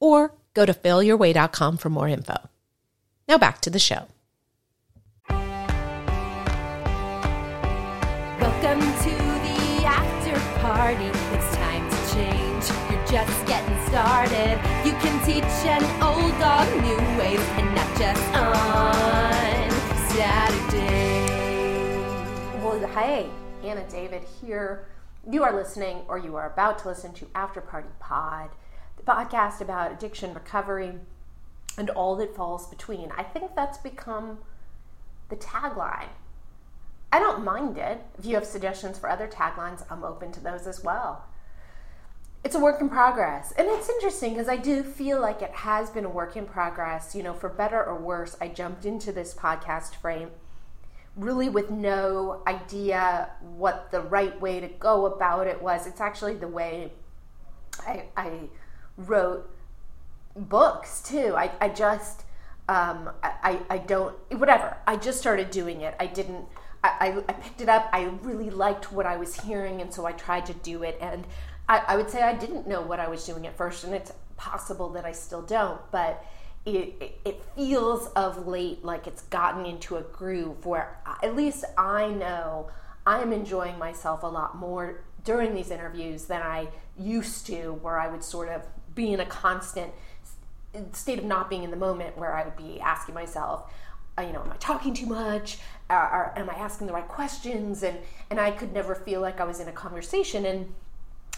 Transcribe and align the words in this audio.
or 0.00 0.34
go 0.54 0.64
to 0.66 0.72
failyourway.com 0.74 1.76
for 1.76 1.90
more 1.90 2.08
info. 2.08 2.36
Now 3.28 3.38
back 3.38 3.60
to 3.62 3.70
the 3.70 3.78
show. 3.78 4.06
Welcome 8.40 8.80
to 8.80 9.10
the 9.10 9.84
after 9.84 10.34
party. 10.60 11.10
It's 11.36 11.56
time 11.56 11.88
to 11.90 11.96
change. 12.14 12.64
You're 12.90 13.06
just 13.06 13.46
getting 13.46 13.86
started. 13.86 14.58
You 14.84 14.92
can 14.92 15.24
teach 15.24 15.44
an 15.66 15.82
old 16.02 16.38
dog 16.38 16.66
new 16.82 16.98
ways 17.18 17.40
and 17.58 17.74
not 17.74 17.98
just 17.98 18.34
on 18.34 19.70
Saturday. 20.10 21.26
Well, 22.62 22.86
hey, 22.88 23.30
Anna 23.62 23.84
David 23.90 24.22
here. 24.40 24.86
You 25.30 25.42
are 25.42 25.54
listening, 25.54 26.02
or 26.08 26.18
you 26.18 26.36
are 26.36 26.50
about 26.50 26.78
to 26.80 26.88
listen 26.88 27.12
to 27.14 27.26
After 27.34 27.60
Party 27.60 27.88
Pod, 28.00 28.48
the 28.50 28.56
podcast 29.08 29.60
about 29.60 29.92
addiction 29.92 30.34
recovery 30.34 30.94
and 31.76 31.90
all 31.90 32.16
that 32.16 32.34
falls 32.34 32.66
between. 32.66 33.12
I 33.16 33.22
think 33.22 33.54
that's 33.54 33.78
become 33.78 34.38
the 35.28 35.36
tagline. 35.36 36.08
I 37.12 37.18
don't 37.18 37.44
mind 37.44 37.78
it. 37.78 38.02
If 38.18 38.26
you 38.26 38.34
have 38.34 38.44
suggestions 38.44 38.98
for 38.98 39.08
other 39.08 39.26
taglines, 39.28 39.84
I'm 39.90 40.04
open 40.04 40.32
to 40.32 40.40
those 40.40 40.66
as 40.66 40.84
well. 40.84 41.24
It's 42.44 42.54
a 42.54 42.60
work 42.60 42.80
in 42.80 42.88
progress. 42.88 43.52
And 43.56 43.66
it's 43.68 43.88
interesting 43.88 44.34
because 44.34 44.48
I 44.48 44.56
do 44.56 44.82
feel 44.82 45.20
like 45.20 45.40
it 45.42 45.50
has 45.50 45.90
been 45.90 46.04
a 46.04 46.10
work 46.10 46.36
in 46.36 46.46
progress. 46.46 47.14
You 47.14 47.22
know, 47.22 47.32
for 47.32 47.48
better 47.48 47.82
or 47.82 47.96
worse, 47.96 48.36
I 48.40 48.48
jumped 48.48 48.84
into 48.84 49.12
this 49.12 49.34
podcast 49.34 49.94
frame 49.94 50.30
really 51.16 51.48
with 51.48 51.70
no 51.70 52.42
idea 52.46 53.30
what 53.56 53.90
the 53.90 54.00
right 54.00 54.40
way 54.40 54.60
to 54.60 54.68
go 54.68 55.06
about 55.06 55.46
it 55.46 55.60
was. 55.60 55.86
It's 55.86 56.00
actually 56.00 56.34
the 56.34 56.46
way 56.48 56.92
I, 57.80 58.04
I 58.16 58.48
wrote 58.98 59.48
books 60.36 61.00
too. 61.00 61.34
I, 61.34 61.50
I 61.60 61.70
just, 61.70 62.24
um, 62.68 63.10
I, 63.22 63.60
I 63.70 63.78
don't, 63.78 64.14
whatever. 64.38 64.76
I 64.86 64.96
just 64.96 65.18
started 65.18 65.50
doing 65.50 65.80
it. 65.80 65.94
I 65.98 66.06
didn't, 66.06 66.44
I, 66.84 67.22
I 67.28 67.32
picked 67.32 67.60
it 67.60 67.68
up. 67.68 67.88
I 67.92 68.04
really 68.22 68.50
liked 68.50 68.92
what 68.92 69.06
I 69.06 69.16
was 69.16 69.40
hearing, 69.40 69.80
and 69.80 69.92
so 69.92 70.06
I 70.06 70.12
tried 70.12 70.46
to 70.46 70.54
do 70.54 70.82
it. 70.82 70.98
And 71.00 71.26
I, 71.68 71.82
I 71.88 71.96
would 71.96 72.10
say 72.10 72.22
I 72.22 72.34
didn't 72.34 72.68
know 72.68 72.82
what 72.82 73.00
I 73.00 73.08
was 73.08 73.24
doing 73.24 73.46
at 73.46 73.56
first, 73.56 73.84
and 73.84 73.94
it's 73.94 74.12
possible 74.36 74.88
that 74.90 75.04
I 75.04 75.12
still 75.12 75.42
don't, 75.42 75.80
but 75.90 76.24
it, 76.64 77.18
it, 77.24 77.42
feels 77.56 78.08
of 78.08 78.46
late 78.46 78.84
like 78.84 79.06
it's 79.06 79.22
gotten 79.22 79.64
into 79.64 79.96
a 79.96 80.02
groove 80.02 80.66
where 80.66 80.98
at 81.22 81.34
least 81.34 81.64
I 81.78 82.08
know 82.08 82.68
I 83.06 83.22
am 83.22 83.32
enjoying 83.32 83.78
myself 83.78 84.22
a 84.22 84.26
lot 84.26 84.56
more 84.56 85.02
during 85.24 85.54
these 85.54 85.70
interviews 85.70 86.24
than 86.26 86.42
I 86.42 86.68
used 86.98 87.46
to, 87.46 87.72
where 87.72 87.98
I 87.98 88.08
would 88.08 88.22
sort 88.22 88.48
of 88.50 88.62
be 88.98 89.12
in 89.12 89.20
a 89.20 89.26
constant 89.26 89.92
state 90.92 91.18
of 91.18 91.24
not 91.24 91.48
being 91.48 91.62
in 91.62 91.70
the 91.70 91.76
moment 91.76 92.18
where 92.18 92.34
I 92.34 92.44
would 92.44 92.56
be 92.56 92.78
asking 92.80 93.14
myself, 93.14 93.72
uh, 94.18 94.22
you 94.22 94.32
know, 94.32 94.42
am 94.42 94.52
I 94.52 94.56
talking 94.56 94.92
too 94.92 95.06
much? 95.06 95.58
Or, 95.88 95.96
or 95.96 96.32
am 96.36 96.50
I 96.50 96.54
asking 96.54 96.86
the 96.86 96.92
right 96.92 97.08
questions? 97.08 97.82
And, 97.82 97.98
and 98.28 98.38
I 98.38 98.50
could 98.50 98.74
never 98.74 98.94
feel 98.94 99.22
like 99.22 99.40
I 99.40 99.44
was 99.44 99.60
in 99.60 99.68
a 99.68 99.72
conversation. 99.72 100.44
And 100.44 100.74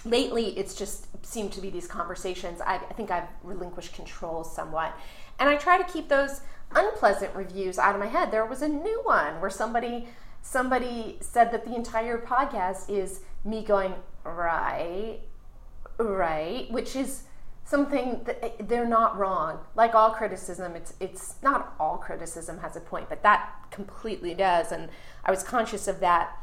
lately 0.05 0.59
it's 0.59 0.75
just 0.75 1.07
seemed 1.25 1.53
to 1.53 1.61
be 1.61 1.71
these 1.71 1.87
conversations 1.87 2.61
I, 2.62 2.77
I, 2.77 2.93
think 2.95 3.11
i've 3.11 3.29
relinquished 3.43 3.93
control 3.93 4.45
somewhat 4.45 4.97
and 5.39 5.49
i 5.49 5.57
try 5.57 5.77
to 5.77 5.84
keep 5.84 6.09
those 6.09 6.41
unpleasant 6.75 7.34
reviews 7.34 7.79
out 7.79 7.95
of 7.95 8.01
my 8.01 8.07
head 8.07 8.31
there 8.31 8.47
was 8.47 8.63
a 8.63 8.69
new 8.69 9.01
one 9.05 9.41
where 9.41 9.51
somebody 9.51 10.09
somebody 10.41 11.19
said 11.21 11.53
that 11.53 11.67
the 11.67 11.75
entire 11.75 12.19
podcast 12.19 12.89
is 12.89 13.21
me 13.45 13.63
going 13.63 13.95
right 14.25 15.19
right 15.99 16.71
which 16.71 16.97
is 16.97 17.25
something 17.71 18.27
eh, 18.43 18.51
they're 18.61 18.89
not 18.89 19.17
wrong 19.17 19.61
like 19.77 19.95
all 19.95 20.11
criticism 20.11 20.75
it's 20.75 20.95
it's 20.99 21.37
not 21.43 21.75
all 21.79 21.97
criticism 21.97 22.59
has 22.59 22.75
a 22.77 22.81
point 22.81 23.09
but 23.09 23.23
that 23.23 23.51
completely 23.71 24.35
does 24.35 24.73
and 24.73 24.89
i 25.25 25.31
was 25.31 25.43
conscious 25.43 25.87
of 25.87 26.01
that 26.01 26.37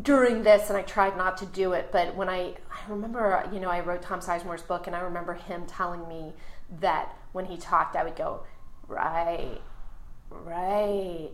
during 0.00 0.42
this 0.42 0.68
and 0.68 0.78
I 0.78 0.82
tried 0.82 1.16
not 1.16 1.36
to 1.38 1.46
do 1.46 1.72
it, 1.72 1.90
but 1.92 2.14
when 2.14 2.28
I 2.28 2.54
I 2.70 2.88
remember, 2.88 3.48
you 3.52 3.60
know, 3.60 3.68
I 3.68 3.80
wrote 3.80 4.02
Tom 4.02 4.20
Sizemore's 4.20 4.62
book 4.62 4.86
and 4.86 4.94
I 4.94 5.00
remember 5.00 5.34
him 5.34 5.66
telling 5.66 6.06
me 6.08 6.32
that 6.80 7.14
when 7.32 7.46
he 7.46 7.56
talked 7.56 7.96
I 7.96 8.04
would 8.04 8.16
go, 8.16 8.44
"Right. 8.86 9.60
Right." 10.30 11.30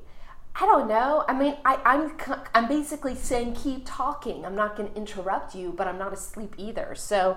I 0.59 0.65
don't 0.65 0.88
know. 0.88 1.22
I 1.28 1.38
mean, 1.38 1.56
I, 1.66 1.78
I'm 1.84 2.12
I'm 2.54 2.66
basically 2.66 3.15
saying 3.15 3.56
keep 3.56 3.83
talking. 3.84 4.47
I'm 4.47 4.56
not 4.56 4.75
going 4.75 4.91
to 4.91 4.97
interrupt 4.97 5.54
you, 5.54 5.72
but 5.77 5.87
I'm 5.87 5.98
not 5.98 6.15
asleep 6.15 6.54
either. 6.56 6.94
So 6.94 7.37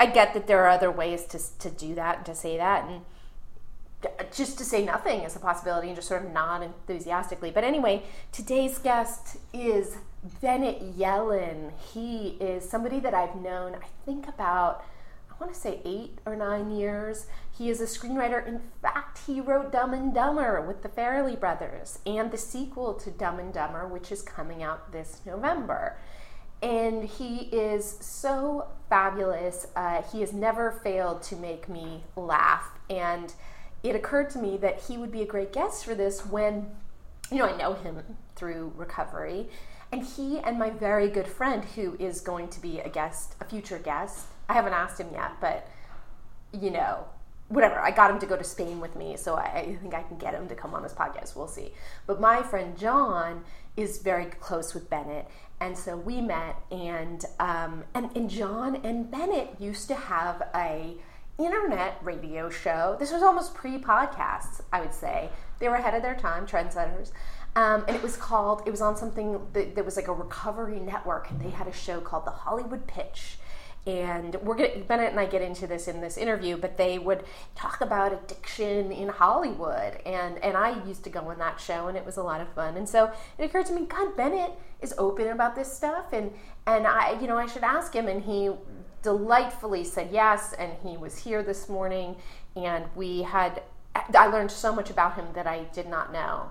I 0.00 0.06
get 0.06 0.34
that 0.34 0.46
there 0.46 0.64
are 0.64 0.68
other 0.68 0.90
ways 0.90 1.24
to 1.26 1.38
to 1.58 1.70
do 1.70 1.94
that 1.94 2.18
and 2.18 2.26
to 2.26 2.34
say 2.34 2.56
that, 2.56 2.88
and 2.88 3.02
just 4.32 4.58
to 4.58 4.64
say 4.64 4.84
nothing 4.84 5.22
is 5.22 5.34
a 5.34 5.40
possibility, 5.40 5.88
and 5.88 5.96
just 5.96 6.08
sort 6.08 6.24
of 6.24 6.30
nod 6.30 6.62
enthusiastically. 6.62 7.50
But 7.50 7.64
anyway, 7.64 8.04
today's 8.30 8.78
guest 8.78 9.38
is 9.52 9.98
Bennett 10.40 10.96
Yellin, 10.96 11.72
he 11.92 12.36
is 12.40 12.68
somebody 12.68 13.00
that 13.00 13.14
I've 13.14 13.36
known, 13.36 13.76
I 13.76 13.86
think 14.04 14.28
about, 14.28 14.84
I 15.30 15.34
want 15.40 15.54
to 15.54 15.58
say 15.58 15.80
eight 15.84 16.18
or 16.26 16.34
nine 16.34 16.70
years. 16.70 17.26
He 17.56 17.70
is 17.70 17.80
a 17.80 17.84
screenwriter. 17.84 18.46
In 18.46 18.60
fact, 18.82 19.20
he 19.26 19.40
wrote 19.40 19.72
Dumb 19.72 19.94
and 19.94 20.12
Dumber 20.12 20.60
with 20.60 20.82
the 20.82 20.88
Farrelly 20.88 21.38
brothers 21.38 22.00
and 22.04 22.30
the 22.30 22.38
sequel 22.38 22.94
to 22.94 23.10
Dumb 23.10 23.38
and 23.38 23.52
Dumber, 23.52 23.86
which 23.86 24.10
is 24.10 24.22
coming 24.22 24.62
out 24.62 24.92
this 24.92 25.20
November. 25.24 25.96
And 26.62 27.04
he 27.04 27.48
is 27.52 27.98
so 28.00 28.68
fabulous. 28.88 29.66
Uh, 29.76 30.02
he 30.02 30.20
has 30.20 30.32
never 30.32 30.72
failed 30.72 31.22
to 31.24 31.36
make 31.36 31.68
me 31.68 32.02
laugh. 32.16 32.70
And 32.90 33.32
it 33.82 33.94
occurred 33.94 34.30
to 34.30 34.38
me 34.38 34.56
that 34.58 34.82
he 34.88 34.96
would 34.96 35.12
be 35.12 35.22
a 35.22 35.26
great 35.26 35.52
guest 35.52 35.84
for 35.84 35.94
this 35.94 36.26
when, 36.26 36.70
you 37.30 37.38
know, 37.38 37.46
I 37.46 37.56
know 37.56 37.74
him 37.74 38.02
through 38.34 38.72
recovery 38.76 39.48
and 39.90 40.04
he 40.04 40.38
and 40.38 40.58
my 40.58 40.70
very 40.70 41.08
good 41.08 41.26
friend, 41.26 41.64
who 41.64 41.96
is 41.98 42.20
going 42.20 42.48
to 42.48 42.60
be 42.60 42.80
a 42.80 42.88
guest, 42.88 43.34
a 43.40 43.44
future 43.44 43.78
guest, 43.78 44.26
I 44.48 44.54
haven't 44.54 44.74
asked 44.74 45.00
him 45.00 45.08
yet, 45.12 45.32
but 45.40 45.68
you 46.52 46.70
know, 46.70 47.04
whatever. 47.48 47.78
I 47.78 47.90
got 47.90 48.10
him 48.10 48.18
to 48.20 48.26
go 48.26 48.36
to 48.36 48.44
Spain 48.44 48.80
with 48.80 48.96
me, 48.96 49.16
so 49.16 49.34
I, 49.34 49.44
I, 49.44 49.76
think 49.80 49.94
I 49.94 50.02
can 50.02 50.18
get 50.18 50.34
him 50.34 50.48
to 50.48 50.54
come 50.54 50.74
on 50.74 50.82
this 50.82 50.92
podcast. 50.92 51.36
We'll 51.36 51.48
see. 51.48 51.72
But 52.06 52.20
my 52.20 52.42
friend 52.42 52.76
John 52.76 53.44
is 53.76 53.98
very 53.98 54.26
close 54.26 54.74
with 54.74 54.88
Bennett, 54.90 55.28
and 55.60 55.76
so 55.76 55.96
we 55.96 56.20
met, 56.20 56.56
and 56.70 57.24
um, 57.40 57.84
and, 57.94 58.16
and 58.16 58.30
John 58.30 58.76
and 58.76 59.10
Bennett 59.10 59.56
used 59.58 59.88
to 59.88 59.94
have 59.94 60.42
a 60.54 60.96
internet 61.38 61.98
radio 62.02 62.50
show. 62.50 62.96
This 62.98 63.12
was 63.12 63.22
almost 63.22 63.54
pre-podcasts, 63.54 64.60
I 64.72 64.80
would 64.80 64.92
say. 64.92 65.30
They 65.60 65.68
were 65.68 65.76
ahead 65.76 65.94
of 65.94 66.02
their 66.02 66.16
time, 66.16 66.46
trendsetters. 66.46 67.12
Um, 67.56 67.84
and 67.88 67.96
it 67.96 68.02
was 68.02 68.16
called, 68.16 68.62
it 68.66 68.70
was 68.70 68.80
on 68.80 68.96
something 68.96 69.40
that, 69.52 69.74
that, 69.74 69.84
was 69.84 69.96
like 69.96 70.08
a 70.08 70.12
recovery 70.12 70.80
network, 70.80 71.30
and 71.30 71.40
they 71.40 71.50
had 71.50 71.66
a 71.66 71.72
show 71.72 72.00
called 72.00 72.24
The 72.24 72.30
Hollywood 72.30 72.86
Pitch. 72.86 73.38
And 73.86 74.34
we're 74.42 74.56
gonna, 74.56 74.80
Bennett 74.86 75.12
and 75.12 75.20
I 75.20 75.24
get 75.24 75.40
into 75.40 75.66
this 75.66 75.88
in 75.88 76.00
this 76.00 76.18
interview, 76.18 76.58
but 76.58 76.76
they 76.76 76.98
would 76.98 77.24
talk 77.54 77.80
about 77.80 78.12
addiction 78.12 78.92
in 78.92 79.08
Hollywood. 79.08 79.96
And, 80.04 80.36
and 80.44 80.56
I 80.56 80.84
used 80.84 81.04
to 81.04 81.10
go 81.10 81.20
on 81.20 81.38
that 81.38 81.58
show, 81.58 81.88
and 81.88 81.96
it 81.96 82.04
was 82.04 82.18
a 82.18 82.22
lot 82.22 82.40
of 82.40 82.48
fun. 82.50 82.76
And 82.76 82.88
so 82.88 83.10
it 83.38 83.44
occurred 83.44 83.66
to 83.66 83.72
me, 83.72 83.86
God, 83.86 84.16
Bennett 84.16 84.52
is 84.82 84.94
open 84.98 85.28
about 85.28 85.54
this 85.54 85.72
stuff. 85.72 86.12
And, 86.12 86.32
and 86.66 86.86
I, 86.86 87.18
you 87.20 87.26
know, 87.26 87.38
I 87.38 87.46
should 87.46 87.64
ask 87.64 87.94
him. 87.94 88.08
And 88.08 88.22
he 88.22 88.50
delightfully 89.02 89.84
said 89.84 90.10
yes. 90.12 90.52
And 90.52 90.72
he 90.82 90.98
was 90.98 91.16
here 91.16 91.42
this 91.42 91.68
morning. 91.68 92.16
And 92.56 92.84
we 92.94 93.22
had, 93.22 93.62
I 93.94 94.26
learned 94.26 94.50
so 94.50 94.74
much 94.74 94.90
about 94.90 95.14
him 95.14 95.26
that 95.34 95.46
I 95.46 95.64
did 95.72 95.88
not 95.88 96.12
know 96.12 96.50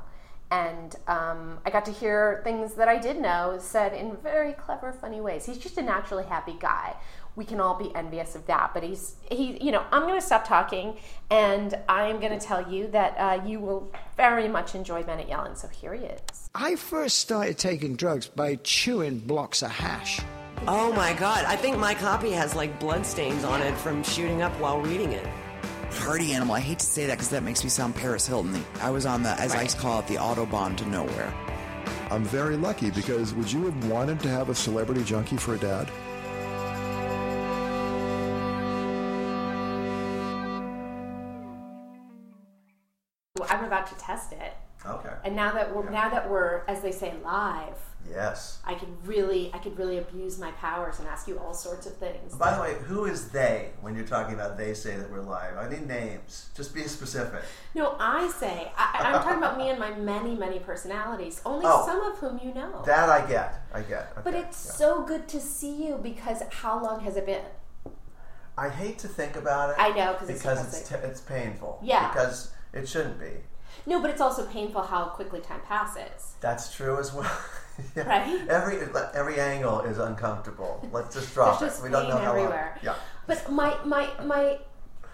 and 0.52 0.96
um, 1.08 1.60
I 1.66 1.70
got 1.70 1.86
to 1.86 1.92
hear 1.92 2.42
things 2.44 2.76
that 2.76 2.88
I 2.88 2.98
did 2.98 3.20
know 3.20 3.58
said 3.60 3.94
in 3.94 4.16
very 4.18 4.54
clever, 4.54 4.94
funny 4.94 5.20
ways. 5.20 5.46
He's 5.46 5.58
just 5.58 5.78
a 5.78 5.82
naturally 5.82 6.24
happy 6.24 6.56
guy. 6.60 6.96
We 7.36 7.46
can 7.46 7.60
all 7.60 7.76
be 7.76 7.94
envious 7.94 8.36
of 8.36 8.48
that, 8.48 8.72
but 8.74 8.82
he's 8.82 9.16
he. 9.30 9.64
You 9.64 9.72
know, 9.72 9.84
I'm 9.92 10.04
going 10.04 10.20
to 10.20 10.26
stop 10.26 10.48
talking, 10.48 10.98
and 11.30 11.78
I'm 11.88 12.20
going 12.20 12.38
to 12.38 12.44
tell 12.44 12.72
you 12.72 12.88
that 12.88 13.16
uh, 13.18 13.46
you 13.46 13.60
will 13.60 13.92
very 14.16 14.48
much 14.48 14.74
enjoy 14.74 15.04
Bennett 15.04 15.28
Yellin. 15.28 15.56
So 15.56 15.68
here 15.68 15.94
he 15.94 16.06
is. 16.06 16.50
I 16.56 16.76
first 16.76 17.20
started 17.20 17.60
taking 17.60 17.96
drugs 17.96 18.28
by 18.28 18.56
chewing 18.64 19.20
blocks 19.20 19.62
of 19.62 19.70
hash. 19.70 20.20
Oh 20.68 20.92
my 20.94 21.14
god, 21.14 21.46
I 21.46 21.56
think 21.56 21.78
my 21.78 21.94
copy 21.94 22.32
has 22.32 22.56
like 22.56 22.80
blood 22.80 23.06
stains 23.06 23.44
on 23.44 23.62
it 23.62 23.78
from 23.78 24.02
shooting 24.02 24.42
up 24.42 24.52
while 24.60 24.82
reading 24.82 25.12
it. 25.12 25.28
Party 25.92 26.34
animal. 26.34 26.56
I 26.56 26.60
hate 26.60 26.80
to 26.80 26.86
say 26.86 27.06
that 27.06 27.14
because 27.14 27.30
that 27.30 27.44
makes 27.44 27.64
me 27.64 27.70
sound 27.70 27.96
Paris 27.96 28.28
Hilton. 28.28 28.64
I 28.82 28.90
was 28.90 29.06
on 29.06 29.24
the, 29.24 29.30
as 29.40 29.56
I 29.56 29.68
call 29.68 30.00
it, 30.00 30.08
the 30.08 30.16
autobahn 30.16 30.76
to 30.78 30.88
nowhere. 30.88 31.34
I'm 32.10 32.24
very 32.24 32.56
lucky 32.56 32.90
because 32.90 33.34
would 33.34 33.52
you 33.52 33.66
have 33.66 33.90
wanted 33.90 34.20
to 34.22 34.30
have 34.30 34.50
a 34.50 34.56
celebrity 34.56 35.04
junkie 35.04 35.38
for 35.38 35.56
a 35.56 35.58
dad? 35.58 35.90
I'm 43.50 43.64
about 43.66 43.88
to 43.88 43.96
test 43.96 44.34
it. 44.34 44.54
Okay. 44.86 45.14
And 45.24 45.36
now 45.36 45.52
that 45.54 45.76
we're 45.76 45.90
now 45.90 46.10
that 46.10 46.30
we're, 46.30 46.64
as 46.68 46.82
they 46.82 46.92
say, 46.92 47.14
live, 47.24 47.78
Yes. 48.10 48.60
I 48.66 48.74
could 48.76 48.88
really 49.08 49.52
I 49.54 49.58
could 49.60 49.78
really 49.78 49.98
abuse 49.98 50.40
my 50.40 50.52
powers 50.52 51.00
and 51.00 51.08
ask 51.08 51.28
you 51.28 51.38
all 51.40 51.54
sorts 51.54 51.86
of 51.86 51.96
things. 51.98 52.34
By 52.36 52.56
the 52.56 52.62
way, 52.62 52.76
who 52.86 53.06
is 53.06 53.30
they 53.30 53.72
when 53.82 53.96
you're 53.96 54.06
talking 54.08 54.34
about 54.34 54.58
they 54.58 54.74
say 54.74 54.96
that 54.96 55.12
we're 55.12 55.22
live? 55.22 55.58
I 55.58 55.70
need 55.70 55.88
names. 55.88 56.50
Just 56.56 56.74
be 56.74 56.84
specific. 56.84 57.42
No, 57.76 57.96
I 58.00 58.28
say 58.30 58.72
I, 58.78 59.00
I'm 59.14 59.22
talking 59.24 59.38
about 59.40 59.58
me 59.58 59.70
and 59.70 59.80
my 59.80 59.92
many 59.96 60.36
many 60.36 60.60
personalities. 60.60 61.42
Only 61.46 61.66
Oh. 61.68 61.86
some 61.86 62.02
of 62.02 62.18
whom 62.20 62.40
you 62.44 62.54
know. 62.54 62.84
That 62.86 63.10
I 63.10 63.28
get. 63.28 63.62
I 63.74 63.82
get. 63.82 64.24
but 64.24 64.34
it's 64.34 64.66
yeah. 64.66 64.72
so 64.74 65.02
good 65.04 65.28
to 65.30 65.40
see 65.40 65.86
you 65.88 65.98
because 66.02 66.42
how 66.52 66.82
long 66.84 67.02
has 67.02 67.16
it 67.18 67.26
been? 67.26 67.44
I 68.58 68.70
hate 68.70 68.98
to 69.00 69.08
think 69.08 69.36
about 69.36 69.70
it. 69.72 69.76
I 69.78 69.90
know, 69.90 70.16
'cause 70.16 70.30
it's 70.30 70.40
because 70.42 70.60
it's 70.66 70.80
depressing. 70.82 71.06
t- 71.06 71.12
it's 71.12 71.22
painful. 71.22 71.80
Yeah. 71.84 72.08
Because 72.10 72.52
it 72.74 72.88
shouldn't 72.90 73.20
be. 73.20 73.34
No, 73.86 74.02
but 74.02 74.10
it's 74.10 74.20
also 74.22 74.46
painful 74.48 74.82
how 74.82 75.06
quickly 75.10 75.40
time 75.42 75.62
passes. 75.68 76.34
That's 76.42 76.74
true 76.76 76.98
as 77.00 77.14
well. 77.14 77.30
Yeah. 77.96 78.08
Right? 78.08 78.48
Every 78.48 78.80
every 79.14 79.40
angle 79.40 79.82
is 79.82 79.98
uncomfortable. 79.98 80.88
Let's 80.92 81.16
just 81.16 81.34
drop 81.34 81.60
There's 81.60 81.72
it. 81.72 81.76
just 81.76 81.84
We 81.84 81.90
don't 81.90 82.10
know 82.10 82.18
how 82.18 82.36
long. 82.36 82.54
Yeah. 82.82 82.96
But 83.26 83.52
my 83.52 83.78
my 83.86 84.10
my 84.24 84.60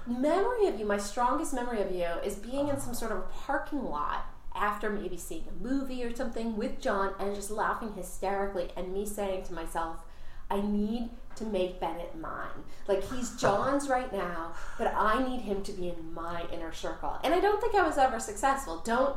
memory 0.05 0.67
of 0.67 0.79
you, 0.79 0.85
my 0.85 0.97
strongest 0.97 1.53
memory 1.53 1.81
of 1.81 1.91
you, 1.91 2.07
is 2.23 2.35
being 2.35 2.67
in 2.67 2.79
some 2.79 2.93
sort 2.93 3.11
of 3.11 3.29
parking 3.31 3.83
lot 3.83 4.25
after 4.55 4.89
maybe 4.89 5.17
seeing 5.17 5.45
a 5.47 5.63
movie 5.63 6.03
or 6.03 6.15
something 6.15 6.55
with 6.55 6.79
John 6.79 7.13
and 7.19 7.33
just 7.35 7.49
laughing 7.49 7.93
hysterically 7.95 8.69
and 8.77 8.93
me 8.93 9.05
saying 9.05 9.43
to 9.45 9.53
myself, 9.53 10.03
I 10.49 10.61
need 10.61 11.09
to 11.37 11.45
make 11.45 11.79
Bennett 11.79 12.15
mine. 12.19 12.63
Like 12.87 13.03
he's 13.11 13.35
John's 13.37 13.87
right 13.89 14.11
now, 14.11 14.53
but 14.77 14.93
I 14.95 15.23
need 15.27 15.41
him 15.41 15.63
to 15.63 15.71
be 15.71 15.89
in 15.89 16.13
my 16.13 16.45
inner 16.51 16.73
circle. 16.73 17.17
And 17.23 17.33
I 17.33 17.39
don't 17.39 17.61
think 17.61 17.75
I 17.75 17.85
was 17.85 17.97
ever 17.97 18.19
successful. 18.19 18.81
Don't 18.83 19.15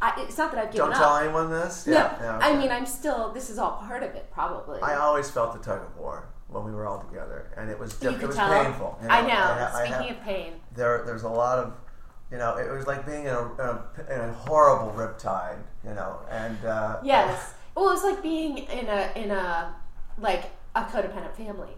I, 0.00 0.14
it's 0.22 0.38
not 0.38 0.52
that 0.52 0.60
I've 0.66 0.72
given 0.72 0.86
Don't 0.90 0.94
up. 0.94 0.98
tell 1.02 1.16
anyone 1.16 1.50
this. 1.50 1.86
no, 1.86 1.92
Yeah. 1.94 2.16
yeah, 2.20 2.38
I 2.40 2.56
mean 2.56 2.70
I'm 2.70 2.86
still. 2.86 3.32
This 3.32 3.50
is 3.50 3.58
all 3.58 3.78
part 3.78 4.02
of 4.02 4.14
it, 4.14 4.30
probably. 4.32 4.80
I 4.80 4.96
always 4.96 5.28
felt 5.30 5.52
the 5.52 5.58
tug 5.58 5.82
of 5.82 5.96
war 5.96 6.28
when 6.48 6.64
we 6.64 6.72
were 6.72 6.86
all 6.86 7.00
together, 7.00 7.50
and 7.56 7.68
it 7.68 7.78
was 7.78 7.94
diff- 7.94 8.22
it 8.22 8.26
was 8.26 8.36
tell. 8.36 8.48
painful. 8.64 8.98
you 9.02 9.08
I 9.08 9.22
know. 9.22 9.34
ha- 9.34 9.70
I 9.74 9.84
Speaking 9.86 10.08
have- 10.08 10.16
of 10.18 10.22
pain, 10.22 10.52
there 10.74 11.02
there's 11.04 11.24
a 11.24 11.28
lot 11.28 11.58
of 11.58 11.72
you 12.30 12.38
know 12.38 12.56
it 12.56 12.70
was 12.70 12.86
like 12.86 13.04
being 13.04 13.24
in 13.26 13.34
a, 13.34 13.42
in 13.54 13.60
a, 13.60 13.84
in 14.14 14.20
a 14.20 14.32
horrible 14.32 14.92
riptide 14.92 15.58
you 15.84 15.94
know 15.94 16.20
and 16.30 16.64
uh, 16.64 17.00
Yes. 17.02 17.54
Well, 17.74 17.90
it's 17.90 18.02
like 18.04 18.22
being 18.22 18.58
in 18.58 18.86
a 18.86 19.10
in 19.16 19.30
a 19.30 19.74
like 20.18 20.44
a 20.82 20.90
codependent 20.90 21.34
family. 21.34 21.70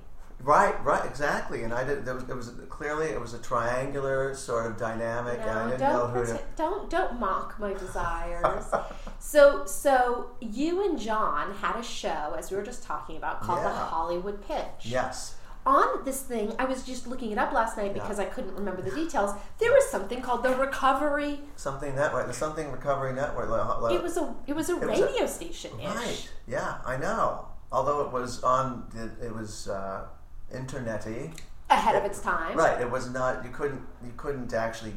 right 0.42 0.82
right 0.84 1.04
exactly 1.04 1.64
and 1.64 1.72
I 1.74 1.84
did 1.84 2.04
there 2.06 2.14
was, 2.14 2.24
it 2.28 2.34
was 2.34 2.50
clearly 2.70 3.06
it 3.08 3.20
was 3.20 3.34
a 3.34 3.38
triangular 3.38 4.34
sort 4.34 4.64
of 4.66 4.78
dynamic 4.78 5.38
and 5.40 5.50
I 5.50 5.64
No, 5.64 5.70
didn't 5.70 5.92
know 5.92 6.06
who 6.06 6.24
to 6.26 6.40
don't 6.56 6.88
don't 6.90 7.20
mock 7.20 7.58
my 7.58 7.72
desires. 7.74 8.64
so 9.18 9.64
so 9.66 10.30
you 10.40 10.82
and 10.86 10.98
John 10.98 11.54
had 11.54 11.76
a 11.76 11.82
show 11.82 12.34
as 12.38 12.50
we 12.50 12.56
were 12.56 12.62
just 12.62 12.82
talking 12.82 13.16
about 13.16 13.42
called 13.42 13.64
the 13.64 13.68
Hollywood 13.70 14.40
Pitch. 14.48 14.80
yes 14.98 15.36
On 15.66 15.88
this 16.06 16.22
thing, 16.22 16.54
I 16.58 16.64
was 16.64 16.84
just 16.84 17.06
looking 17.06 17.32
it 17.32 17.38
up 17.38 17.52
last 17.52 17.76
night 17.76 17.92
because 17.92 18.18
I 18.18 18.24
couldn't 18.24 18.54
remember 18.56 18.80
the 18.80 18.90
details. 19.02 19.30
There 19.58 19.70
was 19.70 19.86
something 19.90 20.22
called 20.22 20.42
the 20.42 20.54
Recovery. 20.56 21.42
something 21.56 21.94
network 21.94 22.26
the 22.28 22.32
something 22.32 22.72
recovery 22.72 23.12
network 23.12 23.48
It 23.92 24.02
was 24.02 24.16
a 24.16 24.34
it 24.46 24.54
was 24.56 24.70
a 24.70 24.76
was 24.76 24.98
a- 24.98 25.04
radio 25.04 25.26
station 25.26 25.72
right 25.84 26.22
yeah 26.48 26.78
I 26.86 26.96
know 26.96 27.48
although 27.72 28.00
it 28.02 28.12
was 28.12 28.42
on 28.42 28.84
the, 28.94 29.26
it 29.26 29.34
was 29.34 29.68
uh, 29.68 30.04
internety 30.52 31.32
Ahead 31.70 31.94
of 31.94 32.04
its 32.04 32.20
time. 32.20 32.56
Right. 32.56 32.80
It 32.80 32.90
was 32.90 33.10
not. 33.10 33.44
You 33.44 33.50
couldn't. 33.50 33.80
You 34.04 34.12
couldn't 34.16 34.52
actually 34.52 34.92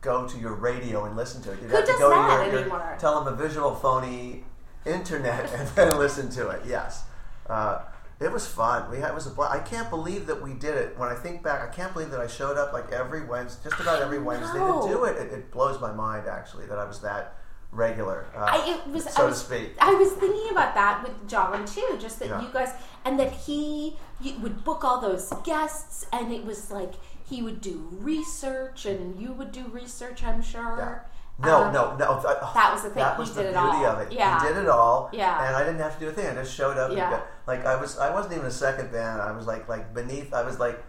go 0.00 0.28
to 0.28 0.38
your 0.38 0.54
radio 0.54 1.06
and 1.06 1.16
listen 1.16 1.42
to 1.42 1.50
it. 1.50 1.60
You'd 1.60 1.70
Who 1.70 1.76
have 1.76 1.86
to 1.86 1.90
does 1.90 2.00
go 2.00 2.10
that 2.10 2.44
to 2.44 2.50
your, 2.52 2.60
anymore? 2.60 2.96
your 3.02 3.10
televisual 3.10 3.80
phony 3.80 4.44
internet 4.86 5.52
and 5.52 5.68
then 5.70 5.98
listen 5.98 6.30
to 6.30 6.50
it. 6.50 6.62
Yes. 6.68 7.02
Uh, 7.48 7.80
it 8.20 8.30
was 8.30 8.46
fun. 8.46 8.88
We 8.92 8.98
had 8.98 9.10
it 9.10 9.14
was 9.14 9.26
a. 9.26 9.40
I 9.42 9.58
can't 9.58 9.90
believe 9.90 10.26
that 10.26 10.40
we 10.40 10.52
did 10.54 10.76
it. 10.76 10.96
When 10.96 11.08
I 11.08 11.16
think 11.16 11.42
back, 11.42 11.68
I 11.68 11.74
can't 11.74 11.92
believe 11.92 12.12
that 12.12 12.20
I 12.20 12.28
showed 12.28 12.56
up 12.56 12.72
like 12.72 12.92
every 12.92 13.26
Wednesday, 13.26 13.68
just 13.68 13.82
about 13.82 14.00
every 14.00 14.20
Wednesday 14.20 14.60
to 14.60 14.84
do 14.86 15.04
it. 15.06 15.16
it. 15.16 15.32
It 15.32 15.50
blows 15.50 15.80
my 15.80 15.92
mind 15.92 16.28
actually 16.28 16.66
that 16.66 16.78
I 16.78 16.84
was 16.84 17.00
that 17.00 17.34
regular. 17.74 18.26
Uh, 18.34 18.38
I, 18.50 18.70
it 18.74 18.90
was, 18.92 19.04
so 19.04 19.24
I 19.24 19.26
was, 19.26 19.40
to 19.40 19.46
speak. 19.46 19.70
I 19.80 19.94
was 19.94 20.12
thinking 20.12 20.50
about 20.50 20.74
that 20.74 21.02
with 21.02 21.28
John 21.28 21.64
too, 21.66 21.98
just 22.00 22.18
that 22.20 22.28
Yeah. 22.28 22.42
you 22.42 22.48
guys, 22.52 22.70
and 23.04 23.18
that 23.20 23.32
he 23.32 23.96
would 24.40 24.64
book 24.64 24.84
all 24.84 25.00
those 25.00 25.32
guests, 25.44 26.06
and 26.12 26.32
it 26.32 26.44
was 26.44 26.70
like 26.70 26.94
he 27.28 27.42
would 27.42 27.60
do 27.60 27.88
research, 27.92 28.86
and 28.86 29.20
you 29.20 29.32
would 29.32 29.52
do 29.52 29.64
research, 29.72 30.22
I'm 30.24 30.42
sure. 30.42 31.04
No, 31.40 31.64
Um, 31.64 31.72
no, 31.74 31.96
no. 31.96 32.20
That, 32.22 32.40
that 32.54 32.72
was 32.72 32.82
the 32.84 32.90
thing. 32.90 33.02
That 33.02 33.16
He 33.16 33.20
was 33.20 33.30
did 33.30 33.46
the 33.46 33.48
it 33.48 33.52
beauty 33.54 33.84
all. 33.84 33.86
of 33.86 33.98
it. 34.02 34.12
Yeah. 34.12 34.40
He 34.40 34.46
did 34.48 34.56
it 34.56 34.68
all. 34.68 35.10
Yeah. 35.12 35.44
And 35.44 35.56
I 35.56 35.64
didn't 35.64 35.80
have 35.80 35.94
to 35.94 36.00
do 36.04 36.08
a 36.08 36.12
thing. 36.12 36.26
I 36.28 36.34
just 36.34 36.54
showed 36.54 36.78
up. 36.78 36.92
Yeah. 36.92 37.10
got- 37.10 37.26
like 37.48 37.66
I 37.66 37.74
was, 37.74 37.98
I 37.98 38.14
wasn't 38.14 38.34
even 38.34 38.46
a 38.46 38.50
second 38.52 38.92
band. 38.92 39.20
I 39.20 39.32
was 39.32 39.44
like, 39.46 39.68
like 39.68 39.92
beneath. 39.92 40.32
I 40.32 40.42
was 40.42 40.60
like, 40.60 40.80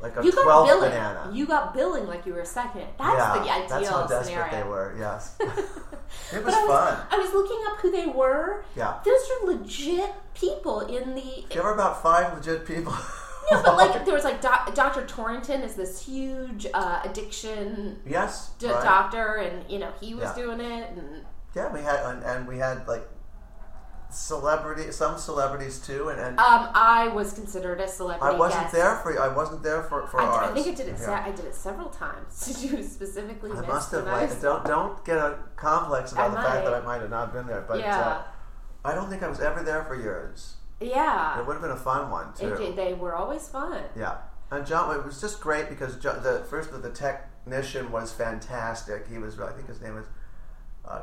like 0.00 0.16
a 0.16 0.24
You 0.24 0.30
got 0.32 0.42
twelfth 0.44 0.68
billing. 0.70 0.90
banana. 0.90 1.30
You 1.32 1.46
got 1.46 1.74
billing 1.74 2.06
like 2.06 2.24
you 2.26 2.34
were 2.34 2.44
second. 2.44 2.86
That's 2.98 3.16
yeah, 3.18 3.34
the 3.34 3.40
ideal 3.50 3.68
that's 3.68 3.88
how 3.88 4.06
desperate 4.06 4.24
scenario. 4.26 4.50
they 4.64 4.68
were. 4.68 4.94
Yes, 4.98 5.36
it 5.40 5.46
was 5.46 6.44
But 6.44 6.54
I 6.54 6.64
was, 6.64 6.78
fun. 6.78 7.06
I 7.10 7.16
was 7.18 7.32
looking 7.32 7.58
up 7.68 7.78
who 7.78 7.90
they 7.90 8.06
were. 8.06 8.64
Yeah. 8.76 8.98
Those 9.04 9.20
are 9.42 9.46
legit 9.52 10.12
people 10.34 10.80
in 10.80 11.14
the 11.14 11.44
There 11.52 11.62
were 11.62 11.74
about 11.74 12.02
five 12.02 12.32
legit 12.34 12.64
people. 12.66 12.94
No, 13.50 13.62
but 13.62 13.76
like 13.76 14.04
there 14.04 14.14
was 14.14 14.24
like 14.24 14.40
doc, 14.40 14.74
Dr. 14.74 15.04
Torrington 15.06 15.62
is 15.62 15.74
this 15.74 16.04
huge 16.04 16.66
uh, 16.74 17.00
addiction 17.04 17.98
yes, 18.06 18.50
d- 18.58 18.66
right. 18.66 18.82
doctor, 18.84 19.36
and 19.36 19.68
you 19.70 19.78
know 19.78 19.90
he 20.00 20.14
was 20.14 20.24
Yeah. 20.24 20.34
doing 20.42 20.60
it, 20.60 20.90
and 20.96 21.24
Yeah, 21.56 21.72
we 21.72 21.80
had, 21.80 22.00
and, 22.04 22.22
and 22.22 22.46
we 22.46 22.58
had 22.58 22.86
like 22.86 23.08
celebrity, 24.10 24.90
some 24.92 25.18
celebrities 25.18 25.78
too, 25.78 26.08
and, 26.08 26.20
and 26.20 26.38
um, 26.38 26.70
I 26.74 27.08
was 27.08 27.32
considered 27.32 27.80
a 27.80 27.88
celebrity. 27.88 28.34
I 28.34 28.38
wasn't 28.38 28.62
guest. 28.64 28.74
there 28.74 28.96
for. 28.96 29.20
I 29.20 29.28
wasn't 29.28 29.62
there 29.62 29.82
for 29.82 30.06
for 30.06 30.20
I, 30.20 30.24
ours. 30.26 30.50
I 30.50 30.54
think 30.54 30.66
I 30.66 30.74
did 30.74 30.88
it. 30.88 30.98
se- 30.98 31.12
I 31.12 31.30
did 31.30 31.44
it 31.44 31.54
several 31.54 31.88
times. 31.88 32.46
Did 32.60 32.70
you 32.70 32.82
specifically? 32.82 33.50
I 33.52 33.60
must 33.66 33.92
have 33.92 34.04
like 34.04 34.30
was- 34.30 34.40
don't 34.42 34.64
don't 34.64 35.04
get 35.04 35.18
a 35.18 35.38
complex 35.56 36.12
about 36.12 36.26
I 36.30 36.34
the 36.34 36.36
fact 36.36 36.64
that. 36.64 36.74
I 36.74 36.80
might 36.80 37.00
have 37.00 37.10
not 37.10 37.32
been 37.32 37.46
there, 37.46 37.64
but 37.66 37.80
Yeah. 37.80 37.98
uh, 38.00 38.22
I 38.84 38.94
don't 38.94 39.10
think 39.10 39.22
I 39.22 39.28
was 39.28 39.40
ever 39.40 39.62
there 39.62 39.84
for 39.84 39.94
yours. 39.94 40.54
yeah, 40.80 41.38
It 41.40 41.46
would 41.46 41.54
have 41.54 41.62
been 41.62 41.72
a 41.72 41.76
fun 41.76 42.10
one 42.10 42.32
too. 42.34 42.54
It 42.54 42.76
they 42.76 42.94
were 42.94 43.14
always 43.14 43.48
fun. 43.48 43.82
Yeah, 43.96 44.18
and 44.50 44.64
John, 44.66 44.94
it 44.96 45.04
was 45.04 45.20
just 45.20 45.40
great 45.40 45.68
because 45.68 45.96
John, 45.96 46.22
the 46.22 46.44
first 46.48 46.70
of 46.70 46.82
the 46.82 46.90
technician 46.90 47.90
was 47.90 48.12
fantastic. 48.12 49.08
He 49.08 49.18
was, 49.18 49.38
I 49.40 49.50
think 49.52 49.66
his 49.68 49.80
name 49.80 49.96
was 49.96 50.06
uh, 50.86 51.00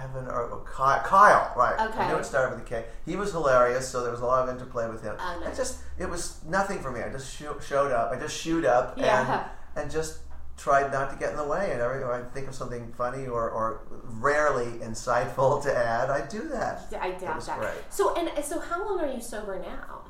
Kevin 0.00 0.26
or, 0.28 0.44
or 0.44 0.64
Kyle, 0.64 1.00
Kyle, 1.02 1.52
right? 1.56 1.78
I 1.78 1.86
Okay. 1.88 2.08
knew 2.08 2.16
it 2.16 2.24
started 2.24 2.54
with 2.56 2.64
a 2.66 2.68
K. 2.68 2.84
He 3.04 3.16
was 3.16 3.32
hilarious, 3.32 3.88
so 3.88 4.02
there 4.02 4.10
was 4.10 4.20
a 4.20 4.26
lot 4.26 4.48
of 4.48 4.54
interplay 4.54 4.88
with 4.88 5.02
him. 5.02 5.14
Oh, 5.18 5.40
nice. 5.40 5.54
It 5.54 5.56
just, 5.56 5.78
it 5.98 6.08
was 6.08 6.40
nothing 6.46 6.80
for 6.80 6.90
me. 6.90 7.00
I 7.02 7.10
just 7.10 7.34
sho- 7.36 7.58
showed 7.60 7.92
up. 7.92 8.10
I 8.12 8.16
just 8.18 8.36
shoot 8.36 8.64
up 8.64 8.94
Yeah. 8.96 9.44
and 9.76 9.82
and 9.84 9.90
just 9.90 10.18
tried 10.56 10.92
not 10.92 11.10
to 11.10 11.16
get 11.16 11.30
in 11.30 11.36
the 11.36 11.44
way. 11.46 11.70
And 11.72 11.80
every 11.80 12.02
I 12.04 12.22
think 12.34 12.48
of 12.48 12.54
something 12.54 12.92
funny 12.96 13.26
or, 13.26 13.50
or 13.50 13.82
rarely 14.04 14.66
insightful 14.80 15.62
to 15.62 15.76
add, 15.76 16.10
I 16.10 16.26
do 16.26 16.48
that. 16.48 16.82
I 17.00 17.12
doubt 17.12 17.36
was 17.36 17.46
that. 17.46 17.58
great. 17.58 17.72
So 17.90 18.14
and 18.14 18.44
so, 18.44 18.58
how 18.60 18.84
long 18.84 19.00
are 19.00 19.12
you 19.12 19.20
sober 19.20 19.58
now? 19.58 20.00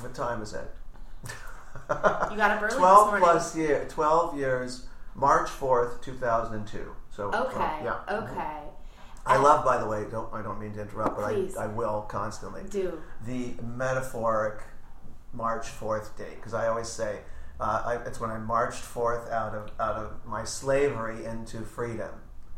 What 0.00 0.14
time 0.14 0.42
is 0.42 0.52
it? 0.54 0.70
You 1.88 2.36
got 2.36 2.50
up 2.50 2.62
early 2.62 2.76
Twelve 2.78 3.18
plus 3.18 3.56
year, 3.56 3.86
twelve 3.88 4.36
years. 4.38 4.86
March 5.14 5.48
fourth, 5.48 6.02
two 6.02 6.14
thousand 6.14 6.54
and 6.56 6.66
two. 6.66 6.94
So 7.14 7.30
Okay. 7.32 7.80
yeah. 7.84 7.98
Okay. 8.10 8.58
I 9.26 9.38
love, 9.38 9.64
by 9.64 9.78
the 9.78 9.86
way. 9.86 10.04
Don't 10.10 10.32
I 10.32 10.42
don't 10.42 10.60
mean 10.60 10.74
to 10.74 10.82
interrupt, 10.82 11.16
but 11.16 11.32
Please. 11.32 11.56
I, 11.56 11.64
I 11.64 11.66
will 11.66 12.02
constantly 12.02 12.62
Do. 12.68 13.00
the 13.26 13.54
metaphoric 13.62 14.62
March 15.32 15.68
fourth 15.68 16.16
date 16.16 16.36
because 16.36 16.54
I 16.54 16.68
always 16.68 16.88
say 16.88 17.20
uh, 17.60 17.82
I, 17.84 17.94
it's 18.06 18.20
when 18.20 18.30
I 18.30 18.38
marched 18.38 18.82
forth 18.82 19.30
out 19.30 19.54
of 19.54 19.70
out 19.80 19.96
of 19.96 20.26
my 20.26 20.44
slavery 20.44 21.24
into 21.24 21.62
freedom. 21.62 22.10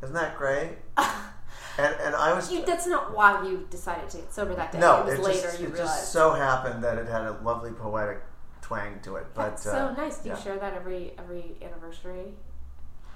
Isn't 0.03 0.15
that 0.15 0.37
great? 0.37 0.79
and 0.97 1.95
and 2.01 2.15
I 2.15 2.35
was 2.35 2.51
You, 2.51 2.65
that's 2.65 2.87
not 2.87 3.15
why 3.15 3.47
you 3.47 3.67
decided 3.71 4.09
to 4.11 4.17
get 4.19 4.33
sober 4.33 4.55
that 4.55 4.73
day. 4.73 4.79
no, 4.79 5.03
it 5.03 5.07
was 5.07 5.19
it 5.19 5.23
later 5.23 5.41
just, 5.43 5.61
you 5.61 5.67
it 5.67 5.73
realized. 5.75 5.93
just 5.93 6.13
so 6.13 6.33
happened 6.33 6.83
that 6.83 6.99
it 6.99 7.07
had 7.07 7.23
a 7.23 7.39
lovely 7.43 7.73
poetic 7.73 8.23
twang 8.63 8.99
to 9.03 9.17
it. 9.17 9.27
But 9.35 9.51
That's 9.51 9.67
uh, 9.67 9.95
so 9.95 10.03
nice. 10.03 10.19
Do 10.19 10.31
you 10.31 10.35
yeah. 10.35 10.43
share 10.43 10.59
that 10.59 10.75
every 10.75 11.13
every 11.19 11.57
anniversary? 11.63 12.33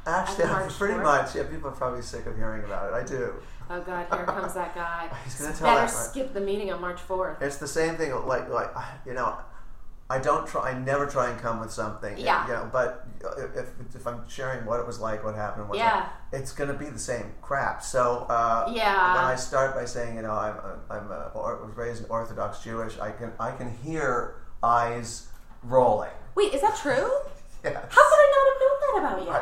Actually, 0.07 0.47
pretty 0.79 0.95
4th? 0.95 1.03
much. 1.03 1.35
Yeah, 1.37 1.43
people 1.45 1.69
are 1.69 1.73
probably 1.73 2.03
sick 2.03 2.27
of 2.27 2.37
hearing 2.37 2.65
about 2.65 2.93
it. 2.93 2.95
I 2.95 3.05
do. 3.07 3.35
Oh 3.69 3.81
God, 3.83 4.07
here 4.13 4.25
comes 4.25 4.55
that 4.55 4.75
guy. 4.75 5.09
He's 5.25 5.41
gonna 5.41 5.53
tell 5.55 5.69
Better 5.75 5.81
that- 5.87 5.91
skip 5.91 6.33
the 6.35 6.41
meeting 6.41 6.73
on 6.73 6.81
March 6.81 7.01
fourth. 7.01 7.41
It's 7.41 7.59
the 7.59 7.69
same 7.69 7.97
thing. 7.97 8.13
Like, 8.27 8.49
like 8.49 8.71
you 9.07 9.15
know, 9.15 9.37
I 10.09 10.19
don't 10.19 10.45
try. 10.49 10.71
I 10.73 10.79
never 10.79 11.07
try 11.07 11.31
and 11.31 11.39
come 11.41 11.61
with 11.61 11.71
something. 11.71 12.19
Yeah. 12.19 12.45
You 12.49 12.53
know, 12.55 12.71
but 12.73 13.07
if, 13.55 13.95
if 13.95 14.07
I'm 14.09 14.29
sharing 14.29 14.67
what 14.67 14.81
it 14.81 14.87
was 14.87 14.99
like, 14.99 15.23
what 15.23 15.37
happened, 15.37 15.69
what 15.69 15.79
Yeah. 15.79 16.09
it's 16.33 16.51
going 16.51 16.67
to 16.69 16.75
be 16.77 16.87
the 16.87 16.99
same 16.99 17.33
crap. 17.43 17.81
So 17.81 18.27
uh, 18.29 18.73
Yeah. 18.75 19.15
when 19.15 19.25
I 19.25 19.37
start 19.37 19.77
by 19.77 19.85
saying, 19.85 20.17
you 20.17 20.23
know, 20.23 20.33
I'm 20.33 20.57
I'm 20.91 21.11
a, 21.13 21.31
or, 21.35 21.65
was 21.65 21.77
raised 21.77 22.07
Orthodox 22.09 22.59
Jewish, 22.65 22.99
I 22.99 23.13
can 23.13 23.31
I 23.39 23.53
can 23.53 23.71
hear 23.85 24.35
eyes 24.65 25.29
rolling. 25.63 26.11
Wait, 26.35 26.55
is 26.55 26.61
that 26.63 26.77
true? 26.77 27.09
Yes. 27.63 27.75
How 27.75 27.81
could 28.09 28.17
I 28.17 28.33
not 28.33 28.47
have 28.49 28.61
known 28.63 28.80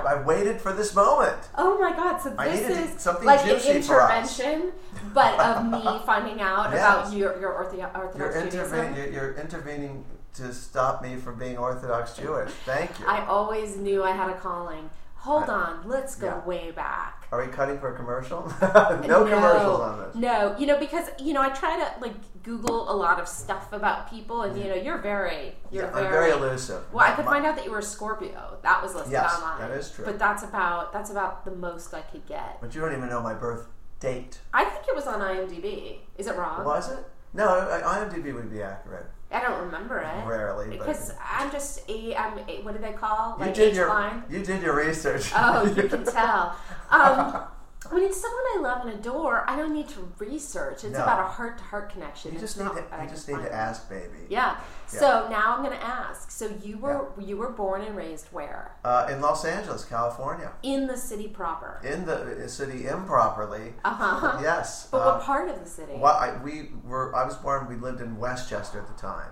I, 0.07 0.23
waited 0.23 0.61
for 0.61 0.73
this 0.73 0.95
moment. 0.95 1.37
Oh 1.57 1.79
my 1.79 1.93
god! 1.93 2.19
So 2.19 2.35
I 2.39 2.49
this 2.49 2.69
needed 2.69 2.95
is 2.95 3.01
something 3.01 3.25
like 3.27 3.41
an 3.43 3.49
juicy 3.49 3.83
for 3.83 4.01
us. 4.03 4.39
intervention, 4.41 4.73
but 5.15 5.39
of 5.41 5.65
me 5.71 6.01
finding 6.07 6.41
out 6.41 6.71
Yes. 6.73 6.79
about 7.09 7.17
your 7.17 7.41
your 7.41 7.53
ortho- 7.53 7.79
You're, 7.79 7.91
Orthodox 7.95 8.35
Judaism. 8.55 8.95
You're, 8.97 9.07
you're 9.11 9.35
intervening 9.35 10.05
to 10.35 10.53
stop 10.53 11.03
me 11.03 11.17
from 11.17 11.39
being 11.39 11.57
Orthodox 11.59 12.15
Jewish. 12.17 12.51
Thank 12.65 12.99
you. 13.01 13.07
I 13.07 13.25
always 13.27 13.77
knew 13.77 14.05
I 14.05 14.13
had 14.13 14.31
a 14.31 14.37
calling. 14.39 14.91
Hold 15.17 15.49
on, 15.51 15.83
let's 15.87 16.15
go 16.15 16.27
yeah. 16.27 16.45
way 16.47 16.71
back. 16.71 17.18
Are 17.31 17.45
we 17.45 17.53
cutting 17.53 17.79
for 17.79 17.93
a 17.93 17.97
commercial? 17.97 18.43
no, 18.63 19.25
commercials 19.25 19.81
on 19.81 19.99
this. 19.99 20.15
No, 20.15 20.57
you 20.59 20.67
know 20.67 20.79
because 20.79 21.09
you 21.19 21.35
know 21.35 21.43
I 21.43 21.51
try 21.51 21.77
to 21.79 22.01
like 22.01 22.15
Google 22.43 22.91
a 22.91 22.97
lot 22.97 23.21
of 23.21 23.29
stuff 23.29 23.73
about 23.73 24.09
people, 24.11 24.43
and 24.43 24.59
you 24.59 24.69
know 24.69 24.75
you're 24.75 24.99
very 24.99 25.55
you're 25.71 25.85
Yeah, 25.85 25.93
very, 25.93 26.07
I'm 26.07 26.13
very 26.13 26.31
elusive. 26.31 26.85
Well, 26.93 27.07
I 27.07 27.15
could 27.15 27.27
My- 27.27 27.33
find 27.33 27.47
out 27.47 27.57
that 27.57 27.67
you 27.67 27.71
were 27.71 27.81
a 27.81 27.83
Scorpio. 27.83 28.59
That 28.63 28.83
was 28.83 28.95
listed 28.95 29.13
Yes, 29.13 29.35
online. 29.37 29.59
that 29.61 29.71
is 29.73 29.91
true. 29.91 30.07
But 30.07 30.19
that's 30.19 30.43
about 30.43 30.93
that's 30.93 31.11
about 31.11 31.45
the 31.45 31.51
most 31.51 31.93
I 31.93 32.01
could 32.01 32.27
get. 32.27 32.61
But 32.63 32.75
you 32.75 32.81
don't 32.81 32.93
even 32.97 33.11
know 33.11 33.21
my 33.21 33.35
birth 33.35 33.67
date. 34.01 34.39
I 34.55 34.65
think 34.65 34.89
it 34.89 34.95
was 34.95 35.07
on 35.07 35.21
IMDb. 35.21 35.99
Is 36.17 36.29
it 36.29 36.37
wrong? 36.37 36.65
Was 36.65 36.91
it? 36.91 37.05
No, 37.35 37.47
IMDb 37.85 38.35
would 38.35 38.51
be 38.51 38.63
accurate. 38.63 39.07
I 39.31 39.41
don't 39.43 39.67
remember 39.67 39.99
it. 39.99 40.27
Rarely, 40.27 40.71
because 40.71 41.13
I'm 41.23 41.51
just 41.51 41.89
a 41.91 42.15
I'm 42.17 42.39
a, 42.49 42.63
what 42.63 42.75
do 42.75 42.81
they 42.81 42.93
call 42.93 43.37
You 43.39 43.45
like 43.47 43.55
did 43.55 43.71
H 43.71 43.77
your 43.77 43.89
line? 43.89 44.23
you 44.31 44.43
did 44.43 44.63
your 44.63 44.75
research. 44.77 45.31
Oh, 45.35 45.67
you 45.67 45.83
can 45.89 46.05
tell. 46.05 46.57
Um, 46.91 47.43
I 47.91 47.95
mean, 47.95 48.05
it's 48.05 48.21
someone 48.21 48.43
I 48.57 48.61
love 48.61 48.87
and 48.87 48.99
adore. 48.99 49.49
I 49.49 49.57
don't 49.57 49.73
need 49.73 49.89
to 49.91 50.13
research. 50.19 50.85
It's 50.85 50.97
No. 50.97 51.03
about 51.03 51.21
a 51.21 51.29
heart 51.29 51.59
to 51.59 51.65
heart 51.65 51.91
connection. 51.91 52.33
You 52.33 52.39
It's 52.39 52.43
just 52.55 52.59
need 52.59 52.65
not 52.65 52.75
to 52.91 53.03
you 53.03 53.09
just 53.09 53.29
need 53.29 53.39
to 53.39 53.55
ask, 53.55 53.89
baby. 53.89 54.27
Yeah. 54.29 54.57
Yeah. 54.93 55.01
So 55.01 55.29
now 55.31 55.55
I'm 55.57 55.65
going 55.65 55.77
to 55.79 55.85
ask. 55.85 56.31
So 56.31 56.51
you 56.63 56.79
were 56.79 57.09
you 57.19 57.37
were 57.37 57.51
born 57.51 57.83
and 57.83 57.97
raised 57.97 58.27
where? 58.33 58.73
Uh, 58.85 59.09
in 59.11 59.21
Los 59.21 59.45
Angeles, 59.45 59.85
California, 59.85 60.53
In 60.63 60.87
the 60.87 60.97
city 60.97 61.29
proper. 61.29 61.81
in 61.83 62.05
the 62.05 62.49
city 62.49 62.87
improperly. 62.87 63.75
Uh 63.85 63.95
huh. 63.95 64.39
Yes. 64.43 64.89
But 64.91 64.99
uh, 64.99 65.13
what 65.13 65.23
part 65.23 65.49
of 65.49 65.59
the 65.63 65.69
city? 65.69 65.95
Well, 65.97 66.15
I, 66.15 66.37
we 66.43 66.71
were. 66.85 67.15
I 67.17 67.25
was 67.25 67.37
born. 67.37 67.67
We 67.69 67.77
lived 67.77 68.01
in 68.01 68.19
Westchester 68.19 68.81
at 68.81 68.87
the 68.87 69.01
time. 69.01 69.31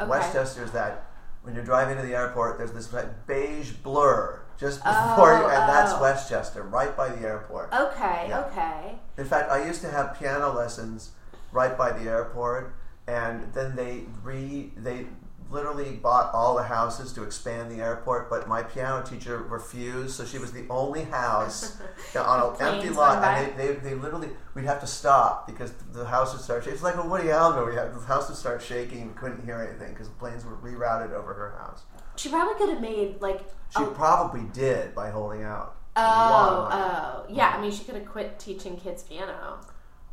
Okay. 0.00 0.10
Westchester 0.10 0.64
is 0.64 0.72
that 0.72 1.06
when 1.42 1.54
you're 1.54 1.64
driving 1.64 1.96
to 1.96 2.02
the 2.02 2.14
airport, 2.14 2.58
there's 2.58 2.72
this 2.72 2.88
beige 3.26 3.72
blur 3.72 4.40
just 4.62 4.82
before 4.84 5.32
you, 5.34 5.44
and 5.44 5.68
that's 5.68 5.92
oh. 5.92 6.00
Westchester, 6.00 6.62
right 6.62 6.96
by 6.96 7.08
the 7.08 7.26
airport. 7.26 7.72
Okay. 7.72 8.26
Yeah. 8.28 8.44
Okay. 8.46 8.94
In 9.18 9.24
fact, 9.24 9.50
I 9.50 9.66
used 9.66 9.80
to 9.82 9.90
have 9.90 10.16
piano 10.18 10.52
lessons 10.52 11.10
right 11.50 11.76
by 11.76 11.90
the 11.92 12.08
airport, 12.08 12.72
and 13.08 13.52
then 13.52 13.74
they 13.74 14.04
re 14.22 14.70
they 14.76 15.06
literally 15.50 15.90
bought 15.90 16.32
all 16.32 16.56
the 16.56 16.62
houses 16.62 17.12
to 17.12 17.24
expand 17.24 17.70
the 17.72 17.82
airport. 17.82 18.30
But 18.30 18.48
my 18.48 18.62
piano 18.62 19.04
teacher 19.04 19.38
refused, 19.38 20.14
so 20.14 20.24
she 20.24 20.38
was 20.38 20.52
the 20.52 20.64
only 20.70 21.02
house 21.02 21.78
on 22.16 22.54
an 22.54 22.62
empty 22.62 22.90
lot, 22.90 23.22
and 23.22 23.58
they, 23.58 23.66
they, 23.66 23.74
they 23.74 23.94
literally 23.94 24.30
we'd 24.54 24.64
have 24.64 24.80
to 24.80 24.86
stop 24.86 25.48
because 25.48 25.72
the 25.92 26.04
house 26.04 26.32
would 26.32 26.42
start. 26.42 26.62
shaking. 26.62 26.74
It's 26.74 26.84
like 26.84 26.96
a 26.96 27.06
Woody 27.06 27.30
Allen 27.30 27.58
movie. 27.58 27.74
The 27.74 28.06
house 28.06 28.28
would 28.28 28.38
start 28.38 28.62
shaking. 28.62 29.08
We 29.08 29.14
couldn't 29.14 29.44
hear 29.44 29.56
anything 29.56 29.92
because 29.92 30.08
the 30.08 30.14
planes 30.14 30.44
were 30.44 30.56
rerouted 30.56 31.12
over 31.12 31.34
her 31.34 31.56
house. 31.58 31.82
She 32.16 32.28
probably 32.28 32.54
could 32.54 32.68
have 32.70 32.80
made 32.80 33.20
like. 33.20 33.40
She 33.76 33.82
a- 33.82 33.86
probably 33.86 34.42
did 34.52 34.94
by 34.94 35.10
holding 35.10 35.42
out. 35.42 35.76
Oh, 35.94 36.68
oh, 36.72 37.26
yeah. 37.28 37.54
I 37.56 37.60
mean, 37.60 37.70
she 37.70 37.84
could 37.84 37.94
have 37.96 38.06
quit 38.06 38.38
teaching 38.38 38.76
kids 38.78 39.02
piano. 39.02 39.60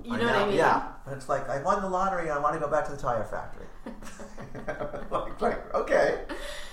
You 0.03 0.11
know, 0.17 0.25
what 0.25 0.35
I 0.35 0.45
mean? 0.47 0.55
Yeah, 0.55 0.83
but 1.05 1.15
it's 1.15 1.27
like 1.27 1.49
I 1.49 1.61
won 1.61 1.81
the 1.81 1.89
lottery. 1.89 2.29
I 2.29 2.37
want 2.37 2.53
to 2.53 2.59
go 2.59 2.69
back 2.69 2.85
to 2.85 2.91
the 2.91 2.97
tire 2.97 3.23
factory. 3.25 3.65
like, 5.11 5.41
like, 5.41 5.73
okay. 5.75 6.19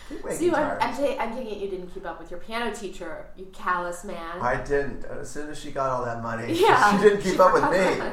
So 0.08 0.16
I'm, 0.28 0.50
tires. 0.52 0.78
I'm, 0.80 0.90
ta- 0.94 1.34
taking 1.34 1.52
it 1.52 1.58
you 1.58 1.68
didn't 1.68 1.88
keep 1.88 2.06
up 2.06 2.20
with 2.20 2.30
your 2.30 2.38
piano 2.38 2.72
teacher, 2.72 3.26
you 3.36 3.46
callous 3.46 4.04
man. 4.04 4.40
I 4.40 4.62
didn't. 4.62 5.04
As 5.06 5.28
soon 5.28 5.50
as 5.50 5.58
she 5.58 5.72
got 5.72 5.90
all 5.90 6.04
that 6.04 6.22
money, 6.22 6.52
yeah, 6.60 6.96
she 6.96 7.02
didn't 7.02 7.22
keep 7.22 7.40
up 7.40 7.52
with 7.52 7.64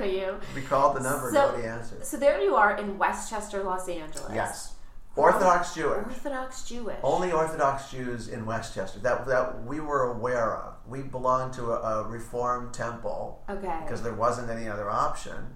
me. 0.01 0.17
you. 0.20 0.36
We 0.55 0.62
called 0.62 0.96
the 0.96 1.01
number, 1.01 1.32
So- 1.32 1.50
nobody 1.51 1.67
answered. 1.67 2.03
So 2.03 2.17
there 2.17 2.41
you 2.41 2.55
are 2.55 2.75
in 2.77 2.98
Westchester, 2.98 3.62
Los 3.63 3.88
Angeles. 3.88 4.32
Yes, 4.34 4.73
Orthodox 5.15 5.75
Jewish. 5.75 6.05
Orthodox 6.05 6.63
Jewish. 6.67 6.98
Only 7.03 7.32
Orthodox 7.32 7.91
Jews 7.91 8.27
in 8.29 8.46
Westchester 8.46 9.00
that 9.00 9.25
that 9.27 9.63
we 9.65 9.79
were 9.79 10.12
aware 10.12 10.55
of. 10.58 10.74
We 10.88 11.01
belonged 11.03 11.53
to 11.53 11.72
a, 11.72 12.01
a 12.03 12.08
Reformed 12.08 12.74
temple 12.74 13.43
Okay. 13.50 13.79
because 13.84 14.01
there 14.01 14.13
wasn't 14.13 14.50
any 14.50 14.67
other 14.67 14.89
option, 14.89 15.55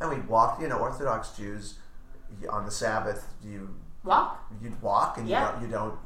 and 0.00 0.10
we 0.10 0.20
walked. 0.20 0.60
You 0.60 0.68
know, 0.68 0.78
Orthodox 0.78 1.30
Jews 1.36 1.78
on 2.50 2.66
the 2.66 2.70
Sabbath 2.70 3.26
you 3.42 3.74
Walk. 4.04 4.44
you'd 4.60 4.80
walk 4.82 5.16
and 5.18 5.26
Yeah. 5.28 5.54
you 5.60 5.66
don't 5.68 5.68
you 5.68 5.68
don't 5.68 5.98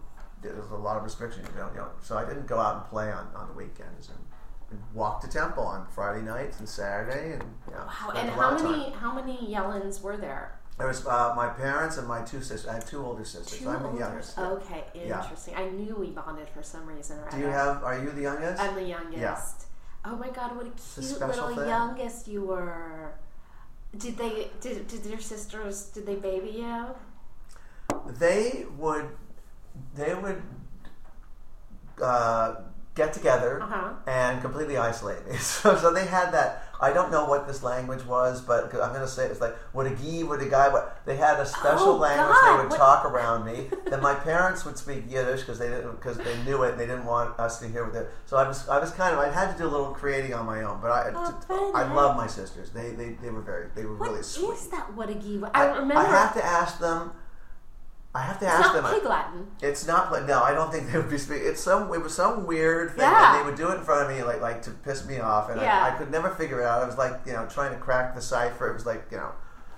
there's 0.57 0.71
a 0.71 0.77
lot 0.77 0.97
of 0.97 1.03
restrictions 1.03 1.47
you 1.53 1.61
don't 1.61 1.73
you 1.75 1.81
know 1.81 1.89
so 2.01 2.17
I 2.17 2.25
didn't 2.25 2.47
go 2.47 2.59
out 2.59 2.77
and 2.77 2.85
play 2.87 3.11
on, 3.13 3.27
on 3.35 3.49
the 3.49 3.55
weekends 3.55 4.09
and, 4.09 4.19
walk 4.95 5.21
to 5.21 5.29
temple 5.29 5.65
on 5.65 5.87
Friday 5.95 6.23
nights 6.23 6.59
and 6.59 6.67
Saturday 6.67 7.33
and 7.35 7.43
you 7.69 7.75
know, 7.75 7.81
Wow. 7.85 8.13
And 8.17 8.31
how 8.31 8.57
many 8.57 8.91
how 8.93 9.13
many 9.13 9.37
Yellins 9.53 10.01
were 10.01 10.17
there? 10.17 10.59
There 10.79 10.87
was 10.89 11.07
uh, 11.07 11.33
my 11.37 11.49
parents 11.49 11.99
and 11.99 12.07
my 12.09 12.23
two 12.23 12.41
sisters 12.41 12.67
I 12.67 12.75
have 12.75 12.89
two 12.89 13.05
older 13.05 13.25
sisters 13.25 13.59
Two 13.61 13.69
I'm 13.69 13.83
the 13.83 13.89
older- 13.89 13.99
youngest 14.01 14.39
Okay, 14.39 14.85
Yeah. 14.95 15.23
interesting. 15.23 15.55
I 15.55 15.69
knew 15.69 15.95
we 15.97 16.09
bonded 16.11 16.49
for 16.49 16.63
some 16.63 16.87
reason. 16.87 17.19
Right? 17.21 17.31
do 17.33 17.39
you 17.39 17.47
have 17.47 17.83
are 17.85 17.99
you 18.03 18.11
the 18.11 18.23
youngest 18.23 18.61
I'm 18.63 18.75
the 18.75 18.89
youngest. 18.97 19.19
Yeah. 19.21 20.11
Oh 20.13 20.17
my 20.17 20.31
god, 20.31 20.57
what 20.57 20.67
a 20.67 20.71
a 20.71 20.73
cute 20.73 21.05
special 21.05 21.47
little 21.47 21.57
thing. 21.57 21.69
youngest 21.69 22.27
you 22.27 22.43
were. 22.53 23.13
Did 23.97 24.17
they 24.17 24.51
did 24.61 24.87
did 24.89 25.05
your 25.07 25.21
sisters 25.21 25.77
did 25.95 26.05
they 26.07 26.17
baby 26.17 26.53
you? 26.65 26.87
they 28.25 28.65
would 28.79 29.07
they 29.95 30.13
would 30.15 30.43
uh, 32.03 32.55
get 32.95 33.13
together 33.13 33.63
Uh-huh. 33.63 33.91
and 34.07 34.41
completely 34.41 34.77
isolate 34.77 35.27
me. 35.29 35.37
So, 35.53 35.77
so 35.77 35.93
they 35.93 36.07
had 36.07 36.33
that. 36.33 36.67
I 36.83 36.93
don't 36.93 37.13
know 37.13 37.25
what 37.27 37.47
this 37.47 37.63
language 37.63 38.05
was, 38.05 38.41
but 38.41 38.65
I'm 38.75 38.91
going 38.91 39.01
to 39.03 39.09
say 39.09 39.27
it's 39.27 39.41
like 39.41 39.57
what 39.73 39.87
a 39.87 39.95
gee, 39.95 40.25
what 40.25 40.43
a 40.43 40.47
guy. 40.47 40.69
What 40.69 41.01
they 41.07 41.17
had 41.17 41.39
a 41.39 41.47
special 41.47 41.91
Oh, 41.91 41.97
language 41.97 42.37
God, 42.43 42.57
they 42.59 42.63
would 42.63 42.71
what- 42.71 42.77
talk 42.79 43.05
around 43.05 43.45
me. 43.47 43.71
then 43.87 44.01
my 44.03 44.15
parents 44.15 44.65
would 44.65 44.77
speak 44.77 45.05
Yiddish 45.09 45.41
because 45.41 45.59
they 45.61 45.69
didn't 45.69 45.93
because 45.97 46.19
they 46.19 46.37
knew 46.43 46.63
it. 46.65 46.73
and 46.73 46.81
They 46.81 46.87
didn't 46.87 47.05
want 47.07 47.39
us 47.39 47.61
to 47.61 47.69
hear 47.69 47.85
what 47.85 47.93
they. 47.95 48.05
So 48.27 48.37
I 48.37 48.47
was 48.49 48.69
I 48.69 48.79
was 48.81 48.91
kind 48.91 49.15
of 49.15 49.21
I 49.21 49.29
had 49.31 49.53
to 49.53 49.59
do 49.59 49.69
a 49.69 49.71
little 49.71 49.93
creating 49.93 50.35
on 50.35 50.45
my 50.45 50.63
own. 50.63 50.81
But 50.83 50.91
I 50.91 51.13
Oh, 51.15 51.73
I 51.75 51.85
eh? 51.85 51.93
love 51.95 52.17
my 52.17 52.27
sisters. 52.27 52.71
They 52.71 52.91
they, 52.91 53.11
they 53.23 53.31
were 53.31 53.43
very 53.43 53.69
they 53.77 53.85
were 53.85 53.97
What 53.97 54.09
really 54.09 54.21
is 54.21 54.27
sweet. 54.27 54.71
that? 54.73 54.93
What 54.95 55.09
a 55.09 55.15
giva? 55.15 55.51
I, 55.55 55.67
remember. 55.67 55.97
I 55.97 56.05
have 56.07 56.35
to 56.35 56.45
ask 56.45 56.79
them. 56.81 57.13
I 58.15 58.21
have 58.23 58.39
to 58.41 58.45
it's 58.45 58.55
ask 58.55 58.67
not 58.67 58.75
them. 58.75 58.85
Uh, 58.85 58.93
pig 58.93 59.05
Latin. 59.05 59.47
It's 59.63 59.87
not 59.87 60.11
no, 60.27 60.43
I 60.43 60.53
don't 60.53 60.71
think 60.71 60.91
they 60.93 60.99
would 60.99 61.09
be 61.09 61.17
speaking. 61.19 61.47
It's 61.47 61.63
some 61.63 61.93
it 61.95 62.03
was 62.03 62.15
some 62.15 62.47
weird 62.47 62.91
thing, 62.91 63.01
Yeah. 63.01 63.37
and 63.37 63.41
they 63.41 63.51
would 63.51 63.57
do 63.59 63.71
it 63.71 63.79
in 63.79 63.85
front 63.85 64.11
of 64.11 64.17
me, 64.17 64.23
like 64.23 64.41
like 64.43 64.61
to 64.63 64.71
piss 64.71 65.07
me 65.07 65.19
off, 65.19 65.49
and 65.51 65.61
Yeah. 65.61 65.83
I, 65.85 65.95
I 65.95 65.99
could 65.99 66.11
never 66.11 66.31
figure 66.31 66.61
it 66.61 66.67
out. 66.67 66.83
I 66.83 66.87
was 66.87 66.99
like 66.99 67.21
you 67.25 67.33
know 67.33 67.47
trying 67.47 67.73
to 67.73 67.79
crack 67.81 68.15
the 68.15 68.21
cipher. 68.21 68.69
It 68.71 68.75
was 68.75 68.85
like 68.85 69.07
you 69.11 69.17
know 69.17 69.33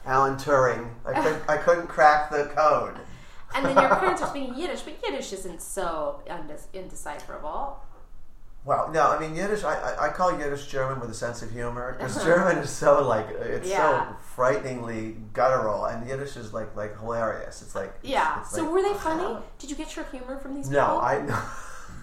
Alan 0.05 0.35
Turing. 0.37 0.91
I 1.07 1.12
couldn't 1.23 1.43
I 1.49 1.57
couldn't 1.59 1.87
crack 1.87 2.31
the 2.31 2.47
code. 2.57 2.97
And 3.55 3.64
then 3.67 3.76
your 3.76 3.95
parents 3.95 4.21
are 4.21 4.29
speaking 4.31 4.57
Yiddish, 4.57 4.81
but 4.83 4.95
Yiddish 5.05 5.33
isn't 5.33 5.62
so 5.62 6.21
undec- 6.29 6.67
Well, 8.64 8.90
no, 8.92 9.11
I 9.11 9.18
mean 9.21 9.37
Yiddish. 9.37 9.62
I, 9.62 9.75
I, 9.75 10.06
I 10.06 10.09
call 10.09 10.38
Yiddish 10.38 10.66
German 10.68 10.99
with 10.99 11.11
a 11.11 11.14
sense 11.14 11.42
of 11.42 11.50
humor 11.50 11.92
because 11.99 12.16
uh-huh. 12.16 12.26
German 12.26 12.59
is 12.59 12.71
so 12.71 13.06
like 13.06 13.28
it's 13.28 13.68
Yeah. 13.68 14.09
so 14.11 14.16
frighteningly 14.35 15.16
guttural, 15.35 15.85
and 15.85 16.06
Yiddish 16.09 16.37
is 16.37 16.54
like 16.54 16.75
like 16.75 16.99
hilarious. 16.99 17.61
It's 17.61 17.75
like 17.75 17.92
Yeah. 18.02 18.40
it's 18.40 18.52
so 18.52 18.62
like- 18.62 18.73
were 18.73 18.83
they 18.83 18.94
funny? 18.99 19.37
Did 19.59 19.68
you 19.71 19.76
get 19.76 19.94
your 19.97 20.06
humor 20.06 20.38
from 20.38 20.54
these 20.54 20.71
No, 20.71 20.80
people? 20.87 21.35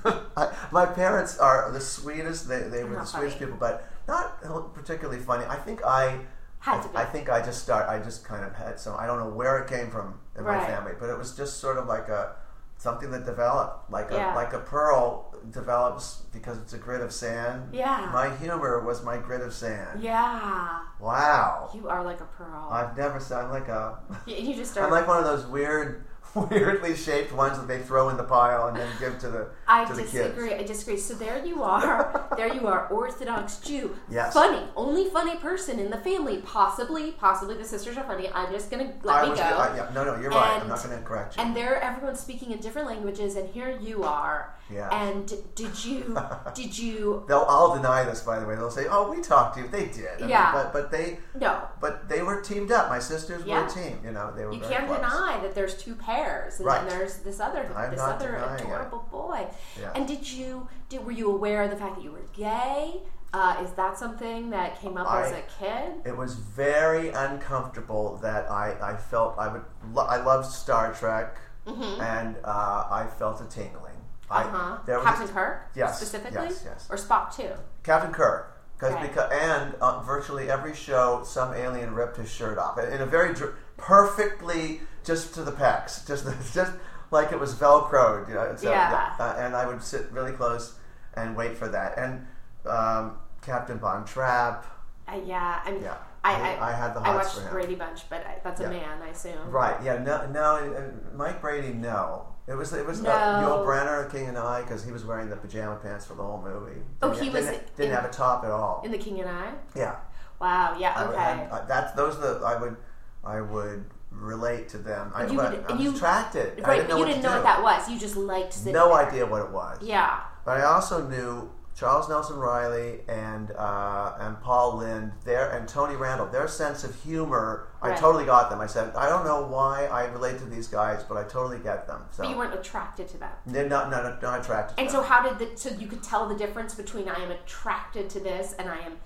I, 0.05 0.21
I 0.37 0.55
my 0.71 0.85
parents 0.85 1.37
are 1.39 1.71
the 1.71 1.81
sweetest. 1.81 2.47
They, 2.47 2.59
they 2.63 2.83
were 2.83 2.95
the 2.95 3.05
sweetest 3.05 3.37
funny. 3.37 3.51
people, 3.51 3.57
but 3.59 3.87
not 4.07 4.73
particularly 4.75 5.19
funny. 5.19 5.45
I 5.45 5.55
think 5.55 5.83
I 5.83 6.19
Had 6.59 6.83
to 6.83 6.89
be. 6.89 6.95
I 6.97 7.05
think 7.05 7.27
I 7.29 7.41
just 7.43 7.63
start. 7.63 7.89
I 7.89 7.97
just 7.99 8.23
kind 8.23 8.45
of 8.45 8.53
had 8.53 8.79
some. 8.79 8.95
I 8.99 9.07
don't 9.07 9.17
know 9.19 9.29
where 9.29 9.57
it 9.59 9.67
came 9.67 9.89
from 9.89 10.19
in 10.37 10.43
my 10.43 10.59
family, 10.59 10.93
but 10.99 11.09
it 11.09 11.17
was 11.17 11.35
just 11.35 11.57
sort 11.59 11.77
of 11.79 11.87
like 11.87 12.07
a 12.09 12.35
something 12.77 13.09
that 13.11 13.25
developed, 13.25 13.91
like 13.91 14.11
a 14.11 14.15
Yeah. 14.15 14.35
like 14.35 14.53
a 14.53 14.59
pearl 14.59 15.30
develops 15.51 16.21
because 16.31 16.57
it's 16.59 16.73
a 16.73 16.77
grit 16.77 17.01
of 17.01 17.11
sand. 17.11 17.69
Yeah. 17.73 18.09
My 18.13 18.35
humor 18.37 18.79
was 18.85 19.03
my 19.03 19.17
grit 19.17 19.41
of 19.41 19.53
sand. 19.53 20.01
Yeah. 20.03 20.81
Wow. 20.99 21.69
You 21.73 21.89
are 21.89 22.03
like 22.03 22.21
a 22.21 22.25
pearl. 22.25 22.69
I've 22.71 22.95
never 22.97 23.19
said 23.19 23.39
I'm 23.45 23.49
like 23.51 23.67
a. 23.67 23.99
you 24.27 24.35
you 24.35 24.55
just 24.55 24.77
I'm 24.77 24.91
like 24.91 25.07
one 25.07 25.17
of 25.17 25.23
those 25.25 25.45
weird 25.47 26.05
weirdly 26.35 26.95
shaped 26.95 27.33
ones 27.33 27.57
that 27.57 27.67
they 27.67 27.79
throw 27.79 28.07
in 28.07 28.15
the 28.15 28.23
pile 28.23 28.67
and 28.67 28.77
then 28.77 28.87
give 29.01 29.19
to 29.19 29.27
the 29.29 29.49
I 29.67 29.83
to 29.83 29.93
the 29.93 30.03
disagree. 30.03 30.49
kids. 30.49 30.61
I 30.61 30.65
disagree. 30.65 30.97
So 30.97 31.13
there 31.15 31.43
you 31.45 31.61
are. 31.63 32.29
there 32.37 32.53
you 32.53 32.67
are, 32.67 32.87
Orthodox 32.87 33.57
Jew. 33.59 33.97
Yes. 34.09 34.33
Funny, 34.33 34.65
only 34.77 35.09
funny 35.09 35.35
person 35.37 35.77
in 35.79 35.89
the 35.89 35.97
family. 35.97 36.37
Possibly, 36.37 37.11
possibly 37.11 37.55
the 37.57 37.65
sisters 37.65 37.97
are 37.97 38.03
funny. 38.05 38.29
I'm 38.33 38.51
just 38.53 38.71
gonna 38.71 38.93
let 39.03 39.15
I 39.15 39.23
me 39.23 39.29
was, 39.31 39.39
go. 39.39 39.45
I, 39.45 39.75
yeah, 39.75 39.91
no, 39.93 40.05
no, 40.05 40.21
you're 40.21 40.29
right. 40.29 40.61
I'm 40.61 40.69
not 40.69 40.81
going 40.83 40.97
to 40.97 41.03
correct 41.03 41.35
you. 41.35 41.43
and 41.43 41.53
there, 41.55 41.81
everyone's 41.81 42.19
speaking 42.21 42.51
in 42.51 42.59
different 42.59 42.87
languages, 42.87 43.35
and 43.35 43.49
here 43.49 43.77
you 43.81 44.03
are. 44.03 44.55
Yeah. 44.73 44.89
And 44.89 45.31
did 45.55 45.83
you? 45.85 46.17
did 46.53 46.77
you? 46.77 47.23
They'll 47.27 47.39
all 47.39 47.75
deny 47.75 48.03
this, 48.03 48.21
by 48.21 48.39
the 48.39 48.45
way. 48.45 48.55
They'll 48.55 48.71
say, 48.71 48.87
"Oh, 48.89 49.11
we 49.11 49.21
talked 49.21 49.55
to 49.57 49.61
you." 49.63 49.67
They 49.67 49.85
did. 49.87 50.07
I 50.17 50.21
mean, 50.21 50.29
Yeah. 50.29 50.51
but 50.53 50.71
but 50.73 50.91
they 50.91 51.19
No. 51.35 51.63
but 51.79 52.07
they 52.07 52.21
were 52.21 52.41
teamed 52.41 52.71
up. 52.71 52.89
My 52.89 52.99
sisters 52.99 53.43
Yeah. 53.45 53.61
were 53.61 53.67
a 53.67 53.69
team. 53.69 53.99
You 54.03 54.11
know, 54.11 54.31
they 54.35 54.45
were. 54.45 54.53
You 54.53 54.61
can't 54.61 54.87
close. 54.87 54.97
deny 54.99 55.39
that 55.41 55.53
there's 55.55 55.75
two 55.77 55.95
pairs, 55.95 56.57
and 56.57 56.65
Right. 56.65 56.87
then 56.87 56.97
there's 56.97 57.17
this 57.17 57.39
other, 57.39 57.69
I'm 57.75 57.91
this 57.91 57.99
other 57.99 58.31
denying 58.33 58.59
it. 58.59 58.65
adorable 58.65 59.05
boy. 59.11 59.47
Yeah. 59.79 59.91
And 59.95 60.07
did 60.07 60.31
you? 60.31 60.67
Did 60.89 61.05
were 61.05 61.11
you 61.11 61.31
aware 61.31 61.63
of 61.63 61.69
the 61.69 61.77
fact 61.77 61.95
that 61.95 62.03
you 62.03 62.11
were 62.11 62.25
gay? 62.33 63.01
Uh, 63.33 63.55
is 63.63 63.71
that 63.71 63.97
something 63.97 64.49
that 64.49 64.77
came 64.81 64.97
up 64.97 65.09
as 65.13 65.31
a 65.31 65.41
kid? 65.57 65.93
It 66.05 66.17
was 66.17 66.33
very 66.35 67.09
uncomfortable 67.11 68.17
that 68.21 68.51
I, 68.51 68.75
I 68.81 68.97
felt 68.97 69.35
I 69.37 69.47
would 69.47 69.63
lo- 69.93 70.05
I 70.05 70.17
loved 70.17 70.47
Star 70.51 70.93
Trek 70.93 71.37
and 71.65 72.35
uh, 72.43 72.87
I 72.91 73.07
felt 73.17 73.39
a 73.39 73.45
tingling. 73.45 73.90
I. 74.31 74.43
Uh-huh. 74.43 74.77
was 74.87 75.03
Captain 75.03 75.29
a- 75.29 75.31
Kirk, 75.33 75.61
Yes, 75.75 75.97
specifically, 75.97 76.47
yes, 76.47 76.63
yes. 76.65 76.87
or 76.89 76.95
Spock 76.97 77.35
too. 77.35 77.49
Captain 77.83 78.11
Kirk. 78.13 78.57
Cause, 78.79 78.93
Okay. 78.93 79.07
because, 79.07 79.31
and 79.31 79.75
uh, 79.79 80.01
virtually 80.01 80.49
every 80.49 80.73
show, 80.73 81.21
some 81.23 81.53
alien 81.53 81.93
ripped 81.93 82.17
his 82.17 82.31
shirt 82.31 82.57
off 82.57 82.79
in 82.79 82.99
a 83.01 83.05
very 83.05 83.31
dr- 83.35 83.53
perfectly 83.77 84.81
just 85.03 85.33
to 85.35 85.43
the 85.43 85.51
pecs, 85.51 86.05
just 86.11 86.25
just 86.53 86.73
like 87.11 87.31
it 87.31 87.39
was 87.39 87.53
velcroed. 87.53 88.27
You 88.27 88.35
know, 88.35 88.55
so, 88.55 88.69
Yeah. 88.71 89.13
Uh, 89.19 89.35
and 89.37 89.55
I 89.55 89.67
would 89.67 89.83
sit 89.83 90.11
really 90.11 90.31
close 90.31 90.75
and 91.13 91.35
wait 91.35 91.57
for 91.57 91.67
that. 91.67 91.97
And 91.97 92.25
um, 92.65 93.17
Captain 93.43 93.77
Von 93.77 94.03
Trapp, 94.05 94.65
Uh, 95.07 95.19
yeah, 95.25 95.61
I 95.65 95.71
mean, 95.71 95.83
Yeah. 95.83 95.97
I, 96.23 96.33
I- 96.33 96.55
I, 96.55 96.69
I 96.69 96.71
had 96.73 96.93
the 96.95 96.99
I 97.01 97.15
watched 97.15 97.35
for 97.35 97.41
him. 97.41 97.51
Brady 97.51 97.75
Bunch, 97.75 98.09
but 98.09 98.25
I, 98.25 98.37
that's 98.43 98.61
a 98.61 98.63
Yeah. 98.63 98.69
man, 98.69 99.01
I 99.03 99.09
assume. 99.09 99.49
right? 99.49 99.75
Yeah, 99.83 99.97
no, 100.01 100.25
no, 100.27 100.55
uh, 100.73 101.15
Mike 101.15 101.39
Brady, 101.41 101.73
no. 101.73 102.30
It 102.47 102.55
was 102.55 102.73
it 102.73 102.85
was 102.85 102.99
uh, 103.03 103.41
No. 103.41 103.47
Yul 103.47 103.65
Brynner, 103.65 104.11
King 104.11 104.27
and 104.27 104.37
I, 104.37 104.61
because 104.61 104.83
he 104.83 104.91
was 104.91 105.05
wearing 105.05 105.29
the 105.29 105.35
pajama 105.37 105.75
pants 105.77 106.05
for 106.05 106.15
the 106.15 106.23
whole 106.23 106.41
movie. 106.41 106.81
Oh, 107.01 107.09
Didn't- 107.11 107.23
he 107.23 107.29
was 107.29 107.45
didn't, 107.45 107.75
didn't 107.77 107.89
in- 107.91 107.95
have 107.95 108.05
a 108.05 108.13
top 108.13 108.43
at 108.43 108.51
all. 108.51 108.81
In 108.83 108.91
The 108.91 108.97
King 108.97 109.19
and 109.21 109.29
I. 109.29 109.51
yeah. 109.75 109.95
Wow. 110.39 110.75
Yeah. 110.79 110.93
I 110.95 111.03
Okay. 111.05 111.17
I- 111.51 111.59
I- 111.59 111.65
that's 111.67 111.91
those 111.93 112.17
are 112.17 112.39
the 112.39 112.45
I 112.45 112.59
would 112.59 112.75
I 113.23 113.41
would 113.41 113.85
relate 114.09 114.67
to 114.69 114.77
them. 114.79 115.11
I, 115.15 115.25
you 115.27 115.37
would- 115.37 115.65
I 115.69 115.73
was 115.73 115.81
you- 115.81 115.95
attracted. 115.95 116.59
I 116.65 116.67
right, 116.67 116.75
didn't 116.77 116.89
know 116.89 116.95
you 116.97 117.01
what 117.03 117.07
didn't 117.09 117.23
know 117.23 117.29
do. 117.29 117.35
what 117.35 117.43
that 117.43 117.63
was. 117.63 117.89
You 117.89 117.99
just 117.99 118.17
liked 118.17 118.53
sitting 118.53 118.73
No 118.73 118.89
there. 118.95 119.07
idea 119.07 119.25
what 119.25 119.41
it 119.43 119.51
was. 119.51 119.77
Yeah. 119.81 120.19
But 120.43 120.57
I 120.57 120.63
also 120.63 121.07
knew 121.07 121.51
Charles 121.75 122.09
Nelson 122.09 122.37
Reilly 122.37 123.01
and 123.07 123.51
uh, 123.51 124.13
and 124.19 124.41
Paul 124.41 124.77
Lynde, 124.77 125.13
there 125.23 125.49
and 125.51 125.67
Tony 125.69 125.95
Randall, 125.95 126.27
their 126.27 126.47
sense 126.47 126.83
of 126.83 126.95
humor. 126.95 127.67
I 127.83 127.95
totally 127.95 128.25
got 128.25 128.49
them. 128.51 128.61
I 128.61 128.67
said, 128.67 128.95
I 128.95 129.09
don't 129.09 129.25
know 129.25 129.41
why 129.47 129.87
I 129.87 130.05
relate 130.05 130.37
to 130.39 130.45
these 130.45 130.67
guys, 130.67 131.03
but 131.03 131.17
I 131.17 131.23
totally 131.23 131.57
get 131.59 131.87
them. 131.87 132.01
So 132.11 132.23
But 132.23 132.29
you 132.29 132.37
weren't 132.37 132.53
attracted 132.53 133.07
to 133.09 133.17
them. 133.17 133.31
they're 133.47 133.67
not 133.67 133.89
not, 133.89 134.21
not 134.21 134.39
attracted. 134.41 134.75
to 134.75 134.79
And 134.81 134.89
them. 134.89 134.95
so, 134.95 135.01
how 135.01 135.27
did 135.27 135.39
the, 135.39 135.57
so 135.57 135.69
you 135.71 135.87
could 135.87 136.03
tell 136.03 136.27
the 136.29 136.35
difference 136.35 136.75
between 136.75 137.09
I 137.09 137.15
am 137.23 137.31
attracted 137.31 138.09
to 138.11 138.19
this 138.19 138.53
and 138.53 138.69
I 138.69 138.77
am 138.79 138.97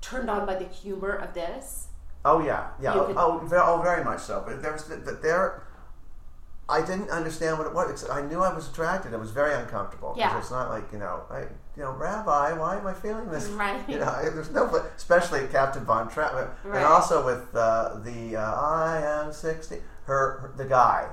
turned 0.00 0.28
on 0.28 0.46
by 0.46 0.56
the 0.56 0.64
humor 0.66 1.12
of 1.12 1.32
this? 1.34 1.88
Oh 2.24 2.40
yeah, 2.44 2.68
yeah. 2.80 2.94
You 2.94 3.00
Oh, 3.00 3.04
could- 3.06 3.16
oh, 3.16 3.40
oh 3.42 3.46
very, 3.46 3.62
oh, 3.64 3.82
very 3.82 4.02
much 4.04 4.20
so. 4.20 4.42
But 4.46 4.62
there 4.62 4.76
that 4.76 5.22
there. 5.22 5.62
I 6.66 6.80
didn't 6.80 7.10
understand 7.10 7.58
what 7.58 7.66
it 7.66 7.74
was. 7.74 8.08
I 8.08 8.22
knew 8.22 8.40
I 8.40 8.52
was 8.54 8.68
attracted. 8.70 9.12
It 9.12 9.20
was 9.20 9.30
very 9.30 9.52
uncomfortable. 9.54 10.14
Yeah. 10.16 10.38
It's 10.38 10.50
not 10.50 10.70
like 10.70 10.90
you 10.92 10.98
know, 10.98 11.22
I, 11.30 11.44
you 11.76 11.82
know, 11.82 11.92
Rabbi, 11.92 12.52
why 12.52 12.76
am 12.78 12.86
I 12.86 12.94
feeling 12.94 13.30
this? 13.30 13.48
Right. 13.64 13.88
You 13.88 13.98
know, 13.98 14.14
there's 14.22 14.50
no, 14.50 14.66
especially 14.96 15.46
Captain 15.48 15.84
Von 15.84 16.08
Trapp, 16.08 16.32
Right. 16.64 16.76
and 16.76 16.84
also 16.84 17.24
with 17.24 17.54
uh, 17.54 17.98
the 18.04 18.36
uh, 18.36 18.54
I 18.54 19.00
am 19.00 19.32
sixty. 19.32 19.76
Her, 20.04 20.38
her, 20.40 20.52
the 20.56 20.64
guy, 20.66 21.08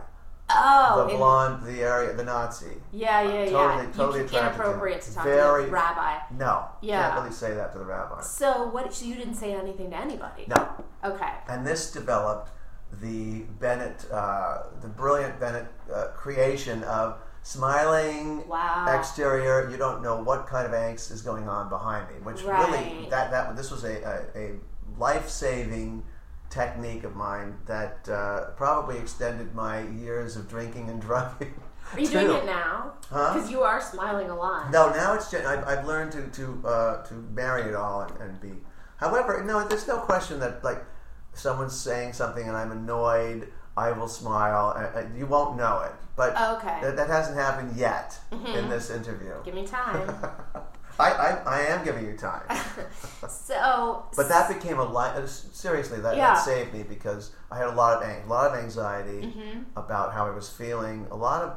Oh, 0.54 1.08
the 1.10 1.16
blonde, 1.16 1.64
the 1.66 1.82
area, 1.82 2.14
the 2.14 2.26
Nazi. 2.26 2.66
yeah, 2.92 3.22
yeah, 3.22 3.44
yeah. 3.46 3.50
Totally- 3.52 3.86
You- 3.88 3.94
totally 3.94 4.20
attracted 4.26 4.28
to 4.32 4.38
him. 4.38 4.46
inappropriate 4.66 5.02
to 5.04 5.16
talk 5.16 5.24
Very- 5.24 5.62
to 5.64 5.66
the 5.68 5.72
rabbi. 5.74 6.18
No, 6.38 6.66
Yeah. 6.82 7.04
can't 7.10 7.22
really 7.22 7.32
say 7.34 7.54
that 7.54 7.72
to 7.72 7.78
the 7.80 7.86
rabbi. 7.86 8.20
So 8.22 8.68
what? 8.68 8.94
So 8.94 9.06
you 9.06 9.16
didn't 9.16 9.36
say 9.36 9.54
anything 9.54 9.90
to 9.92 9.96
anybody? 9.98 10.46
No. 10.48 10.68
Okay. 11.06 11.32
and 11.48 11.66
this 11.66 11.92
developed 11.92 12.52
the 13.02 13.44
Bennett, 13.62 14.06
uh, 14.12 14.64
the 14.82 14.90
brilliant 14.90 15.40
Bennett 15.40 15.68
uh, 15.94 16.08
creation 16.08 16.84
of 16.84 17.18
smiling 17.44 18.48
Wow. 18.48 18.86
exterior. 18.98 19.70
You 19.70 19.78
don't 19.78 20.02
know 20.02 20.22
what 20.22 20.48
kind 20.48 20.66
of 20.66 20.74
angst 20.74 21.12
is 21.12 21.22
going 21.22 21.48
on 21.50 21.70
behind 21.70 22.08
me, 22.10 22.16
which 22.24 22.44
really 22.44 23.08
that 23.10 23.32
that 23.32 23.56
this 23.56 23.72
was 23.72 23.84
a, 23.84 24.28
a, 24.36 24.40
a 24.40 24.52
life 24.98 25.30
saving 25.30 26.04
technique 26.50 27.04
of 27.04 27.16
mine 27.16 27.58
that 27.66 28.08
uh, 28.10 28.52
probably 28.58 28.98
extended 28.98 29.56
my 29.56 29.82
years 29.88 30.36
of 30.36 30.50
drinking 30.50 30.90
and 30.90 31.02
drugging. 31.08 31.54
Are 31.94 32.00
you 32.00 32.08
too. 32.08 32.20
doing 32.20 32.38
it 32.38 32.46
now? 32.46 32.94
Huh? 33.10 33.34
Because 33.34 33.52
you 33.52 33.62
are 33.64 33.82
smiling 33.82 34.30
a 34.30 34.36
lot. 34.36 34.72
No, 34.72 34.90
now 34.92 35.14
it's 35.14 35.30
gen- 35.32 35.46
I've, 35.46 35.66
I've 35.66 35.86
learned 35.88 36.12
to 36.14 36.28
to 36.28 36.68
uh, 36.68 37.04
to 37.04 37.14
marry 37.34 37.64
it 37.64 37.76
all 37.76 38.02
and, 38.02 38.18
and 38.22 38.40
be. 38.42 38.54
However, 38.98 39.44
no, 39.44 39.68
there's 39.68 39.88
no 39.88 39.98
question 39.98 40.40
that 40.40 40.64
like 40.64 40.84
someone's 41.34 41.78
saying 41.78 42.14
something 42.14 42.48
and 42.48 42.56
I'm 42.56 42.72
annoyed, 42.72 43.48
I 43.76 43.92
will 43.94 44.08
smile. 44.08 44.72
And, 44.72 45.06
and 45.08 45.18
you 45.18 45.26
won't 45.26 45.58
know 45.58 45.80
it, 45.82 45.94
but 46.22 46.30
Okay. 46.58 46.68
Mm-hmm. 46.70 46.86
that, 46.86 46.96
that 46.98 47.08
hasn't 47.10 47.38
happened 47.38 47.76
yet 47.76 48.18
in 48.32 48.70
this 48.70 48.90
interview. 48.90 49.34
Give 49.44 49.56
me 49.56 49.66
time. 49.66 50.08
I, 51.00 51.10
I, 51.12 51.30
I 51.58 51.60
am 51.74 51.84
giving 51.84 52.06
you 52.06 52.16
time, 52.16 52.44
so. 53.28 54.06
but 54.16 54.28
that 54.30 54.48
became 54.54 54.78
a 54.78 54.86
li- 54.86 55.16
uh, 55.16 55.26
seriously 55.26 56.00
that, 56.02 56.16
Yeah. 56.16 56.34
that 56.36 56.46
saved 56.46 56.74
me 56.74 56.84
because 56.84 57.32
I 57.52 57.58
had 57.58 57.68
a 57.68 57.72
lot 57.72 57.98
of 57.98 58.04
ang- 58.10 58.24
a 58.26 58.30
lot 58.30 58.52
of 58.52 58.60
anxiety 58.64 59.22
Mm-hmm. 59.28 59.62
about 59.78 60.14
how 60.14 60.28
I 60.28 60.32
was 60.32 60.50
feeling. 60.50 61.08
A 61.12 61.16
lot 61.16 61.42
of 61.44 61.54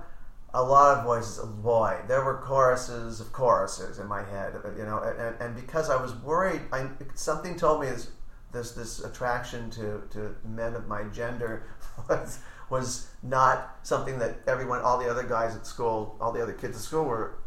a 0.55 0.63
lot 0.63 0.97
of 0.97 1.05
voices. 1.05 1.41
Oh 1.43 1.47
boy, 1.47 1.99
there 2.07 2.25
were 2.25 2.37
choruses 2.39 3.21
of 3.21 3.33
choruses 3.33 3.99
in 3.99 4.07
my 4.07 4.23
head. 4.23 4.55
uh, 4.65 4.71
You 4.79 4.85
know, 4.87 4.99
and, 5.01 5.35
and 5.41 5.57
because 5.57 5.91
I 5.91 5.97
was 6.01 6.15
worried, 6.17 6.63
I, 6.73 6.89
something 7.15 7.57
told 7.57 7.81
me 7.83 7.89
this 7.89 8.11
this 8.53 8.71
this 8.73 9.05
attraction 9.05 9.69
to, 9.71 10.03
to 10.15 10.37
men 10.45 10.75
of 10.75 10.87
my 10.87 11.03
gender 11.21 11.65
was 12.09 12.39
was 12.75 13.07
not 13.23 13.79
something 13.85 14.19
that 14.19 14.37
everyone, 14.47 14.81
all 14.83 14.99
the 14.99 15.09
other 15.09 15.23
guys 15.23 15.55
at 15.55 15.65
school, 15.67 16.17
all 16.21 16.33
the 16.33 16.43
other 16.43 16.53
kids 16.53 16.77
at 16.77 16.83
school 16.83 17.05
were 17.05 17.39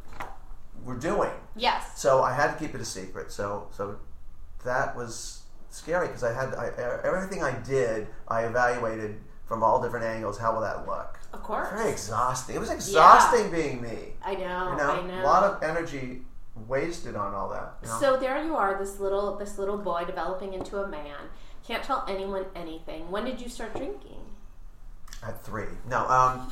were 0.84 0.96
doing. 0.96 1.32
yes. 1.56 2.00
So 2.02 2.22
I 2.24 2.34
had 2.34 2.54
to 2.54 2.58
keep 2.58 2.74
it 2.74 2.82
a 2.82 2.86
secret. 2.86 3.32
So 3.32 3.68
so 3.72 4.00
that 4.64 4.96
was 4.96 5.44
scary 5.70 6.08
because 6.08 6.24
I 6.24 6.34
had 6.34 6.56
I, 6.56 6.66
everything 7.04 7.44
I 7.44 7.54
did. 7.60 8.08
I 8.28 8.46
evaluated 8.46 9.20
from 9.46 9.64
all 9.64 9.82
different 9.82 10.06
angles. 10.06 10.38
How 10.38 10.54
will 10.54 10.62
that 10.62 10.88
look? 10.88 11.20
Of 11.34 11.44
course. 11.44 11.70
Very 11.70 11.92
exhausting. 11.92 12.56
It 12.56 12.60
was 12.60 12.72
exhausting 12.72 13.52
being 13.52 13.82
me. 13.82 14.14
I 14.24 14.34
know. 14.36 14.72
You 14.72 14.78
know, 14.78 14.92
I 14.92 15.08
know. 15.08 15.22
a 15.22 15.26
lot 15.26 15.44
of 15.44 15.62
energy 15.62 16.22
wasted 16.68 17.16
on 17.16 17.34
all 17.34 17.50
that. 17.50 17.76
You 17.82 17.90
know? 17.90 18.00
So 18.00 18.18
there 18.18 18.42
you 18.44 18.56
are, 18.56 18.80
this 18.80 19.00
little 19.00 19.36
this 19.36 19.58
little 19.58 19.78
boy 19.78 20.06
developing 20.06 20.54
into 20.54 20.78
a 20.78 20.88
man. 20.88 21.20
Can't 21.68 21.84
tell 21.84 22.06
anyone 22.08 22.46
anything. 22.56 23.12
When 23.12 23.26
did 23.26 23.42
you 23.42 23.50
start 23.50 23.76
drinking? 23.76 24.17
At 25.24 25.44
three. 25.44 25.68
No, 25.90 26.08
um, 26.08 26.52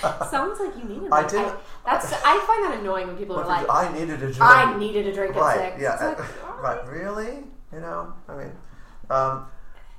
Sounds 0.30 0.58
like 0.58 0.76
you 0.76 0.84
needed 0.84 1.12
I 1.12 1.22
one. 1.22 1.30
didn't- 1.30 1.54
that's 1.84 2.12
I 2.12 2.44
find 2.46 2.64
that 2.64 2.80
annoying 2.80 3.08
when 3.08 3.16
people 3.16 3.36
are 3.36 3.46
like, 3.46 3.66
I 3.68 3.92
needed 3.92 4.14
a 4.22 4.26
drink. 4.26 4.40
I 4.40 4.76
needed 4.78 5.06
a 5.06 5.12
drink 5.12 5.34
at 5.36 5.42
right. 5.42 5.72
six. 5.72 5.82
Yeah. 5.82 5.96
Like, 6.06 6.46
all 6.48 6.62
right. 6.62 6.88
Really? 6.88 7.44
You 7.72 7.80
know, 7.80 8.12
I 8.28 8.36
mean, 8.36 8.52
um, 9.10 9.46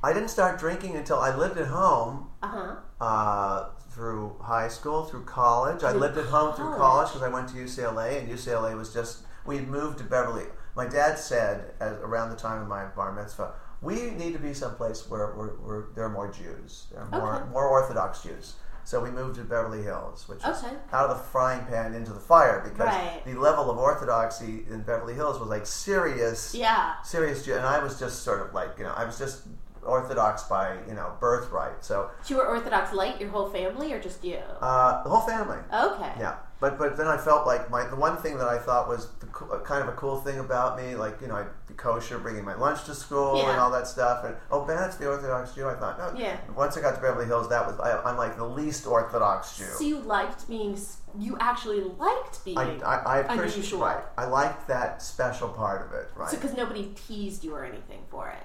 I 0.03 0.13
didn't 0.13 0.29
start 0.29 0.59
drinking 0.59 0.95
until 0.95 1.17
I 1.19 1.35
lived 1.35 1.57
at 1.57 1.67
home. 1.67 2.29
Uh-huh. 2.41 2.75
uh, 2.99 3.69
through 3.91 4.35
high 4.41 4.67
school, 4.67 5.05
through 5.05 5.23
college. 5.23 5.83
I 5.83 5.91
lived 5.93 6.17
at 6.17 6.25
home 6.25 6.53
through 6.55 6.75
college. 6.75 6.79
college 6.79 7.07
because 7.09 7.21
I 7.21 7.29
went 7.29 7.47
to 7.49 7.55
UCLA, 7.55 8.19
and 8.19 8.27
UCLA 8.29 8.75
was 8.75 8.91
just 8.93 9.23
we 9.45 9.57
had 9.57 9.67
moved 9.67 9.99
to 9.99 10.03
Beverly. 10.03 10.45
My 10.75 10.87
dad 10.87 11.19
said 11.19 11.73
as, 11.79 11.97
around 11.99 12.31
the 12.31 12.35
time 12.35 12.61
of 12.61 12.67
my 12.67 12.85
bar 12.85 13.11
mitzvah, 13.13 13.53
we 13.83 14.11
need 14.11 14.33
to 14.33 14.39
be 14.39 14.53
someplace 14.53 15.09
where, 15.09 15.27
where, 15.35 15.47
where 15.49 15.85
there 15.95 16.05
are 16.05 16.09
more 16.09 16.31
Jews, 16.31 16.87
there 16.91 17.01
are 17.01 17.09
more 17.11 17.35
Okay. 17.35 17.49
more 17.51 17.67
Orthodox 17.67 18.21
Jews. 18.23 18.53
So 18.85 18.99
we 19.01 19.11
moved 19.11 19.35
to 19.35 19.43
Beverly 19.43 19.81
Hills, 19.81 20.27
which 20.27 20.43
Okay. 20.45 20.73
out 20.91 21.09
of 21.09 21.17
the 21.17 21.23
frying 21.23 21.65
pan 21.65 21.93
into 21.93 22.11
the 22.11 22.19
fire 22.19 22.59
because 22.63 22.93
Right. 22.93 23.21
the 23.25 23.33
level 23.35 23.71
of 23.71 23.77
orthodoxy 23.77 24.65
in 24.69 24.81
Beverly 24.81 25.13
Hills 25.13 25.39
was 25.39 25.47
like 25.49 25.65
serious 25.65 26.53
Yeah. 26.53 26.93
serious 27.03 27.43
Jew, 27.45 27.55
and 27.55 27.65
I 27.65 27.79
was 27.81 27.97
just 27.99 28.23
sort 28.23 28.41
of 28.41 28.53
like 28.53 28.77
you 28.77 28.83
know 28.83 28.93
I 28.95 29.05
was 29.05 29.17
just 29.17 29.43
Orthodox 29.85 30.43
by 30.43 30.77
you 30.87 30.93
know 30.93 31.11
birthright. 31.19 31.83
So 31.83 32.09
You 32.27 32.37
were 32.37 32.47
Orthodox 32.47 32.93
light, 32.93 33.19
your 33.19 33.29
whole 33.29 33.49
family, 33.49 33.91
or 33.93 33.99
just 34.01 34.23
you? 34.23 34.39
uh, 34.61 35.03
the 35.03 35.09
whole 35.09 35.21
family. 35.21 35.59
okay. 35.73 36.11
Yeah, 36.19 36.35
but 36.59 36.77
but 36.77 36.95
then 36.97 37.07
I 37.07 37.17
felt 37.17 37.45
like 37.45 37.69
my 37.69 37.85
the 37.87 37.95
one 37.97 38.17
thing 38.17 38.37
that 38.37 38.47
I 38.47 38.57
thought 38.57 38.87
was 38.87 39.07
the, 39.19 39.27
kind 39.27 39.81
of 39.81 39.89
a 39.89 39.93
cool 39.97 40.19
thing 40.21 40.39
about 40.39 40.77
me, 40.77 40.95
like 40.95 41.19
you 41.21 41.27
know, 41.27 41.35
I'd 41.35 41.62
kosher, 41.77 42.19
bringing 42.19 42.43
my 42.43 42.55
lunch 42.55 42.83
to 42.85 42.95
school 42.95 43.41
and 43.47 43.59
all 43.59 43.71
that 43.71 43.87
stuff. 43.87 44.23
And 44.23 44.35
oh, 44.51 44.65
Bennett's 44.65 44.97
the 44.97 45.07
Orthodox 45.07 45.53
Jew. 45.53 45.67
I 45.67 45.75
thought, 45.75 45.97
no. 45.97 46.19
Yeah. 46.19 46.37
Once 46.55 46.77
I 46.77 46.81
got 46.81 46.95
to 46.95 47.01
Beverly 47.01 47.25
Hills, 47.25 47.49
that 47.49 47.65
was 47.65 47.79
I, 47.79 48.01
I'm 48.03 48.17
like 48.17 48.37
the 48.37 48.45
least 48.45 48.85
Orthodox 48.87 49.57
Jew. 49.57 49.65
So 49.65 49.83
you 49.83 49.99
liked 49.99 50.47
being, 50.47 50.77
you 51.17 51.37
actually 51.39 51.81
liked 51.81 52.43
being 52.45 52.57
I, 52.57 52.79
I, 52.79 52.95
I 52.95 53.19
appreciate 53.19 53.73
right. 53.79 54.03
I 54.17 54.25
liked 54.25 54.67
that 54.67 55.01
special 55.01 55.49
part 55.49 55.85
of 55.85 55.93
it. 55.93 56.09
Right. 56.15 56.29
So 56.29 56.37
because 56.37 56.55
nobody 56.55 56.93
teased 57.07 57.43
you 57.43 57.53
or 57.55 57.65
anything 57.65 58.01
for 58.09 58.29
it. 58.29 58.43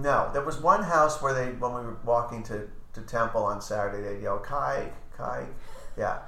No, 0.00 0.30
there 0.32 0.44
was 0.44 0.60
one 0.60 0.84
house 0.84 1.20
where 1.20 1.34
they, 1.34 1.50
when 1.52 1.74
we 1.74 1.80
were 1.80 1.98
walking 2.04 2.44
to, 2.44 2.68
to 2.92 3.00
temple 3.02 3.42
on 3.42 3.60
Saturday, 3.60 4.02
they'd 4.02 4.22
yell 4.22 4.38
"kike, 4.38 4.92
kike." 5.16 5.48
Yeah, 5.96 6.18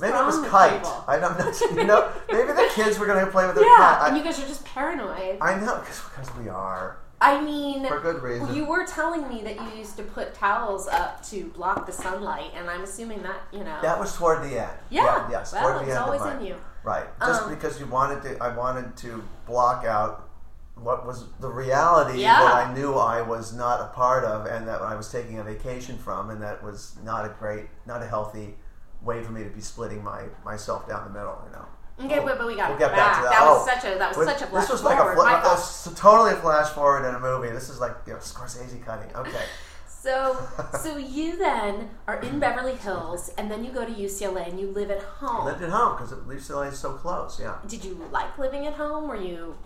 maybe 0.00 0.16
it 0.16 0.24
was 0.24 0.40
kite. 0.48 0.84
I 1.06 1.18
don't 1.18 1.38
know. 1.38 1.52
You 1.82 1.84
know, 1.84 2.10
maybe 2.30 2.48
the 2.52 2.68
kids 2.74 2.98
were 2.98 3.06
going 3.06 3.24
to 3.24 3.30
play 3.30 3.46
with 3.46 3.54
their 3.56 3.64
Yeah, 3.64 3.76
kite. 3.98 4.08
and 4.08 4.16
you 4.18 4.24
guys 4.24 4.38
are 4.42 4.46
just 4.46 4.64
paranoid. 4.64 5.38
I 5.40 5.58
know 5.58 5.80
because 5.84 6.34
we 6.36 6.48
are. 6.48 6.98
I 7.20 7.40
mean, 7.40 7.86
For 7.86 8.00
good 8.00 8.20
reason. 8.20 8.52
You 8.54 8.64
were 8.64 8.84
telling 8.84 9.28
me 9.28 9.42
that 9.44 9.54
you 9.54 9.78
used 9.78 9.96
to 9.96 10.02
put 10.02 10.34
towels 10.34 10.88
up 10.88 11.22
to 11.26 11.44
block 11.50 11.86
the 11.86 11.92
sunlight, 11.92 12.50
and 12.56 12.68
I'm 12.68 12.82
assuming 12.82 13.22
that 13.22 13.42
you 13.52 13.60
know. 13.62 13.78
That 13.80 13.98
was 13.98 14.16
toward 14.16 14.42
the 14.42 14.60
end. 14.60 14.76
Yeah, 14.90 15.28
yes, 15.30 15.52
well, 15.52 15.62
toward 15.74 15.86
the 15.86 15.90
end 15.92 15.98
always 16.00 16.20
of 16.22 16.40
in 16.40 16.46
you. 16.46 16.56
Right. 16.82 17.06
Just 17.20 17.42
Um, 17.42 17.50
because 17.54 17.78
you 17.78 17.86
wanted 17.86 18.22
to, 18.24 18.42
I 18.42 18.48
wanted 18.56 18.96
to 18.98 19.22
block 19.46 19.84
out 19.84 20.28
what 20.74 21.06
was 21.06 21.26
the 21.38 21.48
reality 21.48 22.22
Yeah. 22.22 22.40
that 22.40 22.54
I 22.66 22.74
knew 22.74 22.94
I 22.94 23.22
was 23.22 23.52
not 23.52 23.80
a 23.80 23.86
part 23.94 24.24
of, 24.24 24.46
and 24.46 24.66
that 24.66 24.82
I 24.82 24.96
was 24.96 25.08
taking 25.12 25.38
a 25.38 25.44
vacation 25.44 25.96
from, 25.98 26.28
and 26.30 26.42
that 26.42 26.60
was 26.64 26.96
not 27.04 27.24
a 27.24 27.28
great, 27.38 27.66
not 27.86 28.02
a 28.02 28.06
healthy 28.06 28.56
way 29.04 29.22
for 29.22 29.32
me 29.32 29.44
to 29.44 29.50
be 29.50 29.60
splitting 29.60 30.02
my 30.02 30.24
myself 30.44 30.88
down 30.88 31.04
the 31.04 31.10
middle. 31.18 31.40
You 31.46 31.52
know. 31.52 31.66
Okay, 32.00 32.24
but, 32.24 32.38
but 32.38 32.46
we 32.46 32.56
got 32.56 32.70
We'll 32.70 32.78
get 32.78 32.90
back 32.92 33.16
to 33.18 33.22
that. 33.24 33.30
That 33.30 33.44
was 33.44 33.68
Oh, 33.68 33.70
such 33.74 33.84
a 33.94 33.98
that 33.98 34.16
was 34.16 34.26
such 34.26 34.42
a 34.42 34.46
flash 34.46 34.62
This 34.64 34.70
was 34.72 34.82
like 34.82 34.98
a 34.98 35.14
forward. 35.14 35.40
fla- 35.42 35.94
totally 35.94 36.32
a 36.32 36.36
flash 36.36 36.70
forward 36.70 37.06
in 37.08 37.14
a 37.14 37.20
movie. 37.20 37.50
This 37.50 37.68
is 37.68 37.80
like 37.80 37.92
you 38.06 38.14
know, 38.14 38.18
Scorsese 38.18 38.84
cutting. 38.84 39.14
Okay. 39.14 39.44
So, 39.86 40.36
so 40.82 40.96
you 40.96 41.36
then 41.38 41.90
are 42.08 42.20
in 42.22 42.40
Beverly 42.40 42.74
Hills, 42.74 43.30
and 43.38 43.48
then 43.48 43.64
you 43.64 43.70
go 43.70 43.84
to 43.84 43.92
UCLA, 43.92 44.48
and 44.48 44.58
you 44.58 44.66
live 44.68 44.90
at 44.90 45.00
home. 45.02 45.44
Lived 45.44 45.62
at 45.62 45.70
home 45.70 45.96
because 45.96 46.12
UCLA 46.12 46.72
is 46.72 46.78
so 46.78 46.94
close. 46.94 47.38
Yeah. 47.38 47.58
Did 47.68 47.84
you 47.84 48.04
like 48.10 48.36
living 48.36 48.66
at 48.66 48.72
home? 48.74 49.06
Were 49.06 49.14
you? 49.14 49.56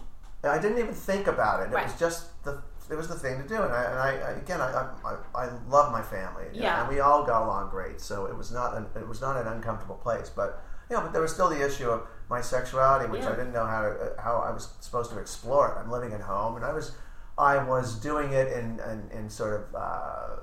I 0.45 0.59
didn't 0.59 0.79
even 0.79 0.95
think 0.95 1.27
about 1.27 1.61
it. 1.63 1.71
It 1.71 1.75
Right. 1.75 1.85
was 1.87 1.99
just 1.99 2.43
the 2.45 2.61
it 2.91 2.97
was 2.97 3.09
the 3.09 3.15
thing 3.15 3.43
to 3.43 3.49
do. 3.49 3.57
And 3.63 3.73
I, 3.73 3.83
and 3.85 3.99
I 3.99 4.09
I- 4.29 4.31
again 4.39 4.61
I, 4.61 4.89
I 5.05 5.17
I 5.35 5.49
love 5.69 5.93
my 5.93 6.03
family. 6.03 6.45
know, 6.45 6.51
Yeah. 6.65 6.81
And 6.81 6.89
we 6.89 7.01
all 7.01 7.25
got 7.25 7.43
along 7.43 7.71
great. 7.71 8.01
So 8.01 8.27
it 8.27 8.37
was 8.37 8.51
not 8.53 8.77
an, 8.77 8.87
it 8.95 9.07
was 9.09 9.21
not 9.21 9.37
an 9.37 9.47
uncomfortable 9.47 9.97
place. 9.97 10.31
But 10.35 10.63
you 10.89 10.97
know, 10.97 11.03
but 11.03 11.13
there 11.13 11.23
was 11.23 11.33
still 11.33 11.49
the 11.49 11.65
issue 11.67 11.91
of 11.91 12.07
my 12.31 12.41
sexuality, 12.41 13.11
which 13.11 13.23
Yeah. 13.23 13.31
I 13.33 13.37
didn't 13.37 13.53
know 13.53 13.67
how 13.67 13.83
to 13.83 13.89
uh, 13.89 14.23
how 14.23 14.37
I 14.39 14.51
was 14.51 14.69
supposed 14.81 15.11
to 15.13 15.19
explore 15.19 15.69
it. 15.73 15.81
I'm 15.81 15.91
living 15.91 16.13
at 16.13 16.21
home, 16.21 16.57
and 16.57 16.65
I 16.65 16.73
was 16.73 16.93
I 17.39 17.59
was 17.63 17.97
doing 17.99 18.33
it 18.33 18.49
in 18.53 18.81
in, 18.81 19.11
in 19.19 19.31
sort 19.31 19.55
of 19.61 19.75
uh, 19.75 20.37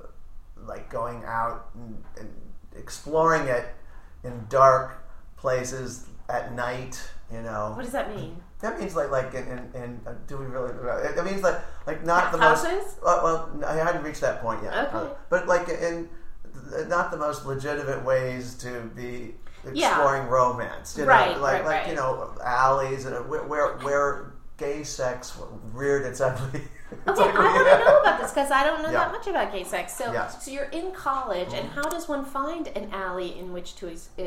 like 0.66 0.90
going 0.90 1.24
out 1.24 1.70
and, 1.74 2.02
and 2.18 2.30
exploring 2.76 3.48
it 3.48 3.66
in 4.22 4.46
dark 4.48 4.98
places 5.36 6.06
at 6.28 6.54
night. 6.54 7.00
You 7.32 7.40
know, 7.42 7.72
What 7.74 7.82
does 7.84 7.92
that 7.92 8.14
mean? 8.14 8.42
That 8.64 8.80
means 8.80 8.96
like 8.96 9.10
like 9.10 9.34
in, 9.34 9.46
in, 9.46 9.58
in 9.82 10.00
uh, 10.06 10.14
do 10.26 10.38
we 10.38 10.46
really? 10.46 10.70
It 11.06 11.16
it 11.18 11.24
means 11.24 11.42
like 11.42 11.58
like 11.86 12.04
not 12.04 12.32
the 12.32 12.38
most. 12.38 12.64
Houses? 12.66 12.96
Uh, 13.04 13.20
well, 13.22 13.60
I 13.66 13.74
hadn't 13.74 14.02
reached 14.02 14.20
that 14.22 14.40
point 14.40 14.62
yet. 14.62 14.72
Okay. 14.86 14.96
Uh, 14.96 15.08
but 15.28 15.46
like 15.46 15.68
in 15.68 16.08
th- 16.72 16.88
not 16.88 17.10
the 17.10 17.16
most 17.16 17.44
legitimate 17.46 18.04
ways 18.04 18.54
to 18.64 18.90
be 18.96 19.34
Yeah. 19.72 19.90
exploring 19.90 20.28
romance. 20.28 20.96
You 20.96 21.04
know? 21.04 21.12
Like 21.12 21.26
right, 21.26 21.40
like 21.40 21.64
right. 21.64 21.88
you 21.88 21.94
know 21.94 22.34
alleys 22.44 23.04
and 23.06 23.14
uh, 23.14 23.20
where 23.20 23.44
where, 23.44 23.76
where 23.78 24.34
gay 24.56 24.82
sex 24.84 25.38
reared 25.72 26.04
its 26.06 26.20
ugly. 26.20 26.62
Okay, 27.08 27.22
I 27.22 27.26
want 27.26 27.66
to 27.66 27.84
know 27.84 28.00
about 28.02 28.20
this 28.20 28.30
because 28.30 28.52
I 28.52 28.62
don't 28.62 28.80
know 28.82 28.90
Yeah. 28.90 29.04
that 29.04 29.10
much 29.12 29.26
about 29.26 29.50
gay 29.52 29.64
sex. 29.64 29.96
So, 29.96 30.12
Yes. 30.12 30.30
Mm-hmm. 30.32 30.40
so 30.42 30.50
you're 30.52 30.70
in 30.80 30.92
college, 30.92 31.52
and 31.52 31.68
how 31.70 31.82
does 31.82 32.08
one 32.08 32.24
find 32.24 32.68
an 32.68 32.88
alley 32.92 33.36
in 33.36 33.52
which 33.52 33.74
to, 33.76 33.90
ex- 33.90 34.10
uh, 34.16 34.22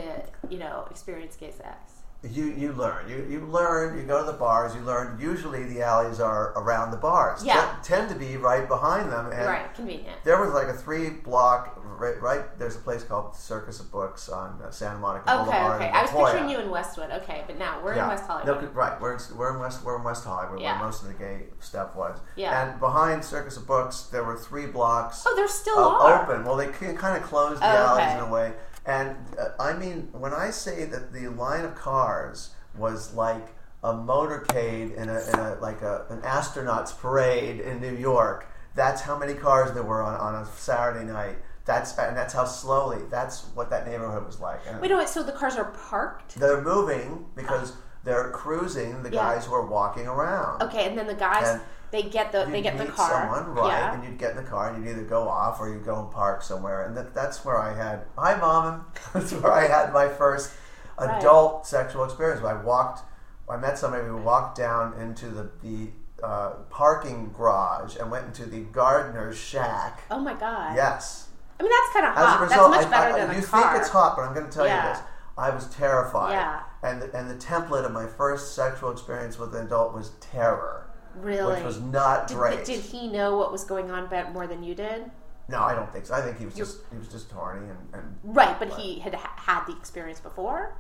you 0.50 0.58
know, 0.58 0.86
experience 0.92 1.38
gay 1.38 1.52
sex? 1.52 1.97
You 2.24 2.46
you 2.46 2.74
learn. 2.74 3.08
You 3.08 3.26
you 3.30 3.42
learn. 3.46 3.96
You 3.98 4.04
go 4.04 4.26
to 4.26 4.32
the 4.32 4.38
bars. 4.38 4.74
You 4.76 4.82
learn. 4.82 5.20
Usually 5.22 5.64
the 5.66 5.84
alleys 5.84 6.20
are 6.20 6.52
around 6.58 6.90
the 6.90 6.98
bars. 6.98 7.44
Yeah. 7.46 7.76
Te- 7.84 7.88
tend 7.90 8.10
to 8.10 8.16
be 8.16 8.38
right 8.38 8.68
behind 8.68 9.12
them. 9.12 9.28
And 9.32 9.46
right, 9.46 9.74
convenient. 9.76 10.24
There 10.24 10.42
was 10.44 10.52
like 10.52 10.68
a 10.68 10.74
three 10.74 11.10
block 11.12 11.80
right, 12.00 12.20
right. 12.20 12.58
There's 12.58 12.76
a 12.76 12.80
place 12.80 13.04
called 13.04 13.36
Circus 13.36 13.80
of 13.80 13.92
Books 13.92 14.30
on 14.30 14.60
uh, 14.64 14.72
Santa 14.72 14.98
Monica 14.98 15.32
Okay, 15.32 15.44
Boulevard. 15.44 15.76
okay. 15.82 15.90
in 15.90 15.96
I 15.96 16.02
was 16.02 16.12
picturing 16.12 16.50
you 16.50 16.58
in 16.60 16.72
Westwood. 16.72 17.12
Okay, 17.12 17.44
but 17.46 17.60
now 17.60 17.82
we're 17.84 17.94
in 17.94 18.08
West 18.08 18.26
Hollywood. 18.26 18.64
No, 18.64 18.68
right. 18.70 19.00
We're 19.00 19.14
in, 19.14 19.20
we're 19.38 19.54
in 19.54 19.60
West 19.60 19.84
we're 19.86 19.98
in 19.98 20.04
West 20.04 20.24
Hollywood 20.26 20.60
Yeah. 20.60 20.78
where 20.80 20.86
most 20.88 21.04
of 21.04 21.10
the 21.10 21.14
gay 21.14 21.44
stuff 21.60 21.96
was. 21.96 22.20
Yeah. 22.36 22.72
And 22.72 22.80
behind 22.80 23.24
Circus 23.24 23.58
of 23.58 23.68
Books, 23.68 24.02
there 24.12 24.24
were 24.24 24.36
three 24.38 24.66
blocks. 24.66 25.24
Oh, 25.28 25.36
there 25.36 25.48
still 25.48 25.78
uh, 25.80 26.00
are. 26.00 26.24
open. 26.24 26.46
Well, 26.46 26.56
they 26.56 26.68
kind 26.68 27.16
of 27.16 27.22
closed 27.24 27.62
the 27.62 27.66
Oh, 27.66 27.70
alleys 27.96 28.08
okay. 28.08 28.18
in 28.18 28.24
a 28.24 28.32
way. 28.32 28.54
And 28.88 29.16
uh, 29.40 29.50
I 29.62 29.74
mean, 29.74 30.10
when 30.14 30.34
I 30.34 30.50
say 30.50 30.86
that 30.86 31.14
the 31.14 31.28
line 31.28 31.66
of 31.66 31.76
cars 31.76 32.52
was 32.76 33.14
like 33.14 33.50
a 33.84 33.94
motorcade 33.94 34.96
in 34.96 35.10
a, 35.10 35.20
in 35.30 35.40
a 35.40 35.58
like 35.62 35.82
a, 35.82 36.06
an 36.10 36.22
astronauts 36.22 36.98
parade 36.98 37.60
in 37.60 37.80
New 37.80 37.96
York. 37.96 38.48
That's 38.76 39.02
how 39.02 39.18
many 39.18 39.34
cars 39.34 39.74
there 39.74 39.84
were 39.84 40.02
on, 40.04 40.16
on 40.16 40.36
a 40.36 40.46
Saturday 40.46 41.06
night. 41.06 41.38
That's 41.66 41.98
and 41.98 42.16
that's 42.16 42.34
how 42.34 42.46
slowly. 42.46 43.04
That's 43.10 43.46
what 43.56 43.70
that 43.70 43.88
neighborhood 43.88 44.26
was 44.26 44.40
like. 44.40 44.62
And 44.68 44.80
Wait, 44.82 44.90
no, 44.90 44.98
wait. 44.98 45.10
So 45.10 45.22
the 45.24 45.32
cars 45.32 45.56
are 45.56 45.66
parked. 45.90 46.36
they're 46.36 46.62
moving 46.62 47.26
because 47.36 47.74
they're 48.04 48.32
cruising 48.32 49.04
the 49.04 49.10
Yeah. 49.12 49.34
guys 49.34 49.46
who 49.46 49.54
are 49.54 49.66
walking 49.66 50.08
around. 50.08 50.64
Okay, 50.64 50.86
and 50.88 50.98
then 50.98 51.08
the 51.08 51.14
guys 51.14 51.48
And 51.48 51.62
they 51.92 52.04
get 52.04 52.32
the 52.32 52.46
they 52.46 52.58
You'd 52.58 52.64
get 52.64 52.78
the 52.78 52.86
car. 52.86 53.10
someone, 53.10 53.56
right? 53.56 53.70
Yeah. 53.70 53.94
And 53.94 54.04
you'd 54.04 54.18
get 54.18 54.32
in 54.32 54.38
the 54.38 54.44
car, 54.44 54.70
and 54.74 54.84
you'd 54.84 54.92
either 54.92 55.04
go 55.04 55.28
off 55.30 55.60
or 55.60 55.70
you'd 55.70 55.86
go 55.86 56.00
and 56.00 56.12
park 56.12 56.42
somewhere. 56.44 56.86
And 56.86 56.96
that, 56.98 57.14
that's 57.14 57.44
where 57.46 57.58
I 57.58 57.74
had 57.76 58.02
hi, 58.18 58.36
mom. 58.36 58.86
that's 59.14 59.32
where 59.34 59.52
I 59.54 59.68
had 59.68 59.94
my 59.94 60.08
first 60.08 60.52
Right. 61.00 61.20
adult 61.20 61.68
sexual 61.68 62.04
experience. 62.06 62.44
I 62.44 62.56
walked, 62.60 63.02
I 63.48 63.56
met 63.58 63.78
somebody 63.78 64.06
who 64.08 64.18
walked 64.18 64.58
down 64.58 65.00
into 65.00 65.28
the 65.30 65.50
the 65.62 65.90
uh, 66.26 66.50
parking 66.72 67.32
garage 67.38 67.96
and 67.98 68.10
went 68.10 68.26
into 68.26 68.46
the 68.48 68.62
gardener's 68.62 69.38
shack. 69.38 70.02
oh 70.10 70.20
my 70.20 70.34
god. 70.34 70.76
Yes. 70.76 71.28
I 71.60 71.64
mean 71.64 71.72
that's 71.72 71.94
kind 71.94 72.06
of 72.08 72.18
As 72.18 72.26
hot. 72.26 72.40
a 72.40 72.44
result, 72.46 72.72
that's 72.72 72.86
much 72.86 72.92
better 72.92 73.14
I- 73.16 73.26
than 73.28 73.36
you 73.36 73.44
a 73.44 73.46
car. 73.46 73.70
think 73.72 73.82
it's 73.82 73.90
hot, 73.90 74.16
but 74.16 74.24
I'm 74.24 74.34
going 74.34 74.48
to 74.48 74.52
tell 74.52 74.66
Yeah. 74.66 74.88
you 74.90 74.94
this. 74.96 75.04
I 75.38 75.52
was 75.52 75.68
terrified. 75.68 76.32
Yeah. 76.32 76.62
And 76.82 77.00
the, 77.00 77.16
and 77.16 77.30
the 77.30 77.36
template 77.36 77.86
of 77.86 77.92
my 77.92 78.08
first 78.08 78.56
sexual 78.56 78.92
experience 78.92 79.38
with 79.38 79.54
an 79.56 79.68
adult 79.68 79.94
was 79.94 80.10
terror, 80.20 80.87
Really. 81.22 81.56
which 81.56 81.64
was 81.64 81.80
not 81.82 82.28
did, 82.28 82.38
great. 82.38 82.66
did 82.66 82.80
he 82.82 83.08
know 83.08 83.38
what 83.38 83.52
was 83.52 83.64
going 83.64 83.92
on 83.92 84.08
bet 84.08 84.34
more 84.34 84.48
than 84.48 84.64
you 84.64 84.76
did? 84.76 85.10
No, 85.50 85.62
I 85.62 85.74
don't 85.74 85.92
think 85.94 86.06
so. 86.06 86.14
I 86.14 86.22
think 86.22 86.38
he 86.40 86.46
was 86.46 86.54
just 86.56 86.80
he 86.92 86.98
was 86.98 87.08
just 87.08 87.32
horny 87.32 87.70
and, 87.70 87.78
and 87.94 88.16
Right, 88.24 88.58
but 88.60 88.74
he 88.74 89.00
had 89.00 89.14
ha- 89.16 89.34
had 89.38 89.66
the 89.66 89.78
experience 89.78 90.20
before. 90.20 90.76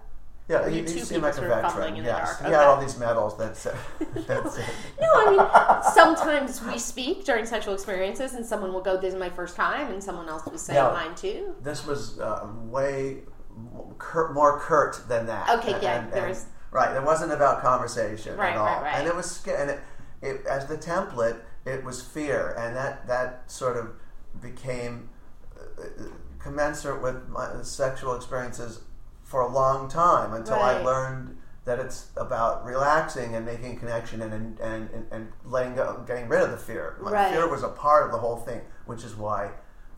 yeah, 0.50 0.67
he, 0.67 0.78
you 0.80 0.84
he 0.84 1.00
seemed 1.00 1.23
like 1.23 1.38
a 1.38 1.41
veteran. 1.41 1.62
fumbling 1.63 1.97
in 1.97 2.04
the 2.04 2.10
yes, 2.10 2.39
he 2.39 2.45
Okay. 2.47 2.54
had 2.56 2.63
all 2.65 2.80
these 2.82 2.97
medals 3.00 3.38
that 3.38 3.56
said 3.56 3.76
that's 4.28 4.58
it. 4.58 4.65
No, 5.00 5.08
I 5.13 5.30
mean 5.32 5.93
sometimes 5.93 6.62
we 6.63 6.78
speak 6.78 7.23
during 7.26 7.45
sexual 7.45 7.73
experiences, 7.73 8.34
and 8.34 8.45
someone 8.45 8.73
will 8.73 8.82
go, 8.82 8.97
"This 8.97 9.13
is 9.13 9.19
my 9.19 9.30
first 9.30 9.56
time," 9.56 9.91
and 9.91 10.04
someone 10.04 10.28
else 10.28 10.45
will 10.45 10.58
say, 10.58 10.73
No. 10.73 10.91
"Mine 10.91 11.15
too." 11.15 11.56
This 11.62 11.86
was 11.88 12.19
uh, 12.19 12.47
way 12.65 13.19
curt, 13.97 14.34
more 14.34 14.60
curt 14.60 15.02
than 15.08 15.26
that. 15.28 15.50
Okay, 15.60 15.73
And- 15.73 15.84
yeah, 15.84 16.04
and- 16.04 16.12
there's- 16.13 16.43
and- 16.43 16.52
right. 16.71 16.95
It 16.95 17.04
wasn't 17.04 17.32
about 17.32 17.62
conversation 17.62 18.36
Right, 18.38 18.52
at 18.52 18.58
all, 18.58 18.65
right, 18.65 18.82
right. 18.84 18.95
and 18.95 19.08
it 19.08 19.15
was 19.15 19.45
and 19.47 19.69
it, 19.71 19.80
it 20.21 20.45
as 20.45 20.65
the 20.67 20.77
template. 20.77 21.39
It 21.65 21.84
was 21.84 22.01
fear, 22.01 22.56
and 22.58 22.75
that 22.75 23.08
that 23.08 23.51
sort 23.51 23.77
of 23.77 23.91
became 24.41 25.10
uh, 25.60 25.84
commensurate 26.39 27.01
with 27.01 27.27
my 27.27 27.62
sexual 27.62 28.15
experiences 28.15 28.82
for 29.23 29.41
a 29.41 29.51
long 29.51 29.89
time 29.89 30.34
until 30.34 30.56
I 30.60 30.82
learned 30.82 31.38
that 31.65 31.80
it's 31.80 32.08
about 32.15 32.63
relaxing 32.63 33.36
and 33.36 33.45
making 33.45 33.75
a 33.75 33.80
connection 33.80 34.21
and 34.21 34.58
and, 34.62 34.89
and, 34.89 35.06
and 35.12 35.32
letting 35.43 35.75
go, 35.75 36.03
getting 36.08 36.30
rid 36.30 36.41
of 36.41 36.51
the 36.51 36.58
fear. 36.58 36.97
My 37.01 37.12
Right. 37.12 37.34
fear 37.34 37.49
was 37.49 37.63
a 37.63 37.67
part 37.69 38.06
of 38.06 38.12
the 38.13 38.17
whole 38.19 38.38
thing, 38.38 38.62
which 38.86 39.03
is 39.03 39.15
why 39.15 39.51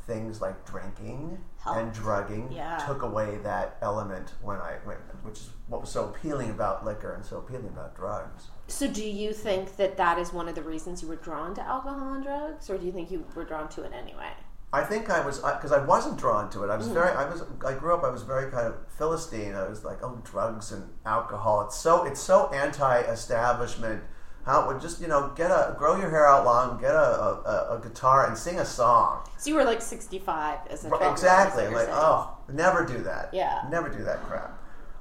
things 0.08 0.42
like 0.42 0.66
drinking 0.66 1.38
Help. 1.60 1.78
and 1.78 1.94
drugging 1.94 2.52
Yeah. 2.52 2.78
took 2.78 3.04
away 3.04 3.38
that 3.44 3.78
element 3.84 4.34
when 4.42 4.58
I 4.58 4.78
went, 4.84 5.00
which 5.24 5.38
is 5.42 5.50
what 5.68 5.82
was 5.82 5.92
so 5.92 6.06
appealing 6.06 6.50
about 6.50 6.84
liquor 6.84 7.14
and 7.14 7.24
so 7.24 7.38
appealing 7.38 7.68
about 7.68 7.96
drugs. 7.96 8.48
So, 8.70 8.88
do 8.88 9.04
you 9.04 9.34
think 9.34 9.76
that 9.78 9.98
that 9.98 10.18
is 10.20 10.32
one 10.32 10.48
of 10.48 10.56
the 10.56 10.62
reasons 10.64 11.02
you 11.02 11.08
were 11.08 11.16
drawn 11.16 11.54
to 11.56 11.62
alcohol 11.62 12.14
and 12.14 12.24
drugs, 12.24 12.70
or 12.70 12.78
do 12.78 12.86
you 12.86 12.92
think 12.92 13.12
you 13.12 13.26
were 13.36 13.44
drawn 13.44 13.68
to 13.70 13.84
it 13.84 13.92
anyway? 13.94 14.32
I 14.72 14.84
think 14.84 15.10
I 15.10 15.26
was 15.26 15.40
because 15.40 15.72
I 15.72 15.84
wasn't 15.84 16.18
drawn 16.20 16.50
to 16.52 16.64
it. 16.64 16.70
I 16.70 16.76
Mm. 16.76 16.78
was 16.78 16.88
very. 16.90 17.10
I 17.10 17.28
was. 17.28 17.42
I 17.66 17.74
grew 17.74 17.94
up. 17.96 18.04
I 18.04 18.10
was 18.10 18.22
very 18.22 18.52
kind 18.52 18.68
of 18.68 18.76
philistine. 18.90 19.56
I 19.56 19.68
was 19.68 19.84
like, 19.84 20.04
oh, 20.04 20.22
drugs 20.24 20.72
and 20.72 20.88
alcohol. 21.06 21.62
It's 21.66 21.76
so. 21.76 22.04
It's 22.06 22.20
so 22.20 22.50
anti-establishment. 22.54 24.04
How 24.46 24.68
would 24.68 24.80
just 24.80 25.02
you 25.02 25.08
know 25.08 25.32
get 25.36 25.52
a 25.52 25.76
grow 25.78 25.96
your 25.98 26.10
hair 26.10 26.28
out 26.28 26.46
long, 26.46 26.80
get 26.80 26.96
a, 26.96 26.98
a, 27.00 27.78
a 27.78 27.82
guitar 27.84 28.28
and 28.28 28.38
sing 28.38 28.60
a 28.60 28.66
song. 28.66 29.24
So 29.38 29.50
you 29.50 29.56
were 29.56 29.64
like 29.66 29.82
sixty-five 29.82 30.60
as 30.70 30.86
a 30.86 30.90
Right, 30.90 30.98
12 31.00 31.12
exactly. 31.14 31.64
Like, 31.68 31.88
Like 31.88 31.90
oh, 31.92 32.38
never 32.52 32.86
do 32.86 33.00
that. 33.04 33.30
Yeah. 33.34 33.64
Never 33.70 33.90
do 33.90 34.04
that 34.04 34.24
crap. 34.24 34.58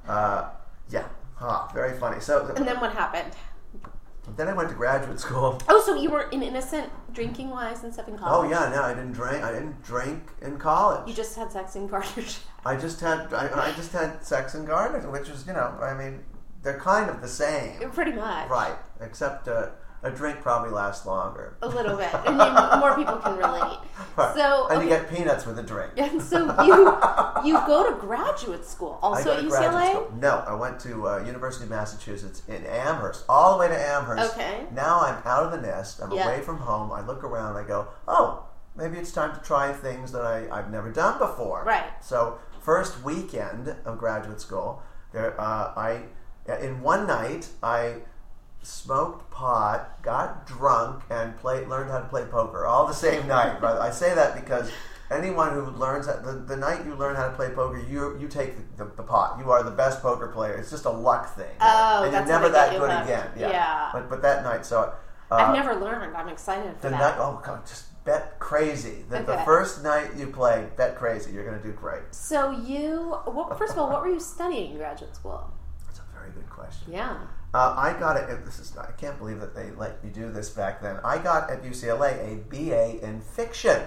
Uh, 0.07 0.49
yeah. 0.89 1.05
Huh, 1.35 1.67
very 1.73 1.97
funny. 1.97 2.19
So 2.19 2.51
And 2.55 2.67
then 2.67 2.79
what 2.81 2.91
happened? 2.93 3.33
Then 4.35 4.47
I 4.47 4.53
went 4.53 4.69
to 4.69 4.75
graduate 4.75 5.19
school. 5.19 5.61
Oh, 5.67 5.81
so 5.85 5.95
you 5.95 6.09
were 6.09 6.29
an 6.31 6.41
innocent 6.43 6.89
drinking 7.13 7.49
wise 7.49 7.83
and 7.83 7.93
stuff 7.93 8.07
in 8.07 8.17
college? 8.17 8.47
Oh 8.47 8.49
yeah, 8.49 8.69
no, 8.69 8.83
I 8.83 8.93
didn't 8.93 9.13
drink. 9.13 9.43
I 9.43 9.51
didn't 9.51 9.81
drink 9.83 10.29
in 10.41 10.57
college. 10.57 11.07
You 11.07 11.13
just 11.13 11.35
had 11.35 11.51
sex 11.51 11.75
in 11.75 11.89
partnership. 11.89 12.43
I 12.65 12.75
just 12.75 12.99
had 13.01 13.33
I, 13.33 13.69
I 13.69 13.71
just 13.73 13.91
had 13.91 14.23
sex 14.25 14.55
in 14.55 14.65
gardening, 14.65 15.11
which 15.11 15.29
is 15.29 15.45
you 15.47 15.53
know 15.53 15.77
I 15.81 15.93
mean 15.93 16.23
they're 16.61 16.79
kind 16.79 17.09
of 17.09 17.21
the 17.21 17.27
same, 17.27 17.89
Pretty 17.91 18.11
much. 18.11 18.49
right? 18.49 18.75
Except 18.99 19.47
uh, 19.47 19.69
a 20.03 20.09
drink 20.11 20.41
probably 20.41 20.69
lasts 20.71 21.05
longer. 21.05 21.57
A 21.61 21.67
little 21.67 21.97
bit. 21.97 22.09
And 22.25 22.39
then 22.39 22.53
more 22.79 22.95
people 22.95 23.17
can 23.17 23.37
relate. 23.37 23.79
Right. 24.17 24.35
So, 24.35 24.67
and 24.67 24.83
you 24.83 24.89
get 24.89 25.09
peanuts 25.09 25.45
with 25.45 25.59
a 25.59 25.63
drink. 25.63 25.93
And 25.95 26.21
so 26.21 26.37
you 26.65 26.91
you 27.45 27.53
go 27.65 27.89
to 27.89 27.95
graduate 28.01 28.65
school 28.65 28.99
also 29.01 29.37
at 29.37 29.43
UCLA? 29.45 29.91
school. 29.91 30.13
No, 30.19 30.43
I 30.45 30.53
went 30.55 30.77
to 30.81 31.07
uh, 31.07 31.23
University 31.25 31.63
of 31.63 31.69
Massachusetts 31.69 32.41
in 32.49 32.65
Amherst, 32.65 33.23
all 33.29 33.53
the 33.53 33.59
way 33.59 33.67
to 33.69 33.79
Amherst. 33.79 34.33
Okay. 34.33 34.65
Now 34.73 34.99
I'm 35.01 35.21
out 35.25 35.43
of 35.43 35.51
the 35.51 35.61
nest. 35.65 36.01
I'm 36.01 36.11
Yeah. 36.11 36.25
away 36.27 36.41
from 36.41 36.57
home. 36.57 36.91
I 36.91 36.99
look 37.05 37.23
around. 37.23 37.55
I 37.55 37.63
go, 37.65 37.87
oh, 38.09 38.43
maybe 38.75 38.97
it's 38.97 39.13
time 39.13 39.33
to 39.37 39.41
try 39.41 39.71
things 39.71 40.11
that 40.11 40.23
I, 40.25 40.49
I've 40.51 40.69
never 40.69 40.91
done 40.91 41.17
before. 41.17 41.63
Right. 41.65 41.85
So 42.03 42.39
first 42.61 43.01
weekend 43.03 43.73
of 43.85 43.97
graduate 43.99 44.41
school, 44.41 44.81
there 45.13 45.39
uh, 45.39 45.71
I 45.77 46.01
in 46.61 46.81
one 46.81 47.07
night 47.07 47.47
I 47.63 47.97
smoked 48.61 49.31
pot, 49.31 50.01
got 50.01 50.45
drunk, 50.45 51.03
and 51.09 51.37
played 51.37 51.67
learned 51.67 51.91
how 51.91 51.99
to 51.99 52.05
play 52.05 52.25
poker 52.25 52.65
all 52.65 52.87
the 52.87 52.93
same 52.93 53.27
night. 53.27 53.61
Right? 53.61 53.77
I 53.77 53.91
say 53.91 54.13
that 54.15 54.35
because 54.35 54.71
anyone 55.11 55.53
who 55.53 55.65
learns 55.71 56.07
that 56.07 56.23
the, 56.23 56.33
the 56.33 56.57
night 56.57 56.85
you 56.85 56.95
learn 56.95 57.15
how 57.15 57.29
to 57.29 57.35
play 57.35 57.49
poker, 57.49 57.79
you 57.79 58.17
you 58.19 58.27
take 58.27 58.55
the, 58.77 58.85
the, 58.85 58.91
the 58.97 59.03
pot. 59.03 59.39
You 59.39 59.51
are 59.51 59.63
the 59.63 59.71
best 59.71 60.01
poker 60.01 60.27
player. 60.27 60.53
It's 60.53 60.69
just 60.69 60.85
a 60.85 60.91
luck 60.91 61.35
thing. 61.35 61.55
Oh, 61.61 62.03
and 62.03 62.13
that's 62.13 62.27
you're 62.27 62.39
never 62.39 62.49
that 62.49 62.71
good 62.77 62.89
hooked. 62.89 63.03
again. 63.03 63.29
Yeah. 63.37 63.49
Yeah. 63.49 63.89
But 63.93 64.09
but 64.09 64.21
that 64.21 64.43
night, 64.43 64.65
so. 64.65 64.93
Uh, 65.31 65.35
I've 65.35 65.53
never 65.55 65.75
learned. 65.75 66.17
I'm 66.17 66.27
excited 66.27 66.75
for 66.77 66.81
the 66.81 66.89
that. 66.89 66.99
night, 66.99 67.15
oh 67.19 67.39
god, 67.45 67.63
just 67.67 67.85
bet 68.03 68.39
crazy. 68.39 69.05
The, 69.09 69.21
the 69.21 69.37
first 69.45 69.83
night 69.83 70.15
you 70.17 70.27
play, 70.27 70.67
bet 70.75 70.95
crazy. 70.95 71.31
You're 71.31 71.45
going 71.45 71.61
to 71.61 71.63
do 71.63 71.71
great. 71.71 72.01
So 72.11 72.51
you, 72.51 73.17
what, 73.25 73.55
first 73.57 73.73
of 73.73 73.79
all, 73.79 73.89
what 73.89 74.01
were 74.01 74.09
you 74.09 74.19
studying 74.19 74.71
in 74.71 74.77
graduate 74.77 75.15
school? 75.15 75.51
That's 75.85 75.99
a 75.99 76.03
very 76.17 76.31
good 76.31 76.49
question. 76.49 76.91
Yeah. 76.91 77.17
Uh, 77.53 77.73
I 77.77 77.93
got 77.99 78.15
it. 78.17 78.45
This 78.45 78.59
is 78.59 78.77
I 78.77 78.91
can't 78.91 79.17
believe 79.17 79.39
that 79.39 79.55
they 79.55 79.71
let 79.71 79.97
you 80.03 80.09
do 80.11 80.31
this 80.31 80.49
back 80.49 80.81
then. 80.81 80.97
I 81.03 81.17
got 81.17 81.49
at 81.49 81.63
UCLA 81.63 82.33
a 82.33 82.35
BA 82.49 83.03
in 83.03 83.21
fiction 83.21 83.81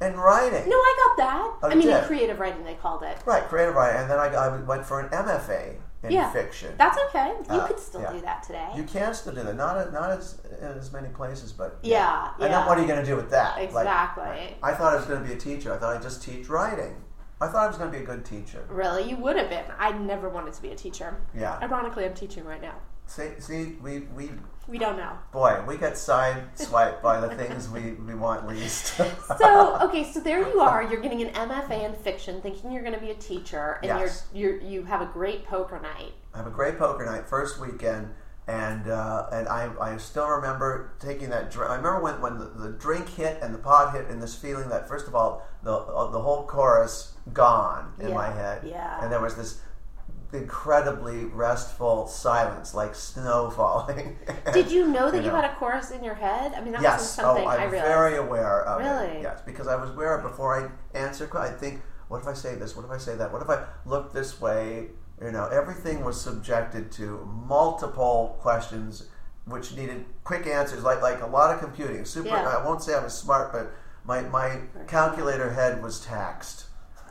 and 0.00 0.16
writing. 0.16 0.68
No, 0.68 0.76
I 0.76 1.06
got 1.08 1.16
that. 1.24 1.52
Oh, 1.62 1.70
I 1.70 1.74
mean, 1.74 1.88
did? 1.88 2.04
creative 2.04 2.38
writing 2.38 2.64
they 2.64 2.74
called 2.74 3.02
it. 3.02 3.16
Right, 3.26 3.42
creative 3.44 3.74
writing, 3.74 4.02
and 4.02 4.10
then 4.10 4.18
I, 4.18 4.26
I 4.26 4.56
went 4.62 4.84
for 4.86 5.00
an 5.00 5.08
MFA 5.10 5.74
in 6.04 6.12
Yeah. 6.12 6.30
fiction. 6.32 6.74
That's 6.78 6.98
okay. 7.08 7.32
You 7.50 7.60
Uh, 7.60 7.66
could 7.66 7.78
still 7.80 8.02
yeah. 8.02 8.12
do 8.12 8.20
that 8.22 8.42
today. 8.44 8.68
you 8.76 8.84
can 8.84 9.14
still 9.14 9.32
do 9.32 9.42
that. 9.42 9.54
Not 9.56 9.76
at, 9.78 9.92
not 9.92 10.10
as 10.10 10.38
in 10.60 10.66
as 10.68 10.92
many 10.92 11.08
places, 11.08 11.52
but 11.52 11.78
Yeah, 11.82 12.30
And 12.40 12.52
then 12.52 12.66
what 12.66 12.78
are 12.78 12.80
you 12.80 12.86
going 12.88 13.00
to 13.00 13.06
do 13.06 13.16
with 13.16 13.30
that? 13.30 13.56
Like, 13.56 13.64
Exactly. 13.68 14.56
I 14.62 14.72
thought 14.74 14.92
I 14.92 14.96
was 14.96 15.06
going 15.06 15.22
to 15.22 15.28
be 15.28 15.34
a 15.34 15.38
teacher. 15.38 15.72
I 15.72 15.78
thought 15.78 15.96
I'd 15.96 16.02
just 16.02 16.22
teach 16.22 16.48
writing. 16.48 16.94
I 17.40 17.48
thought 17.48 17.64
I 17.64 17.66
was 17.66 17.76
going 17.78 17.90
to 17.90 17.96
be 17.98 18.02
a 18.02 18.06
good 18.06 18.24
teacher. 18.24 18.64
really, 18.68 19.02
you 19.08 19.16
would 19.16 19.36
have 19.36 19.48
been. 19.50 19.64
I 19.78 19.90
never 19.92 20.28
wanted 20.28 20.54
to 20.54 20.62
be 20.62 20.70
a 20.70 20.76
teacher. 20.76 21.16
Yeah. 21.34 21.58
Ironically, 21.60 22.04
I'm 22.04 22.14
teaching 22.14 22.44
right 22.44 22.62
now. 22.62 22.74
See, 23.06 23.28
see, 23.40 23.76
we 23.82 24.00
we 24.16 24.30
We 24.68 24.78
don't 24.78 24.96
know. 24.96 25.12
boy, 25.32 25.62
we 25.66 25.76
get 25.76 25.94
sideswiped 25.94 27.02
by 27.02 27.20
the 27.20 27.34
things 27.34 27.68
we, 27.68 27.92
we 27.92 28.14
want 28.14 28.46
least. 28.48 28.96
So 29.38 29.78
okay, 29.82 30.04
so 30.10 30.20
there 30.20 30.40
you 30.48 30.60
are. 30.60 30.82
You're 30.82 31.00
getting 31.00 31.20
an 31.22 31.34
MFA 31.34 31.84
in 31.84 31.94
fiction, 31.94 32.40
thinking 32.40 32.72
you're 32.72 32.82
going 32.82 32.94
to 32.94 33.00
be 33.00 33.10
a 33.10 33.14
teacher, 33.14 33.78
and 33.82 33.86
Yes. 33.86 34.26
you're 34.32 34.52
you're 34.60 34.60
you 34.62 34.82
have 34.84 35.02
a 35.02 35.06
great 35.06 35.46
poker 35.46 35.78
night. 35.80 36.12
I 36.32 36.38
have 36.38 36.46
a 36.46 36.50
great 36.50 36.78
poker 36.78 37.04
night 37.04 37.26
first 37.28 37.60
weekend, 37.60 38.14
and 38.46 38.88
uh, 38.88 39.26
and 39.32 39.48
I, 39.48 39.70
I 39.80 39.96
still 39.98 40.28
remember 40.28 40.92
taking 41.00 41.28
that. 41.30 41.50
Dr- 41.50 41.68
I 41.70 41.76
remember 41.76 42.00
when, 42.00 42.20
when 42.22 42.38
the, 42.38 42.46
the 42.46 42.70
drink 42.78 43.08
hit 43.10 43.42
and 43.42 43.52
the 43.52 43.58
pot 43.58 43.94
hit, 43.94 44.06
and 44.06 44.22
this 44.22 44.34
feeling 44.34 44.68
that 44.70 44.88
first 44.88 45.06
of 45.06 45.14
all 45.14 45.46
the 45.62 45.72
uh, 45.74 46.10
the 46.10 46.20
whole 46.20 46.46
chorus 46.46 47.14
gone 47.34 47.92
in 47.98 48.08
Yeah, 48.08 48.14
my 48.14 48.30
head, 48.30 48.62
yeah. 48.64 49.02
and 49.02 49.12
there 49.12 49.20
was 49.20 49.34
this 49.34 49.60
incredibly 50.32 51.24
restful 51.26 52.06
silence, 52.06 52.74
like 52.74 52.94
snow 52.94 53.50
falling. 53.50 54.16
Did 54.52 54.70
you 54.70 54.88
know 54.88 55.10
that 55.10 55.22
you, 55.24 55.30
know. 55.30 55.36
had 55.36 55.44
a 55.44 55.54
chorus 55.54 55.90
in 55.90 56.02
your 56.02 56.14
head? 56.14 56.52
I 56.54 56.60
mean, 56.60 56.72
that 56.72 56.82
wasn't 56.82 57.00
Yes. 57.00 57.10
something 57.10 57.44
oh, 57.44 57.48
I 57.48 57.56
I'm 57.64 57.70
realized. 57.70 57.92
very 57.92 58.16
aware 58.16 58.62
of 58.62 58.80
Really? 58.80 59.18
it. 59.18 59.22
Yes, 59.22 59.40
because 59.44 59.68
I 59.68 59.76
was 59.76 59.90
aware 59.90 60.16
of 60.16 60.22
before 60.22 60.58
I 60.58 60.98
answer. 60.98 61.28
I 61.36 61.50
think, 61.50 61.82
what 62.08 62.20
if 62.22 62.26
I 62.28 62.34
say 62.34 62.54
this? 62.54 62.74
What 62.76 62.84
if 62.84 62.90
I 62.90 62.98
say 62.98 63.14
that? 63.16 63.32
What 63.32 63.42
if 63.42 63.50
I 63.50 63.64
look 63.84 64.12
this 64.12 64.40
way? 64.40 64.88
You 65.22 65.30
know, 65.30 65.46
everything 65.48 66.04
was 66.04 66.20
subjected 66.20 66.90
to 66.92 67.24
multiple 67.46 68.36
questions, 68.40 69.08
which 69.44 69.76
needed 69.76 70.04
quick 70.24 70.46
answers. 70.46 70.82
Like 70.82 71.00
like 71.02 71.20
a 71.22 71.26
lot 71.26 71.54
of 71.54 71.60
computing. 71.60 72.04
Super. 72.04 72.28
Yeah. 72.28 72.48
I 72.58 72.64
won't 72.64 72.82
say 72.82 72.94
I 72.94 73.02
was 73.04 73.14
smart, 73.14 73.52
but 73.52 73.72
my 74.04 74.22
my 74.22 74.60
calculator 74.88 75.52
head 75.52 75.82
was 75.82 76.00
taxed. 76.04 76.64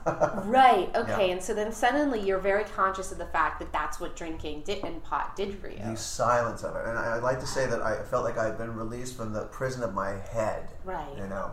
Right. 0.05 0.89
Okay. 0.95 1.27
Yeah. 1.27 1.33
And 1.33 1.43
so 1.43 1.53
then 1.53 1.71
suddenly 1.71 2.19
you're 2.21 2.39
very 2.39 2.63
conscious 2.63 3.11
of 3.11 3.17
the 3.17 3.25
fact 3.27 3.59
that 3.59 3.71
that's 3.71 3.99
what 3.99 4.15
drinking 4.15 4.63
did 4.63 4.83
and 4.83 5.03
pot 5.03 5.35
did 5.35 5.57
for 5.59 5.69
you. 5.69 5.77
The 5.83 5.95
silence 5.95 6.63
of 6.63 6.75
it, 6.75 6.85
and 6.85 6.97
I, 6.97 7.17
I'd 7.17 7.23
like 7.23 7.39
to 7.39 7.47
say 7.47 7.65
that 7.67 7.81
I 7.81 8.01
felt 8.03 8.23
like 8.23 8.37
I 8.37 8.45
had 8.45 8.57
been 8.57 8.75
released 8.75 9.15
from 9.17 9.33
the 9.33 9.45
prison 9.45 9.83
of 9.83 9.93
my 9.93 10.11
head. 10.31 10.69
Right. 10.83 11.15
You 11.17 11.27
know. 11.27 11.51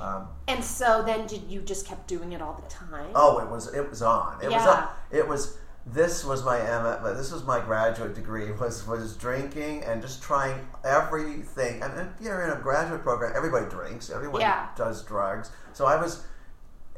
Um, 0.00 0.28
And 0.48 0.62
so 0.64 1.02
then 1.06 1.26
did 1.26 1.42
you 1.48 1.60
just 1.62 1.86
kept 1.86 2.06
doing 2.08 2.32
it 2.32 2.42
all 2.42 2.60
the 2.62 2.68
time? 2.68 3.10
Oh, 3.14 3.38
it 3.38 3.48
was 3.48 3.72
it 3.72 3.88
was 3.88 4.02
on. 4.02 4.38
It 4.42 4.46
was 4.46 4.54
Yeah. 4.54 4.68
on. 4.70 4.88
It 5.10 5.26
was 5.26 5.56
this 5.86 6.24
was 6.24 6.44
my 6.44 6.58
M. 6.60 6.82
This 7.16 7.30
was 7.30 7.44
my 7.44 7.60
graduate 7.60 8.14
degree 8.14 8.50
was 8.60 8.86
was 8.86 9.16
drinking 9.16 9.84
and 9.84 10.02
just 10.02 10.22
trying 10.22 10.66
everything. 10.84 11.82
And, 11.82 11.92
and 11.98 12.12
you're 12.20 12.42
in 12.44 12.50
a 12.50 12.60
graduate 12.60 13.02
program. 13.02 13.32
Everybody 13.36 13.66
drinks. 13.70 14.10
Everyone 14.10 14.40
Yeah. 14.40 14.68
does 14.76 15.02
drugs. 15.04 15.50
So 15.72 15.86
I 15.86 15.96
was. 16.00 16.24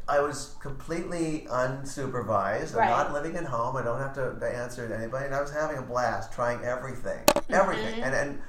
I 0.08 0.20
was 0.20 0.54
completely 0.60 1.46
unsupervised. 1.50 2.72
I'm 2.72 2.78
Right. 2.78 2.90
not 2.90 3.12
living 3.12 3.36
at 3.36 3.44
home. 3.44 3.76
I 3.76 3.82
don't 3.82 3.98
have 3.98 4.14
to, 4.14 4.34
to 4.38 4.46
answer 4.46 4.86
to 4.88 4.96
anybody. 4.96 5.26
And 5.26 5.34
I 5.34 5.40
was 5.40 5.52
having 5.52 5.78
a 5.78 5.82
blast 5.82 6.32
trying 6.32 6.64
everything, 6.64 7.24
Mm-hmm. 7.34 7.54
everything, 7.54 8.02
and 8.02 8.14
and 8.14 8.40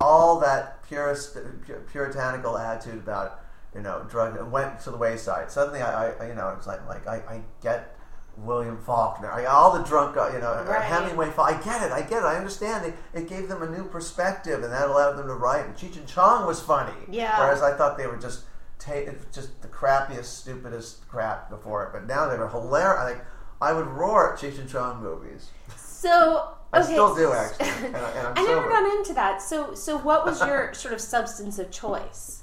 all 0.00 0.40
that 0.40 0.82
purist, 0.88 1.34
pu- 1.66 1.80
puritanical 1.90 2.58
attitude 2.58 2.98
about 2.98 3.40
you 3.74 3.80
know 3.82 4.04
drug 4.08 4.50
went 4.50 4.80
to 4.80 4.90
the 4.90 4.96
wayside. 4.96 5.50
Suddenly, 5.50 5.80
I, 5.82 6.10
I 6.12 6.26
you 6.28 6.34
know 6.34 6.48
it's 6.56 6.66
like 6.66 6.86
like 6.88 7.06
I, 7.06 7.16
I 7.16 7.40
get 7.62 7.96
William 8.38 8.76
Faulkner, 8.76 9.30
I, 9.32 9.46
all 9.46 9.78
the 9.78 9.82
drunk 9.84 10.16
uh, 10.16 10.30
you 10.32 10.40
know 10.40 10.52
Right. 10.68 10.82
Hemingway. 10.82 11.32
I 11.38 11.54
get 11.62 11.82
it, 11.82 11.92
I 11.92 12.00
get 12.02 12.18
it, 12.22 12.26
I 12.26 12.36
understand 12.36 12.84
it. 12.84 12.94
It 13.14 13.28
gave 13.28 13.48
them 13.48 13.62
a 13.62 13.70
new 13.70 13.84
perspective, 13.84 14.62
and 14.64 14.72
that 14.72 14.88
allowed 14.88 15.12
them 15.12 15.26
to 15.28 15.34
write. 15.34 15.64
And 15.66 15.74
Cheech 15.76 15.96
and 15.96 16.06
Chong 16.06 16.46
was 16.46 16.60
funny, 16.60 16.92
Yeah. 17.08 17.38
Whereas 17.38 17.62
I 17.62 17.72
thought 17.76 17.96
they 17.96 18.06
were 18.06 18.18
just 18.18 18.40
ta- 18.78 19.12
just 19.32 19.60
the 19.62 19.68
crappiest, 19.68 20.24
stupidest 20.26 21.06
crap 21.08 21.50
before 21.50 21.84
it. 21.84 21.92
But 21.92 22.06
now 22.06 22.28
they 22.28 22.36
were 22.38 22.48
hilarious. 22.48 23.16
Like 23.16 23.24
I 23.60 23.72
would 23.72 23.86
roar 23.86 24.32
at 24.34 24.38
Cheech 24.38 24.58
and 24.58 24.68
Chong 24.68 25.02
movies. 25.02 25.50
So 25.76 26.52
I 26.72 26.80
okay. 26.80 26.92
still 26.92 27.14
do 27.14 27.32
actually, 27.32 27.68
and, 27.86 27.96
I- 27.96 28.10
and 28.10 28.26
I 28.38 28.42
never 28.42 28.46
sober. 28.62 28.68
got 28.68 28.96
into 28.98 29.14
that. 29.14 29.40
So 29.42 29.74
so 29.74 29.96
what 29.98 30.24
was 30.24 30.40
your 30.40 30.74
sort 30.82 30.94
of 30.94 31.00
substance 31.00 31.58
of 31.58 31.70
choice? 31.70 32.42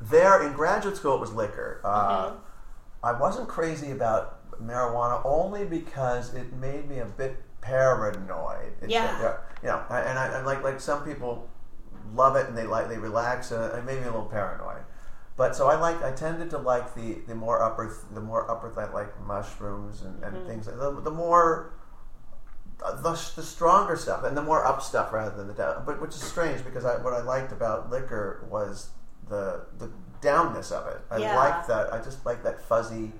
There 0.00 0.42
in 0.44 0.52
graduate 0.52 0.96
school, 0.96 1.14
it 1.16 1.20
was 1.20 1.32
liquor. 1.32 1.80
Uh, 1.84 2.26
Mm-hmm. 2.30 2.36
I 3.04 3.18
wasn't 3.18 3.48
crazy 3.48 3.90
about 3.90 4.38
marijuana 4.64 5.20
only 5.24 5.64
because 5.64 6.34
it 6.34 6.52
made 6.52 6.88
me 6.88 6.98
a 7.00 7.04
bit 7.04 7.36
paranoid. 7.60 8.72
It- 8.80 8.90
Yeah. 8.90 9.36
you 9.60 9.68
know, 9.68 9.82
and 9.90 10.16
I 10.18 10.26
and 10.36 10.46
like 10.46 10.62
like 10.62 10.80
some 10.80 11.04
people 11.04 11.48
love 12.14 12.36
it 12.36 12.46
and 12.48 12.56
they 12.56 12.64
like 12.64 12.88
they 12.88 12.98
relax 12.98 13.50
and 13.50 13.72
it 13.76 13.84
made 13.84 13.96
me 14.00 14.02
a 14.02 14.12
little 14.12 14.26
paranoid. 14.26 14.82
But 15.36 15.56
so 15.56 15.68
I 15.68 15.76
like 15.78 16.02
I 16.02 16.12
tended 16.12 16.50
to 16.50 16.58
like 16.58 16.94
the 16.94 17.18
the 17.26 17.34
more 17.34 17.62
upper 17.62 17.94
the 18.12 18.20
more 18.20 18.50
upper 18.50 18.70
th- 18.74 18.92
like 18.94 19.18
mushrooms 19.26 20.02
and, 20.02 20.22
Mm-hmm. 20.22 20.36
and 20.36 20.46
things 20.46 20.66
the, 20.66 21.00
the 21.02 21.10
more 21.10 21.72
the, 22.78 23.12
the 23.36 23.42
stronger 23.42 23.96
stuff 23.96 24.24
and 24.24 24.36
the 24.36 24.42
more 24.42 24.64
up 24.64 24.82
stuff 24.82 25.12
rather 25.12 25.36
than 25.36 25.46
the 25.48 25.54
down. 25.54 25.84
But 25.86 26.00
which 26.00 26.10
is 26.14 26.22
strange 26.22 26.64
because 26.64 26.84
I, 26.84 26.96
what 27.02 27.12
I 27.12 27.22
liked 27.22 27.52
about 27.52 27.90
liquor 27.90 28.44
was 28.50 28.90
the 29.28 29.66
the 29.78 29.90
downness 30.20 30.70
of 30.72 30.86
it. 30.88 31.00
I 31.10 31.18
Yeah. 31.18 31.36
liked 31.36 31.68
that. 31.68 31.92
I 31.92 31.98
just 32.00 32.24
like 32.26 32.42
that 32.44 32.60
fuzzy, 32.60 33.12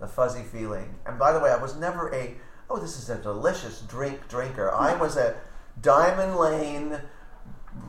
the 0.00 0.06
fuzzy 0.08 0.42
feeling. 0.42 0.96
And 1.06 1.18
by 1.18 1.32
the 1.32 1.40
way, 1.40 1.50
I 1.50 1.56
was 1.56 1.76
never 1.76 2.12
a 2.14 2.34
oh 2.68 2.78
this 2.78 2.98
is 2.98 3.08
a 3.08 3.16
delicious 3.16 3.80
drink 3.82 4.28
drinker. 4.28 4.70
I 4.72 4.94
was 5.00 5.16
a 5.16 5.36
Diamond 5.80 6.36
Lane 6.36 7.00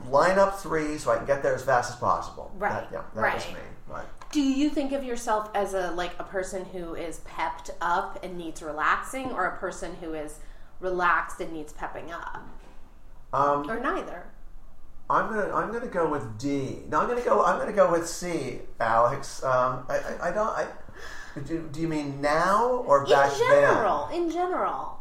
line 0.09 0.37
up 0.39 0.59
three 0.59 0.97
so 0.97 1.11
I 1.11 1.17
can 1.17 1.25
get 1.25 1.43
there 1.43 1.55
as 1.55 1.63
fast 1.63 1.91
as 1.91 1.95
possible. 1.97 2.51
Right, 2.57 2.71
That, 2.71 2.89
yeah, 2.91 3.01
that 3.15 3.35
was 3.35 3.45
right. 3.45 3.53
me. 3.53 3.59
Right. 3.87 4.05
Do 4.31 4.41
you 4.41 4.69
think 4.69 4.91
of 4.91 5.03
yourself 5.03 5.49
as 5.55 5.73
a 5.73 5.91
like 5.91 6.13
a 6.19 6.23
person 6.23 6.65
who 6.65 6.95
is 6.95 7.19
pepped 7.19 7.69
up 7.81 8.23
and 8.23 8.37
needs 8.37 8.61
relaxing, 8.61 9.31
or 9.31 9.45
a 9.45 9.57
person 9.57 9.95
who 10.01 10.13
is 10.13 10.39
relaxed 10.79 11.39
and 11.39 11.53
needs 11.53 11.71
pepping 11.71 12.11
up, 12.11 12.43
Um, 13.31 13.69
or 13.69 13.79
neither? 13.79 14.25
I'm 15.09 15.29
gonna 15.29 15.53
I'm 15.55 15.71
gonna 15.71 15.87
go 15.87 16.09
with 16.09 16.37
D. 16.39 16.81
No, 16.89 16.99
I'm 17.01 17.07
gonna 17.07 17.21
go 17.21 17.43
I'm 17.45 17.59
gonna 17.59 17.71
go 17.73 17.91
with 17.91 18.07
C, 18.07 18.59
Alex. 18.79 19.43
Um, 19.43 19.85
I, 19.87 19.97
I, 19.97 20.29
I 20.29 20.31
don't. 20.31 20.49
I, 20.49 20.67
do, 21.45 21.67
do 21.71 21.81
you 21.81 21.87
mean 21.87 22.21
now 22.21 22.65
or 22.87 23.05
back 23.05 23.31
in 23.33 23.37
general, 23.39 24.07
in 24.13 24.31
general. 24.31 24.99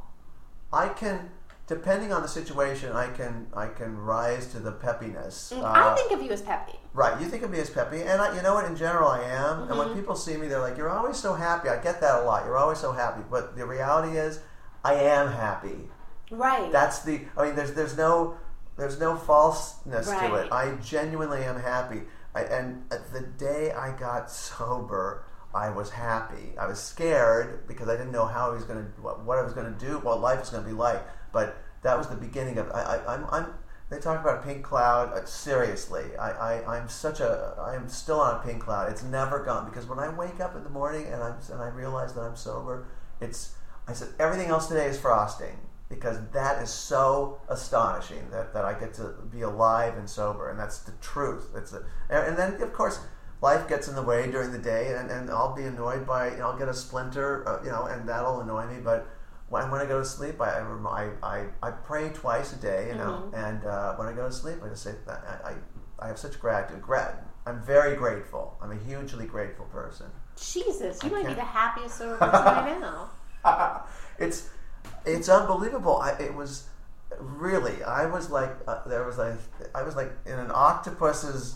I 0.72 0.88
can 0.88 1.30
depending 1.66 2.12
on 2.12 2.22
the 2.22 2.28
situation, 2.28 2.92
I 2.92 3.08
can 3.08 3.46
I 3.54 3.68
can 3.68 3.96
rise 3.96 4.46
to 4.52 4.58
the 4.60 4.72
peppiness. 4.72 5.52
I 5.52 5.62
Uh, 5.90 5.94
think 5.96 6.12
of 6.12 6.22
you 6.22 6.30
as 6.30 6.42
peppy. 6.42 6.78
Right, 6.92 7.20
you 7.20 7.26
think 7.26 7.42
of 7.42 7.50
me 7.50 7.58
as 7.58 7.70
peppy, 7.70 8.02
and 8.02 8.20
I, 8.22 8.36
you 8.36 8.42
know 8.42 8.54
what? 8.54 8.64
In 8.66 8.76
general, 8.76 9.08
I 9.08 9.22
am. 9.22 9.62
And 9.62 9.70
Mm-hmm. 9.70 9.78
when 9.78 9.94
people 9.94 10.14
see 10.14 10.36
me, 10.36 10.46
they're 10.46 10.60
like, 10.60 10.76
"You're 10.76 10.90
always 10.90 11.16
so 11.16 11.34
happy." 11.34 11.68
I 11.68 11.76
get 11.82 12.00
that 12.00 12.22
a 12.22 12.24
lot. 12.24 12.44
You're 12.44 12.56
always 12.58 12.78
so 12.78 12.92
happy, 12.92 13.22
but 13.30 13.56
the 13.56 13.66
reality 13.66 14.16
is, 14.16 14.40
I 14.84 14.94
am 14.94 15.32
happy. 15.32 15.88
Right. 16.30 16.70
That's 16.70 17.00
the. 17.00 17.22
I 17.36 17.46
mean, 17.46 17.56
there's 17.56 17.72
there's 17.72 17.96
no 17.96 18.36
there's 18.76 18.98
no 19.00 19.16
falseness 19.16 20.06
to 20.08 20.34
it. 20.34 20.52
I 20.52 20.72
genuinely 20.76 21.42
am 21.44 21.60
happy. 21.60 22.02
I, 22.34 22.42
and 22.42 22.82
the 23.12 23.20
day 23.20 23.70
I 23.72 23.96
got 23.96 24.30
sober, 24.30 25.24
I 25.54 25.70
was 25.70 25.90
happy. 25.90 26.52
I 26.58 26.66
was 26.66 26.80
scared 26.80 27.66
because 27.68 27.88
I 27.88 27.96
didn't 27.96 28.10
know 28.12 28.26
how 28.26 28.50
I 28.50 28.54
was 28.54 28.64
going 28.64 28.80
to 28.84 29.00
what, 29.02 29.24
what 29.24 29.38
I 29.38 29.42
was 29.42 29.52
going 29.52 29.72
to 29.72 29.78
do, 29.86 29.98
what 30.00 30.20
life 30.20 30.40
was 30.40 30.50
going 30.50 30.64
to 30.64 30.68
be 30.68 30.74
like. 30.74 31.00
But 31.34 31.58
that 31.82 31.98
was 31.98 32.08
the 32.08 32.16
beginning 32.16 32.56
of. 32.56 32.70
I, 32.70 32.80
I, 32.80 33.14
I'm, 33.14 33.26
I'm. 33.30 33.46
They 33.90 33.98
talk 33.98 34.22
about 34.22 34.42
a 34.42 34.46
pink 34.46 34.64
cloud. 34.64 35.12
Uh, 35.12 35.26
seriously, 35.26 36.16
I, 36.18 36.30
I, 36.30 36.78
I'm 36.78 36.88
such 36.88 37.20
a. 37.20 37.54
I 37.58 37.74
am 37.74 37.88
still 37.88 38.20
on 38.20 38.40
a 38.40 38.42
pink 38.42 38.62
cloud. 38.62 38.90
It's 38.90 39.02
never 39.02 39.44
gone 39.44 39.68
because 39.68 39.86
when 39.86 39.98
I 39.98 40.08
wake 40.08 40.40
up 40.40 40.56
in 40.56 40.64
the 40.64 40.70
morning 40.70 41.06
and 41.06 41.22
I'm 41.22 41.36
and 41.52 41.60
I 41.60 41.68
realize 41.68 42.14
that 42.14 42.22
I'm 42.22 42.36
sober, 42.36 42.86
it's. 43.20 43.54
I 43.86 43.92
said 43.92 44.08
everything 44.18 44.48
else 44.48 44.68
today 44.68 44.86
is 44.86 44.98
frosting 44.98 45.58
because 45.90 46.18
that 46.32 46.62
is 46.62 46.70
so 46.70 47.38
astonishing 47.50 48.30
that, 48.30 48.54
that 48.54 48.64
I 48.64 48.72
get 48.72 48.94
to 48.94 49.14
be 49.30 49.42
alive 49.42 49.98
and 49.98 50.08
sober, 50.08 50.48
and 50.48 50.58
that's 50.58 50.78
the 50.78 50.92
truth. 51.02 51.50
It's 51.54 51.74
a, 51.74 51.84
and 52.08 52.28
and 52.28 52.38
then 52.38 52.62
of 52.62 52.72
course 52.72 53.00
life 53.42 53.68
gets 53.68 53.88
in 53.88 53.94
the 53.94 54.02
way 54.02 54.30
during 54.30 54.52
the 54.52 54.58
day, 54.58 54.94
and, 54.94 55.10
and 55.10 55.30
I'll 55.30 55.54
be 55.54 55.64
annoyed 55.64 56.06
by 56.06 56.30
you 56.30 56.38
know, 56.38 56.50
I'll 56.50 56.58
get 56.58 56.68
a 56.68 56.74
splinter, 56.74 57.46
uh, 57.46 57.62
you 57.62 57.70
know, 57.70 57.84
and 57.84 58.08
that'll 58.08 58.40
annoy 58.40 58.66
me. 58.66 58.80
But 58.80 59.06
when, 59.54 59.70
when 59.70 59.80
I 59.80 59.86
go 59.86 60.00
to 60.00 60.04
sleep, 60.04 60.40
I, 60.40 60.50
I, 60.50 60.62
I, 60.88 61.10
I, 61.22 61.46
I 61.62 61.70
pray 61.70 62.08
twice 62.10 62.52
a 62.52 62.56
day, 62.56 62.88
you 62.88 62.96
know, 62.96 63.30
and 63.32 63.64
uh, 63.64 63.94
when 63.94 64.08
I 64.08 64.12
go 64.12 64.26
to 64.26 64.32
sleep, 64.34 64.56
I 64.64 64.68
just 64.68 64.82
say 64.82 64.94
I, 65.08 65.50
I, 65.50 65.54
I 66.00 66.08
have 66.08 66.18
such 66.18 66.40
gratitude. 66.40 66.82
Gra- 66.82 67.24
I'm 67.46 67.62
very 67.62 67.94
grateful. 67.94 68.58
I'm 68.60 68.72
a 68.72 68.76
hugely 68.76 69.26
grateful 69.26 69.66
person. 69.66 70.06
Jesus, 70.36 71.02
you 71.04 71.10
might 71.10 71.18
be 71.20 71.26
can't- 71.26 71.36
the 71.36 71.44
happiest 71.44 71.98
sober 71.98 72.16
person 72.16 72.34
I 72.34 72.78
know. 72.78 73.08
it's 74.18 74.48
it's 75.06 75.28
unbelievable. 75.28 75.98
I, 75.98 76.10
it 76.12 76.34
was 76.34 76.64
really. 77.20 77.82
I 77.84 78.06
was 78.06 78.30
like 78.30 78.54
uh, 78.66 78.86
there 78.88 79.04
was 79.06 79.18
like 79.18 79.38
I 79.72 79.82
was 79.82 79.94
like 79.94 80.10
in 80.26 80.36
an 80.36 80.50
octopus's 80.52 81.54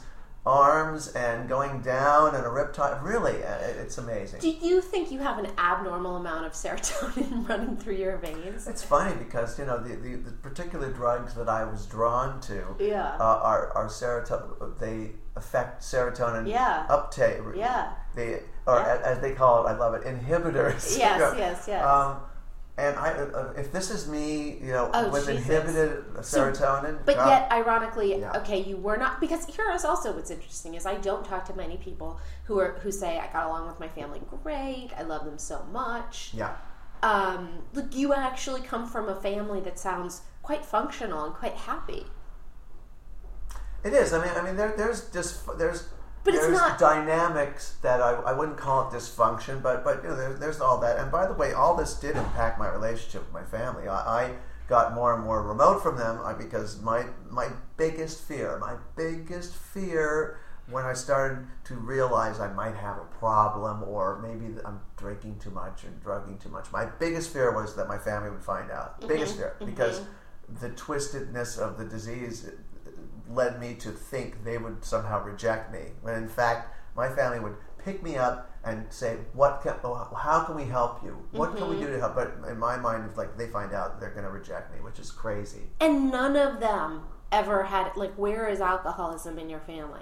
arms 0.49 1.09
and 1.09 1.49
going 1.49 1.81
down 1.83 2.35
and 2.35 2.45
a 2.45 2.49
riptide. 2.49 3.03
Really, 3.03 3.45
uh, 3.45 3.59
it's 3.61 3.99
amazing. 3.99 4.41
Do 4.41 4.49
you 4.49 4.81
think 4.81 5.11
you 5.11 5.19
have 5.21 5.39
an 5.39 5.49
abnormal 5.59 6.17
amount 6.17 6.47
of 6.47 6.53
serotonin 6.53 7.47
running 7.49 7.77
through 7.77 7.97
your 7.97 8.17
veins? 8.17 8.67
It's 8.67 8.83
funny 8.83 9.15
because 9.17 9.59
you 9.59 9.67
know 9.67 9.79
the, 9.79 9.95
the, 9.97 10.17
the 10.17 10.31
particular 10.33 10.91
drugs 10.91 11.35
that 11.35 11.49
I 11.49 11.65
was 11.65 11.87
drawn 11.87 12.41
to 12.43 12.65
Yeah. 12.81 13.17
uh, 13.21 13.41
are 13.43 13.73
are 13.75 13.87
serotonin. 13.89 14.79
They 14.79 15.13
affect 15.37 15.83
serotonin 15.83 16.49
Yeah. 16.49 16.87
uptake. 16.89 17.41
Yeah. 17.55 17.93
They 18.15 18.41
or 18.67 18.79
Yeah. 18.79 19.01
as 19.05 19.21
they 19.21 19.33
call 19.33 19.67
it, 19.67 19.71
I 19.71 19.77
love 19.77 19.95
it, 19.95 20.03
inhibitors. 20.05 20.97
Yes, 20.99 21.19
You 21.19 21.19
know, 21.25 21.35
yes, 21.37 21.65
yes. 21.69 21.85
Um, 21.87 22.17
and 22.79 22.97
I, 22.97 23.11
uh, 23.11 23.53
if 23.57 23.73
this 23.73 23.91
is 23.91 24.07
me, 24.09 24.59
you 24.63 24.73
know, 24.73 24.89
Oh, 24.95 25.11
with 25.11 25.27
Jesus. 25.27 25.37
inhibited 25.49 26.05
serotonin, 26.19 26.99
But 27.05 27.17
God, 27.17 27.29
yet, 27.29 27.53
ironically, 27.53 28.21
Yeah. 28.21 28.33
okay, 28.41 28.61
you 28.63 28.77
were 28.77 28.97
not 28.97 29.21
because 29.21 29.45
here 29.47 29.69
is 29.73 29.85
also 29.85 30.13
what's 30.13 30.31
interesting 30.31 30.75
is 30.75 30.87
I 30.87 30.95
don't 31.09 31.25
talk 31.25 31.45
to 31.47 31.55
many 31.55 31.77
people 31.77 32.21
who 32.45 32.59
are 32.61 32.73
who 32.83 32.91
say 32.93 33.19
I 33.19 33.27
got 33.33 33.47
along 33.47 33.67
with 33.67 33.81
my 33.81 33.89
family 33.89 34.21
great, 34.45 34.91
I 34.97 35.03
love 35.03 35.25
them 35.25 35.39
so 35.39 35.65
much. 35.73 36.31
yeah, 36.33 36.55
Um, 37.03 37.65
look, 37.75 37.95
you 37.95 38.15
actually 38.15 38.61
come 38.63 38.87
from 38.89 39.09
a 39.09 39.15
family 39.29 39.61
that 39.61 39.79
sounds 39.79 40.23
quite 40.43 40.65
functional 40.65 41.25
and 41.25 41.35
quite 41.35 41.55
happy. 41.55 42.07
it 43.85 43.93
is. 43.93 44.13
I 44.13 44.19
mean, 44.25 44.35
I 44.37 44.43
mean, 44.43 44.57
there, 44.57 44.73
there's 44.77 45.09
just 45.11 45.47
there's. 45.59 45.89
But 46.25 46.35
it's 46.35 46.47
there's 46.47 46.59
not- 46.59 46.79
dynamics 46.79 47.77
that 47.83 48.01
I, 48.01 48.13
I 48.13 48.33
wouldn't 48.33 48.59
call 48.59 48.89
it 48.89 48.93
dysfunction, 48.95 49.63
but 49.63 49.85
but 49.85 50.03
you 50.03 50.11
know, 50.11 50.17
there's, 50.17 50.39
there's 50.41 50.61
all 50.61 50.79
that. 50.81 50.99
And 50.99 51.11
by 51.11 51.27
the 51.27 51.35
way, 51.35 51.53
all 51.53 51.77
this 51.77 51.95
did 51.95 52.17
impact 52.17 52.59
my 52.59 52.69
relationship 52.69 53.23
with 53.25 53.33
my 53.33 53.45
family. 53.45 53.89
I, 53.89 54.25
I 54.25 54.35
got 54.69 54.95
more 54.95 55.15
and 55.15 55.25
more 55.25 55.43
remote 55.43 55.83
from 55.83 55.97
them 55.97 56.21
because 56.39 56.81
my 56.83 57.07
my 57.31 57.49
biggest 57.77 58.23
fear, 58.23 58.59
my 58.59 58.77
biggest 58.97 59.55
fear 59.55 60.39
when 60.71 60.85
I 60.85 60.93
started 60.93 61.47
to 61.65 61.75
realize 61.75 62.41
I 62.41 62.53
might 62.53 62.75
have 62.75 62.99
a 62.99 63.05
problem 63.19 63.83
or 63.83 64.21
maybe 64.21 64.55
I'm 64.65 64.81
drinking 64.97 65.39
too 65.39 65.51
much 65.51 65.85
or 65.85 65.89
drugging 66.03 66.39
too 66.39 66.51
much. 66.51 66.71
My 66.73 66.85
biggest 66.85 67.33
fear 67.33 67.55
was 67.55 67.75
that 67.77 67.89
my 67.89 67.99
family 67.99 68.31
would 68.31 68.43
find 68.43 68.71
out. 68.71 68.99
Mm-hmm. 68.99 69.09
Biggest 69.09 69.37
fear 69.37 69.55
mm-hmm. 69.57 69.71
because 69.71 70.03
the 70.61 70.71
twistedness 70.71 71.59
of 71.59 71.79
the 71.79 71.85
disease 71.85 72.51
led 73.31 73.61
me 73.61 73.75
to 73.75 73.91
think 73.91 74.45
they 74.45 74.59
would 74.59 74.85
somehow 74.85 75.23
reject 75.23 75.73
me. 75.73 75.93
When 76.03 76.15
in 76.15 76.29
fact, 76.29 76.75
my 76.97 77.09
family 77.09 77.41
would 77.41 77.57
pick 77.79 78.03
me 78.03 78.17
up 78.17 78.51
and 78.65 78.87
say, 78.91 79.19
"What? 79.33 79.63
Can, 79.63 79.75
oh, 79.85 80.15
how 80.15 80.45
can 80.45 80.57
we 80.57 80.65
help 80.65 81.03
you? 81.03 81.17
What 81.33 81.57
can 81.57 81.69
we 81.69 81.77
mm-hmm. 81.77 81.87
do 81.87 81.93
to 81.93 82.01
help?" 82.01 82.15
But 82.15 82.35
in 82.49 82.59
my 82.59 82.77
mind, 82.77 83.05
it's 83.09 83.17
like 83.17 83.37
they 83.37 83.49
find 83.49 83.73
out 83.73 84.01
they're 84.01 84.11
going 84.11 84.25
to 84.25 84.31
reject 84.31 84.73
me, 84.75 84.81
which 84.81 84.99
is 84.99 85.11
crazy. 85.11 85.63
And 85.81 86.11
none 86.11 86.37
of 86.37 86.61
them 86.61 87.03
ever 87.31 87.65
had 87.65 87.97
like 87.97 88.15
where 88.15 88.49
is 88.49 88.61
alcoholism 88.61 89.39
in 89.39 89.49
your 89.49 89.61
family? 89.61 90.01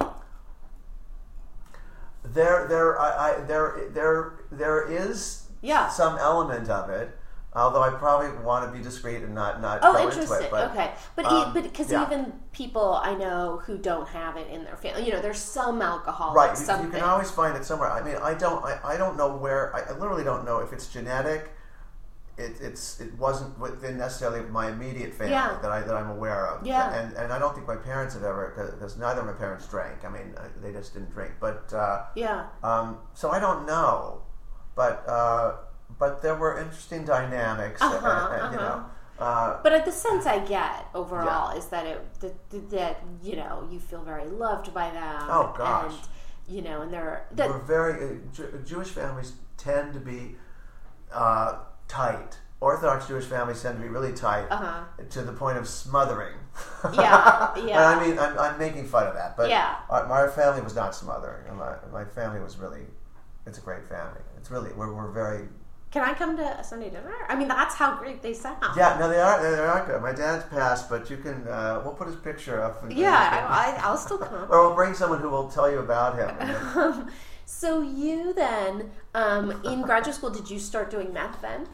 There, 2.24 2.66
there, 2.68 3.00
I, 3.00 3.34
I, 3.34 3.40
there, 3.42 3.88
there, 3.90 4.32
there 4.50 4.90
is 4.90 5.46
Yeah. 5.62 5.88
some 5.88 6.18
element 6.18 6.68
of 6.68 6.90
it. 6.90 7.15
Although 7.56 7.82
I 7.82 7.90
probably 7.90 8.28
want 8.44 8.66
to 8.66 8.76
be 8.76 8.84
discreet 8.84 9.22
and 9.22 9.34
not 9.34 9.62
not 9.62 9.80
Oh, 9.82 9.94
go 9.94 10.08
into 10.08 10.20
it. 10.20 10.50
But, 10.50 10.70
okay, 10.72 10.92
but 11.16 11.24
um, 11.24 11.48
e- 11.48 11.50
but 11.54 11.62
because 11.62 11.90
yeah. 11.90 12.04
even 12.06 12.32
people 12.52 12.94
I 13.02 13.14
know 13.14 13.62
who 13.64 13.78
don't 13.78 14.06
have 14.08 14.36
it 14.36 14.48
in 14.50 14.62
their 14.64 14.76
family, 14.76 15.06
you 15.06 15.12
know, 15.12 15.22
there's 15.22 15.38
some 15.38 15.80
alcohol. 15.80 16.34
Right, 16.34 16.56
you, 16.58 16.84
you 16.84 16.90
can 16.90 17.00
always 17.00 17.30
find 17.30 17.56
it 17.56 17.64
somewhere. 17.64 17.90
I 17.90 18.02
mean, 18.02 18.16
I 18.16 18.34
don't, 18.34 18.62
I, 18.62 18.78
I 18.84 18.96
don't 18.98 19.16
know 19.16 19.34
where. 19.36 19.74
I, 19.74 19.80
I 19.90 19.98
literally 19.98 20.22
don't 20.24 20.44
know 20.44 20.58
if 20.58 20.72
it's 20.74 20.86
genetic. 20.88 21.50
It, 22.38 22.60
it's 22.60 23.00
it 23.00 23.14
wasn't 23.18 23.58
within 23.58 23.96
necessarily 23.96 24.42
my 24.50 24.68
immediate 24.68 25.14
family 25.14 25.32
Yeah. 25.32 25.56
that 25.62 25.72
I 25.72 25.80
that 25.80 25.94
I'm 25.96 26.10
aware 26.10 26.48
of. 26.48 26.66
Yeah. 26.66 26.92
and 26.94 27.16
and 27.16 27.32
I 27.32 27.38
don't 27.38 27.54
think 27.54 27.66
my 27.66 27.76
parents 27.76 28.12
have 28.12 28.24
ever 28.24 28.52
because 28.78 28.98
neither 28.98 29.20
of 29.22 29.26
my 29.26 29.32
parents 29.32 29.66
drank. 29.66 30.04
I 30.04 30.10
mean, 30.10 30.34
they 30.60 30.72
just 30.72 30.92
didn't 30.92 31.10
drink. 31.12 31.32
But 31.40 31.72
uh, 31.72 32.04
Yeah. 32.14 32.48
um, 32.62 32.98
so 33.14 33.30
I 33.30 33.40
don't 33.40 33.64
know, 33.66 34.20
but 34.74 35.02
uh, 35.08 35.54
but 35.98 36.22
there 36.22 36.34
were 36.34 36.58
interesting 36.58 37.04
dynamics. 37.04 37.80
Uh-huh, 37.82 38.28
and, 38.32 38.54
you 38.54 38.60
uh-huh. 38.60 38.78
know, 38.78 39.24
uh, 39.24 39.60
But 39.62 39.84
the 39.84 39.92
sense 39.92 40.26
I 40.26 40.38
get 40.40 40.86
overall 40.94 41.56
is 41.56 41.66
that 41.68 41.86
it 41.86 42.20
that, 42.20 42.70
that 42.70 43.02
you 43.22 43.36
know 43.36 43.66
you 43.70 43.78
feel 43.80 44.02
very 44.02 44.26
loved 44.26 44.72
by 44.74 44.90
them. 44.90 45.22
Oh, 45.28 45.54
gosh. 45.56 45.92
And 45.92 46.54
you 46.56 46.62
know, 46.62 46.82
and 46.82 46.92
they're 46.92 47.24
that, 47.32 47.48
we're 47.48 47.58
very 47.60 47.94
uh, 48.04 48.14
Ju- 48.32 48.62
Jewish 48.64 48.88
families 48.88 49.32
tend 49.56 49.94
to 49.94 50.00
be 50.00 50.36
uh, 51.12 51.58
tight. 51.88 52.38
Orthodox 52.60 53.06
Jewish 53.06 53.24
families 53.26 53.60
tend 53.62 53.76
to 53.76 53.82
be 53.82 53.88
really 53.88 54.12
tight 54.14 54.46
Uh-huh. 54.50 54.84
to 55.10 55.22
the 55.22 55.32
point 55.32 55.58
of 55.58 55.68
smothering. 55.68 56.34
Yeah, 56.94 57.52
And 57.54 57.68
yeah. 57.68 57.88
I 57.88 58.06
mean, 58.06 58.18
I'm, 58.18 58.38
I'm 58.38 58.58
making 58.58 58.86
fun 58.86 59.06
of 59.06 59.14
that, 59.14 59.36
but 59.36 59.50
Yeah. 59.50 59.76
our, 59.90 60.06
my 60.06 60.26
family 60.28 60.62
was 60.62 60.74
not 60.74 60.94
smothering. 60.94 61.54
My, 61.54 61.74
my 61.92 62.04
family 62.06 62.40
was 62.40 62.56
really, 62.56 62.86
it's 63.46 63.58
a 63.58 63.60
great 63.60 63.84
family. 63.86 64.20
It's 64.38 64.50
really, 64.50 64.72
we're, 64.72 64.90
we're 64.94 65.10
very, 65.10 65.48
Can 65.96 66.04
I 66.04 66.12
come 66.12 66.36
to 66.36 66.42
a 66.60 66.62
Sunday 66.62 66.90
dinner? 66.90 67.10
I 67.26 67.34
mean, 67.34 67.48
that's 67.48 67.74
how 67.74 67.96
great 67.96 68.20
they 68.20 68.34
sound. 68.34 68.58
yeah, 68.76 68.98
no, 69.00 69.08
they 69.08 69.18
are, 69.18 69.40
they 69.40 69.56
are 69.58 69.86
good. 69.86 70.02
My 70.02 70.12
dad's 70.12 70.44
passed, 70.44 70.90
but 70.90 71.08
you 71.08 71.16
can, 71.16 71.48
uh, 71.48 71.80
we'll 71.82 71.94
put 71.94 72.06
his 72.06 72.16
picture 72.16 72.62
up. 72.62 72.82
and- 72.82 72.92
Yeah, 72.92 73.46
I, 73.48 73.78
I, 73.78 73.80
I'll 73.82 73.96
still 73.96 74.18
come. 74.30 74.46
or 74.50 74.60
we'll 74.66 74.74
bring 74.74 74.92
someone 74.92 75.22
who 75.22 75.30
will 75.30 75.48
tell 75.48 75.70
you 75.70 75.78
about 75.78 76.18
him. 76.18 77.08
So 77.46 77.80
you 77.80 78.34
then, 78.34 78.90
um, 79.14 79.62
in 79.64 79.80
graduate 79.82 80.16
school, 80.16 80.30
did 80.30 80.50
you 80.50 80.58
start 80.58 80.90
doing 80.90 81.12
meth 81.14 81.40
then? 81.40 81.66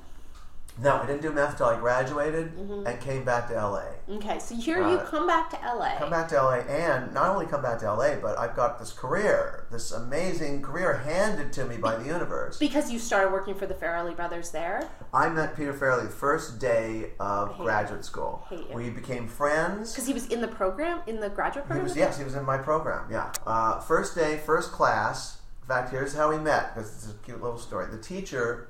No, 0.81 0.97
I 0.97 1.07
didn't 1.07 1.23
do 1.23 1.31
math 1.33 1.53
until 1.53 1.67
I 1.67 1.79
graduated 1.79 2.57
Mm-hmm. 2.57 2.87
and 2.87 3.01
came 3.01 3.25
back 3.25 3.49
to 3.49 3.55
LA. 3.55 3.85
Okay, 4.09 4.39
so 4.39 4.55
here 4.55 4.79
you 4.79 4.97
Uh, 4.99 5.05
come 5.05 5.27
back 5.27 5.51
to 5.51 5.57
LA. 5.57 5.97
come 5.99 6.11
back 6.11 6.29
to 6.29 6.37
LA 6.37 6.61
and 6.69 7.13
not 7.13 7.29
only 7.29 7.47
come 7.47 7.61
back 7.63 7.79
to 7.81 7.93
LA, 7.93 8.17
but 8.17 8.39
I've 8.39 8.57
got 8.57 8.79
this 8.79 8.93
career, 8.93 9.67
this 9.71 9.93
amazing 9.93 10.63
career 10.63 10.95
handed 10.99 11.53
to 11.55 11.65
me 11.67 11.77
by 11.77 11.97
the 11.97 12.05
universe. 12.07 12.59
because 12.59 12.91
you 12.91 12.99
started 12.99 13.33
working 13.33 13.55
for 13.55 13.67
the 13.67 13.75
Farrelly 13.75 14.17
brothers 14.17 14.51
there. 14.51 14.89
I 15.13 15.29
met 15.29 15.57
Peter 15.57 15.75
Farrelly 15.75 16.05
the 16.05 16.09
first 16.09 16.59
day 16.59 17.11
of 17.21 17.57
graduate 17.59 18.05
school. 18.05 18.45
You. 18.51 18.65
We 18.73 18.89
became 18.91 19.29
friends. 19.29 19.93
Because 19.93 20.07
he 20.07 20.15
was 20.15 20.27
in 20.29 20.41
the 20.41 20.49
program, 20.49 21.03
in 21.07 21.21
the 21.21 21.29
graduate 21.29 21.65
He 21.65 21.69
program. 21.69 21.85
was 21.85 21.97
yes, 21.97 22.19
he 22.19 22.25
was 22.25 22.35
in 22.35 22.45
my 22.45 22.57
program. 22.59 23.07
Yeah, 23.11 23.31
uh, 23.47 23.81
first 23.81 24.15
day, 24.15 24.39
first 24.39 24.73
class. 24.73 25.39
In 25.63 25.69
fact, 25.69 25.91
here's 25.91 26.15
how 26.15 26.31
we 26.31 26.39
met 26.39 26.75
because 26.75 26.91
it's 26.95 27.09
a 27.13 27.15
cute 27.25 27.41
little 27.43 27.59
story. 27.59 27.87
The 27.91 27.99
teacher, 27.99 28.69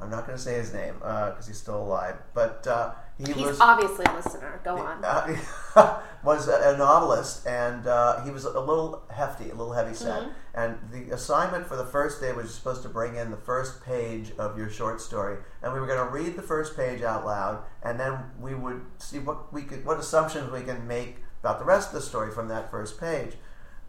I'm 0.00 0.10
not 0.10 0.26
going 0.26 0.36
to 0.36 0.42
say 0.42 0.54
his 0.54 0.72
name 0.72 0.94
because 0.98 1.46
he's 1.46 1.58
still 1.58 1.82
alive, 1.82 2.16
but 2.34 2.66
uh, 2.66 2.92
He 3.18 3.32
He's 3.32 3.46
was 3.46 3.60
obviously 3.60 4.04
a 4.04 4.14
listener. 4.14 4.60
Go 4.64 4.78
on. 4.78 5.04
uh, 5.04 6.00
was 6.24 6.48
a, 6.48 6.76
novelist, 6.76 7.46
and 7.46 7.86
uh, 7.86 8.22
he 8.24 8.30
was 8.30 8.44
a 8.44 8.60
little 8.60 9.02
hefty, 9.10 9.44
a 9.44 9.54
little 9.54 9.72
heavy 9.72 9.94
set. 9.94 10.22
Mm-hmm. 10.22 10.30
And 10.54 10.78
the 10.92 11.14
assignment 11.14 11.66
for 11.66 11.76
the 11.76 11.84
first 11.84 12.20
day 12.20 12.32
was 12.32 12.44
you're 12.44 12.52
supposed 12.52 12.82
to 12.82 12.88
bring 12.88 13.16
in 13.16 13.30
the 13.30 13.36
first 13.36 13.84
page 13.84 14.32
of 14.38 14.56
your 14.56 14.70
short 14.70 15.00
story, 15.00 15.38
and 15.62 15.72
we 15.72 15.80
were 15.80 15.86
going 15.86 16.04
to 16.04 16.12
read 16.12 16.36
the 16.36 16.42
first 16.42 16.76
page 16.76 17.02
out 17.02 17.26
loud, 17.26 17.62
and 17.82 17.98
then 17.98 18.18
we 18.40 18.54
would 18.54 18.82
see 18.98 19.18
what 19.18 19.52
we 19.52 19.62
could, 19.62 19.84
what 19.84 19.98
assumptions 19.98 20.50
we 20.52 20.62
can 20.62 20.86
make 20.86 21.16
about 21.40 21.58
the 21.58 21.64
rest 21.64 21.88
of 21.88 21.94
the 21.94 22.02
story 22.02 22.30
from 22.32 22.48
that 22.48 22.70
first 22.70 23.00
page. 23.00 23.34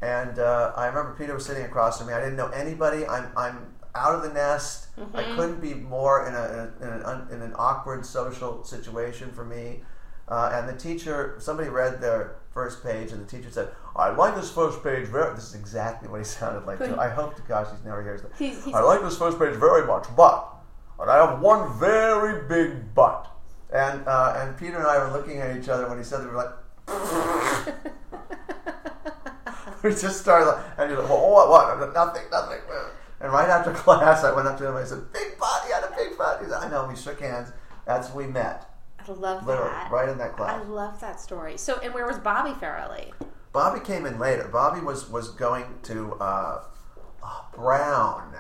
And 0.02 0.40
uh, 0.40 0.72
I 0.76 0.88
remember 0.88 1.16
Peter 1.18 1.34
was 1.34 1.46
sitting 1.46 1.64
across 1.64 1.98
from 1.98 2.08
me. 2.08 2.14
I 2.14 2.20
didn't 2.20 2.38
know 2.38 2.48
anybody. 2.50 3.06
I'm, 3.06 3.32
I'm 3.36 3.74
out 3.96 4.16
of 4.16 4.22
the 4.24 4.30
nest. 4.34 4.88
I 5.14 5.24
couldn't 5.36 5.62
be 5.62 5.74
more 5.74 6.28
in, 6.28 6.34
a, 6.36 6.72
in, 6.82 7.02
an, 7.04 7.28
in 7.32 7.42
an 7.42 7.54
awkward 7.56 8.06
social 8.06 8.64
situation 8.64 9.32
for 9.32 9.46
me. 9.46 9.82
Uh, 10.28 10.52
and 10.54 10.70
the 10.70 10.74
teacher, 10.80 11.36
somebody 11.40 11.70
read 11.70 12.00
their 12.02 12.36
first 12.54 12.84
page, 12.84 13.12
and 13.12 13.26
the 13.26 13.30
teacher 13.30 13.50
said, 13.50 13.70
"I 13.96 14.10
like 14.10 14.36
this 14.36 14.52
first 14.52 14.84
page 14.84 15.08
very." 15.08 15.34
This 15.34 15.46
is 15.50 15.56
exactly 15.56 16.08
what 16.08 16.20
he 16.20 16.24
sounded 16.38 16.66
like. 16.68 16.78
Too. 16.80 16.96
I 17.00 17.10
hope 17.10 17.36
to 17.38 17.42
gosh 17.44 17.68
he's 17.72 17.84
never 17.84 18.04
hears 18.04 18.22
that. 18.22 18.32
He's- 18.38 18.64
he's- 18.64 18.76
I 18.76 18.82
like 18.82 19.02
this 19.02 19.18
first 19.18 19.40
page 19.40 19.56
very 19.56 19.88
much, 19.88 20.06
but, 20.16 20.48
and 21.00 21.10
I 21.10 21.26
have 21.26 21.40
one 21.42 21.80
very 21.80 22.48
big 22.48 22.94
but. 22.94 23.28
And 23.74 24.08
uh, 24.08 24.36
and 24.38 24.56
Peter 24.58 24.78
and 24.78 24.86
I 24.86 25.00
were 25.00 25.12
looking 25.14 25.40
at 25.40 25.56
each 25.58 25.68
other 25.70 25.88
when 25.90 25.98
he 25.98 26.04
said, 26.04 26.22
it, 26.22 26.26
we 26.26 26.32
were 26.32 26.38
like. 26.38 26.54
we 29.84 29.90
just 29.92 30.20
started, 30.22 30.46
like, 30.48 30.64
and 30.78 30.90
he's 30.90 31.00
like, 31.00 31.10
well, 31.10 31.32
what, 31.32 31.50
what? 31.50 31.94
Nothing, 31.94 32.24
nothing. 32.32 32.60
And 33.22 33.32
right 33.32 33.50
after 33.50 33.72
class, 33.74 34.24
I 34.24 34.34
went 34.34 34.48
up 34.48 34.58
to 34.60 34.66
him 34.68 34.76
and 34.76 34.86
I 34.86 34.88
said, 34.88 35.12
big 35.12 35.38
butt, 35.38 35.64
he 35.66 35.72
had 35.72 35.84
a 35.84 35.90
big. 35.96 36.10
He 36.10 36.50
said, 36.50 36.60
I 36.60 36.70
know, 36.70 36.88
we 36.88 36.96
shook 36.96 37.20
hands. 37.22 37.52
That's 37.86 38.10
when 38.14 38.28
we 38.28 38.32
met. 38.34 38.66
I 39.00 39.12
love 39.12 39.46
Literally, 39.48 39.72
that. 39.72 39.92
right 39.92 40.10
in 40.10 40.18
that 40.18 40.36
class. 40.36 40.62
I 40.62 40.68
love 40.68 41.00
that 41.00 41.20
story. 41.20 41.58
So, 41.58 41.80
and 41.82 41.94
where 41.94 42.06
was 42.06 42.18
Bobby 42.20 42.52
Farrelly? 42.52 43.12
Bobby 43.54 43.80
came 43.80 44.06
in 44.06 44.20
later. 44.20 44.48
Bobby 44.48 44.82
was, 44.82 45.10
was 45.10 45.30
going 45.30 45.66
to 45.84 46.14
uh, 46.16 46.64
uh, 47.24 47.42
Brown. 47.56 48.36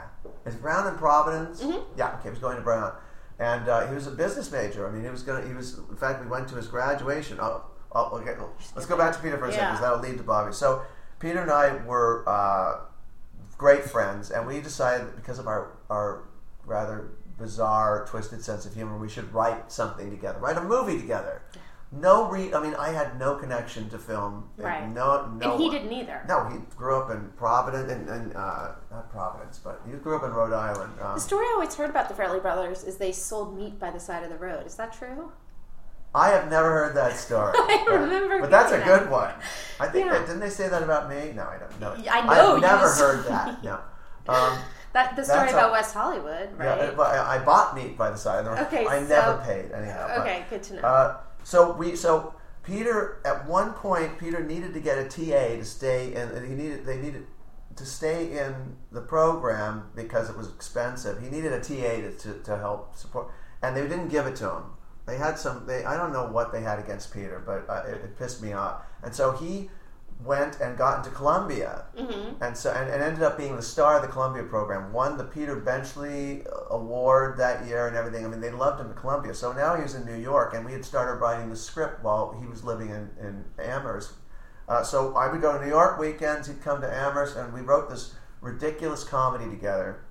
Is 0.46 0.56
Brown 0.56 0.88
in 0.88 0.96
Providence? 0.96 1.64
Yeah, 1.98 2.10
okay, 2.16 2.24
he 2.24 2.30
was 2.30 2.40
going 2.40 2.58
to 2.58 2.62
Brown. 2.62 2.94
And 3.40 3.70
uh, 3.70 3.88
he 3.88 3.96
was 3.96 4.06
a 4.06 4.12
business 4.12 4.52
major. 4.52 4.88
I 4.88 4.92
mean, 4.92 5.04
he 5.04 5.10
was 5.10 5.24
going 5.24 5.42
to, 5.42 5.48
he 5.48 5.54
was, 5.54 5.80
in 5.90 5.96
fact, 5.96 6.22
we 6.22 6.30
went 6.30 6.48
to 6.50 6.56
his 6.56 6.68
graduation. 6.68 7.38
Oh, 7.42 7.64
oh 7.94 8.18
okay, 8.20 8.36
let's 8.76 8.86
go 8.86 8.98
back 8.98 9.16
to 9.16 9.22
Peter 9.22 9.38
for 9.38 9.46
a 9.46 9.52
second 9.52 9.66
Yeah. 9.66 9.72
because 9.72 9.82
that'll 9.82 10.00
lead 10.00 10.18
to 10.18 10.24
Bobby. 10.24 10.54
So, 10.54 10.84
Peter 11.20 11.40
and 11.40 11.52
I 11.52 11.76
were 11.86 12.24
uh, 12.28 12.82
great 13.60 13.84
friends, 13.84 14.32
and 14.32 14.47
we 14.47 14.60
decided 14.62 15.05
that 15.05 15.16
because 15.16 15.38
of 15.38 15.45
our, 15.45 15.74
our 15.91 16.24
rather 16.66 17.12
bizarre, 17.38 18.05
twisted 18.10 18.43
sense 18.43 18.66
of 18.66 18.74
humor, 18.74 18.97
we 18.97 19.10
should 19.10 19.32
write 19.32 19.72
something 19.72 20.10
together, 20.10 20.39
write 20.39 20.57
a 20.57 20.64
movie 20.64 20.99
together. 20.99 21.43
No 21.91 22.30
re 22.30 22.53
I 22.53 22.62
mean, 22.62 22.76
I 22.76 22.89
had 22.89 23.18
no 23.20 23.36
connection 23.36 23.89
to 23.89 23.97
film. 23.97 24.47
Right. 24.57 24.88
No, 24.88 25.26
no. 25.26 25.51
and 25.53 25.60
he 25.60 25.68
one. 25.68 25.76
didn't 25.76 25.91
either. 25.91 26.24
No, 26.28 26.47
he 26.47 26.60
grew 26.76 27.01
up 27.01 27.10
in 27.10 27.30
Providence, 27.36 27.91
and, 27.91 28.07
and 28.07 28.36
uh, 28.36 28.74
not 28.91 29.12
Providence, 29.12 29.60
but 29.64 29.82
he 29.86 29.91
grew 29.93 30.16
up 30.16 30.24
in 30.24 30.32
Rhode 30.32 30.53
Island. 30.53 30.93
Um, 31.01 31.16
The 31.16 31.20
story 31.22 31.45
I 31.45 31.53
always 31.55 31.74
heard 31.76 31.89
about 31.89 32.07
the 32.07 32.14
Farrelly 32.14 32.41
brothers 32.41 32.84
is 32.84 32.97
they 32.97 33.12
sold 33.12 33.57
meat 33.57 33.80
by 33.80 33.89
the 33.89 33.99
side 33.99 34.24
of 34.24 34.30
the 34.30 34.38
road. 34.38 34.68
Is 34.68 34.76
that 34.76 34.93
true? 34.93 35.32
I 36.16 36.30
have 36.30 36.49
never 36.49 36.70
heard 36.72 36.95
that 36.95 37.16
story. 37.18 37.53
I 37.55 37.84
but- 37.88 37.99
remember 37.99 38.39
but 38.41 38.49
that's 38.51 38.72
a 38.72 38.78
that. 38.78 38.86
good 38.86 39.10
one. 39.12 39.32
I 39.80 39.88
think 39.88 40.05
Yeah. 40.07 40.14
that, 40.14 40.26
didn't 40.28 40.39
they 40.41 40.49
say 40.49 40.68
that 40.68 40.82
about 40.84 41.10
me? 41.10 41.32
No, 41.36 41.43
I 41.43 41.57
don't 41.57 41.80
know. 41.80 41.95
I 42.12 42.22
know 42.26 42.55
I've 42.55 42.62
never 42.62 42.86
s- 42.86 42.99
heard 42.99 43.26
that. 43.26 43.64
No. 43.64 43.80
Um, 44.28 44.57
That 44.93 45.16
the 45.16 45.24
story 45.24 45.49
about 45.51 45.70
a- 45.70 45.72
West 45.72 45.93
Hollywood, 45.93 46.49
yeah, 46.57 46.66
right? 46.88 46.97
but 46.97 47.07
I, 47.16 47.36
I 47.36 47.45
bought 47.45 47.76
meat 47.76 47.97
by 47.97 48.10
the 48.10 48.18
side 48.18 48.39
of 48.39 48.45
the 48.45 48.51
road. 48.51 48.60
Okay, 48.68 48.86
I 48.88 49.01
so- 49.01 49.07
never 49.07 49.38
paid 49.43 49.72
anyhow. 49.72 50.07
but- 50.07 50.20
okay, 50.22 50.45
good 50.49 50.64
to 50.64 50.74
know. 50.76 50.82
Uh, 50.82 51.18
so 51.43 51.72
we 51.74 51.95
so 51.95 52.34
Peter 52.64 53.22
at 53.26 53.47
one 53.47 53.74
point 53.74 54.18
Peter 54.20 54.43
needed 54.43 54.74
to 54.74 54.80
get 54.80 54.97
a 54.97 55.05
TA 55.05 55.57
to 55.57 55.64
stay 55.66 56.14
in. 56.14 56.30
and 56.30 56.47
He 56.47 56.53
needed 56.55 56.86
they 56.86 56.97
needed 56.97 57.26
to 57.76 57.86
stay 57.86 58.38
in 58.38 58.76
the 58.91 59.01
program 59.01 59.89
because 59.95 60.30
it 60.30 60.36
was 60.38 60.49
expensive. 60.49 61.22
He 61.22 61.30
needed 61.30 61.53
a 61.53 61.60
TA 61.62 62.01
to, 62.01 62.12
to, 62.12 62.34
to 62.43 62.57
help 62.57 62.95
support, 62.95 63.32
and 63.62 63.76
they 63.78 63.84
didn't 63.84 64.10
give 64.10 64.26
it 64.28 64.36
to 64.38 64.49
him. 64.49 64.64
They 65.10 65.18
had 65.18 65.39
some. 65.39 65.66
They 65.66 65.84
I 65.86 65.97
don't 65.97 66.14
know 66.14 66.28
what 66.28 66.51
they 66.51 66.62
had 66.62 66.80
against 66.80 67.12
Peter, 67.14 67.41
but 67.45 67.68
uh, 67.72 67.84
it, 67.88 67.95
it 67.95 68.18
pissed 68.18 68.41
me 68.41 68.53
off. 68.53 68.84
And 69.03 69.14
so 69.14 69.32
he 69.32 69.70
went 70.24 70.60
and 70.60 70.78
got 70.78 70.97
into 70.97 71.10
Columbia, 71.10 71.86
and 72.41 72.55
so 72.55 72.72
and, 72.72 72.89
and 72.89 73.01
ended 73.01 73.24
up 73.24 73.38
being 73.38 73.55
the 73.55 73.62
star 73.62 73.95
of 73.95 74.01
the 74.01 74.07
Columbia 74.07 74.43
program. 74.43 74.93
Won 74.93 75.18
the 75.18 75.24
Peter 75.24 75.55
Benchley 75.55 76.43
Award 76.70 77.38
that 77.38 77.66
year 77.66 77.88
and 77.88 77.95
everything. 77.95 78.26
I 78.26 78.28
mean, 78.28 78.41
they 78.41 78.51
loved 78.51 78.82
him 78.82 78.91
at 78.91 78.97
Columbia. 78.97 79.34
So 79.34 79.51
now 79.51 79.76
he 79.76 79.82
was 79.82 79.95
in 79.95 80.05
New 80.05 80.18
York, 80.18 80.53
and 80.53 80.66
we 80.66 80.74
had 80.74 80.86
started 80.86 81.20
writing 81.20 81.49
the 81.49 81.55
script 81.55 82.03
while 82.03 82.38
he 82.39 82.45
was 82.45 82.64
living 82.64 82.89
in 82.89 83.10
in 83.20 83.45
Amherst. 83.57 84.12
Uh, 84.68 84.84
so 84.84 85.16
I 85.16 85.32
would 85.32 85.41
go 85.41 85.57
to 85.57 85.64
New 85.64 85.72
York 85.72 85.97
weekends. 85.97 86.47
He'd 86.47 86.62
come 86.62 86.82
to 86.82 86.93
Amherst, 86.93 87.36
and 87.36 87.51
we 87.51 87.62
wrote 87.62 87.89
this 87.89 88.14
ridiculous 88.41 89.03
comedy 89.03 89.49
together. 89.49 90.01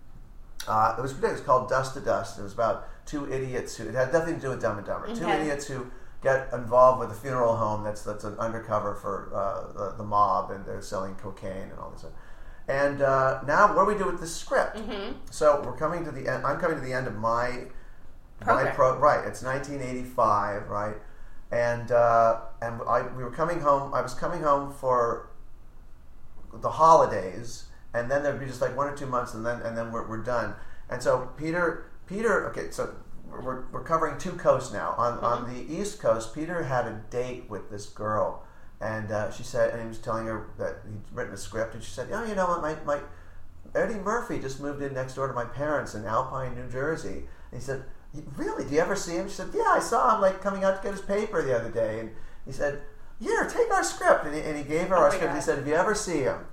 Uh, 0.67 0.97
it 0.99 1.01
was 1.01 1.13
ridiculous. 1.15 1.39
It 1.39 1.43
was 1.43 1.47
called 1.47 1.69
Dust 1.69 1.95
to 1.95 2.01
Dust. 2.01 2.39
It 2.39 2.43
was 2.43 2.53
about 2.53 2.89
two 3.09 3.33
idiots 3.33 3.77
who 3.77 3.89
it 3.89 3.95
had 3.95 4.13
nothing 4.13 4.37
to 4.37 4.41
do 4.41 4.51
with 4.51 4.61
Dumb 4.61 4.79
and 4.79 4.87
Dumber. 4.87 5.15
Two 5.15 5.29
idiots 5.29 5.67
who 5.67 5.91
get 6.23 6.53
involved 6.53 7.01
with 7.01 7.11
a 7.11 7.15
funeral 7.15 7.57
home 7.57 7.83
that's 7.83 8.03
that's 8.03 8.25
an 8.25 8.37
undercover 8.39 8.95
for 8.95 9.31
uh, 9.35 9.73
the, 9.73 9.97
the 9.97 10.05
mob, 10.05 10.51
and 10.51 10.65
they're 10.67 10.83
selling 10.83 11.15
cocaine 11.17 11.71
and 11.71 11.79
all 11.79 11.91
this 11.91 12.01
stuff. 12.01 12.13
And 12.69 13.01
uh, 13.01 13.41
now, 13.47 13.75
what 13.75 13.85
do 13.85 13.93
we 13.93 13.99
do 13.99 14.05
with 14.05 14.21
this 14.21 14.35
script? 14.37 14.77
Mm-hmm. 14.77 15.13
So 15.31 15.63
we're 15.65 15.77
coming 15.77 16.05
to 16.05 16.11
the 16.11 16.29
end. 16.29 16.45
I'm 16.45 16.61
coming 16.61 16.77
to 16.77 16.85
the 16.85 16.93
end 16.93 17.07
of 17.07 17.17
my 17.17 17.65
my 18.47 18.67
pro. 18.67 18.99
Right, 18.99 19.27
it's 19.27 19.43
1985, 19.43 20.69
right, 20.69 20.97
and 21.51 21.91
uh, 21.91 22.41
and 22.61 22.83
I 22.87 23.07
we 23.17 23.25
were 23.25 23.31
coming 23.31 23.61
home. 23.61 23.95
I 23.95 24.03
was 24.03 24.13
coming 24.13 24.43
home 24.43 24.73
for 24.73 25.31
the 26.53 26.71
holidays, 26.73 27.65
and 27.95 28.11
then 28.11 28.23
there'd 28.23 28.41
be 28.41 28.47
just 28.47 28.61
like 28.61 28.77
one 28.77 28.87
or 28.87 28.97
two 28.97 29.07
months, 29.07 29.33
and 29.33 29.47
then 29.47 29.63
and 29.63 29.77
then 29.77 29.91
we're, 29.91 30.07
we're 30.07 30.23
done. 30.23 30.55
And 30.91 31.03
so 31.03 31.31
Peter, 31.37 31.88
Peter, 32.09 32.49
okay, 32.49 32.71
so 32.71 32.95
we're, 33.31 33.67
we're 33.71 33.85
covering 33.85 34.19
two 34.19 34.33
coasts 34.33 34.73
now. 34.73 34.95
On 34.97 35.19
on 35.19 35.53
the 35.53 35.61
East 35.73 36.01
Coast, 36.01 36.35
Peter 36.35 36.63
had 36.63 36.87
a 36.87 37.03
date 37.11 37.49
with 37.49 37.71
this 37.71 37.87
girl, 37.87 38.45
and 38.81 39.13
uh, 39.13 39.31
she 39.31 39.43
said, 39.43 39.71
and 39.71 39.83
he 39.83 39.89
was 39.89 39.99
telling 39.99 40.27
her 40.27 40.49
that 40.59 40.79
he'd 40.89 41.17
written 41.17 41.35
a 41.35 41.37
script, 41.37 41.75
and 41.75 41.83
she 41.83 41.91
said, 41.91 42.09
oh, 42.13 42.25
you 42.25 42.35
know 42.35 42.47
what, 42.47 42.63
my 42.63 42.77
my 42.85 43.01
Eddie 43.75 43.95
Murphy 43.95 44.39
just 44.39 44.61
moved 44.61 44.83
in 44.83 44.95
next 44.95 45.15
door 45.15 45.29
to 45.29 45.35
my 45.35 45.45
parents 45.45 45.95
in 45.95 46.05
Alpine, 46.05 46.55
New 46.55 46.69
Jersey. 46.71 47.27
And 47.51 47.61
he 47.61 47.65
said, 47.65 47.85
"Really? 48.37 48.65
Do 48.65 48.75
you 48.75 48.81
ever 48.81 48.97
see 48.97 49.17
him?" 49.17 49.29
She 49.29 49.35
said, 49.35 49.51
"Yeah, 49.55 49.69
I 49.69 49.81
saw 49.81 50.15
him 50.15 50.23
like 50.23 50.41
coming 50.41 50.65
out 50.65 50.77
to 50.77 50.83
get 50.83 50.93
his 50.93 51.03
paper 51.05 51.43
the 51.43 51.57
other 51.57 51.71
day." 51.71 52.01
And 52.01 52.11
he 52.47 52.53
said, 52.53 52.83
"Here, 53.21 53.49
take 53.49 53.71
our 53.71 53.85
script." 53.85 54.25
And 54.25 54.35
he, 54.35 54.41
and 54.41 54.57
he 54.57 54.65
gave 54.65 54.89
her 54.89 54.97
Oh 54.97 55.03
our 55.03 55.11
script. 55.13 55.35
He 55.35 55.41
said, 55.41 55.59
"If 55.59 55.67
you 55.67 55.75
ever 55.75 55.95
see 55.95 56.21
him." 56.21 56.47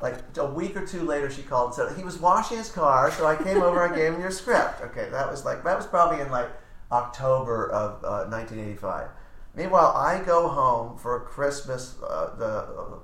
Like 0.00 0.16
a 0.36 0.46
week 0.46 0.76
or 0.76 0.86
two 0.86 1.02
later, 1.02 1.30
she 1.30 1.42
called 1.42 1.68
and 1.68 1.74
said 1.74 1.96
he 1.96 2.04
was 2.04 2.18
washing 2.18 2.58
his 2.58 2.70
car, 2.70 3.10
so 3.10 3.26
I 3.26 3.36
came 3.36 3.62
over 3.62 3.84
and 3.84 3.94
gave 3.94 4.12
him 4.12 4.20
your 4.20 4.30
script. 4.30 4.82
Okay, 4.82 5.08
that 5.10 5.30
was 5.30 5.44
like 5.44 5.64
that 5.64 5.76
was 5.76 5.86
probably 5.86 6.20
in 6.20 6.30
like 6.30 6.50
October 6.92 7.70
of 7.70 8.04
uh, 8.04 8.28
1985. 8.28 9.08
Meanwhile, 9.54 9.96
I 9.96 10.22
go 10.22 10.48
home 10.48 10.98
for 10.98 11.20
Christmas, 11.20 11.96
uh, 12.06 12.36
the, 12.36 12.46
uh, 12.46 12.98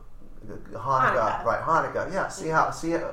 the 0.45 0.79
Hanukkah, 0.79 1.43
Hanukkah. 1.43 1.45
right? 1.45 1.63
Hanukkah, 1.63 2.13
yeah. 2.13 2.29
See 2.29 2.49
how 2.49 2.71
see 2.71 2.95
uh, 2.95 3.11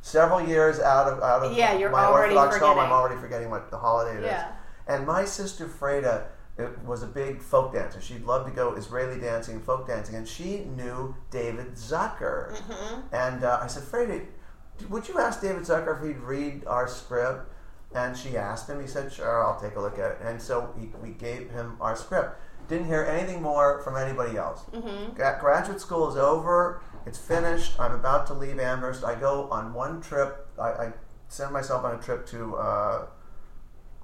several 0.00 0.44
years 0.44 0.80
out 0.80 1.06
of 1.06 1.22
out 1.22 1.44
of 1.44 1.56
Yeah, 1.56 1.78
you're 1.78 1.90
my 1.90 2.04
already 2.04 2.34
Orthodox 2.34 2.60
home. 2.60 2.80
I'm 2.80 2.90
already 2.90 3.20
forgetting 3.20 3.50
what 3.50 3.70
the 3.70 3.78
holiday 3.78 4.18
it 4.18 4.24
is. 4.24 4.30
Yeah. 4.30 4.52
And 4.88 5.06
my 5.06 5.24
sister 5.24 5.68
Freda 5.68 6.24
it 6.58 6.84
was 6.84 7.02
a 7.02 7.06
big 7.06 7.40
folk 7.40 7.72
dancer. 7.72 8.00
She'd 8.00 8.24
love 8.24 8.46
to 8.46 8.52
go 8.52 8.74
Israeli 8.74 9.18
dancing 9.20 9.56
and 9.56 9.64
folk 9.64 9.86
dancing, 9.86 10.16
and 10.16 10.28
she 10.28 10.64
knew 10.64 11.14
David 11.30 11.72
Zucker. 11.74 12.54
Mm-hmm. 12.54 13.14
And 13.14 13.44
uh, 13.44 13.60
I 13.62 13.66
said, 13.68 13.84
Freda, 13.84 14.26
would 14.88 15.08
you 15.08 15.18
ask 15.18 15.40
David 15.40 15.62
Zucker 15.62 15.96
if 15.98 16.06
he'd 16.06 16.20
read 16.22 16.66
our 16.66 16.88
script? 16.88 17.48
And 17.94 18.16
she 18.16 18.38
asked 18.38 18.70
him. 18.70 18.80
He 18.80 18.86
said, 18.86 19.12
"Sure, 19.12 19.44
I'll 19.44 19.60
take 19.60 19.76
a 19.76 19.80
look 19.80 19.98
at 19.98 20.12
it." 20.12 20.18
And 20.22 20.40
so 20.40 20.74
he, 20.78 20.88
we 21.02 21.10
gave 21.10 21.50
him 21.50 21.76
our 21.78 21.94
script. 21.94 22.40
Didn't 22.66 22.86
hear 22.86 23.04
anything 23.04 23.42
more 23.42 23.82
from 23.82 23.98
anybody 23.98 24.38
else. 24.38 24.62
Gra- 25.14 25.36
graduate 25.38 25.78
school 25.78 26.08
is 26.08 26.16
over. 26.16 26.80
It's 27.04 27.18
finished. 27.18 27.78
I'm 27.78 27.92
about 27.92 28.26
to 28.28 28.34
leave 28.34 28.58
Amherst. 28.58 29.04
I 29.04 29.14
go 29.14 29.46
on 29.50 29.74
one 29.74 30.00
trip. 30.00 30.48
I, 30.58 30.68
I 30.68 30.92
send 31.28 31.52
myself 31.52 31.84
on 31.84 31.94
a 31.94 32.02
trip 32.02 32.24
to 32.28 32.56
uh, 32.56 33.06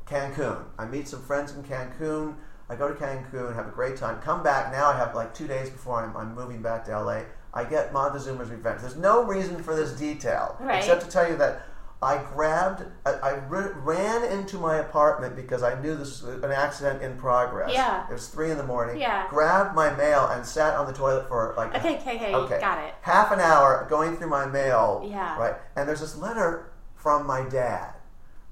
Cancun. 0.09 0.65
I 0.79 0.87
meet 0.87 1.09
some 1.09 1.23
friends 1.23 1.53
in 1.55 1.63
Cancun. 1.63 2.35
I 2.71 2.75
go 2.77 2.89
to 2.89 2.95
Cancun, 2.95 3.55
have 3.55 3.67
a 3.67 3.71
great 3.71 3.97
time. 3.97 4.21
Come 4.21 4.43
back. 4.43 4.73
Now 4.73 4.89
I 4.91 4.97
have 4.97 5.15
like 5.15 5.35
two 5.35 5.47
days 5.47 5.71
before 5.71 6.03
I'm, 6.05 6.17
I'm 6.17 6.35
moving 6.35 6.61
back 6.63 6.85
to 6.87 7.01
LA. 7.01 7.23
I 7.55 7.65
get 7.65 7.93
Montezuma's 7.93 8.51
Revenge. 8.51 8.83
There's 8.83 8.97
no 8.97 9.25
reason 9.25 9.63
for 9.63 9.75
this 9.75 9.93
detail 9.93 10.57
Right. 10.61 10.79
except 10.79 11.03
to 11.03 11.09
tell 11.09 11.29
you 11.29 11.37
that 11.39 11.63
I 12.01 12.19
grabbed, 12.33 12.85
I, 13.07 13.11
I 13.11 13.33
ran 13.39 14.23
into 14.31 14.57
my 14.59 14.77
apartment 14.77 15.35
because 15.35 15.63
I 15.65 15.81
knew 15.81 15.97
this 15.97 16.23
was 16.23 16.45
an 16.45 16.53
accident 16.53 17.03
in 17.03 17.17
progress. 17.17 17.73
Yeah. 17.73 18.07
It 18.09 18.13
was 18.13 18.29
three 18.29 18.51
in 18.53 18.57
the 18.59 18.63
morning. 18.67 19.01
Yeah. 19.01 19.27
Grabbed 19.29 19.75
my 19.75 19.91
mail 19.97 20.29
and 20.29 20.45
sat 20.47 20.75
on 20.77 20.87
the 20.87 20.93
toilet 20.93 21.27
for 21.27 21.55
like 21.57 21.75
Okay, 21.75 21.97
okay, 21.97 22.35
okay, 22.35 22.61
got 22.61 22.79
it. 22.85 22.95
half 23.01 23.33
an 23.33 23.41
hour 23.41 23.85
going 23.91 24.17
through 24.17 24.29
my 24.29 24.47
mail. 24.47 25.05
Yeah. 25.11 25.37
Right. 25.39 25.55
And 25.75 25.89
there's 25.89 26.01
this 26.01 26.17
letter 26.17 26.71
from 26.95 27.27
my 27.27 27.49
dad. 27.49 27.95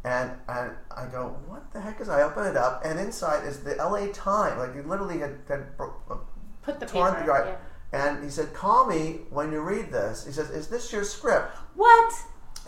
And 0.06 0.30
and 0.48 0.70
I 0.96 1.06
go, 1.06 1.36
what 1.48 1.72
the 1.72 1.80
heck 1.80 2.00
is? 2.00 2.08
I 2.08 2.22
open 2.22 2.46
it 2.46 2.56
up, 2.56 2.82
and 2.84 2.98
inside 2.98 3.44
is 3.44 3.64
the 3.64 3.76
L.A. 3.76 4.12
Times. 4.12 4.56
Like 4.58 4.74
he 4.74 4.80
literally 4.80 5.18
had, 5.18 5.40
had 5.48 5.66
uh, 5.80 6.14
Put 6.62 6.78
the 6.78 6.86
torn 6.86 7.14
paper. 7.14 7.26
the 7.26 7.50
yeah. 7.50 7.56
And 7.92 8.22
he 8.24 8.30
said, 8.30 8.54
call 8.54 8.86
me 8.86 9.20
when 9.30 9.50
you 9.52 9.60
read 9.60 9.90
this. 9.90 10.24
He 10.24 10.32
says, 10.32 10.50
is 10.50 10.68
this 10.68 10.92
your 10.92 11.04
script? 11.04 11.56
What? 11.74 12.14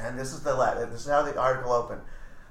And 0.01 0.18
this 0.18 0.32
is 0.32 0.41
the 0.43 0.55
letter. 0.55 0.86
This 0.86 1.03
is 1.03 1.09
how 1.09 1.22
the 1.22 1.39
article 1.39 1.72
opened. 1.72 2.01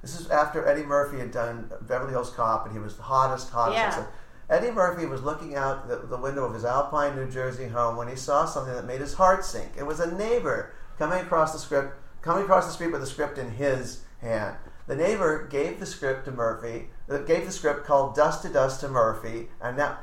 This 0.01 0.19
is 0.19 0.29
after 0.29 0.65
Eddie 0.65 0.83
Murphy 0.83 1.17
had 1.17 1.31
done 1.31 1.69
Beverly 1.81 2.11
Hills 2.11 2.29
Cop, 2.29 2.65
and 2.65 2.73
he 2.73 2.79
was 2.79 2.95
the 2.95 3.03
hottest, 3.03 3.49
hottest. 3.49 3.97
Yeah. 3.97 4.05
Eddie 4.49 4.71
Murphy 4.71 5.05
was 5.05 5.21
looking 5.21 5.55
out 5.55 5.87
the, 5.89 5.97
the 5.97 6.17
window 6.17 6.45
of 6.45 6.53
his 6.53 6.63
Alpine, 6.63 7.15
New 7.15 7.29
Jersey 7.29 7.67
home 7.67 7.97
when 7.97 8.07
he 8.07 8.15
saw 8.15 8.45
something 8.45 8.73
that 8.73 8.85
made 8.85 9.01
his 9.01 9.15
heart 9.15 9.43
sink. 9.43 9.71
It 9.77 9.85
was 9.85 9.99
a 9.99 10.15
neighbor 10.15 10.73
coming 10.97 11.19
across 11.19 11.51
the 11.51 11.59
script, 11.59 11.93
coming 12.21 12.43
across 12.43 12.65
the 12.65 12.71
street 12.71 12.91
with 12.91 13.01
the 13.01 13.07
script 13.07 13.37
in 13.37 13.51
his 13.51 14.03
hand. 14.21 14.55
The 14.87 14.95
neighbor 14.95 15.45
gave 15.47 15.79
the 15.79 15.85
script 15.85 16.25
to 16.25 16.31
Murphy. 16.31 16.89
uh, 17.09 17.17
Gave 17.19 17.45
the 17.45 17.51
script 17.51 17.85
called 17.85 18.15
"Dust 18.15 18.41
to 18.43 18.49
Dust" 18.49 18.79
to 18.81 18.87
Murphy, 18.89 19.49
and 19.61 19.77
now, 19.77 19.99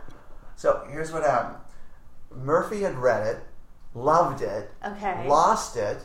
so 0.57 0.87
here's 0.91 1.11
what 1.13 1.23
happened. 1.23 1.59
Murphy 2.31 2.83
had 2.83 2.99
read 2.99 3.27
it, 3.27 3.45
loved 3.95 4.43
it, 4.43 4.73
Okay. 4.85 5.27
lost 5.29 5.77
it, 5.77 6.05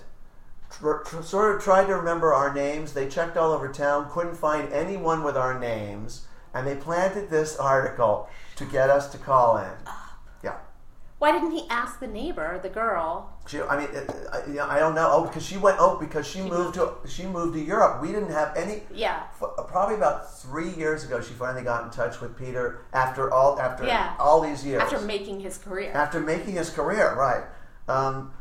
tr- 0.72 0.98
tr- 1.04 1.22
sort 1.22 1.56
of 1.56 1.62
tried 1.62 1.88
to 1.88 1.96
remember 1.96 2.34
our 2.34 2.54
names. 2.54 2.94
They 2.94 3.08
checked 3.10 3.36
all 3.38 3.52
over 3.52 3.68
town, 3.68 4.10
couldn't 4.12 4.36
find 4.36 4.72
anyone 4.72 5.24
with 5.24 5.36
our 5.36 5.58
names, 5.60 6.28
and 6.54 6.66
they 6.66 6.76
planted 6.76 7.30
this 7.30 7.58
article 7.58 8.30
to 8.56 8.66
get 8.66 8.90
us 8.90 9.10
to 9.12 9.18
call 9.18 9.58
in. 9.58 9.72
Yeah. 10.42 10.56
Why 11.18 11.32
didn't 11.34 11.52
he 11.52 11.68
ask 11.70 12.00
the 12.00 12.08
neighbor, 12.08 12.60
the 12.60 12.70
girl? 12.70 13.34
She, 13.50 13.60
I 13.62 13.80
mean, 13.80 13.88
it, 13.96 14.08
I, 14.32 14.46
you 14.46 14.54
know, 14.54 14.68
I 14.68 14.78
don't 14.78 14.94
know. 14.94 15.10
Oh, 15.12 15.24
because 15.26 15.44
she 15.44 15.58
went. 15.58 15.78
Oh, 15.80 15.98
because 15.98 16.28
she 16.28 16.40
moved 16.42 16.76
to 16.76 16.94
she 17.08 17.24
moved 17.26 17.56
to 17.56 17.60
Europe. 17.60 18.00
We 18.00 18.10
didn't 18.10 18.30
have 18.32 18.56
any. 18.56 18.84
Yeah. 18.94 19.24
f- 19.42 19.66
Probably 19.68 19.96
about 19.96 20.38
three 20.40 20.70
years 20.70 21.04
ago, 21.04 21.20
she 21.20 21.34
finally 21.34 21.64
got 21.64 21.84
in 21.84 21.90
touch 21.90 22.22
with 22.22 22.38
Peter 22.38 22.82
after 22.94 23.34
all 23.34 23.60
after 23.60 23.86
Yeah. 23.86 24.14
all 24.20 24.40
these 24.42 24.64
years. 24.64 24.84
After 24.84 25.00
making 25.02 25.40
his 25.40 25.58
career. 25.58 25.92
after 25.96 26.20
making 26.20 26.54
his 26.54 26.70
career, 26.70 27.16
right? 27.16 27.44
Um, 27.88 28.34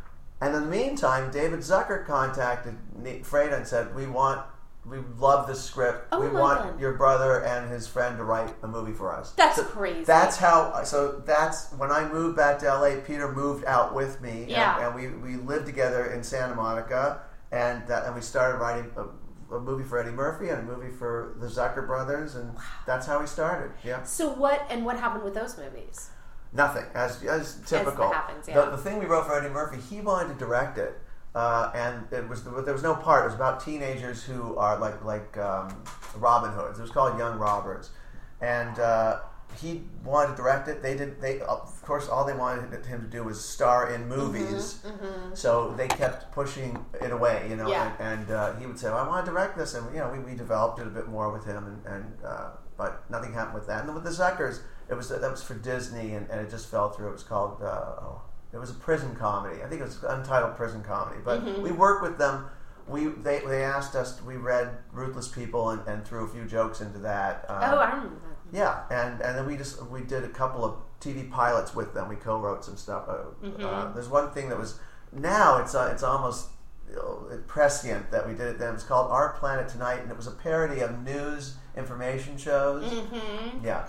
and 0.43 0.55
in 0.55 0.61
the 0.65 0.69
meantime, 0.69 1.31
David 1.31 1.61
Zucker 1.61 2.07
contacted 2.07 2.77
Freda 3.03 3.55
and 3.57 3.67
said, 3.67 3.95
"We 3.95 4.07
want, 4.07 4.43
we 4.91 4.99
love 5.19 5.47
the 5.47 5.55
script. 5.55 6.09
Oh 6.13 6.21
we 6.21 6.29
want 6.29 6.61
God. 6.63 6.81
your 6.81 6.95
brother 6.95 7.45
and 7.45 7.71
his 7.71 7.87
friend 7.87 8.17
to 8.19 8.25
write 8.25 8.55
a 8.63 8.69
movie 8.69 8.93
for 8.93 9.13
us." 9.15 9.33
That's 9.33 9.57
So 9.57 9.65
crazy. 9.65 10.05
That's 10.05 10.37
how. 10.37 10.83
So 10.85 11.23
that's 11.27 11.73
when 11.73 11.91
I 11.91 12.09
moved 12.09 12.37
back 12.37 12.59
to 12.61 12.67
LA. 12.67 12.97
Peter 13.07 13.31
moved 13.33 13.65
out 13.65 13.95
with 13.95 14.21
me, 14.21 14.43
and- 14.43 14.51
Yeah. 14.51 14.87
and, 14.87 14.95
we 14.95 15.09
we 15.09 15.37
lived 15.37 15.67
together 15.67 16.07
in 16.07 16.23
Santa 16.23 16.55
Monica, 16.55 17.21
and 17.53 17.87
that, 17.89 18.07
and 18.07 18.15
we 18.15 18.21
started 18.21 18.59
writing. 18.59 18.91
A, 18.97 19.05
a 19.51 19.59
movie 19.59 19.83
for 19.83 19.99
Eddie 19.99 20.11
Murphy 20.11 20.51
and 20.51 20.59
a 20.59 20.63
movie 20.63 20.91
for 20.91 21.35
the 21.41 21.47
Zucker 21.47 21.87
brothers, 21.87 22.35
and 22.35 22.55
that's 22.85 23.07
how 23.07 23.19
we 23.19 23.27
started. 23.27 23.71
Yeah. 23.83 24.03
So 24.03 24.29
what 24.29 24.67
and 24.69 24.85
what 24.85 24.99
happened 25.01 25.25
with 25.25 25.33
those 25.33 25.57
movies? 25.57 26.11
Nothing, 26.53 26.85
as 26.95 27.23
as 27.25 27.59
typical. 27.67 28.13
happens, 28.13 28.45
the, 28.45 28.53
yeah. 28.53 28.65
the 28.67 28.77
thing 28.77 28.99
we 28.99 29.07
wrote 29.07 29.27
for 29.27 29.39
Eddie 29.39 29.49
Murphy, 29.49 29.79
he 29.81 30.03
wanted 30.03 30.29
to 30.29 30.35
direct 30.39 30.77
it, 30.77 31.01
uh, 31.39 31.71
and 31.75 31.95
it 32.13 32.29
was 32.29 32.43
there 32.45 32.75
was 32.79 32.83
no 32.83 32.95
part. 32.95 33.21
It 33.23 33.29
was 33.31 33.35
about 33.43 33.55
teenagers 33.65 34.19
who 34.29 34.57
are 34.57 34.77
like 34.79 34.99
like 35.05 35.37
um, 35.39 35.67
Robin 36.17 36.51
Hoods. 36.51 36.79
It 36.79 36.83
was 36.83 36.91
called 36.91 37.19
Young 37.19 37.39
Roberts, 37.39 37.91
and 38.41 38.79
uh, 38.79 39.21
he 39.61 39.83
wanted 40.05 40.31
to 40.33 40.37
direct 40.43 40.69
it. 40.69 40.83
They 40.83 40.95
did. 40.97 41.21
They 41.21 41.41
of 41.41 41.81
course 41.83 42.09
all 42.09 42.25
they 42.31 42.35
wanted 42.45 42.85
him 42.85 43.01
to 43.01 43.07
do 43.17 43.21
was 43.25 43.39
star 43.55 43.91
in 43.95 44.01
movies. 44.09 44.81
So 45.35 45.51
they 45.79 45.89
kept 45.89 46.33
pushing 46.33 46.85
it 47.01 47.13
away, 47.19 47.47
you 47.51 47.57
know. 47.57 47.69
Mm-hmm, 47.69 48.03
Yeah. 48.03 48.09
And, 48.13 48.21
and 48.21 48.31
uh, 48.31 48.55
he 48.57 48.67
would 48.67 48.79
say, 48.79 48.89
well, 48.91 48.99
"I 49.05 49.09
want 49.09 49.25
to 49.27 49.33
direct 49.33 49.57
this," 49.57 49.75
and 49.75 49.85
you 49.95 50.01
know, 50.01 50.11
we, 50.11 50.19
we 50.19 50.35
developed 50.37 50.79
it 50.81 50.87
a 50.87 50.91
bit 50.99 51.09
more 51.09 51.33
with 51.33 51.45
him, 51.47 51.63
and, 51.71 51.79
and 51.95 52.05
uh, 52.25 52.49
but 52.77 53.09
nothing 53.11 53.33
happened 53.33 53.55
with 53.55 53.67
that. 53.69 53.79
And 53.81 53.89
then 53.89 53.95
with 53.95 54.05
the 54.05 54.11
Zuckers, 54.23 54.61
it 54.91 54.95
was 54.95 55.09
that 55.09 55.31
was 55.37 55.43
for 55.43 55.55
Disney, 55.55 56.15
and, 56.17 56.29
and 56.31 56.41
it 56.41 56.51
just 56.51 56.71
fell 56.71 56.91
through. 56.91 57.09
It 57.11 57.13
was 57.21 57.25
called. 57.33 57.63
Uh, 57.63 58.05
oh, 58.07 58.23
it 58.53 58.57
was 58.59 58.71
a 58.71 58.75
prison 58.75 59.15
comedy. 59.17 59.63
I 59.63 59.67
think 59.69 59.81
it 59.81 59.85
was 59.85 60.03
untitled 60.03 60.57
prison 60.57 60.83
comedy. 60.83 61.21
But 61.25 61.45
Mm-hmm. 61.45 61.63
we 61.63 61.71
worked 61.73 62.03
with 62.03 62.19
them. 62.19 62.47
We 62.87 63.09
they, 63.09 63.41
they 63.41 63.63
asked 63.65 63.95
us. 63.95 64.23
We 64.23 64.37
read 64.37 64.71
Ruthless 64.93 65.29
People 65.29 65.71
and, 65.71 65.87
and 65.87 66.07
threw 66.07 66.25
a 66.25 66.29
few 66.29 66.45
jokes 66.47 66.81
into 66.81 66.99
that. 67.01 67.45
Um, 67.49 67.57
oh, 67.75 67.79
I 67.79 67.91
remember 67.91 68.17
that. 68.17 68.57
yeah, 68.57 68.85
and 68.91 69.21
and 69.21 69.37
then 69.37 69.47
we 69.47 69.57
just 69.59 69.83
we 69.89 70.01
did 70.01 70.25
a 70.25 70.29
couple 70.31 70.65
of 70.65 70.77
TV 71.01 71.31
pilots 71.31 71.75
with 71.75 71.93
them. 71.95 72.09
We 72.09 72.17
co-wrote 72.17 72.65
some 72.65 72.77
stuff. 72.77 73.05
Uh, 73.09 73.17
Mm-hmm. 73.45 73.65
uh, 73.65 73.93
there's 73.93 74.09
one 74.09 74.31
thing 74.31 74.49
that 74.49 74.59
was 74.59 74.81
now 75.13 75.59
it's 75.59 75.75
uh, 75.75 75.91
it's 75.93 76.03
almost 76.03 76.49
you 76.91 77.43
prescient 77.47 78.11
that 78.11 78.27
we 78.27 78.33
did 78.33 78.47
it 78.47 78.59
then. 78.59 78.73
It's 78.75 78.83
called 78.85 79.11
Our 79.11 79.35
Planet 79.35 79.69
Tonight, 79.69 80.01
and 80.01 80.11
it 80.11 80.17
was 80.17 80.27
a 80.27 80.31
parody 80.33 80.81
of 80.81 81.03
news 81.05 81.57
information 81.77 82.39
shows. 82.39 82.85
Mm-hmm. 82.91 83.65
Yeah, 83.67 83.87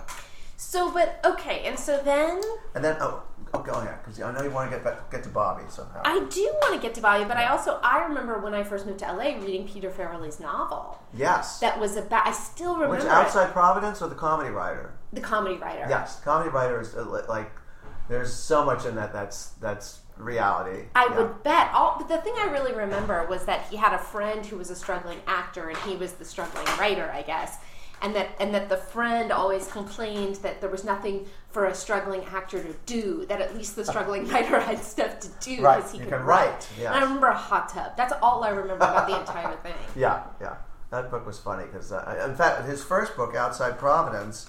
So, 0.58 0.92
but 0.92 1.18
okay, 1.24 1.62
and 1.64 1.78
so 1.78 1.98
then 2.04 2.42
and 2.74 2.84
then 2.84 2.96
oh, 3.00 3.22
oh 3.54 3.60
go 3.62 3.72
ahead 3.72 3.98
because 4.02 4.20
I 4.20 4.32
know 4.32 4.42
you 4.42 4.50
want 4.50 4.70
to 4.70 4.76
get 4.76 4.84
back, 4.84 5.10
get 5.10 5.22
to 5.24 5.28
Bobby 5.28 5.64
somehow. 5.68 6.02
I 6.04 6.20
do 6.30 6.52
want 6.62 6.74
to 6.74 6.80
get 6.80 6.94
to 6.94 7.00
Bobby, 7.00 7.24
but 7.24 7.36
I 7.36 7.46
also 7.48 7.80
I 7.82 8.04
remember 8.04 8.38
when 8.38 8.54
I 8.54 8.62
first 8.62 8.86
moved 8.86 9.00
to 9.00 9.12
LA 9.12 9.36
reading 9.38 9.66
Peter 9.66 9.90
Farrelly's 9.90 10.40
novel. 10.40 10.98
yes, 11.14 11.58
That 11.60 11.78
was 11.80 11.96
about. 11.96 12.26
I 12.26 12.32
still 12.32 12.74
remember 12.74 12.96
which 12.96 13.04
it. 13.04 13.10
outside 13.10 13.52
Providence 13.52 14.00
or 14.02 14.08
the 14.08 14.14
comedy 14.14 14.50
writer? 14.50 14.92
the 15.12 15.20
comedy 15.20 15.56
writer. 15.56 15.86
Yes, 15.88 16.20
comedy 16.20 16.50
writer 16.50 16.80
is 16.80 16.94
uh, 16.94 17.24
like 17.28 17.50
there's 18.08 18.32
so 18.32 18.64
much 18.64 18.86
in 18.86 18.94
that 18.96 19.12
that's 19.12 19.48
that's 19.60 20.00
reality. 20.16 20.84
I 20.94 21.06
Yeah. 21.10 21.16
would 21.18 21.42
bet. 21.42 21.70
All, 21.74 21.96
but 21.98 22.08
the 22.08 22.18
thing 22.18 22.34
I 22.38 22.44
really 22.50 22.72
remember 22.74 23.26
was 23.26 23.44
that 23.46 23.62
he 23.70 23.76
had 23.76 23.92
a 23.94 23.98
friend 23.98 24.44
who 24.46 24.56
was 24.58 24.70
a 24.70 24.76
struggling 24.76 25.18
actor, 25.26 25.68
and 25.68 25.78
he 25.78 25.96
was 25.96 26.12
the 26.12 26.24
struggling 26.24 26.66
writer, 26.78 27.10
I 27.12 27.22
guess. 27.22 27.56
And 28.02 28.14
that 28.14 28.28
and 28.40 28.54
that 28.54 28.68
the 28.70 28.76
friend 28.78 29.30
always 29.30 29.66
complained 29.68 30.36
that 30.36 30.60
there 30.62 30.70
was 30.70 30.84
nothing 30.84 31.26
for 31.50 31.66
a 31.66 31.74
struggling 31.74 32.24
actor 32.24 32.62
to 32.62 32.74
do. 32.86 33.26
That 33.26 33.40
at 33.42 33.54
least 33.56 33.76
the 33.76 33.84
struggling 33.84 34.26
writer 34.32 34.58
had 34.58 34.78
stuff 34.78 35.20
to 35.20 35.28
do 35.40 35.62
Right, 35.62 35.76
because 35.76 35.92
he 35.92 35.98
you 35.98 36.04
could 36.04 36.14
can 36.14 36.22
write, 36.24 36.66
yes. 36.78 36.94
I 36.94 37.00
remember 37.02 37.26
a 37.26 37.36
hot 37.36 37.68
tub. 37.68 37.96
That's 37.96 38.14
all 38.22 38.42
I 38.42 38.50
remember 38.50 38.84
about 38.84 39.06
the 39.06 39.18
entire 39.20 39.56
thing. 39.62 39.74
Yeah, 39.94 40.22
yeah. 40.40 40.56
That 40.90 41.10
book 41.10 41.26
was 41.26 41.38
funny 41.38 41.64
because, 41.66 41.92
uh, 41.92 42.26
in 42.28 42.34
fact, 42.34 42.66
his 42.66 42.82
first 42.82 43.16
book, 43.16 43.34
Outside 43.36 43.78
Providence, 43.78 44.48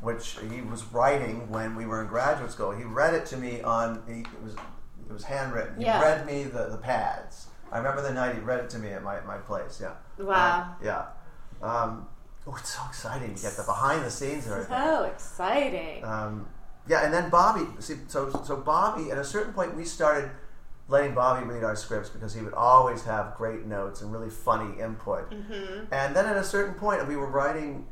which 0.00 0.38
he 0.50 0.60
was 0.62 0.84
writing 0.92 1.50
when 1.50 1.74
we 1.76 1.84
were 1.86 2.00
in 2.02 2.08
graduate 2.08 2.50
school, 2.52 2.70
he 2.70 2.84
read 2.84 3.14
it 3.14 3.26
to 3.26 3.36
me 3.36 3.60
on. 3.62 4.02
He, 4.06 4.20
it 4.20 4.42
was 4.42 4.54
it 4.54 5.12
was 5.12 5.24
handwritten. 5.24 5.76
He 5.76 5.84
Yeah. 5.84 6.00
read 6.00 6.24
me 6.24 6.44
the, 6.44 6.66
the 6.68 6.78
pads. 6.78 7.48
I 7.72 7.78
remember 7.78 8.00
the 8.02 8.12
night 8.14 8.34
he 8.36 8.40
read 8.40 8.60
it 8.60 8.70
to 8.70 8.78
me 8.78 8.90
at 8.90 9.02
my, 9.02 9.20
my 9.22 9.38
place. 9.38 9.80
Yeah. 9.82 9.94
Wow. 10.24 10.62
Um, 10.62 10.74
yeah. 10.82 11.04
Um, 11.62 12.06
oh, 12.46 12.56
it's 12.58 12.74
so 12.74 12.82
exciting 12.88 13.34
to 13.34 13.42
get 13.42 13.56
the 13.56 13.62
behind 13.62 14.04
the 14.04 14.10
scenes 14.10 14.46
and 14.46 14.54
everything. 14.54 14.76
So 14.76 15.04
exciting. 15.04 16.04
Um, 16.04 16.48
yeah, 16.88 17.04
and 17.04 17.14
then 17.14 17.30
Bobby. 17.30 17.66
See, 17.80 17.94
so 18.08 18.30
so 18.44 18.56
Bobby. 18.56 19.10
At 19.10 19.18
a 19.18 19.24
certain 19.24 19.52
point, 19.52 19.76
we 19.76 19.84
started 19.84 20.30
letting 20.88 21.14
Bobby 21.14 21.46
read 21.46 21.64
our 21.64 21.76
scripts 21.76 22.08
because 22.08 22.34
he 22.34 22.42
would 22.42 22.54
always 22.54 23.04
have 23.04 23.34
great 23.36 23.66
notes 23.66 24.02
and 24.02 24.12
really 24.12 24.30
funny 24.30 24.80
input. 24.80 25.30
Mm-hmm. 25.30 25.92
And 25.92 26.14
then 26.14 26.26
at 26.26 26.36
a 26.36 26.44
certain 26.44 26.74
point, 26.74 27.06
we 27.06 27.16
were 27.16 27.30
writing. 27.30 27.86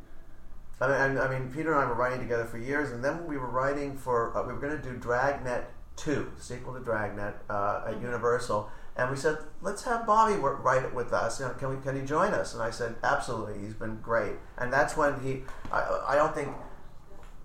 I 0.82 1.08
mean, 1.08 1.18
I 1.18 1.28
mean, 1.28 1.52
Peter 1.52 1.72
and 1.72 1.80
I 1.80 1.86
were 1.86 1.94
writing 1.94 2.20
together 2.20 2.46
for 2.46 2.56
years, 2.56 2.90
and 2.90 3.04
then 3.04 3.26
we 3.26 3.36
were 3.36 3.50
writing 3.50 3.96
for. 3.96 4.36
Uh, 4.36 4.46
we 4.46 4.52
were 4.52 4.60
going 4.60 4.76
to 4.76 4.82
do 4.82 4.96
Dragnet 4.96 5.64
Two, 5.96 6.32
sequel 6.38 6.74
to 6.74 6.80
Dragnet 6.80 7.34
uh, 7.50 7.82
at 7.86 8.00
Universal. 8.00 8.70
And 9.00 9.10
we 9.10 9.16
said, 9.16 9.38
let's 9.62 9.84
have 9.84 10.06
Bobby 10.06 10.34
write 10.34 10.84
it 10.84 10.94
with 10.94 11.14
us. 11.14 11.40
You 11.40 11.46
know, 11.46 11.54
can 11.54 11.70
we? 11.70 11.82
Can 11.82 11.98
he 11.98 12.06
join 12.06 12.34
us? 12.34 12.52
And 12.52 12.62
I 12.62 12.70
said, 12.70 12.96
absolutely. 13.02 13.58
He's 13.58 13.72
been 13.72 13.98
great. 14.02 14.34
And 14.58 14.70
that's 14.70 14.94
when 14.94 15.18
he. 15.20 15.42
I, 15.72 16.02
I 16.08 16.16
don't 16.16 16.34
think 16.34 16.50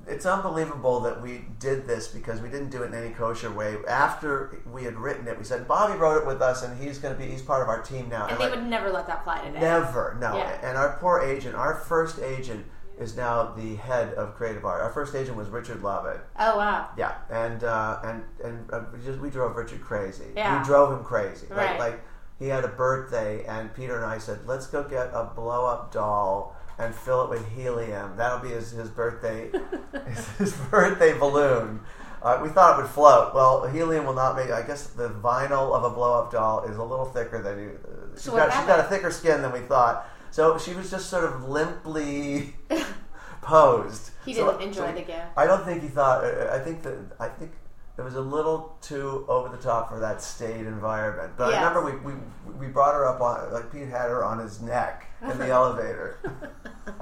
it's 0.06 0.26
unbelievable 0.26 1.00
that 1.00 1.22
we 1.22 1.46
did 1.58 1.88
this 1.88 2.10
because 2.10 2.42
we 2.42 2.50
didn't 2.50 2.72
do 2.72 2.84
it 2.84 2.88
in 2.88 2.94
any 2.94 3.14
kosher 3.14 3.50
way. 3.52 3.78
After 3.88 4.62
we 4.72 4.84
had 4.84 4.96
written 4.98 5.28
it, 5.30 5.38
we 5.38 5.46
said 5.46 5.66
Bobby 5.66 5.98
wrote 5.98 6.22
it 6.22 6.28
with 6.28 6.42
us, 6.42 6.62
and 6.62 6.78
he's 6.82 7.00
going 7.00 7.16
to 7.16 7.20
be 7.20 7.30
he's 7.32 7.42
part 7.42 7.62
of 7.62 7.70
our 7.70 7.82
team 7.82 8.10
now. 8.10 8.28
and 8.28 8.38
they 8.38 8.50
like, 8.50 8.56
would 8.56 8.66
never 8.66 8.92
let 8.92 9.08
that 9.08 9.24
fly 9.24 9.42
today. 9.42 9.62
never, 9.62 10.18
no. 10.20 10.36
Yeah. 10.36 10.60
And 10.62 10.78
our 10.78 10.98
poor 11.00 11.22
agent, 11.22 11.56
our 11.56 11.76
first 11.76 12.20
agent, 12.20 12.66
is 12.98 13.16
now 13.18 13.54
the 13.58 13.76
head 13.76 14.14
of 14.14 14.36
creative 14.36 14.64
art. 14.66 14.82
Our 14.82 14.90
first 14.92 15.16
agent 15.16 15.36
was 15.38 15.50
Richard 15.50 15.82
Lovett. 15.84 16.22
Oh 16.40 16.58
wow. 16.58 16.90
Yeah, 16.98 17.16
and 17.30 17.64
uh, 17.64 18.00
and 18.04 18.24
and 18.44 18.70
uh, 18.72 18.82
we, 18.94 19.04
just, 19.04 19.20
we 19.20 19.30
drove 19.30 19.56
Richard 19.56 19.82
crazy. 19.82 20.26
Yeah. 20.36 20.60
We 20.60 20.66
drove 20.66 20.92
him 20.98 21.04
crazy. 21.04 21.48
Like, 21.50 21.58
Right. 21.58 21.80
like 21.80 22.02
he 22.40 22.48
had 22.48 22.64
a 22.64 22.70
birthday, 22.70 23.46
and 23.46 23.74
Peter 23.74 23.96
and 23.98 24.06
I 24.06 24.18
said, 24.18 24.40
"Let's 24.46 24.68
go 24.68 24.84
get 24.84 25.08
a 25.14 25.24
blow 25.36 25.66
up 25.66 25.92
doll 25.92 26.56
and 26.78 26.94
fill 26.94 27.24
it 27.24 27.30
with 27.30 27.48
helium. 27.54 28.18
That'll 28.18 28.40
be 28.40 28.50
his, 28.50 28.72
his 28.72 28.90
birthday 28.90 29.50
his, 30.08 30.28
his 30.38 30.54
birthday 30.54 31.18
balloon." 31.18 31.82
Uh, 32.22 32.40
we 32.42 32.50
thought 32.50 32.80
it 32.80 32.82
would 32.82 32.90
float. 32.92 33.36
Well, 33.36 33.68
helium 33.68 34.06
will 34.06 34.16
not 34.16 34.36
make. 34.36 34.50
I 34.50 34.64
guess 34.66 34.88
the 34.88 35.10
vinyl 35.10 35.76
of 35.76 35.84
a 35.84 35.90
blow 35.92 36.14
up 36.24 36.32
doll 36.32 36.64
is 36.64 36.76
a 36.78 36.84
little 36.84 37.06
thicker 37.06 37.40
than 37.42 37.60
you. 37.60 37.80
Uh, 37.88 38.18
she's 38.18 38.30
what 38.32 38.50
got 38.50 38.58
she's 38.58 38.66
got 38.66 38.80
a 38.80 38.84
thicker 38.84 39.12
skin 39.12 39.42
than 39.44 39.52
we 39.52 39.60
thought. 39.60 40.08
So 40.36 40.58
she 40.58 40.74
was 40.74 40.92
just 40.92 41.10
sort 41.10 41.24
of 41.24 41.48
limply 41.48 42.56
posed. 43.42 44.12
He 44.26 44.34
didn't 44.34 44.62
enjoy 44.62 44.88
so 44.88 44.92
the 44.92 45.02
gift. 45.04 45.22
I 45.38 45.46
don't 45.46 45.64
think 45.64 45.82
he 45.82 45.88
thought. 45.88 46.26
uh, 46.26 46.50
I 46.52 46.60
think 46.60 46.84
that 46.84 46.98
I 47.22 47.30
think 47.30 47.54
it 47.98 48.02
was 48.02 48.16
a 48.16 48.22
little 48.22 48.76
too 48.82 49.24
over 49.30 49.48
the 49.48 49.56
top 49.64 49.88
for 49.88 49.98
that 50.02 50.22
state 50.22 50.68
environment. 50.68 51.36
But 51.38 51.52
Yes. 51.54 51.64
I 51.64 51.70
remember 51.70 51.90
we, 52.06 52.12
we 52.16 52.20
we 52.60 52.68
brought 52.68 52.96
her 52.96 53.06
up 53.08 53.22
on 53.22 53.54
like 53.54 53.72
Pete 53.72 53.88
had 53.88 54.10
her 54.10 54.26
on 54.26 54.40
his 54.40 54.62
neck 54.62 55.08
in 55.22 55.38
the 55.38 55.48
elevator. 55.60 56.20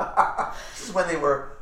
this 0.76 0.90
is 0.90 0.94
when 0.94 1.08
they 1.08 1.18
were. 1.18 1.58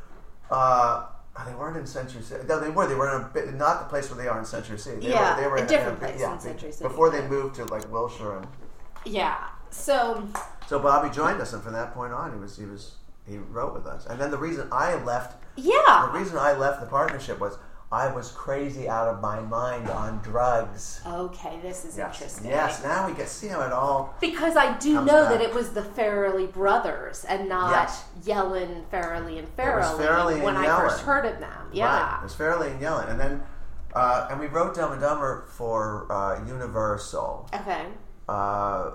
Uh, 0.50 1.06
they 1.46 1.54
weren't 1.54 1.78
in 1.78 1.86
Century 1.86 2.20
City. 2.20 2.44
No, 2.46 2.60
they 2.60 2.68
were. 2.68 2.86
They 2.86 2.94
were 2.94 3.16
in 3.16 3.22
a 3.22 3.28
bit, 3.32 3.54
not 3.54 3.78
the 3.78 3.86
place 3.88 4.10
where 4.10 4.22
they 4.22 4.28
are 4.28 4.38
in 4.38 4.44
Century 4.44 4.78
City. 4.78 5.00
They 5.06 5.12
Yeah, 5.14 5.34
were, 5.36 5.40
they 5.40 5.48
were 5.48 5.56
a 5.56 5.60
in 5.62 5.66
different 5.68 5.98
place 6.00 6.20
yeah, 6.20 6.34
in 6.34 6.38
Century 6.38 6.70
City, 6.70 6.86
Before 6.86 7.08
they 7.08 7.26
moved 7.26 7.54
to 7.54 7.64
like 7.64 7.90
Wilshire, 7.90 8.36
and 8.36 8.46
Yeah. 9.06 9.38
So 9.70 10.28
so 10.72 10.78
Bobby 10.78 11.10
joined 11.10 11.38
us, 11.38 11.52
and 11.52 11.62
from 11.62 11.74
that 11.74 11.92
point 11.92 12.14
on, 12.14 12.32
he 12.32 12.38
was 12.38 12.56
he 12.56 12.64
was 12.64 12.94
he 13.28 13.36
wrote 13.36 13.74
with 13.74 13.84
us. 13.86 14.06
And 14.06 14.18
then 14.18 14.30
the 14.30 14.38
reason 14.38 14.68
I 14.72 14.94
left 15.04 15.36
yeah, 15.54 16.08
the 16.10 16.18
reason 16.18 16.38
I 16.38 16.52
left 16.54 16.80
the 16.80 16.86
partnership 16.86 17.38
was 17.38 17.58
I 17.92 18.10
was 18.10 18.32
crazy 18.32 18.88
out 18.88 19.06
of 19.08 19.20
my 19.20 19.40
mind 19.40 19.90
on 19.90 20.22
drugs. 20.22 21.02
Okay, 21.06 21.58
this 21.60 21.84
is 21.84 21.98
Yes. 21.98 22.14
interesting. 22.22 22.50
Yes. 22.50 22.82
Now 22.82 23.06
we 23.06 23.12
get 23.14 23.28
see 23.28 23.48
how 23.48 23.60
it 23.60 23.70
all. 23.72 24.14
Because 24.18 24.56
I 24.56 24.78
do 24.78 24.94
know 25.04 25.24
back. 25.28 25.32
that 25.32 25.40
it 25.42 25.52
was 25.52 25.74
the 25.74 25.82
Farrelly 25.82 26.50
brothers 26.50 27.26
and 27.26 27.50
not 27.50 27.70
Yes. 27.72 28.04
Yellin, 28.24 28.84
Farrelly, 28.90 29.38
and 29.40 29.46
was 29.46 29.56
Farrelly 29.58 29.98
Farrelly 30.06 30.34
and 30.36 30.42
when 30.42 30.56
I 30.56 30.64
Yellin. 30.64 30.88
first 30.88 31.02
heard 31.02 31.26
of 31.26 31.38
them. 31.38 31.52
Right. 31.66 31.74
Yeah. 31.74 32.16
It 32.20 32.22
was 32.22 32.34
Farrelly 32.34 32.70
and 32.70 32.80
Yellin, 32.80 33.10
and 33.10 33.20
then 33.20 33.42
uh, 33.94 34.28
and 34.30 34.40
we 34.40 34.46
wrote 34.46 34.74
Dumb 34.74 34.92
and 34.92 35.00
Dumber 35.02 35.44
for 35.50 36.10
uh, 36.10 36.42
Universal. 36.46 37.50
Okay. 37.54 37.88
uh, 38.26 38.92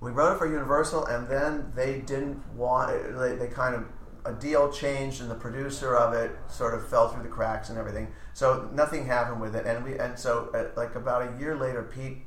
we 0.00 0.10
wrote 0.10 0.34
it 0.34 0.38
for 0.38 0.46
Universal, 0.46 1.06
and 1.06 1.28
then 1.28 1.72
they 1.74 2.00
didn't 2.00 2.46
want 2.54 2.92
it. 2.92 3.12
They, 3.18 3.34
they 3.36 3.48
kind 3.48 3.74
of 3.74 3.84
a 4.24 4.32
deal 4.32 4.70
changed, 4.70 5.20
and 5.20 5.30
the 5.30 5.34
producer 5.34 5.96
of 5.96 6.12
it 6.14 6.32
sort 6.48 6.74
of 6.74 6.88
fell 6.88 7.08
through 7.08 7.22
the 7.22 7.28
cracks 7.28 7.68
and 7.68 7.78
everything. 7.78 8.08
So 8.34 8.68
nothing 8.72 9.06
happened 9.06 9.40
with 9.40 9.56
it, 9.56 9.66
and 9.66 9.84
we 9.84 9.98
and 9.98 10.18
so 10.18 10.50
uh, 10.54 10.66
like 10.76 10.94
about 10.94 11.22
a 11.34 11.38
year 11.40 11.56
later, 11.56 11.82
Pete, 11.82 12.18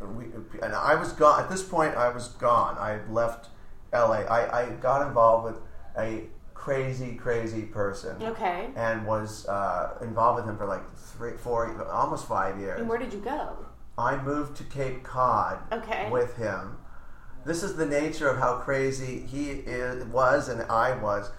we 0.00 0.26
and 0.62 0.74
I 0.74 0.94
was 0.94 1.12
gone. 1.12 1.42
At 1.42 1.50
this 1.50 1.62
point, 1.62 1.96
I 1.96 2.08
was 2.08 2.28
gone. 2.28 2.76
I 2.78 2.90
had 2.90 3.10
left 3.10 3.48
L.A. 3.92 4.24
I, 4.26 4.62
I 4.62 4.70
got 4.74 5.06
involved 5.06 5.44
with 5.44 5.62
a 5.98 6.24
crazy, 6.54 7.14
crazy 7.14 7.62
person. 7.62 8.22
Okay. 8.22 8.70
And 8.76 9.04
was 9.04 9.46
uh, 9.48 9.98
involved 10.00 10.36
with 10.40 10.48
him 10.48 10.56
for 10.56 10.66
like 10.66 10.82
three, 10.96 11.36
four, 11.36 11.84
almost 11.90 12.28
five 12.28 12.58
years. 12.60 12.78
And 12.78 12.88
where 12.88 12.98
did 12.98 13.12
you 13.12 13.18
go? 13.18 13.66
I 13.98 14.22
moved 14.22 14.56
to 14.58 14.64
Cape 14.64 15.02
Cod 15.02 15.58
Okay. 15.72 16.08
with 16.10 16.36
him. 16.36 16.78
This 17.44 17.62
is 17.62 17.76
the 17.76 17.86
nature 17.86 18.28
of 18.28 18.38
how 18.38 18.54
crazy 18.58 19.26
he 19.26 19.50
is, 19.50 20.04
was 20.04 20.48
and 20.48 20.62
I 20.62 20.94
was. 20.96 21.30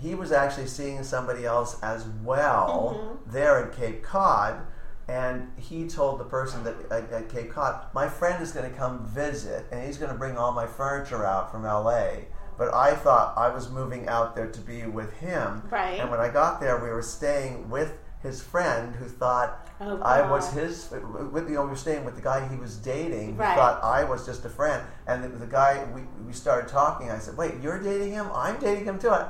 He 0.00 0.14
was 0.14 0.30
actually 0.30 0.68
seeing 0.68 1.02
somebody 1.02 1.44
else 1.44 1.78
as 1.82 2.06
well 2.22 2.96
Mm-hmm. 2.98 3.32
there 3.32 3.64
in 3.64 3.70
Cape 3.74 4.02
Cod, 4.02 4.60
and 5.08 5.50
he 5.56 5.88
told 5.88 6.20
the 6.20 6.24
person 6.24 6.62
that 6.64 6.76
at, 6.92 7.10
at 7.12 7.28
Cape 7.28 7.50
Cod, 7.52 7.86
"My 7.92 8.08
friend 8.08 8.40
is 8.42 8.52
going 8.52 8.70
to 8.70 8.76
come 8.76 9.04
visit, 9.06 9.66
and 9.72 9.84
he's 9.84 9.98
going 9.98 10.12
to 10.12 10.18
bring 10.18 10.36
all 10.38 10.52
my 10.52 10.66
furniture 10.66 11.24
out 11.26 11.50
from 11.50 11.64
L.A." 11.64 12.26
But 12.56 12.74
I 12.74 12.94
thought 12.94 13.36
I 13.36 13.48
was 13.50 13.70
moving 13.70 14.08
out 14.08 14.34
there 14.34 14.48
to 14.50 14.60
be 14.60 14.82
with 14.84 15.12
him, 15.14 15.62
Right. 15.70 16.00
And 16.00 16.10
when 16.10 16.18
I 16.20 16.28
got 16.28 16.60
there, 16.60 16.76
we 16.82 16.90
were 16.90 17.02
staying 17.02 17.70
with 17.70 17.92
his 18.22 18.42
friend 18.42 18.94
who 18.96 19.06
thought 19.06 19.64
Oh, 19.80 20.00
I 20.02 20.28
was 20.28 20.52
his. 20.52 20.90
With, 20.90 21.48
you 21.48 21.54
know, 21.54 21.62
we 21.62 21.68
were 21.70 21.76
staying 21.76 22.04
with 22.04 22.16
the 22.16 22.20
guy 22.20 22.48
he 22.48 22.56
was 22.56 22.76
dating. 22.78 23.34
Who 23.36 23.40
Right. 23.42 23.54
thought 23.56 23.80
I 23.84 24.02
was 24.02 24.26
just 24.26 24.44
a 24.44 24.48
friend, 24.48 24.82
and 25.06 25.22
the, 25.22 25.28
the 25.28 25.46
guy 25.46 25.86
we, 25.94 26.02
we 26.26 26.32
started 26.32 26.68
talking. 26.68 27.12
I 27.12 27.18
said, 27.20 27.36
"Wait, 27.36 27.54
you're 27.62 27.80
dating 27.80 28.10
him? 28.12 28.26
I'm 28.34 28.58
dating 28.58 28.86
him 28.86 28.98
too." 28.98 29.10
I, 29.10 29.28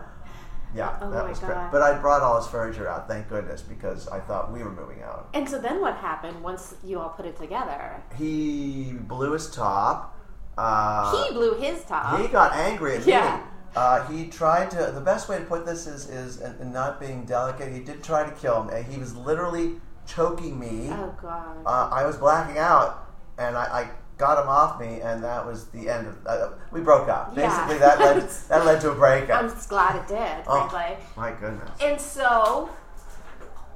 yeah, 0.74 0.96
Oh 1.02 1.10
that 1.10 1.28
was 1.28 1.38
great. 1.38 1.56
But 1.70 1.82
I 1.82 1.98
brought 1.98 2.22
all 2.22 2.36
his 2.40 2.46
furniture 2.46 2.88
out, 2.88 3.08
thank 3.08 3.28
goodness, 3.28 3.60
because 3.62 4.08
I 4.08 4.20
thought 4.20 4.52
we 4.52 4.62
were 4.62 4.70
moving 4.72 5.02
out. 5.02 5.28
And 5.34 5.48
so 5.48 5.58
then 5.58 5.80
what 5.80 5.96
happened 5.96 6.42
once 6.42 6.74
you 6.84 6.98
all 6.98 7.08
put 7.10 7.24
it 7.26 7.36
together? 7.38 8.02
He 8.16 8.92
blew 9.00 9.32
his 9.32 9.50
top. 9.50 10.18
Uh, 10.56 11.26
he 11.26 11.32
blew 11.34 11.54
his 11.54 11.84
top. 11.84 12.20
he 12.20 12.28
got 12.28 12.52
angry 12.54 12.96
at 12.96 13.06
Yeah. 13.06 13.36
me. 13.36 13.42
Uh, 13.76 14.04
he 14.06 14.26
tried 14.28 14.70
to. 14.72 14.90
The 14.94 15.00
best 15.00 15.28
way 15.28 15.38
to 15.38 15.44
put 15.44 15.64
this 15.66 15.86
is 15.86 16.08
is 16.08 16.42
not 16.60 16.98
being 17.00 17.24
delicate. 17.24 17.72
He 17.72 17.80
did 17.80 18.02
try 18.02 18.24
to 18.28 18.34
kill 18.34 18.64
me. 18.64 18.82
He 18.90 18.98
was 18.98 19.14
literally 19.16 19.74
choking 20.06 20.58
me. 20.58 20.88
oh 20.90 21.14
God. 21.20 21.56
uh, 21.66 21.88
I 21.92 22.04
was 22.06 22.16
blacking 22.16 22.58
out, 22.58 23.08
and 23.36 23.56
I, 23.56 23.62
I 23.64 23.90
got 24.16 24.42
him 24.42 24.48
off 24.48 24.80
me, 24.80 25.00
and 25.00 25.22
that 25.22 25.44
was 25.46 25.66
the 25.68 25.88
end 25.88 26.06
of. 26.08 26.26
Uh, 26.26 26.48
we 26.72 26.80
broke 26.80 27.08
up. 27.08 27.34
Yeah. 27.36 27.48
Basically, 27.48 27.78
that 27.78 27.98
led 28.00 28.22
that 28.48 28.64
led 28.66 28.80
to 28.80 28.90
a 28.90 28.94
breakup. 28.94 29.42
I'm 29.44 29.50
just 29.50 29.68
glad 29.68 29.96
it 29.96 30.08
did, 30.08 30.44
Oh, 30.46 30.66
frankly. 30.68 31.04
my 31.16 31.30
goodness! 31.32 31.70
And 31.80 32.00
so, 32.00 32.70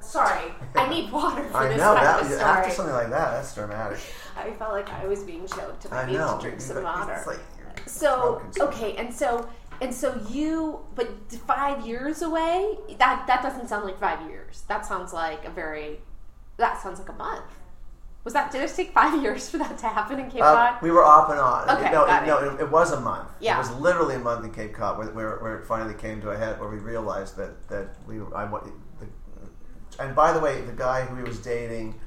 sorry, 0.01 0.53
I 0.74 0.88
need 0.88 1.12
water 1.12 1.45
for 1.49 1.57
I 1.59 1.68
this 1.68 1.78
know 1.78 1.95
that 1.95 2.24
story. 2.24 2.40
after 2.40 2.70
something 2.72 2.95
like 2.95 3.11
that, 3.11 3.32
that's 3.32 3.55
dramatic. 3.55 3.99
I 4.36 4.51
felt 4.53 4.72
like 4.72 4.88
I 4.90 5.07
was 5.07 5.22
being 5.22 5.47
choked 5.47 5.84
and 5.84 5.95
I, 5.95 6.03
I 6.03 6.07
needed 6.07 6.18
know. 6.18 6.36
to 6.38 6.43
drink 6.43 6.61
some 6.61 6.82
water. 6.82 7.22
like 7.26 7.38
you're 7.59 7.86
so 7.86 8.32
broken 8.40 8.53
so- 8.53 8.66
okay, 8.68 8.97
and 8.97 9.12
so 9.14 9.49
and 9.83 9.93
so 9.93 10.18
you, 10.30 10.80
but 10.95 11.09
five 11.47 11.85
years 11.87 12.22
away. 12.22 12.78
That 12.99 13.26
that 13.26 13.43
doesn't 13.43 13.68
sound 13.68 13.85
like 13.85 13.99
five 13.99 14.20
years. 14.30 14.62
That 14.68 14.87
sounds 14.87 15.12
like 15.12 15.45
a 15.45 15.51
very. 15.51 16.01
That 16.57 16.80
sounds 16.83 16.99
like 17.01 17.09
a 17.09 17.14
month. 17.14 17.51
Was 18.24 18.35
that? 18.35 18.53
Did 18.53 18.62
it 18.62 18.72
take 18.74 18.93
five 18.93 19.20
years 19.24 19.51
for 19.51 19.59
that 19.59 19.76
to 19.78 19.89
happen 19.89 20.20
in 20.20 20.30
Cape 20.30 20.43
Uh, 20.43 20.55
Cod? 20.72 20.83
we 20.83 20.93
were 20.93 21.03
off 21.05 21.28
and 21.30 21.41
on. 21.41 21.68
Okay, 21.68 21.91
no, 21.91 22.05
it, 22.05 22.26
no, 22.26 22.39
it, 22.39 22.61
it 22.61 22.70
was 22.70 22.93
a 22.93 23.01
month. 23.01 23.28
Yeah. 23.41 23.57
It 23.57 23.59
was 23.59 23.70
literally 23.72 24.14
a 24.14 24.20
month 24.20 24.45
in 24.45 24.53
Cape 24.53 24.72
Cod 24.72 24.97
where, 24.99 25.09
where, 25.09 25.39
where 25.39 25.57
it 25.59 25.66
finally 25.66 25.95
came 25.95 26.20
to 26.20 26.30
a 26.30 26.37
head, 26.39 26.61
where 26.61 26.68
we 26.70 26.78
realized 26.78 27.37
that 27.37 27.68
that 27.68 27.97
we 28.07 28.20
I 28.35 28.47
the, 28.47 28.72
and 29.99 30.14
by 30.14 30.33
the 30.33 30.41
way, 30.41 30.61
the 30.61 30.72
guy 30.72 31.05
who 31.05 31.16
he 31.16 31.22
was 31.24 31.39
dating 31.41 31.99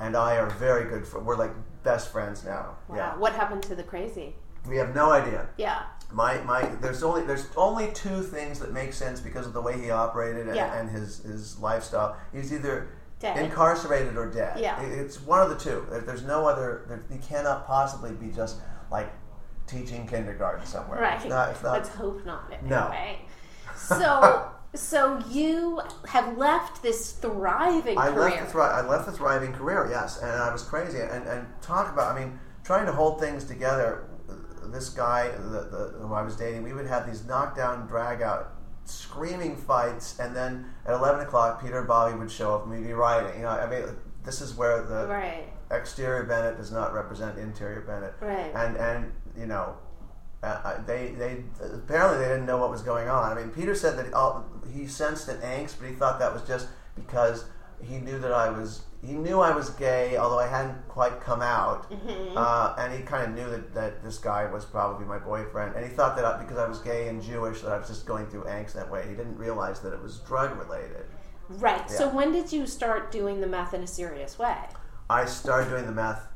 and 0.00 0.16
I 0.16 0.36
are 0.36 0.48
very 0.50 0.88
good. 0.88 1.06
For, 1.06 1.20
we're 1.20 1.36
like 1.36 1.52
best 1.82 2.10
friends 2.10 2.44
now. 2.44 2.76
wow. 2.88 2.96
Yeah. 2.96 3.16
What 3.16 3.34
happened 3.34 3.62
to 3.64 3.74
the 3.74 3.82
crazy? 3.82 4.34
We 4.66 4.76
have 4.78 4.94
no 4.94 5.10
idea. 5.10 5.48
Yeah. 5.56 5.82
My 6.12 6.38
my 6.42 6.62
there's 6.80 7.02
only 7.02 7.22
there's 7.22 7.46
only 7.56 7.92
two 7.92 8.22
things 8.22 8.58
that 8.60 8.72
make 8.72 8.92
sense 8.94 9.20
because 9.20 9.46
of 9.46 9.52
the 9.52 9.60
way 9.60 9.78
he 9.80 9.90
operated 9.90 10.46
and, 10.46 10.56
Yeah. 10.56 10.74
and 10.78 10.88
his 10.90 11.18
his 11.18 11.58
lifestyle. 11.58 12.16
He's 12.32 12.52
either 12.52 12.88
Dead. 13.20 13.36
incarcerated 13.44 14.16
or 14.16 14.30
dead. 14.30 14.58
Yeah. 14.58 14.80
It's 14.80 15.20
one 15.20 15.42
of 15.42 15.50
the 15.50 15.56
two. 15.56 15.86
There's 16.06 16.22
no 16.24 16.46
other. 16.46 16.84
There, 16.88 17.02
he 17.10 17.18
cannot 17.18 17.66
possibly 17.66 18.12
be 18.12 18.28
just 18.28 18.56
like 18.90 19.12
teaching 19.66 20.06
kindergarten 20.06 20.64
somewhere. 20.64 21.00
Right. 21.00 21.16
It's 21.20 21.26
not, 21.26 21.50
it's 21.50 21.62
not, 21.62 21.72
Let's 21.74 21.88
hope 21.90 22.24
not. 22.24 22.62
No. 22.64 22.90
So, 23.76 24.50
so 24.74 25.22
you 25.28 25.80
have 26.08 26.38
left 26.38 26.82
this 26.82 27.12
thriving 27.12 27.98
I 27.98 28.08
career. 28.10 28.20
left 28.30 28.38
the 28.46 28.46
thri- 28.52 28.62
I 28.62 28.80
left 28.80 29.06
the 29.06 29.12
thriving 29.12 29.52
career, 29.52 29.88
yes, 29.90 30.20
and 30.22 30.30
I 30.30 30.50
was 30.52 30.62
crazy. 30.62 31.00
And, 31.00 31.26
and 31.28 31.46
talk 31.60 31.92
about, 31.92 32.16
I 32.16 32.18
mean, 32.20 32.38
trying 32.64 32.86
to 32.86 32.92
hold 32.92 33.20
things 33.20 33.44
together. 33.44 34.07
This 34.72 34.88
guy, 34.90 35.28
the, 35.28 35.60
the, 35.70 35.94
who 36.00 36.12
I 36.14 36.22
was 36.22 36.36
dating, 36.36 36.62
we 36.62 36.72
would 36.72 36.86
have 36.86 37.06
these 37.06 37.24
knockdown, 37.24 37.86
drag 37.86 38.22
out, 38.22 38.52
screaming 38.84 39.56
fights, 39.56 40.18
and 40.18 40.34
then 40.34 40.66
at 40.86 40.94
eleven 40.94 41.20
o'clock, 41.20 41.62
Peter 41.62 41.78
and 41.78 41.88
Bobby 41.88 42.16
would 42.16 42.30
show 42.30 42.54
up, 42.54 42.62
and 42.64 42.72
we'd 42.72 42.86
be 42.86 42.92
writing. 42.92 43.36
You 43.36 43.42
know, 43.42 43.50
I 43.50 43.68
mean, 43.68 43.84
this 44.24 44.40
is 44.40 44.54
where 44.54 44.82
the 44.82 45.06
Right. 45.06 45.44
exterior 45.70 46.24
Bennett 46.24 46.56
does 46.56 46.72
not 46.72 46.92
represent 46.94 47.38
interior 47.38 47.80
Bennett. 47.82 48.14
Right. 48.20 48.52
And 48.54 48.76
and 48.76 49.12
you 49.36 49.46
know, 49.46 49.76
uh, 50.42 50.82
they 50.86 51.08
they 51.18 51.44
apparently 51.60 52.18
they 52.18 52.28
didn't 52.30 52.46
know 52.46 52.58
what 52.58 52.70
was 52.70 52.82
going 52.82 53.08
on. 53.08 53.32
I 53.36 53.40
mean, 53.40 53.50
Peter 53.50 53.74
said 53.74 53.98
that 53.98 54.12
all, 54.14 54.46
he 54.72 54.86
sensed 54.86 55.28
an 55.28 55.38
angst, 55.38 55.74
but 55.80 55.88
he 55.88 55.94
thought 55.94 56.18
that 56.20 56.32
was 56.32 56.42
just 56.42 56.68
because 56.94 57.44
he 57.82 57.98
knew 57.98 58.18
that 58.18 58.32
I 58.32 58.50
was 58.50 58.82
he 59.04 59.12
knew 59.12 59.38
I 59.40 59.52
was 59.54 59.70
gay, 59.70 60.16
although 60.16 60.40
I 60.40 60.48
hadn't 60.48 60.88
quite 60.88 61.20
come 61.20 61.40
out, 61.40 61.88
Mm-hmm. 61.90 62.36
uh, 62.36 62.74
and 62.78 62.92
he 62.92 63.02
kind 63.04 63.24
of 63.30 63.30
knew 63.38 63.48
that, 63.48 63.72
that 63.72 64.02
this 64.02 64.18
guy 64.18 64.50
was 64.50 64.64
probably 64.64 65.06
my 65.06 65.18
boyfriend, 65.18 65.76
and 65.76 65.84
he 65.84 65.90
thought 65.90 66.16
that 66.16 66.24
I, 66.24 66.36
because 66.42 66.58
I 66.58 66.68
was 66.68 66.80
gay 66.80 67.06
and 67.08 67.22
Jewish 67.22 67.60
that 67.60 67.70
I 67.70 67.78
was 67.78 67.86
just 67.86 68.06
going 68.06 68.26
through 68.26 68.42
angst 68.44 68.72
that 68.72 68.90
way. 68.90 69.04
He 69.08 69.14
didn't 69.14 69.38
realize 69.38 69.78
that 69.80 69.92
it 69.92 70.02
was 70.02 70.18
drug 70.20 70.58
related. 70.58 71.04
Right. 71.48 71.88
So 71.88 72.08
when 72.08 72.32
did 72.32 72.52
you 72.52 72.66
start 72.66 73.12
doing 73.12 73.40
the 73.40 73.46
meth 73.46 73.72
in 73.72 73.82
a 73.82 73.86
serious 73.86 74.36
way? 74.38 74.56
I 75.08 75.24
started 75.26 75.70
doing 75.70 75.86
the 75.86 75.92
meth 75.92 76.26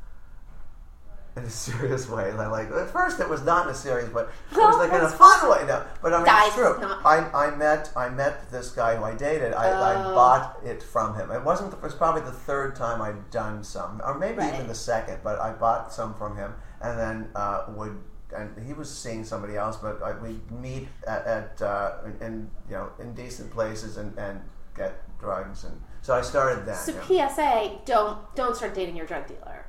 in 1.35 1.43
a 1.43 1.49
serious 1.49 2.07
way. 2.09 2.31
Like, 2.33 2.49
like 2.51 2.71
at 2.71 2.89
first, 2.91 3.19
it 3.19 3.27
was 3.29 3.41
not 3.43 3.65
in 3.67 3.71
a 3.71 3.75
serious 3.75 4.11
way. 4.13 4.23
It 4.51 4.57
was 4.57 4.77
like 4.77 4.91
in 4.93 5.01
a 5.05 5.09
fun 5.09 5.49
way. 5.49 5.65
No, 5.67 5.83
but 6.01 6.13
I 6.13 6.17
mean, 6.17 6.25
Guys, 6.25 6.47
it's 6.47 6.55
true. 6.55 6.77
not- 6.79 7.05
I, 7.05 7.47
I 7.47 7.55
met 7.55 7.91
I 7.95 8.09
met 8.09 8.51
this 8.51 8.69
guy 8.71 8.95
who 8.95 9.03
I 9.03 9.15
dated. 9.15 9.53
I, 9.53 9.69
I 9.69 10.05
Oh. 10.05 10.13
bought 10.13 10.59
it 10.63 10.83
from 10.83 11.15
him. 11.15 11.31
It 11.31 11.43
wasn't. 11.43 11.71
The, 11.71 11.77
it 11.77 11.83
was 11.83 11.95
probably 11.95 12.21
the 12.21 12.31
third 12.31 12.75
time 12.75 13.01
I'd 13.01 13.29
done 13.31 13.63
some, 13.63 14.01
or 14.03 14.17
maybe 14.17 14.37
Right. 14.39 14.53
even 14.53 14.67
the 14.67 14.75
second. 14.75 15.19
But 15.23 15.39
I 15.39 15.53
bought 15.53 15.91
some 15.93 16.13
from 16.15 16.35
him, 16.37 16.53
and 16.81 16.97
then 16.99 17.29
uh, 17.35 17.65
would. 17.69 17.97
And 18.35 18.57
he 18.65 18.73
was 18.73 18.89
seeing 18.89 19.23
somebody 19.23 19.55
else, 19.57 19.77
but 19.77 20.01
I, 20.01 20.17
we'd 20.19 20.49
meet 20.51 20.87
at, 21.07 21.23
at 21.27 21.61
uh, 21.61 21.91
in, 22.05 22.11
in 22.27 22.51
you 22.67 22.75
know 22.75 22.89
in 22.99 23.13
decent 23.13 23.51
places 23.51 23.97
and, 23.97 24.17
and 24.17 24.41
get 24.75 25.03
drugs, 25.19 25.65
and 25.65 25.79
so 26.01 26.15
I 26.15 26.21
started 26.21 26.65
that. 26.65 26.77
So 26.77 26.93
yeah. 27.09 27.27
PSA, 27.27 27.79
don't 27.85 28.17
don't 28.35 28.55
start 28.55 28.73
dating 28.73 28.95
your 28.95 29.05
drug 29.05 29.27
dealer. 29.27 29.65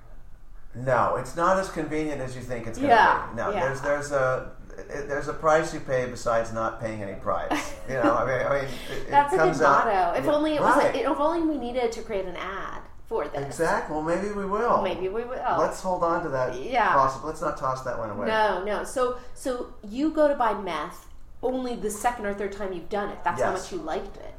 No, 0.75 1.16
it's 1.16 1.37
not 1.37 1.59
as 1.59 1.68
convenient 1.70 2.20
as 2.20 2.35
you 2.35 2.43
think 2.43 2.66
it's 2.66 2.79
going 2.79 2.91
to 2.91 2.95
Yeah, 2.97 3.29
be. 3.31 3.37
No, 3.37 3.51
yeah. 3.51 3.61
there's 3.61 3.81
there's 3.81 4.12
a 4.12 4.51
it, 4.77 5.07
there's 5.09 5.29
a 5.29 5.33
price 5.33 5.72
you 5.72 5.81
pay 5.81 6.07
besides 6.07 6.53
not 6.53 6.81
paying 6.81 7.03
any 7.03 7.14
price. 7.14 7.75
You 7.89 7.95
know, 7.97 8.14
I 8.16 8.25
mean, 8.27 8.47
I 8.47 8.51
mean, 8.61 8.64
it, 8.64 9.03
it 9.09 9.11
That's 9.11 9.33
a 9.35 9.37
good 9.37 9.43
comes 9.43 9.61
out- 9.61 9.85
motto. 9.87 10.18
If 10.18 10.27
only 10.27 10.55
it 10.55 10.61
was. 10.62 10.77
Right. 10.77 10.97
if 10.97 11.07
only 11.20 11.47
we 11.47 11.59
needed 11.59 11.93
to 11.93 12.03
create 12.03 12.25
an 12.25 12.35
ad 12.37 12.81
for 13.07 13.29
this. 13.29 13.45
Exactly. 13.45 13.95
Well, 13.95 14.03
maybe 14.03 14.29
we 14.31 14.47
will. 14.47 14.81
Maybe 14.83 15.09
we 15.11 15.22
will. 15.22 15.57
Let's 15.59 15.81
hold 15.83 16.03
on 16.03 16.22
to 16.22 16.31
that. 16.31 16.59
Yeah. 16.59 16.95
Possible. 16.95 17.29
Let's 17.29 17.43
not 17.43 17.59
toss 17.59 17.83
that 17.85 17.99
one 17.99 18.09
away. 18.11 18.27
No, 18.27 18.64
no. 18.64 18.85
So, 18.85 19.18
so 19.35 19.75
you 19.87 20.11
go 20.11 20.29
to 20.29 20.35
buy 20.35 20.55
meth 20.55 21.07
only 21.43 21.77
the 21.77 21.91
second 21.91 22.25
or 22.25 22.33
third 22.33 22.53
time 22.53 22.72
you've 22.72 22.89
done 22.89 23.11
it. 23.11 23.18
That's 23.22 23.43
how 23.43 23.53
much 23.53 23.70
you 23.70 23.77
liked 23.79 24.16
it. 24.16 24.34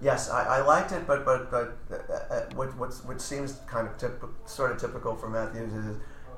Yes, 0.00 0.28
I, 0.30 0.58
I 0.58 0.60
liked 0.60 0.92
it, 0.92 1.06
but 1.06 1.24
but 1.24 1.50
but 1.50 1.76
uh, 1.90 2.12
uh, 2.34 2.40
what 2.54 2.76
what's, 2.76 3.02
which 3.04 3.20
seems 3.20 3.60
kind 3.66 3.88
of 3.88 3.96
typ- 3.96 4.28
sort 4.44 4.72
of 4.72 4.78
typical 4.78 5.16
for 5.16 5.28
Matthews 5.28 5.72
is 5.72 5.96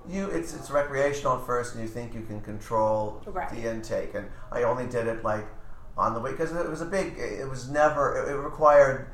you 0.09 0.27
it's 0.31 0.55
it's 0.55 0.71
recreational 0.71 1.39
at 1.39 1.45
first, 1.47 1.75
and 1.75 1.83
you 1.83 1.89
think 1.89 2.15
you 2.15 2.23
can 2.23 2.41
control 2.41 3.21
Right. 3.27 3.51
the 3.51 3.69
intake. 3.71 4.15
And 4.15 4.29
I 4.53 4.63
only 4.63 4.87
did 4.87 5.07
it 5.09 5.25
like 5.25 5.47
on 5.97 6.15
the 6.15 6.21
week 6.21 6.39
because 6.39 6.53
it 6.55 6.71
was 6.71 6.81
a 6.83 6.87
big. 6.87 7.19
It 7.19 7.49
was 7.49 7.69
never. 7.69 8.17
It, 8.27 8.33
it 8.33 8.37
required. 8.37 9.11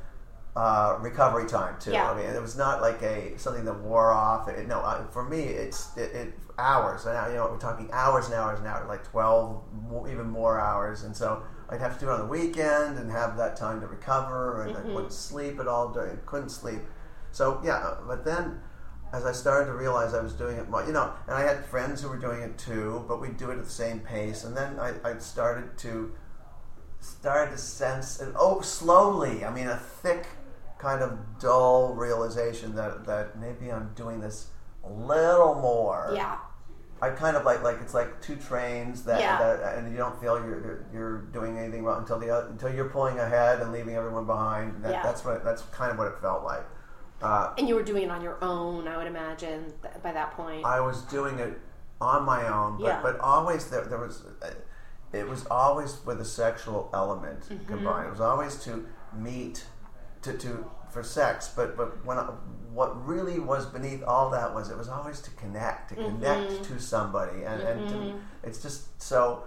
Uh, 0.57 0.99
recovery 1.01 1.47
time 1.49 1.75
too. 1.81 1.91
Yeah. 1.91 2.09
I 2.13 2.17
mean, 2.17 2.27
it 2.27 2.41
was 2.41 2.57
not 2.57 2.81
like 2.81 3.03
a 3.03 3.37
something 3.37 3.65
that 3.65 3.81
wore 3.81 4.13
off. 4.13 4.47
It, 4.49 4.69
no, 4.69 4.79
I, 4.85 5.03
for 5.11 5.25
me, 5.29 5.41
it's 5.43 5.97
it, 5.97 6.15
it 6.15 6.35
hours. 6.59 7.07
And 7.07 7.33
you 7.33 7.39
know, 7.39 7.49
we're 7.51 7.59
talking 7.59 7.89
hours 7.93 8.27
and 8.27 8.35
hours 8.35 8.61
and 8.61 8.69
hours, 8.69 8.87
like 8.87 9.03
twelve, 9.03 9.65
mo- 9.91 10.07
even 10.09 10.29
more 10.31 10.61
hours. 10.61 11.03
And 11.03 11.17
so 11.17 11.43
I'd 11.69 11.81
have 11.81 11.99
to 11.99 12.05
do 12.05 12.11
it 12.11 12.15
on 12.15 12.21
the 12.21 12.27
weekend 12.27 12.99
and 12.99 13.11
have 13.11 13.37
that 13.37 13.57
time 13.57 13.81
to 13.81 13.87
recover, 13.87 14.63
and 14.63 14.77
I 14.77 14.83
wouldn't 14.83 15.13
sleep 15.13 15.59
at 15.61 15.67
all. 15.67 15.93
During, 15.93 16.19
couldn't 16.27 16.51
sleep. 16.51 16.81
So 17.33 17.61
yeah, 17.65 17.77
uh, 17.79 17.97
but 18.07 18.25
then 18.25 18.61
as 19.13 19.25
I 19.25 19.33
started 19.33 19.67
to 19.67 19.75
realize 19.75 20.13
I 20.13 20.21
was 20.21 20.33
doing 20.33 20.57
it, 20.57 20.69
more, 20.69 20.85
you 20.85 20.93
know, 20.93 21.13
and 21.27 21.37
I 21.37 21.43
had 21.43 21.65
friends 21.65 22.03
who 22.03 22.09
were 22.09 22.19
doing 22.19 22.43
it 22.43 22.59
too, 22.59 23.05
but 23.07 23.21
we'd 23.21 23.37
do 23.37 23.51
it 23.51 23.59
at 23.59 23.65
the 23.65 23.71
same 23.71 24.01
pace. 24.01 24.45
And 24.45 24.57
then 24.57 24.79
I, 24.79 24.95
I 25.05 25.19
started 25.19 25.77
to 25.79 26.13
started 27.01 27.53
to 27.53 27.59
sense, 27.59 28.21
and 28.21 28.35
oh, 28.39 28.61
slowly. 28.61 29.45
I 29.45 29.53
mean, 29.53 29.69
a 29.69 29.77
thick, 29.77 30.27
kind 30.79 31.03
of 31.03 31.39
dull 31.39 31.95
realization 31.95 32.75
that 32.77 33.05
that 33.07 33.39
maybe 33.39 33.71
I'm 33.73 33.93
doing 33.95 34.21
this 34.21 34.49
a 34.85 34.91
little 34.91 35.55
more. 35.55 36.13
Yeah. 36.15 36.39
I 37.05 37.11
kind 37.11 37.37
of 37.37 37.45
like 37.45 37.63
like 37.63 37.79
it's 37.83 37.93
like 37.95 38.21
two 38.23 38.37
trains 38.37 39.03
that, 39.05 39.21
Yeah. 39.21 39.39
that 39.39 39.77
and 39.77 39.91
you 39.93 39.99
don't 39.99 40.19
feel 40.21 40.37
you're, 40.39 40.87
you're 40.93 41.19
doing 41.37 41.59
anything 41.59 41.85
wrong 41.85 42.01
until 42.01 42.19
the 42.19 42.47
until 42.49 42.73
you're 42.75 42.89
pulling 42.89 43.19
ahead 43.19 43.61
and 43.61 43.73
leaving 43.73 43.95
everyone 43.95 44.25
behind. 44.27 44.83
That, 44.83 44.93
Yeah. 44.93 45.03
That's 45.03 45.25
what 45.25 45.45
that's 45.45 45.63
kind 45.81 45.93
of 45.93 45.99
what 45.99 46.07
it 46.09 46.19
felt 46.21 46.45
like. 46.45 46.65
Uh, 47.23 47.53
And 47.59 47.69
you 47.69 47.75
were 47.75 47.83
doing 47.83 48.05
it 48.05 48.11
on 48.11 48.23
your 48.23 48.39
own, 48.43 48.89
I 48.89 48.97
would 48.97 49.07
imagine, 49.07 49.73
th- 49.83 50.03
by 50.03 50.13
that 50.13 50.31
point. 50.33 50.65
I 50.65 50.81
was 50.81 51.03
doing 51.03 51.39
it 51.39 51.59
on 52.01 52.25
my 52.25 52.43
own, 52.49 52.79
but 52.79 52.87
Yeah. 52.87 53.03
but 53.03 53.19
always 53.21 53.69
there, 53.71 53.85
there 53.85 53.99
was 53.99 54.23
uh, 54.43 54.51
it 55.13 55.29
was 55.29 55.47
always 55.51 56.05
with 56.07 56.21
a 56.21 56.25
sexual 56.25 56.91
element 56.95 57.41
Mm-hmm. 57.43 57.67
combined. 57.73 58.07
It 58.09 58.11
was 58.19 58.21
always 58.21 58.57
to 58.65 58.87
meet 59.29 59.67
to, 60.23 60.33
to 60.45 60.51
for 60.91 61.03
sex, 61.03 61.53
but 61.55 61.77
but 61.77 61.89
when 62.07 62.17
I, 62.19 62.31
what 62.75 63.07
really 63.07 63.39
was 63.39 63.67
beneath 63.67 64.03
all 64.03 64.31
that 64.31 64.53
was 64.53 64.71
it 64.71 64.77
was 64.77 64.89
always 64.89 65.21
to 65.21 65.31
connect, 65.31 65.91
to 65.91 65.95
mm-hmm. 65.95 66.17
connect 66.17 66.51
Mm-hmm. 66.51 66.75
to 66.75 66.81
somebody, 66.81 67.45
and, 67.45 67.63
and 67.63 67.89
to, 67.89 67.95
mm-hmm. 67.95 68.19
it's 68.43 68.61
just 68.61 69.01
so 69.01 69.45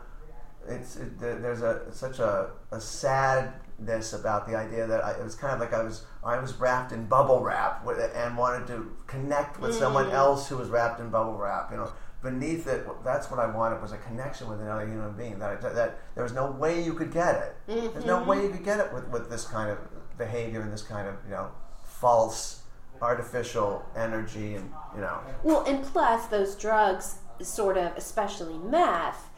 it's 0.68 0.96
it, 0.96 1.20
there's 1.20 1.62
a 1.62 1.92
such 1.92 2.20
a, 2.20 2.52
a 2.72 2.80
sadness 2.80 4.14
about 4.14 4.48
the 4.48 4.56
idea 4.56 4.88
that 4.88 5.04
I, 5.04 5.12
it 5.12 5.24
was 5.24 5.36
kind 5.36 5.54
of 5.54 5.60
like 5.60 5.74
I 5.74 5.84
was 5.84 6.06
I 6.24 6.40
was 6.40 6.54
wrapped 6.56 6.92
in 6.92 7.06
bubble 7.06 7.42
wrap 7.42 7.86
with, 7.86 8.00
and 8.16 8.38
wanted 8.38 8.68
to 8.68 8.92
connect 9.08 9.60
with 9.60 9.76
someone 9.76 10.06
mm-hmm. 10.06 10.16
else 10.16 10.48
who 10.48 10.58
was 10.58 10.70
wrapped 10.70 11.00
in 11.00 11.10
bubble 11.10 11.38
wrap. 11.38 11.72
You 11.72 11.78
know, 11.78 11.92
beneath 12.24 12.68
it, 12.68 12.86
that's 13.04 13.30
what 13.30 13.40
I 13.40 13.48
wanted 13.48 13.82
was 13.82 13.92
a 13.92 13.98
connection 13.98 14.50
with 14.50 14.62
another 14.62 14.88
human 14.88 15.14
being. 15.14 15.40
That 15.40 15.64
I, 15.64 15.70
that 15.70 16.00
there 16.16 16.24
was 16.24 16.34
no 16.34 16.52
way 16.52 16.84
you 16.84 16.94
could 16.94 17.12
get 17.12 17.36
it. 17.36 17.56
There's 17.94 18.06
no 18.06 18.24
way 18.24 18.44
you 18.44 18.50
could 18.50 18.66
get 18.66 18.80
it 18.80 18.94
with, 18.94 19.08
with 19.10 19.30
this 19.30 19.46
kind 19.46 19.70
of 19.70 19.78
behavior 20.18 20.62
and 20.62 20.74
this 20.74 20.82
kind 20.82 21.08
of 21.08 21.16
you 21.26 21.32
know 21.32 21.52
false 21.84 22.57
artificial 23.02 23.86
energy 23.96 24.56
and 24.56 24.72
you 24.96 25.02
know 25.02 25.20
Well, 25.44 25.64
and 25.66 25.84
plus 25.84 26.28
those 26.28 26.56
drugs, 26.56 27.20
sort 27.42 27.78
of, 27.78 27.96
especially 27.96 28.58
meth, 28.58 29.30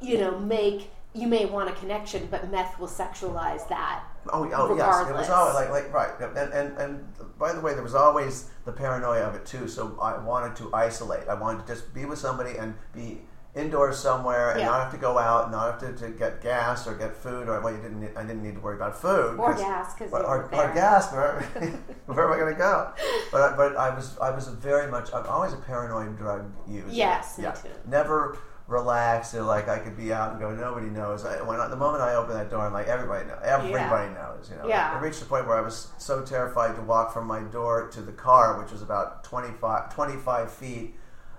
you 0.00 0.18
know, 0.18 0.38
make 0.38 0.90
you 1.14 1.26
may 1.26 1.46
want 1.46 1.70
a 1.70 1.72
connection, 1.72 2.28
but 2.30 2.50
meth 2.50 2.78
will 2.78 2.88
sexualize 2.88 3.66
that. 3.68 4.04
Oh, 4.28 4.50
oh 4.52 4.76
yes, 4.76 5.08
it 5.08 5.14
was 5.14 5.30
always 5.30 5.54
like 5.54 5.70
like 5.70 5.92
right, 5.92 6.10
and, 6.36 6.52
and 6.52 6.76
and 6.78 7.38
by 7.38 7.52
the 7.52 7.60
way, 7.60 7.72
there 7.72 7.82
was 7.82 7.94
always 7.94 8.50
the 8.64 8.72
paranoia 8.72 9.22
of 9.22 9.34
it 9.34 9.46
too. 9.46 9.66
So 9.68 9.98
I 10.00 10.18
wanted 10.18 10.56
to 10.56 10.74
isolate. 10.74 11.28
I 11.28 11.34
wanted 11.34 11.66
to 11.66 11.72
just 11.72 11.94
be 11.94 12.04
with 12.04 12.18
somebody 12.18 12.58
and 12.58 12.74
be 12.92 13.22
indoors 13.56 13.98
somewhere 13.98 14.50
and 14.50 14.60
Yeah. 14.60 14.66
not 14.66 14.82
have 14.82 14.92
to 14.92 14.98
go 14.98 15.18
out, 15.18 15.50
not 15.50 15.80
have 15.80 15.80
to, 15.80 16.04
to 16.04 16.10
get 16.10 16.42
gas 16.42 16.86
or 16.86 16.94
get 16.94 17.16
food 17.16 17.48
or 17.48 17.58
well, 17.60 17.74
you 17.74 17.80
didn't. 17.80 18.00
Need, 18.00 18.10
I 18.14 18.22
didn't 18.22 18.42
need 18.42 18.54
to 18.54 18.60
worry 18.60 18.76
about 18.76 19.00
food 19.00 19.38
Or 19.38 19.54
gas, 19.54 19.94
'cause 19.94 20.12
or, 20.12 20.22
or, 20.22 20.72
gas. 20.74 21.10
Where, 21.12 21.40
where 22.06 22.26
am 22.26 22.32
I 22.32 22.36
going 22.36 22.52
to 22.52 22.58
go? 22.58 22.92
But 23.32 23.40
I, 23.40 23.56
but 23.56 23.76
I 23.76 23.94
was 23.94 24.18
I 24.18 24.30
was 24.30 24.46
a 24.46 24.52
very 24.52 24.90
much 24.90 25.12
I'm 25.12 25.26
always 25.26 25.54
a 25.54 25.56
paranoid 25.56 26.16
drug 26.18 26.52
user. 26.68 26.86
Yes, 26.90 27.38
me 27.38 27.46
too. 27.62 27.68
Never 27.88 28.38
relaxed 28.68 29.32
or 29.34 29.42
like 29.42 29.68
I 29.68 29.78
could 29.78 29.96
be 29.96 30.12
out 30.12 30.32
and 30.32 30.40
go. 30.40 30.50
Nobody 30.54 30.88
knows. 30.88 31.24
I, 31.24 31.40
when 31.42 31.58
I, 31.60 31.68
the 31.68 31.76
moment 31.76 32.02
I 32.02 32.14
open 32.16 32.34
that 32.34 32.50
door, 32.50 32.60
I'm 32.66 32.72
like 32.74 32.88
everybody 32.88 33.24
knows. 33.26 33.38
Everybody 33.42 34.12
knows. 34.12 34.50
You 34.50 34.56
know. 34.56 34.68
Yeah. 34.68 34.98
It 34.98 35.00
reached 35.00 35.20
the 35.20 35.26
point 35.26 35.46
where 35.46 35.56
I 35.56 35.60
was 35.62 35.88
so 35.98 36.22
terrified 36.22 36.74
to 36.76 36.82
walk 36.82 37.12
from 37.12 37.26
my 37.26 37.40
door 37.40 37.88
to 37.88 38.02
the 38.02 38.12
car, 38.12 38.60
which 38.60 38.72
was 38.72 38.82
about 38.82 39.24
25, 39.24 39.94
25 39.94 40.52
feet, 40.52 40.94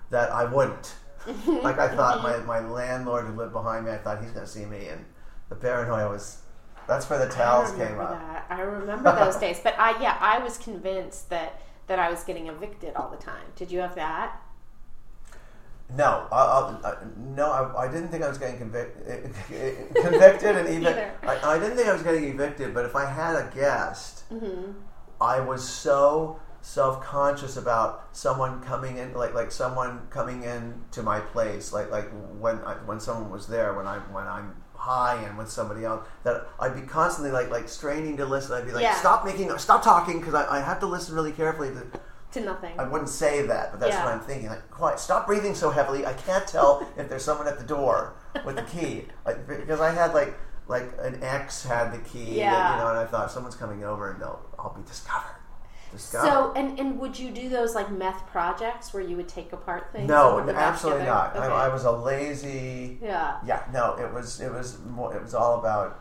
that 0.09 0.31
I 0.31 0.45
wouldn't. 0.45 0.95
like 1.47 1.77
I 1.77 1.93
thought 1.95 2.23
my, 2.23 2.33
mm-hmm. 2.33 2.47
my 2.47 2.59
landlord 2.59 3.25
who 3.25 3.33
lived 3.33 3.53
behind 3.53 3.85
me, 3.85 3.91
I 3.91 3.97
thought 3.97 4.21
he's 4.21 4.31
going 4.31 4.45
to 4.45 4.51
see 4.51 4.65
me, 4.65 4.87
and 4.87 5.03
the 5.49 5.55
paranoia 5.55 6.09
was. 6.09 6.41
That's 6.87 7.09
where 7.09 7.19
the 7.19 7.31
towels 7.31 7.71
came 7.71 7.99
up. 7.99 8.11
that. 8.11 8.45
I 8.49 8.61
remember 8.61 9.13
those 9.13 9.35
days. 9.35 9.59
But 9.61 9.77
I, 9.77 10.01
yeah, 10.01 10.17
I 10.21 10.39
was 10.39 10.57
convinced 10.57 11.29
that 11.29 11.59
that 11.87 11.99
I 11.99 12.09
was 12.09 12.23
getting 12.23 12.47
evicted 12.47 12.95
all 12.95 13.09
the 13.09 13.17
time. 13.17 13.45
Did 13.55 13.71
you 13.71 13.79
have 13.79 13.95
that? 13.95 14.41
No, 15.95 16.27
I, 16.31 16.77
I, 16.83 16.95
no, 17.17 17.49
I, 17.49 17.85
I 17.85 17.91
didn't 17.91 18.09
think 18.09 18.21
I 18.23 18.27
was 18.27 18.37
getting 18.37 18.59
convic- 18.59 19.95
convicted, 20.01 20.55
and 20.57 20.69
even 20.69 20.93
I, 21.23 21.55
I 21.55 21.59
didn't 21.59 21.77
think 21.77 21.87
I 21.87 21.93
was 21.93 22.03
getting 22.03 22.25
evicted. 22.25 22.73
But 22.73 22.85
if 22.85 22.95
I 22.95 23.05
had 23.05 23.35
a 23.35 23.49
guest, 23.53 24.29
mm-hmm. 24.29 24.71
I 25.21 25.39
was 25.39 25.67
so 25.67 26.39
self 26.67 27.01
conscious 27.01 27.55
about 27.55 28.09
someone 28.11 28.61
coming 28.61 28.97
in, 28.97 29.13
like 29.13 29.33
like 29.33 29.51
someone 29.53 30.01
coming 30.09 30.43
in 30.43 30.73
to 30.91 31.01
my 31.01 31.21
place, 31.21 31.71
like 31.71 31.89
like 31.89 32.09
when 32.39 32.57
I, 32.59 32.73
when 32.85 32.99
someone 32.99 33.31
was 33.31 33.47
there, 33.47 33.73
when 33.73 33.87
I 33.87 33.99
when 34.11 34.27
I'm 34.27 34.53
high 34.73 35.23
and 35.23 35.37
with 35.37 35.49
somebody 35.49 35.85
else, 35.85 36.05
that 36.23 36.45
I'd 36.59 36.75
be 36.75 36.81
constantly 36.81 37.31
like 37.31 37.49
like 37.49 37.69
straining 37.69 38.17
to 38.17 38.25
listen. 38.25 38.53
I'd 38.53 38.65
be 38.65 38.73
like, 38.73 38.83
Yeah. 38.83 38.95
stop 38.95 39.23
making, 39.23 39.57
stop 39.57 39.81
talking, 39.81 40.19
because 40.19 40.33
I, 40.33 40.57
I 40.57 40.59
have 40.59 40.81
to 40.81 40.85
listen 40.87 41.15
really 41.15 41.31
carefully 41.31 41.69
to. 41.69 41.99
To 42.33 42.41
nothing. 42.41 42.77
I 42.77 42.83
wouldn't 42.83 43.09
say 43.09 43.43
that, 43.43 43.71
but 43.71 43.79
that's 43.79 43.93
Yeah. 43.95 44.03
what 44.03 44.13
I'm 44.13 44.19
thinking. 44.19 44.49
Like, 44.49 44.69
quiet, 44.69 44.99
stop 44.99 45.25
breathing 45.25 45.55
so 45.55 45.69
heavily. 45.69 46.05
I 46.05 46.11
can't 46.13 46.45
tell 46.45 46.85
if 46.97 47.07
there's 47.07 47.23
someone 47.23 47.47
at 47.47 47.57
the 47.57 47.63
door 47.65 48.15
with 48.45 48.57
the 48.57 48.63
key, 48.63 49.05
like, 49.25 49.47
because 49.47 49.79
I 49.79 49.91
had 49.91 50.13
like 50.13 50.35
like 50.67 50.91
an 50.99 51.23
ex 51.23 51.63
had 51.63 51.93
the 51.93 51.99
key, 51.99 52.39
that, 52.41 52.71
you 52.75 52.83
know, 52.83 52.89
and 52.89 52.97
I 52.99 53.05
thought 53.05 53.31
someone's 53.31 53.55
coming 53.55 53.85
over 53.85 54.11
and 54.11 54.21
they'll 54.21 54.41
I'll 54.59 54.75
be 54.75 54.83
discovered. 54.85 55.37
So, 55.95 56.53
and, 56.55 56.79
and 56.79 56.99
would 56.99 57.17
you 57.17 57.31
do 57.31 57.49
those 57.49 57.73
like 57.75 57.89
meth 57.91 58.27
projects 58.27 58.93
where 58.93 59.01
you 59.03 59.15
would 59.15 59.27
take 59.29 59.53
apart 59.53 59.91
things? 59.91 60.07
no, 60.07 60.37
and 60.37 60.39
put 60.39 60.45
them 60.47 60.55
back 60.55 60.73
absolutely 60.73 61.05
not. 61.05 61.35
Okay. 61.35 61.45
I, 61.47 61.65
I 61.65 61.69
was 61.69 61.85
a 61.85 61.91
lazy. 61.91 62.99
Yeah. 63.01 63.37
Yeah, 63.45 63.63
no, 63.73 63.95
it 63.95 64.11
was 64.13 64.39
it 64.41 64.51
was 64.51 64.79
more, 64.85 65.15
it 65.15 65.21
was 65.23 65.33
all 65.33 65.59
about 65.59 65.99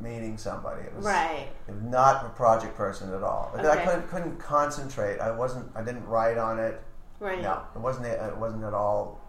meeting 0.00 0.38
somebody. 0.38 0.82
It 0.82 0.94
was 0.94 1.04
Right. 1.04 1.48
not 1.82 2.24
a 2.24 2.28
project 2.30 2.76
person 2.76 3.12
at 3.12 3.22
all. 3.22 3.52
Okay. 3.54 3.68
I 3.68 3.84
couldn't 3.84 4.08
couldn't 4.08 4.38
concentrate. 4.38 5.18
I 5.20 5.30
wasn't. 5.30 5.70
I 5.74 5.82
didn't 5.82 6.06
write 6.06 6.38
on 6.38 6.58
it. 6.58 6.82
Right. 7.18 7.42
No, 7.42 7.62
it 7.74 7.78
wasn't. 7.80 8.06
It 8.06 8.36
wasn't 8.36 8.64
at 8.64 8.74
all 8.74 9.20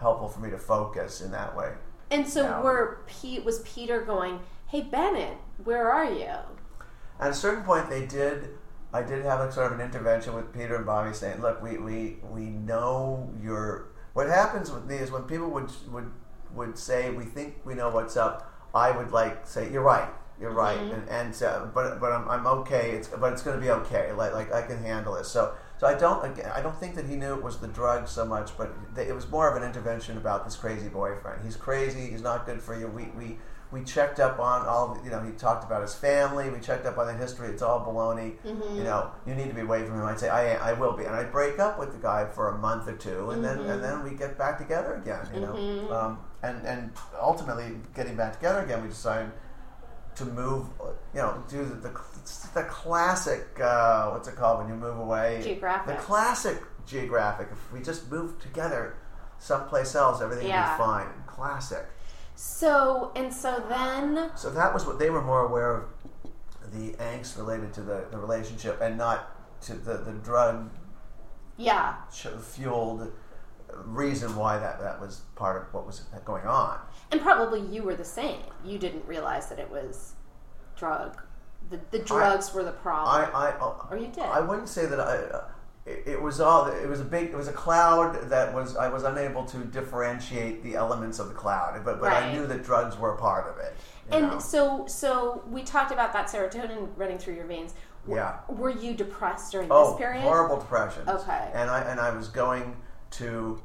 helpful 0.00 0.28
for 0.28 0.40
me 0.40 0.50
to 0.50 0.58
focus 0.58 1.20
in 1.20 1.30
that 1.32 1.54
way. 1.56 1.72
And 2.10 2.26
so, 2.28 2.42
No. 2.48 2.62
were 2.62 3.00
Pete 3.06 3.44
was 3.44 3.60
Peter 3.60 4.00
going? 4.02 4.40
Hey 4.68 4.82
Bennett, 4.82 5.36
where 5.62 5.90
are 5.90 6.10
you? 6.10 6.30
At 7.20 7.30
a 7.30 7.34
certain 7.34 7.62
point, 7.64 7.88
they 7.88 8.06
did. 8.06 8.50
I 8.94 9.02
did 9.02 9.24
have 9.24 9.40
a 9.40 9.50
sort 9.50 9.72
of 9.72 9.80
an 9.80 9.84
intervention 9.84 10.34
with 10.34 10.52
Peter 10.52 10.76
and 10.76 10.86
Bobby, 10.86 11.12
saying, 11.12 11.42
"Look, 11.42 11.60
we 11.60 11.78
we, 11.78 12.18
we 12.30 12.44
know 12.44 13.28
you're." 13.42 13.88
What 14.12 14.28
happens 14.28 14.70
with 14.70 14.84
me 14.84 14.94
is 14.94 15.10
when 15.10 15.24
people 15.24 15.50
would 15.50 15.70
would 15.90 16.12
would 16.54 16.78
say, 16.78 17.10
"We 17.10 17.24
think 17.24 17.56
we 17.64 17.74
know 17.74 17.90
what's 17.90 18.16
up," 18.16 18.52
I 18.72 18.92
would 18.92 19.10
like 19.10 19.48
say, 19.48 19.70
"You're 19.72 19.82
right, 19.82 20.08
you're 20.40 20.52
right," 20.52 20.78
and, 20.78 21.08
and 21.08 21.42
uh, 21.42 21.66
but 21.74 21.98
but 22.00 22.12
I'm, 22.12 22.28
I'm 22.28 22.46
okay. 22.58 22.92
It's 22.92 23.08
but 23.08 23.32
it's 23.32 23.42
going 23.42 23.56
to 23.58 23.62
be 23.62 23.70
okay. 23.70 24.12
Like 24.12 24.32
like 24.32 24.52
I 24.52 24.62
can 24.62 24.80
handle 24.80 25.16
it. 25.16 25.24
So 25.24 25.54
so 25.76 25.88
I 25.88 25.94
don't 25.94 26.24
again, 26.24 26.52
I 26.54 26.60
don't 26.60 26.78
think 26.78 26.94
that 26.94 27.06
he 27.06 27.16
knew 27.16 27.34
it 27.34 27.42
was 27.42 27.58
the 27.58 27.66
drug 27.66 28.06
so 28.06 28.24
much, 28.24 28.56
but 28.56 28.72
it 28.96 29.12
was 29.12 29.28
more 29.28 29.50
of 29.50 29.60
an 29.60 29.68
intervention 29.68 30.16
about 30.16 30.44
this 30.44 30.54
crazy 30.54 30.88
boyfriend. 30.88 31.44
He's 31.44 31.56
crazy. 31.56 32.10
He's 32.10 32.22
not 32.22 32.46
good 32.46 32.62
for 32.62 32.78
you. 32.78 32.86
We 32.86 33.06
we. 33.16 33.38
We 33.72 33.82
checked 33.82 34.20
up 34.20 34.38
on 34.38 34.66
all, 34.66 34.96
you 35.04 35.10
know, 35.10 35.20
he 35.20 35.32
talked 35.32 35.64
about 35.64 35.82
his 35.82 35.94
family. 35.94 36.48
We 36.48 36.60
checked 36.60 36.86
up 36.86 36.96
on 36.96 37.06
the 37.08 37.12
history. 37.14 37.48
It's 37.48 37.62
all 37.62 37.80
baloney. 37.84 38.34
You 38.44 38.84
know, 38.84 39.10
you 39.26 39.34
need 39.34 39.48
to 39.48 39.54
be 39.54 39.62
away 39.62 39.84
from 39.84 39.96
him. 39.98 40.04
I'd 40.04 40.20
say, 40.20 40.28
I, 40.28 40.70
I 40.70 40.72
will 40.74 40.92
be. 40.92 41.04
And 41.04 41.14
I'd 41.16 41.32
break 41.32 41.58
up 41.58 41.78
with 41.78 41.92
the 41.92 41.98
guy 41.98 42.24
for 42.26 42.50
a 42.50 42.58
month 42.58 42.86
or 42.88 42.94
two, 42.96 43.30
and 43.30 43.44
then 43.44 43.58
and 43.60 43.82
then 43.82 44.04
we 44.04 44.10
get 44.10 44.38
back 44.38 44.58
together 44.58 44.94
again, 44.94 45.26
you 45.34 45.40
know. 45.40 45.90
Um, 45.92 46.18
and, 46.42 46.64
and 46.66 46.92
ultimately, 47.20 47.76
getting 47.96 48.14
back 48.16 48.34
together 48.34 48.60
again, 48.60 48.82
we 48.82 48.88
decided 48.88 49.32
to 50.16 50.24
move, 50.26 50.66
you 51.12 51.20
know, 51.20 51.42
do 51.48 51.64
the, 51.64 51.74
the 51.74 51.90
the 52.54 52.62
classic. 52.64 53.58
Uh, 53.60 54.10
what's 54.10 54.28
it 54.28 54.36
called 54.36 54.60
when 54.60 54.68
you 54.68 54.74
move 54.76 54.98
away? 54.98 55.40
Geographic. 55.42 55.96
The 55.96 56.02
classic 56.02 56.62
geographic. 56.86 57.48
If 57.50 57.72
we 57.72 57.80
just 57.82 58.08
moved 58.10 58.40
together 58.40 58.94
someplace 59.38 59.94
else, 59.96 60.20
everything 60.22 60.46
Yeah. 60.46 60.70
would 60.70 60.84
be 60.84 60.84
fine. 60.90 61.08
Classic. 61.26 61.84
So 62.34 63.12
and 63.14 63.32
so 63.32 63.64
then 63.68 64.30
So 64.36 64.50
that 64.50 64.74
was 64.74 64.86
what 64.86 64.98
they 64.98 65.10
were 65.10 65.22
more 65.22 65.46
aware 65.46 65.76
of 65.76 65.84
the 66.72 66.92
angst 66.94 67.36
related 67.38 67.72
to 67.74 67.82
the, 67.82 68.06
the 68.10 68.18
relationship 68.18 68.80
and 68.80 68.98
not 68.98 69.30
to 69.62 69.74
the, 69.74 69.98
the 69.98 70.12
drug 70.12 70.70
yeah. 71.56 71.94
fueled 72.10 73.12
reason 73.72 74.36
why 74.36 74.58
that, 74.58 74.80
that 74.80 75.00
was 75.00 75.22
part 75.36 75.60
of 75.60 75.72
what 75.72 75.86
was 75.86 76.00
going 76.24 76.44
on. 76.46 76.78
And 77.10 77.20
probably 77.20 77.60
you 77.60 77.82
were 77.82 77.94
the 77.94 78.04
same. 78.04 78.40
You 78.64 78.78
didn't 78.78 79.06
realize 79.06 79.48
that 79.48 79.58
it 79.58 79.70
was 79.70 80.14
drug. 80.76 81.20
The, 81.70 81.80
the 81.90 81.98
drugs 82.00 82.52
were 82.52 82.64
the 82.64 82.72
problem. 82.72 83.30
I, 83.34 83.48
I, 83.48 83.50
uh, 83.52 83.86
Or 83.90 83.96
you 83.96 84.08
did. 84.08 84.24
I 84.24 84.40
wouldn't 84.40 84.68
say 84.68 84.86
that 84.86 85.00
I. 85.00 85.16
Uh, 85.16 85.44
It, 85.86 86.04
it 86.06 86.22
was 86.22 86.40
all. 86.40 86.66
It 86.66 86.88
was 86.88 87.00
a 87.00 87.04
big. 87.04 87.28
It 87.28 87.36
was 87.36 87.48
a 87.48 87.52
cloud 87.52 88.30
that 88.30 88.54
was. 88.54 88.76
I 88.76 88.88
was 88.88 89.02
unable 89.04 89.44
to 89.46 89.58
differentiate 89.58 90.62
the 90.62 90.76
elements 90.76 91.18
of 91.18 91.28
the 91.28 91.34
cloud, 91.34 91.84
but 91.84 92.00
but 92.00 92.12
I 92.12 92.32
knew 92.32 92.46
that 92.46 92.64
drugs 92.64 92.96
were 92.98 93.12
a 93.14 93.18
part 93.18 93.46
of 93.52 93.58
it. 93.58 93.76
and 94.10 94.28
know? 94.28 94.38
so 94.38 94.86
so 94.86 95.44
we 95.50 95.62
talked 95.62 95.92
about 95.92 96.12
that 96.14 96.28
serotonin 96.28 96.88
running 96.96 97.18
through 97.18 97.34
your 97.34 97.46
veins. 97.46 97.74
W- 98.04 98.18
Yeah. 98.18 98.38
Were 98.48 98.70
you 98.70 98.94
depressed 98.94 99.52
during 99.52 99.68
oh, 99.70 99.90
this 99.90 99.98
period? 99.98 100.22
horrible 100.22 100.58
depression. 100.58 101.06
Okay. 101.06 101.50
And 101.52 101.68
I 101.70 101.80
and 101.82 102.00
I 102.00 102.14
was 102.16 102.28
going 102.28 102.76
to. 103.12 103.60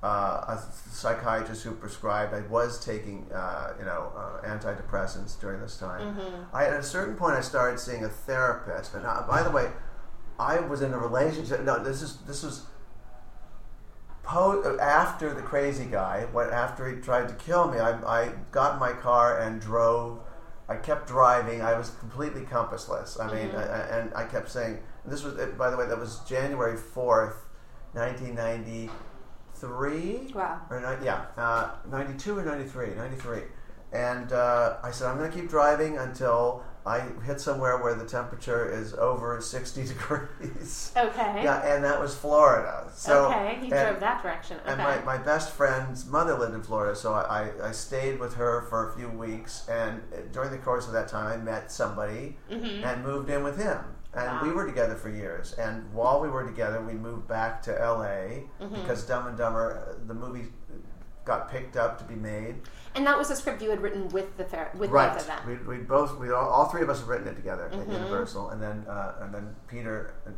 Uh, 0.00 0.56
a 0.56 0.62
psychiatrist 0.92 1.64
who 1.64 1.72
prescribed. 1.72 2.32
I 2.32 2.42
was 2.42 2.78
taking, 2.84 3.26
uh, 3.34 3.72
you 3.80 3.84
know, 3.84 4.12
uh, 4.16 4.46
antidepressants 4.46 5.40
during 5.40 5.60
this 5.60 5.76
time. 5.76 6.14
Mm-hmm. 6.14 6.56
I, 6.56 6.66
at 6.66 6.74
a 6.74 6.84
certain 6.84 7.16
point, 7.16 7.34
I 7.34 7.40
started 7.40 7.80
seeing 7.80 8.04
a 8.04 8.08
therapist. 8.08 8.94
And 8.94 9.04
uh, 9.04 9.24
by 9.28 9.42
the 9.42 9.50
way, 9.50 9.72
I 10.38 10.60
was 10.60 10.82
in 10.82 10.92
a 10.92 10.98
relationship. 10.98 11.62
No, 11.64 11.82
this 11.82 12.02
is 12.02 12.18
this 12.18 12.42
was 12.42 12.62
po- 14.22 14.78
after 14.80 15.34
the 15.34 15.42
crazy 15.42 15.84
guy. 15.86 16.26
What 16.32 16.52
after 16.52 16.88
he 16.88 17.00
tried 17.00 17.28
to 17.28 17.34
kill 17.34 17.68
me? 17.70 17.78
I, 17.78 17.90
I 18.02 18.32
got 18.52 18.74
in 18.74 18.80
my 18.80 18.92
car 18.92 19.38
and 19.40 19.60
drove. 19.60 20.20
I 20.68 20.76
kept 20.76 21.08
driving. 21.08 21.62
I 21.62 21.76
was 21.78 21.90
completely 21.98 22.42
compassless. 22.42 23.18
I 23.18 23.32
mean, 23.32 23.50
I, 23.54 23.62
I- 23.62 23.98
and 23.98 24.14
I 24.14 24.24
kept 24.24 24.50
saying 24.50 24.80
this 25.04 25.22
was. 25.22 25.34
By 25.56 25.70
the 25.70 25.76
way, 25.76 25.86
that 25.86 25.98
was 25.98 26.20
January 26.28 26.76
fourth, 26.76 27.36
nineteen 27.94 28.34
ninety 28.34 28.90
three. 29.54 30.30
Wow. 30.34 30.60
Or 30.70 30.78
ni- 30.80 31.04
yeah, 31.06 31.24
uh, 31.36 31.70
ninety 31.90 32.14
two 32.18 32.38
or 32.38 32.44
ninety 32.44 32.68
three. 32.68 32.94
Ninety 32.94 33.16
three. 33.16 33.42
And 33.90 34.32
uh, 34.34 34.76
I 34.82 34.90
said, 34.90 35.08
I'm 35.08 35.16
going 35.16 35.30
to 35.30 35.34
keep 35.34 35.48
driving 35.48 35.96
until 35.96 36.62
I 36.86 37.00
hit 37.24 37.40
somewhere 37.40 37.82
where 37.82 37.94
the 37.94 38.04
temperature 38.04 38.70
is 38.70 38.94
over 38.94 39.40
60 39.40 39.86
degrees. 39.86 40.92
Okay. 40.96 41.42
Yeah, 41.44 41.74
and 41.74 41.84
that 41.84 42.00
was 42.00 42.14
Florida. 42.14 42.90
So, 42.94 43.26
okay, 43.26 43.58
he 43.60 43.68
drove 43.68 44.00
that 44.00 44.22
direction. 44.22 44.58
Okay. 44.62 44.72
And 44.72 44.78
my, 44.78 45.00
my 45.02 45.18
best 45.18 45.52
friend's 45.52 46.06
mother 46.06 46.36
lived 46.38 46.54
in 46.54 46.62
Florida, 46.62 46.96
so 46.96 47.12
I, 47.12 47.50
I, 47.62 47.72
stayed 47.72 48.18
with 48.18 48.34
her 48.34 48.62
for 48.68 48.90
a 48.90 48.96
few 48.96 49.08
weeks. 49.08 49.68
And 49.68 50.02
during 50.32 50.50
the 50.50 50.58
course 50.58 50.86
of 50.86 50.92
that 50.94 51.08
time, 51.08 51.26
I 51.26 51.36
met 51.42 51.70
somebody 51.70 52.36
and 52.50 53.04
moved 53.04 53.30
in 53.30 53.44
with 53.44 53.58
him. 53.58 53.78
And 54.14 54.46
we 54.46 54.52
were 54.52 54.66
together 54.66 54.96
for 54.96 55.10
years. 55.10 55.52
And 55.54 55.92
while 55.92 56.20
we 56.20 56.28
were 56.28 56.44
together, 56.44 56.80
we 56.80 56.94
moved 56.94 57.28
back 57.28 57.62
to 57.62 57.72
LA 57.72 58.46
because 58.68 59.04
Dumb 59.04 59.26
and 59.26 59.36
Dumber, 59.36 59.96
uh, 60.00 60.06
the 60.06 60.14
movie, 60.14 60.48
got 61.24 61.50
picked 61.50 61.76
up 61.76 61.98
to 61.98 62.04
be 62.04 62.14
made. 62.14 62.56
And 62.98 63.06
that 63.06 63.16
was 63.16 63.30
a 63.30 63.36
script 63.36 63.62
you 63.62 63.70
had 63.70 63.80
written 63.80 64.08
with 64.08 64.36
the 64.36 64.44
ther- 64.44 64.70
with 64.76 64.90
Right. 64.90 65.12
both 65.12 65.20
of 65.22 65.26
them. 65.28 65.38
We, 65.66 65.76
we 65.76 65.82
both 65.84 66.18
we 66.18 66.32
all, 66.32 66.48
all 66.50 66.66
three 66.66 66.82
of 66.82 66.90
us 66.90 66.98
have 66.98 67.08
written 67.08 67.28
it 67.28 67.36
together 67.36 67.70
at 67.72 67.88
Universal, 67.88 68.50
and 68.50 68.60
then 68.60 68.84
uh, 68.88 69.14
and 69.20 69.32
then 69.32 69.54
Peter 69.68 70.14
and 70.26 70.34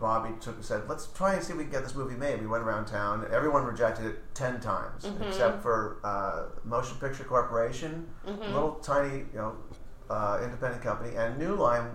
Bobby 0.00 0.30
took 0.40 0.64
said 0.64 0.88
let's 0.88 1.06
try 1.08 1.34
and 1.34 1.44
see 1.44 1.52
if 1.52 1.58
we 1.58 1.64
can 1.64 1.72
get 1.72 1.82
this 1.84 1.94
movie 1.94 2.16
made. 2.16 2.40
We 2.40 2.46
went 2.46 2.64
around 2.64 2.86
town. 2.86 3.26
Everyone 3.30 3.64
rejected 3.64 4.06
it 4.06 4.34
ten 4.34 4.58
times, 4.60 5.06
except 5.20 5.62
for 5.62 6.00
uh, 6.02 6.44
Motion 6.64 6.96
Picture 6.98 7.24
Corporation, 7.24 8.06
a 8.26 8.30
little 8.32 8.76
tiny 8.76 9.18
you 9.18 9.26
know 9.34 9.54
uh, 10.08 10.40
independent 10.42 10.82
company, 10.82 11.14
and 11.14 11.38
New 11.38 11.54
Line 11.56 11.90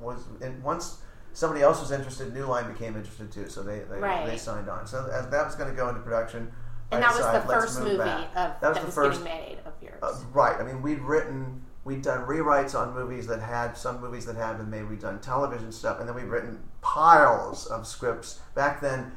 was 0.00 0.26
and 0.40 0.60
once. 0.62 0.98
Somebody 1.34 1.62
else 1.62 1.80
was 1.80 1.92
interested. 1.92 2.34
New 2.34 2.44
Line 2.44 2.70
became 2.70 2.94
interested 2.94 3.32
too, 3.32 3.48
so 3.48 3.62
they 3.62 3.78
they, 3.90 3.98
Right. 3.98 4.26
they 4.26 4.36
signed 4.36 4.68
on. 4.68 4.86
So 4.86 5.08
as 5.10 5.26
that 5.30 5.46
was 5.46 5.54
going 5.54 5.70
to 5.70 5.74
go 5.76 5.88
into 5.88 6.00
production, 6.02 6.52
and 6.92 7.02
that 7.02 7.14
was 7.14 7.24
the 7.24 7.40
first 7.52 7.80
movie 7.80 7.96
back. 7.98 8.28
of 8.28 8.34
that 8.34 8.60
that 8.60 8.68
was 8.68 8.78
was, 8.78 8.86
the 8.86 8.92
first 8.92 9.24
getting 9.24 9.42
made 9.46 9.58
of 9.64 9.72
yours. 9.82 9.98
uh, 10.02 10.14
right. 10.32 10.60
I 10.60 10.64
mean, 10.64 10.82
we'd 10.82 11.00
written, 11.00 11.62
we'd 11.84 12.02
done 12.02 12.26
rewrites 12.26 12.78
on 12.78 12.94
movies 12.94 13.26
that 13.26 13.40
had 13.40 13.76
some 13.76 14.00
movies 14.00 14.26
that 14.26 14.36
had 14.36 14.58
been 14.58 14.70
made. 14.70 14.88
We'd 14.88 15.00
done 15.00 15.20
television 15.20 15.72
stuff, 15.72 16.00
and 16.00 16.08
then 16.08 16.14
we'd 16.14 16.24
written 16.24 16.58
piles 16.80 17.66
of 17.66 17.86
scripts. 17.86 18.40
Back 18.54 18.80
then, 18.80 19.12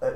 uh, 0.00 0.12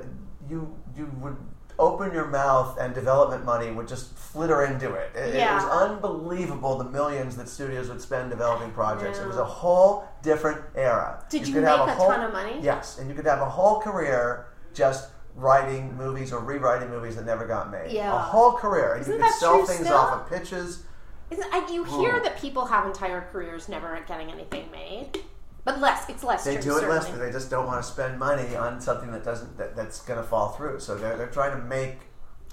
you 0.48 0.76
you 0.96 1.10
would 1.20 1.36
open 1.78 2.10
your 2.12 2.26
mouth 2.26 2.78
and 2.80 2.94
development 2.94 3.44
money 3.44 3.70
would 3.70 3.86
just 3.86 4.14
flitter 4.16 4.64
into 4.64 4.94
it. 4.94 5.10
It, 5.14 5.34
it 5.34 5.52
was 5.52 5.64
unbelievable 5.64 6.78
the 6.78 6.84
millions 6.84 7.36
that 7.36 7.48
studios 7.48 7.88
would 7.90 8.00
spend 8.00 8.30
developing 8.30 8.70
projects. 8.70 9.18
It 9.18 9.26
was 9.26 9.36
a 9.36 9.44
whole 9.44 10.08
different 10.22 10.62
era. 10.74 11.22
Did 11.28 11.46
you 11.46 11.52
could 11.52 11.64
make 11.64 11.70
have 11.76 11.86
a 11.88 11.94
whole- 11.94 12.08
ton 12.08 12.22
of 12.24 12.32
money? 12.32 12.58
Yes, 12.62 12.98
and 12.98 13.10
you 13.10 13.14
could 13.14 13.26
have 13.26 13.40
a 13.40 13.48
whole 13.50 13.80
career 13.80 14.46
just 14.72 15.10
writing 15.36 15.94
movies 15.96 16.32
or 16.32 16.40
rewriting 16.40 16.88
movies 16.90 17.14
that 17.16 17.24
never 17.26 17.46
got 17.46 17.70
made. 17.70 17.92
Yeah. 17.92 18.14
A 18.14 18.18
whole 18.18 18.52
career. 18.52 18.94
And 18.94 19.02
Isn't 19.02 19.12
you 19.14 19.18
could 19.18 19.26
that 19.28 19.34
sell 19.38 19.58
true 19.58 19.66
things 19.66 19.80
still? 19.86 19.94
off 19.96 20.22
of 20.22 20.28
pitches. 20.30 20.82
Isn't, 21.30 21.46
I, 21.54 21.70
you 21.70 21.84
hear 21.84 22.16
Oh. 22.16 22.22
that 22.24 22.38
people 22.40 22.66
have 22.66 22.86
entire 22.86 23.28
careers 23.32 23.68
never 23.68 24.00
getting 24.08 24.30
anything 24.30 24.70
made, 24.70 25.18
but 25.64 25.78
less. 25.80 26.08
It's 26.08 26.22
less 26.24 26.44
They 26.44 26.54
true. 26.54 26.62
do 26.62 26.70
it 26.78 26.88
less 26.88 27.04
certainly. 27.06 27.10
because 27.12 27.18
they 27.20 27.32
just 27.32 27.50
don't 27.50 27.66
want 27.66 27.82
to 27.84 27.88
spend 27.90 28.18
money 28.18 28.56
on 28.56 28.80
something 28.80 29.10
that 29.12 29.24
doesn't 29.24 29.58
that, 29.58 29.76
that's 29.76 30.00
going 30.02 30.18
to 30.20 30.26
fall 30.26 30.50
through. 30.50 30.80
So 30.80 30.96
they're, 30.96 31.16
they're 31.16 31.26
trying 31.26 31.50
to 31.60 31.62
make 31.66 31.98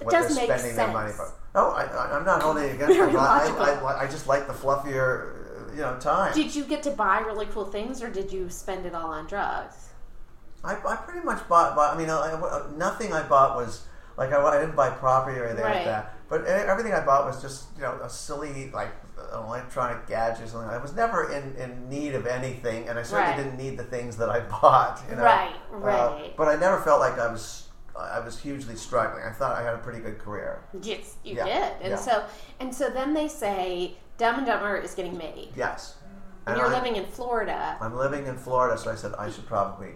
It 0.00 0.04
what 0.06 0.10
they're 0.10 0.22
make 0.28 0.44
spending 0.50 0.76
their 0.76 0.88
money 0.88 1.12
sense. 1.12 1.30
for. 1.30 1.34
No, 1.54 1.70
I, 1.70 1.84
I, 1.84 2.16
I'm 2.18 2.24
not 2.26 2.42
holding 2.42 2.64
it 2.64 2.74
against 2.74 2.98
them. 2.98 3.16
I. 3.16 3.80
I, 3.86 4.02
I, 4.02 4.06
just 4.08 4.26
like 4.26 4.46
the 4.48 4.52
fluffier, 4.52 5.70
you 5.72 5.80
know, 5.82 5.96
time. 6.00 6.34
Did 6.34 6.52
you 6.54 6.64
get 6.64 6.82
to 6.82 6.90
buy 6.90 7.20
really 7.20 7.46
cool 7.46 7.64
things, 7.66 8.02
or 8.02 8.10
did 8.10 8.32
you 8.32 8.50
spend 8.50 8.84
it 8.86 8.94
all 8.94 9.10
on 9.10 9.26
drugs? 9.28 9.83
I, 10.64 10.76
I 10.86 10.96
pretty 10.96 11.24
much 11.24 11.46
bought, 11.48 11.76
bought 11.76 11.94
I 11.94 11.98
mean, 11.98 12.08
I, 12.10 12.32
I- 12.32 12.66
nothing 12.76 13.12
I 13.12 13.22
bought 13.22 13.56
was 13.56 13.82
like 14.16 14.32
I, 14.32 14.42
I 14.42 14.60
didn't 14.60 14.76
buy 14.76 14.90
property 14.90 15.38
or 15.38 15.46
anything 15.46 15.64
Right. 15.64 15.76
like 15.76 15.84
that. 15.86 16.14
But 16.28 16.46
everything 16.46 16.92
I 16.94 17.04
bought 17.04 17.26
was 17.26 17.40
just 17.42 17.66
you 17.76 17.82
know 17.82 17.98
a 18.02 18.08
silly 18.08 18.70
like 18.72 18.92
an 19.18 19.44
electronic 19.44 20.06
gadget 20.06 20.44
or 20.44 20.48
something. 20.48 20.70
I 20.70 20.78
was 20.78 20.94
never 20.94 21.30
in, 21.32 21.54
in 21.56 21.88
need 21.88 22.14
of 22.14 22.26
anything, 22.26 22.88
and 22.88 22.98
I 22.98 23.02
certainly 23.02 23.32
Right. 23.32 23.36
didn't 23.36 23.56
need 23.58 23.76
the 23.78 23.84
things 23.84 24.16
that 24.16 24.28
I 24.30 24.40
bought. 24.60 25.02
You 25.10 25.16
know? 25.16 25.22
Right, 25.24 25.54
Uh, 25.72 25.76
right. 25.76 26.34
but 26.36 26.48
I 26.48 26.56
never 26.56 26.80
felt 26.80 27.00
like 27.00 27.18
I 27.18 27.30
was 27.30 27.68
I 27.96 28.18
was 28.20 28.40
hugely 28.40 28.74
struggling. 28.74 29.22
I 29.24 29.30
thought 29.30 29.56
I 29.56 29.62
had 29.62 29.74
a 29.74 29.78
pretty 29.78 30.00
good 30.00 30.18
career. 30.18 30.64
Yes, 30.82 31.14
you 31.22 31.36
Yeah, 31.36 31.44
did. 31.44 31.72
And 31.82 31.90
yeah. 31.90 31.96
so, 31.96 32.24
and 32.58 32.74
so 32.74 32.90
then 32.90 33.14
they 33.14 33.28
say 33.28 33.96
Dumb 34.18 34.38
and 34.38 34.46
Dumber 34.46 34.76
is 34.78 34.94
getting 34.96 35.16
made, 35.16 35.50
Yes. 35.54 35.94
and 36.46 36.56
you're 36.56 36.66
I, 36.66 36.74
living 36.74 36.96
in 36.96 37.06
Florida. 37.06 37.76
I'm 37.80 37.96
living 37.96 38.26
in 38.26 38.36
Florida, 38.36 38.76
so 38.78 38.90
I 38.90 38.96
said 38.96 39.12
I 39.16 39.30
should 39.30 39.46
probably. 39.46 39.90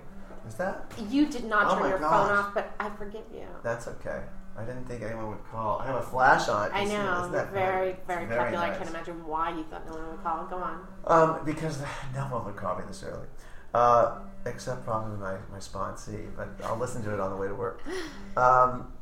Is 0.49 0.55
that? 0.55 0.91
You 1.11 1.27
did 1.27 1.45
not 1.45 1.67
Oh 1.71 1.79
turn 1.79 1.91
your 1.91 1.99
gosh. 1.99 2.27
phone 2.29 2.37
off, 2.37 2.55
but 2.55 2.75
I 2.81 2.89
forgive 2.91 3.25
you. 3.33 3.47
That's 3.63 3.87
okay. 3.89 4.23
I 4.57 4.65
didn't 4.65 4.87
think 4.87 5.03
anyone 5.03 5.29
would 5.29 5.45
call. 5.53 5.79
I 5.79 5.87
have 5.87 5.97
a 5.97 6.03
flash 6.03 6.49
on 6.49 6.67
it. 6.67 6.73
I 6.75 6.85
know 6.85 7.31
that 7.31 7.53
very, 7.53 7.91
It's 7.91 8.07
very, 8.07 8.27
popular. 8.27 8.59
I 8.59 8.77
can't 8.77 8.91
imagine 8.91 9.25
why 9.27 9.51
you 9.51 9.63
thought 9.65 9.87
no 9.87 9.93
one 9.95 10.09
would 10.11 10.23
call. 10.23 10.47
Go 10.47 10.57
on. 10.57 10.87
Um, 11.07 11.45
because 11.45 11.81
no 12.15 12.23
one 12.23 12.45
would 12.47 12.57
call 12.57 12.77
me 12.77 12.83
this 12.89 13.05
early, 13.05 13.27
uh, 13.75 14.19
except 14.47 14.85
probably 14.85 15.17
my, 15.19 15.37
my 15.53 15.59
sponsee. 15.59 16.29
But 16.37 16.49
I'll 16.65 16.79
listen 16.79 17.05
to 17.05 17.13
it 17.15 17.21
on 17.21 17.31
the 17.31 17.37
way 17.37 17.49
to 17.49 17.55
work. 17.55 17.83
Um, 18.37 18.93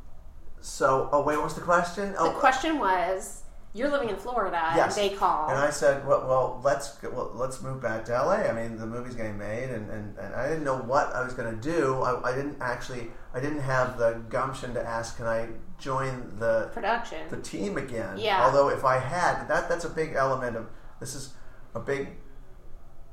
so, 0.61 1.09
oh 1.11 1.21
wait, 1.21 1.35
what 1.37 1.43
was 1.43 1.53
the 1.53 1.61
question? 1.61 2.11
The 2.13 2.19
Oh, 2.19 2.31
question 2.31 2.79
was, 2.79 3.43
you're 3.73 3.89
living 3.89 4.09
in 4.09 4.15
Florida, 4.15 4.71
Yes. 4.75 4.97
and 4.97 5.11
they 5.11 5.15
call. 5.15 5.49
And 5.49 5.57
I 5.57 5.69
said, 5.69 6.07
well, 6.07 6.25
well, 6.27 6.61
let's 6.63 6.97
well, 7.03 7.31
let's 7.35 7.61
move 7.61 7.81
back 7.81 8.05
to 8.05 8.11
LA. 8.13 8.35
I 8.49 8.51
mean, 8.53 8.77
the 8.77 8.87
movie's 8.87 9.15
getting 9.15 9.37
made, 9.37 9.69
and, 9.69 9.89
and, 9.89 10.17
and 10.17 10.33
I 10.33 10.47
didn't 10.47 10.63
know 10.63 10.77
what 10.77 11.13
I 11.13 11.23
was 11.23 11.33
going 11.33 11.53
to 11.53 11.61
do. 11.61 12.01
I, 12.01 12.31
I 12.31 12.35
didn't 12.35 12.57
actually, 12.59 13.09
I 13.33 13.39
didn't 13.39 13.61
have 13.61 13.97
the 13.97 14.21
gumption 14.29 14.73
to 14.73 14.81
ask, 14.81 15.17
can 15.17 15.27
I 15.27 15.49
join 15.77 16.33
the 16.39 16.69
production. 16.73 17.19
the 17.29 17.37
team 17.37 17.77
again? 17.77 18.17
Yeah. 18.17 18.43
Although 18.45 18.69
if 18.69 18.83
I 18.83 18.97
had, 18.99 19.47
that 19.47 19.69
that's 19.69 19.85
a 19.85 19.89
big 19.89 20.13
element 20.15 20.55
of 20.55 20.67
this 20.99 21.13
is 21.13 21.33
a 21.75 21.79
big 21.79 22.09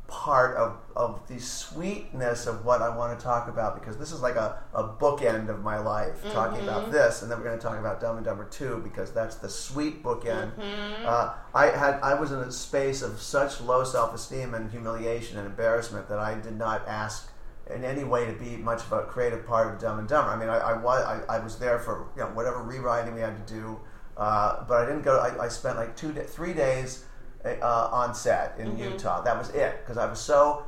part 0.06 0.56
of, 0.56 0.76
of 0.94 1.26
the 1.28 1.40
sweetness 1.40 2.46
of 2.46 2.64
what 2.64 2.82
I 2.82 2.94
want 2.94 3.18
to 3.18 3.24
talk 3.24 3.48
about 3.48 3.74
because 3.74 3.96
this 3.96 4.12
is 4.12 4.20
like 4.20 4.36
a, 4.36 4.58
a 4.74 4.84
bookend 4.84 5.48
of 5.48 5.62
my 5.62 5.78
life 5.78 6.22
talking 6.32 6.58
Mm-hmm. 6.60 6.68
about 6.68 6.92
this 6.92 7.22
and 7.22 7.30
then 7.30 7.38
we're 7.38 7.44
going 7.44 7.58
to 7.58 7.62
talk 7.62 7.78
about 7.78 8.00
Dumb 8.00 8.16
and 8.16 8.24
Dumber 8.24 8.44
2 8.44 8.80
because 8.84 9.12
that's 9.12 9.36
the 9.36 9.48
sweet 9.48 10.02
bookend. 10.02 10.52
Mm-hmm. 10.56 11.06
Uh, 11.06 11.32
I 11.54 11.66
had 11.66 11.94
I 12.02 12.14
was 12.14 12.32
in 12.32 12.38
a 12.38 12.52
space 12.52 13.02
of 13.02 13.20
such 13.20 13.60
low 13.60 13.82
self-esteem 13.82 14.54
and 14.54 14.70
humiliation 14.70 15.38
and 15.38 15.46
embarrassment 15.46 16.08
that 16.08 16.18
I 16.18 16.34
did 16.38 16.56
not 16.56 16.86
ask 16.86 17.30
in 17.74 17.82
any 17.82 18.04
way 18.04 18.26
to 18.26 18.32
be 18.32 18.56
much 18.56 18.82
of 18.82 18.92
a 18.92 19.02
creative 19.04 19.46
part 19.46 19.72
of 19.72 19.80
Dumb 19.80 19.98
and 19.98 20.06
Dumber. 20.08 20.30
I 20.30 20.36
mean, 20.36 20.50
I, 20.50 20.58
I 20.58 20.76
was 20.76 21.02
I, 21.02 21.36
I 21.36 21.38
was 21.38 21.58
there 21.58 21.78
for 21.78 22.08
you 22.14 22.22
know 22.22 22.28
whatever 22.28 22.62
rewriting 22.62 23.14
we 23.14 23.20
had 23.22 23.46
to 23.46 23.52
do, 23.54 23.80
uh, 24.18 24.64
but 24.68 24.82
I 24.82 24.86
didn't 24.86 25.02
go. 25.02 25.16
I, 25.18 25.44
I 25.44 25.48
spent 25.48 25.76
like 25.76 25.96
two, 25.96 26.12
three 26.12 26.52
days 26.52 27.06
uh, 27.44 27.88
on 27.92 28.14
set 28.14 28.54
in 28.58 28.68
Mm-hmm. 28.72 28.92
Utah. 28.92 29.22
That 29.22 29.36
was 29.38 29.50
it 29.50 29.80
because 29.82 29.98
I 29.98 30.06
was 30.06 30.18
so 30.18 30.64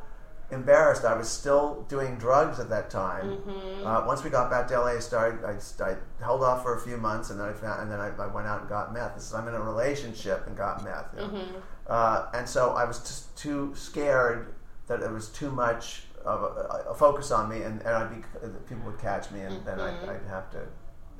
embarrassed. 0.50 1.04
I 1.04 1.14
was 1.16 1.28
still 1.28 1.84
doing 1.88 2.16
drugs 2.16 2.60
at 2.60 2.68
that 2.68 2.90
time. 2.90 3.24
Mm-hmm. 3.38 3.86
Uh, 3.86 4.06
once 4.06 4.22
we 4.22 4.30
got 4.30 4.50
back 4.50 4.68
to 4.68 4.78
LA, 4.80 4.96
I 4.96 4.98
started. 5.00 5.44
I, 5.44 5.56
I 5.84 5.96
held 6.22 6.42
off 6.42 6.62
for 6.62 6.76
a 6.76 6.80
few 6.80 6.96
months, 6.96 7.30
and 7.30 7.40
then 7.40 7.48
I 7.48 7.52
found, 7.52 7.82
and 7.82 7.90
then 7.90 8.00
I, 8.00 8.08
I 8.22 8.26
went 8.26 8.46
out 8.46 8.60
and 8.60 8.68
got 8.68 8.92
meth. 8.92 9.14
This 9.14 9.24
is, 9.24 9.34
I'm 9.34 9.48
in 9.48 9.54
a 9.54 9.60
relationship 9.60 10.46
and 10.46 10.56
got 10.56 10.84
meth. 10.84 11.06
you 11.14 11.20
know. 11.22 11.28
Mm-hmm. 11.28 11.56
Uh, 11.88 12.26
and 12.34 12.48
so 12.48 12.70
I 12.70 12.84
was 12.84 12.98
just 13.00 13.36
too 13.36 13.72
scared 13.74 14.54
that 14.88 15.02
it 15.02 15.10
was 15.10 15.28
too 15.28 15.50
much 15.50 16.02
of 16.24 16.42
a, 16.42 16.90
a 16.90 16.94
focus 16.94 17.30
on 17.30 17.48
me, 17.48 17.62
and, 17.62 17.80
and 17.82 17.88
I'd 17.90 18.10
be, 18.10 18.22
people 18.68 18.84
would 18.90 18.98
catch 19.00 19.30
me, 19.30 19.40
and 19.40 19.64
then 19.64 19.78
Mm-hmm. 19.78 20.10
I'd, 20.10 20.16
I'd 20.16 20.26
have 20.28 20.50
to. 20.52 20.60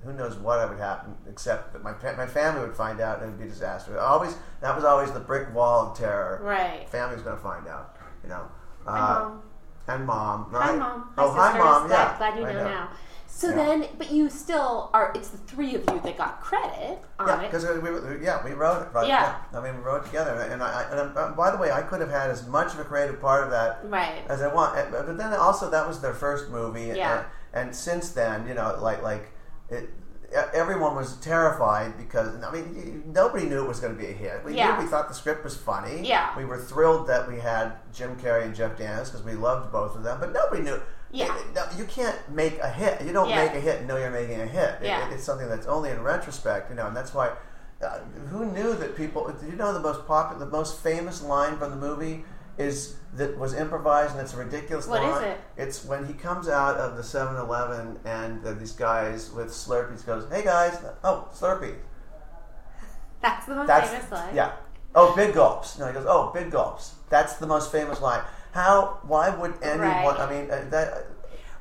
Who 0.05 0.12
knows 0.12 0.36
what 0.36 0.59
I 0.61 0.66
would 0.66 0.78
happen, 0.78 1.14
except 1.28 1.72
that 1.72 1.82
my 1.82 1.92
my 2.16 2.26
family 2.26 2.61
would 2.61 2.76
find 2.76 3.01
out, 3.01 3.18
and 3.20 3.26
it 3.28 3.30
would 3.32 3.38
be 3.40 3.47
a 3.47 3.49
disaster. 3.49 3.99
Always 3.99 4.36
that 4.61 4.74
was 4.74 4.84
always 4.84 5.11
the 5.12 5.20
brick 5.20 5.53
wall 5.55 5.90
of 5.90 5.99
terror. 5.99 6.40
Right. 6.42 6.88
Family's 6.88 7.22
going 7.22 7.36
to 7.36 7.42
find 7.42 7.66
out, 7.66 7.97
you 8.22 8.28
know. 8.28 8.47
Uh, 8.86 8.90
Hi, 8.92 9.18
Mom. 9.18 9.42
And 9.88 10.07
mom, 10.07 10.47
Hi, 10.53 10.70
right? 10.70 10.78
Mom. 10.78 11.11
Oh, 11.18 11.30
hi, 11.32 11.51
hi, 11.53 11.59
mom. 11.59 11.86
Glad, 11.88 11.97
Yeah, 11.99 12.18
glad 12.18 12.38
you 12.38 12.47
I 12.47 12.53
know, 12.53 12.64
now. 12.64 12.88
So 13.28 13.49
Yeah. 13.51 13.55
then, 13.57 13.86
but 13.99 14.11
you 14.11 14.28
still 14.30 14.90
are. 14.94 15.12
It's 15.14 15.28
the 15.28 15.38
three 15.38 15.74
of 15.74 15.82
you 15.90 16.01
that 16.01 16.16
got 16.18 16.40
credit 16.40 16.99
on 17.18 17.26
Yeah, 17.28 17.40
it. 17.40 17.51
because 17.51 17.64
we, 17.66 17.90
we, 17.90 18.24
yeah, 18.24 18.44
we 18.44 18.53
wrote 18.53 18.82
it. 18.82 18.88
Right? 18.92 19.09
Yeah. 19.09 19.34
I 19.53 19.61
mean, 19.61 19.76
we 19.76 19.82
wrote 19.82 20.03
it 20.03 20.07
together, 20.07 20.40
and 20.51 20.62
I, 20.62 20.82
I 20.82 20.82
and 21.01 21.16
uh, 21.16 21.30
by 21.30 21.51
the 21.51 21.57
way, 21.59 21.70
I 21.70 21.82
could 21.82 22.01
have 22.01 22.11
had 22.11 22.30
as 22.30 22.47
much 22.47 22.72
of 22.74 22.80
a 22.80 22.84
creative 22.84 23.20
part 23.20 23.44
of 23.44 23.51
that 23.51 23.80
Right. 23.84 24.22
as 24.28 24.40
I 24.42 24.53
want. 24.53 24.74
But 24.92 25.16
then 25.18 25.32
also, 25.34 25.68
that 25.70 25.86
was 25.86 26.01
their 26.01 26.14
first 26.14 26.49
movie, 26.51 26.86
Yeah. 26.97 27.24
and, 27.53 27.66
and 27.68 27.76
since 27.76 28.11
then, 28.11 28.47
you 28.49 28.55
know, 28.55 28.76
like 28.80 29.03
like 29.03 29.30
it. 29.70 29.90
Everyone 30.52 30.96
was 30.96 31.16
terrified 31.18 31.96
because 31.96 32.42
I 32.44 32.50
mean 32.52 33.04
nobody 33.14 33.46
knew 33.46 33.62
it 33.62 33.68
was 33.68 33.78
going 33.80 33.94
to 33.94 33.98
be 33.98 34.08
a 34.08 34.12
hit. 34.12 34.44
We 34.44 34.54
Yeah. 34.54 34.76
knew 34.76 34.84
we 34.84 34.90
thought 34.90 35.08
the 35.08 35.14
script 35.14 35.44
was 35.44 35.56
funny. 35.56 36.06
Yeah. 36.06 36.36
we 36.36 36.44
were 36.44 36.58
thrilled 36.58 37.06
that 37.08 37.28
we 37.28 37.38
had 37.38 37.72
Jim 37.92 38.16
Carrey 38.16 38.44
and 38.44 38.54
Jeff 38.54 38.76
Daniels 38.76 39.10
because 39.10 39.24
we 39.24 39.32
loved 39.34 39.70
both 39.72 39.94
of 39.96 40.02
them. 40.02 40.18
But 40.20 40.32
nobody 40.32 40.62
knew. 40.62 40.80
Yeah. 41.12 41.34
it- 41.36 41.54
no, 41.54 41.64
you 41.78 41.84
can't 41.84 42.16
make 42.28 42.58
a 42.58 42.68
hit. 42.68 43.00
You 43.02 43.12
don't 43.12 43.28
Yeah. 43.28 43.44
make 43.44 43.54
a 43.54 43.60
hit 43.60 43.78
and 43.78 43.88
know 43.88 43.96
you're 43.96 44.10
making 44.10 44.40
a 44.40 44.46
hit. 44.46 44.74
It- 44.80 44.86
Yeah. 44.88 45.06
it- 45.06 45.12
it's 45.14 45.24
something 45.24 45.48
that's 45.48 45.66
only 45.66 45.90
in 45.90 46.02
retrospect, 46.02 46.68
you 46.70 46.76
know, 46.76 46.86
and 46.88 46.96
that's 46.96 47.14
why. 47.14 47.30
Uh, 47.82 47.98
who 48.30 48.46
knew 48.46 48.74
that 48.74 48.96
people? 48.96 49.28
Do 49.28 49.46
you 49.46 49.52
know 49.54 49.72
the 49.72 49.80
most 49.80 50.06
popular, 50.06 50.44
the 50.44 50.50
most 50.50 50.80
famous 50.80 51.22
line 51.22 51.56
from 51.58 51.70
the 51.70 51.76
movie 51.76 52.24
is 52.59 52.96
that 53.14 53.36
was 53.38 53.54
improvised, 53.54 54.12
and 54.12 54.20
it's 54.20 54.34
a 54.34 54.36
ridiculous 54.38 54.86
What 54.86 55.02
line. 55.02 55.22
is 55.22 55.28
it? 55.30 55.40
It's 55.57 55.84
when 55.84 56.07
he 56.07 56.12
comes 56.14 56.48
out 56.48 56.76
of 56.76 56.96
the 56.96 57.02
7-Eleven 57.02 57.98
and 58.04 58.42
these 58.59 58.72
guys 58.72 59.30
with 59.32 59.48
Slurpees 59.48 60.04
goes, 60.04 60.26
"Hey 60.30 60.42
guys, 60.44 60.78
oh 61.04 61.28
Slurpee." 61.34 61.76
That's 63.22 63.46
the 63.46 63.54
most 63.57 63.66
That's 63.66 63.90
famous 63.90 64.11
line. 64.12 64.34
yeah. 64.34 64.52
Oh, 64.94 65.14
big 65.14 65.34
gulps. 65.34 65.78
No, 65.78 65.86
he 65.86 65.92
goes, 65.92 66.07
"Oh, 66.09 66.30
big 66.32 66.50
gulps." 66.50 66.94
That's 67.11 67.34
the 67.36 67.46
most 67.46 67.70
famous 67.72 68.00
line. 68.00 68.22
How? 68.52 68.98
Why 69.02 69.28
would 69.30 69.54
anyone? 69.62 69.80
Right. 69.88 70.20
I 70.20 70.30
mean, 70.30 70.50
uh, 70.50 70.64
that 70.70 71.07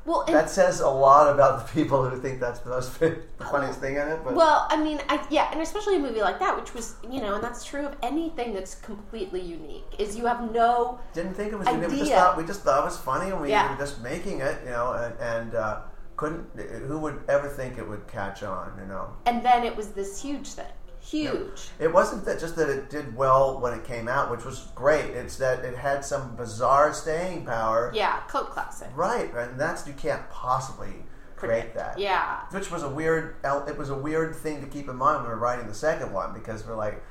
Well, 0.05 0.23
that 0.27 0.51
says 0.51 0.81
a 0.81 0.87
lot 0.89 1.33
about 1.33 1.65
the 1.67 1.73
people 1.73 2.07
who 2.07 2.21
think 2.21 2.39
that's 2.39 2.59
the 2.59 2.69
most 2.69 2.99
the 2.99 3.17
funniest 3.39 3.79
thing 3.79 3.95
in 3.95 4.07
it. 4.07 4.19
But 4.23 4.35
well, 4.35 4.67
I 4.69 4.77
mean, 4.77 5.01
I, 5.09 5.25
yeah, 5.31 5.49
and 5.51 5.61
especially 5.61 5.95
a 5.95 5.99
movie 5.99 6.21
like 6.21 6.37
that, 6.39 6.55
which 6.55 6.73
was, 6.75 6.95
you 7.09 7.21
know, 7.21 7.35
and 7.35 7.43
that's 7.43 7.65
true 7.65 7.85
of 7.85 7.95
anything 8.03 8.53
that's 8.53 8.75
completely 8.75 9.41
unique. 9.41 9.83
Is 9.97 10.15
you 10.15 10.27
have 10.27 10.51
no 10.51 10.99
didn't 11.13 11.33
think 11.33 11.53
it 11.53 11.57
was. 11.57 11.67
We 11.67 11.97
just 11.97 12.11
thought 12.11 12.37
we 12.37 12.45
just 12.45 12.61
thought 12.61 12.81
it 12.81 12.85
was 12.85 12.97
funny, 12.97 13.31
and 13.31 13.41
we 13.41 13.49
Yeah. 13.49 13.71
were 13.71 13.77
just 13.77 14.01
making 14.01 14.41
it, 14.41 14.59
you 14.63 14.69
know, 14.71 14.93
and, 14.93 15.19
and 15.19 15.55
uh, 15.55 15.81
couldn't. 16.17 16.45
Who 16.87 16.99
would 16.99 17.23
ever 17.27 17.47
think 17.49 17.79
it 17.79 17.87
would 17.87 18.07
catch 18.07 18.43
on? 18.43 18.73
You 18.79 18.85
know, 18.85 19.09
and 19.25 19.43
then 19.43 19.63
it 19.63 19.75
was 19.75 19.89
this 19.89 20.21
huge 20.21 20.49
thing, 20.49 20.65
huge. 21.05 21.69
it 21.79 21.93
wasn't 21.93 22.25
that 22.25 22.39
just 22.39 22.55
that 22.55 22.69
it 22.69 22.89
did 22.89 23.15
well 23.15 23.59
when 23.59 23.73
it 23.73 23.83
came 23.83 24.07
out, 24.07 24.31
which 24.31 24.43
was 24.45 24.67
great. 24.75 25.11
It's 25.11 25.37
that 25.37 25.63
it 25.63 25.75
had 25.77 26.03
some 26.03 26.35
bizarre 26.35 26.93
staying 26.93 27.45
power. 27.45 27.91
Yeah, 27.93 28.21
cult 28.27 28.51
classic. 28.51 28.89
Right, 28.95 29.33
and 29.33 29.59
that's 29.59 29.87
you 29.87 29.93
can't 29.93 30.29
possibly 30.29 31.05
create 31.35 31.73
that. 31.75 31.99
Yeah, 31.99 32.41
which 32.51 32.71
was 32.71 32.83
a 32.83 32.89
weird. 32.89 33.35
It 33.43 33.77
was 33.77 33.89
a 33.89 33.97
weird 33.97 34.35
thing 34.35 34.61
to 34.61 34.67
keep 34.67 34.89
in 34.89 34.95
mind 34.95 35.17
when 35.17 35.25
we 35.25 35.35
were 35.35 35.39
writing 35.39 35.67
the 35.67 35.73
second 35.73 36.11
one 36.11 36.33
because 36.33 36.65
we're 36.65 36.75
like, 36.75 37.01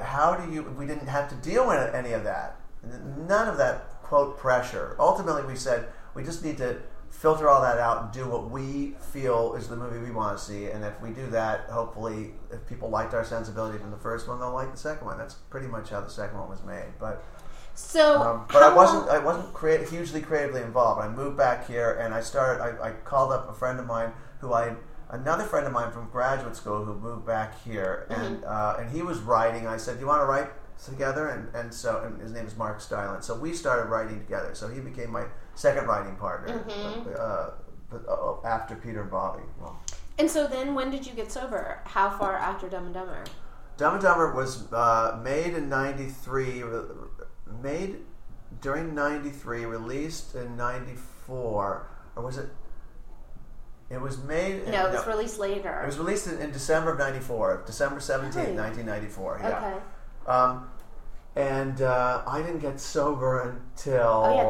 how 0.00 0.34
do 0.34 0.52
you? 0.52 0.62
We 0.62 0.86
didn't 0.86 1.08
have 1.08 1.28
to 1.30 1.34
deal 1.36 1.66
with 1.66 1.94
any 1.94 2.12
of 2.12 2.24
that. 2.24 2.56
None 2.82 3.48
of 3.48 3.58
that 3.58 4.02
quote 4.02 4.38
pressure. 4.38 4.96
Ultimately, 4.98 5.44
we 5.44 5.56
said 5.56 5.88
we 6.14 6.22
just 6.22 6.44
need 6.44 6.58
to 6.58 6.78
filter 7.18 7.48
all 7.48 7.60
that 7.60 7.78
out 7.78 8.02
and 8.02 8.12
do 8.12 8.28
what 8.28 8.48
we 8.48 8.94
feel 9.12 9.54
is 9.54 9.66
the 9.66 9.74
movie 9.76 9.98
we 9.98 10.12
want 10.12 10.38
to 10.38 10.42
see. 10.44 10.66
And 10.66 10.84
if 10.84 11.00
we 11.02 11.10
do 11.10 11.26
that, 11.30 11.62
hopefully, 11.68 12.30
if 12.52 12.64
people 12.68 12.88
liked 12.90 13.12
our 13.12 13.24
sensibility 13.24 13.76
from 13.78 13.90
the 13.90 13.96
first 13.96 14.28
one, 14.28 14.38
they'll 14.38 14.52
like 14.52 14.70
the 14.70 14.78
second 14.78 15.04
one. 15.04 15.18
That's 15.18 15.34
pretty 15.34 15.66
much 15.66 15.90
how 15.90 16.00
the 16.00 16.08
second 16.10 16.38
one 16.38 16.48
was 16.48 16.62
made. 16.62 16.86
But 17.00 17.24
So, 17.74 18.20
um, 18.22 18.44
but 18.52 18.62
I 18.62 18.72
wasn't. 18.74 19.06
long- 19.06 19.16
I 19.16 19.18
wasn't 19.18 19.88
hugely 19.88 20.20
creatively 20.20 20.62
involved. 20.62 21.00
I 21.00 21.08
moved 21.08 21.36
back 21.36 21.66
here, 21.66 21.92
and 22.00 22.14
I 22.14 22.20
started. 22.20 22.62
I, 22.62 22.88
I 22.88 22.90
called 22.92 23.32
up 23.32 23.48
a 23.50 23.52
friend 23.52 23.78
of 23.80 23.86
mine 23.86 24.12
who 24.40 24.52
I, 24.52 24.74
another 25.10 25.44
friend 25.44 25.66
of 25.66 25.72
mine 25.72 25.90
from 25.90 26.08
graduate 26.10 26.54
school 26.56 26.84
who 26.84 26.94
moved 26.94 27.26
back 27.26 27.60
here, 27.64 28.06
and 28.10 28.44
uh, 28.44 28.76
and 28.78 28.90
he 28.90 29.02
was 29.02 29.18
writing. 29.20 29.66
I 29.66 29.76
said, 29.76 29.94
"Do 29.94 30.00
you 30.02 30.06
want 30.06 30.22
to 30.22 30.26
write 30.26 30.48
together?" 30.84 31.28
And 31.28 31.54
and 31.54 31.72
so 31.72 32.02
and 32.04 32.20
his 32.20 32.32
name 32.32 32.46
is 32.46 32.56
Mark 32.56 32.78
Stylen. 32.80 33.22
So 33.22 33.34
we 33.38 33.52
started 33.52 33.88
writing 33.90 34.18
together. 34.20 34.54
So 34.54 34.68
he 34.68 34.80
became 34.80 35.10
my 35.10 35.24
second 35.54 35.86
writing 35.86 36.16
partner. 36.16 36.64
Uh, 37.18 37.50
but, 37.90 38.06
uh, 38.08 38.46
after 38.46 38.74
Peter 38.76 39.02
and 39.02 39.10
Bobby. 39.10 39.42
Well, 39.60 39.80
and 40.18 40.30
so 40.30 40.46
then 40.46 40.74
when 40.74 40.90
did 40.90 41.06
you 41.06 41.12
get 41.14 41.32
sober? 41.32 41.80
How 41.84 42.10
far 42.10 42.36
after 42.36 42.68
Dumb 42.68 42.86
and 42.86 42.94
Dumber? 42.94 43.24
Dumb 43.76 43.94
and 43.94 44.02
Dumber 44.02 44.34
was 44.34 44.70
uh, 44.72 45.18
made 45.22 45.54
in 45.54 45.68
'93, 45.68 46.62
re- 46.64 46.82
made 47.62 47.96
during 48.60 48.94
'93, 48.94 49.64
released 49.64 50.34
in 50.34 50.56
'94, 50.56 51.86
or 52.16 52.22
was 52.22 52.36
it? 52.38 52.50
It 53.90 54.00
was 54.00 54.22
made. 54.22 54.64
in- 54.64 54.72
No, 54.72 54.86
it 54.88 54.92
was 54.92 55.06
released 55.06 55.38
later. 55.38 55.80
It 55.82 55.86
was 55.86 55.96
released 55.98 56.26
in, 56.26 56.38
in 56.40 56.50
December 56.50 56.92
of 56.92 56.98
'94, 56.98 57.62
December 57.66 58.00
17, 58.00 58.42
Really? 58.42 58.56
1994. 58.56 59.40
Yeah. 59.42 59.48
okay. 59.58 59.76
Um, 60.28 60.68
and 61.36 61.82
uh, 61.82 62.22
I 62.26 62.42
didn't 62.42 62.58
get 62.60 62.80
sober 62.80 63.40
until 63.40 64.22
Oh, 64.26 64.34
yeah, 64.34 64.48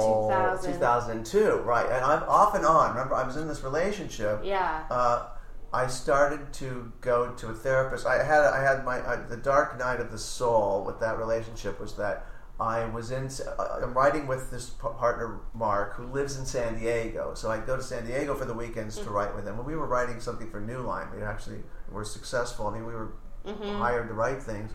2000. 0.59 0.73
2002, 0.75 1.57
right? 1.65 1.87
And 1.87 2.05
I'm 2.05 2.23
off 2.25 2.55
and 2.55 2.65
on. 2.65 2.91
Remember, 2.95 3.15
I 3.15 3.25
was 3.27 3.37
in 3.37 3.47
this 3.47 3.63
relationship 3.63 4.41
Yeah. 4.43 4.85
uh, 4.91 5.27
I 5.73 5.87
started 5.87 6.51
to 6.55 6.91
go 7.03 7.33
to 7.33 7.49
a 7.49 7.53
therapist. 7.55 8.07
I 8.07 8.23
had 8.25 8.43
I 8.43 8.63
had 8.63 8.87
my 8.87 9.01
uh, 9.01 9.27
the 9.29 9.37
dark 9.37 9.79
night 9.79 10.01
of 10.01 10.11
the 10.11 10.17
soul 10.19 10.83
with 10.83 10.99
that 11.01 11.19
relationship 11.19 11.79
was 11.79 11.95
that 11.97 12.25
I 12.59 12.87
was 12.87 13.11
in. 13.11 13.29
uh, 13.59 13.81
I'm 13.83 13.93
writing 13.93 14.27
with 14.27 14.51
this 14.51 14.71
p- 14.71 14.89
partner 14.97 15.41
Mark 15.53 15.95
who 15.97 16.07
lives 16.07 16.39
in 16.39 16.47
San 16.47 16.79
Diego, 16.79 17.35
so 17.35 17.51
I'd 17.51 17.67
go 17.67 17.77
to 17.77 17.83
San 17.83 18.07
Diego 18.07 18.35
for 18.35 18.47
the 18.47 18.55
weekends 18.55 18.97
to 18.97 19.11
write 19.11 19.37
with 19.37 19.47
him. 19.47 19.59
When 19.59 19.67
we 19.67 19.77
were 19.77 19.87
writing 19.87 20.21
something 20.21 20.49
for 20.51 20.59
New 20.61 20.79
Line, 20.81 21.09
we 21.15 21.23
actually 21.23 21.59
were 21.91 22.05
successful. 22.05 22.67
I 22.67 22.73
mean, 22.73 22.87
we 22.87 22.95
were 22.95 23.11
hired 23.45 24.09
to 24.09 24.15
write 24.15 24.43
things, 24.43 24.73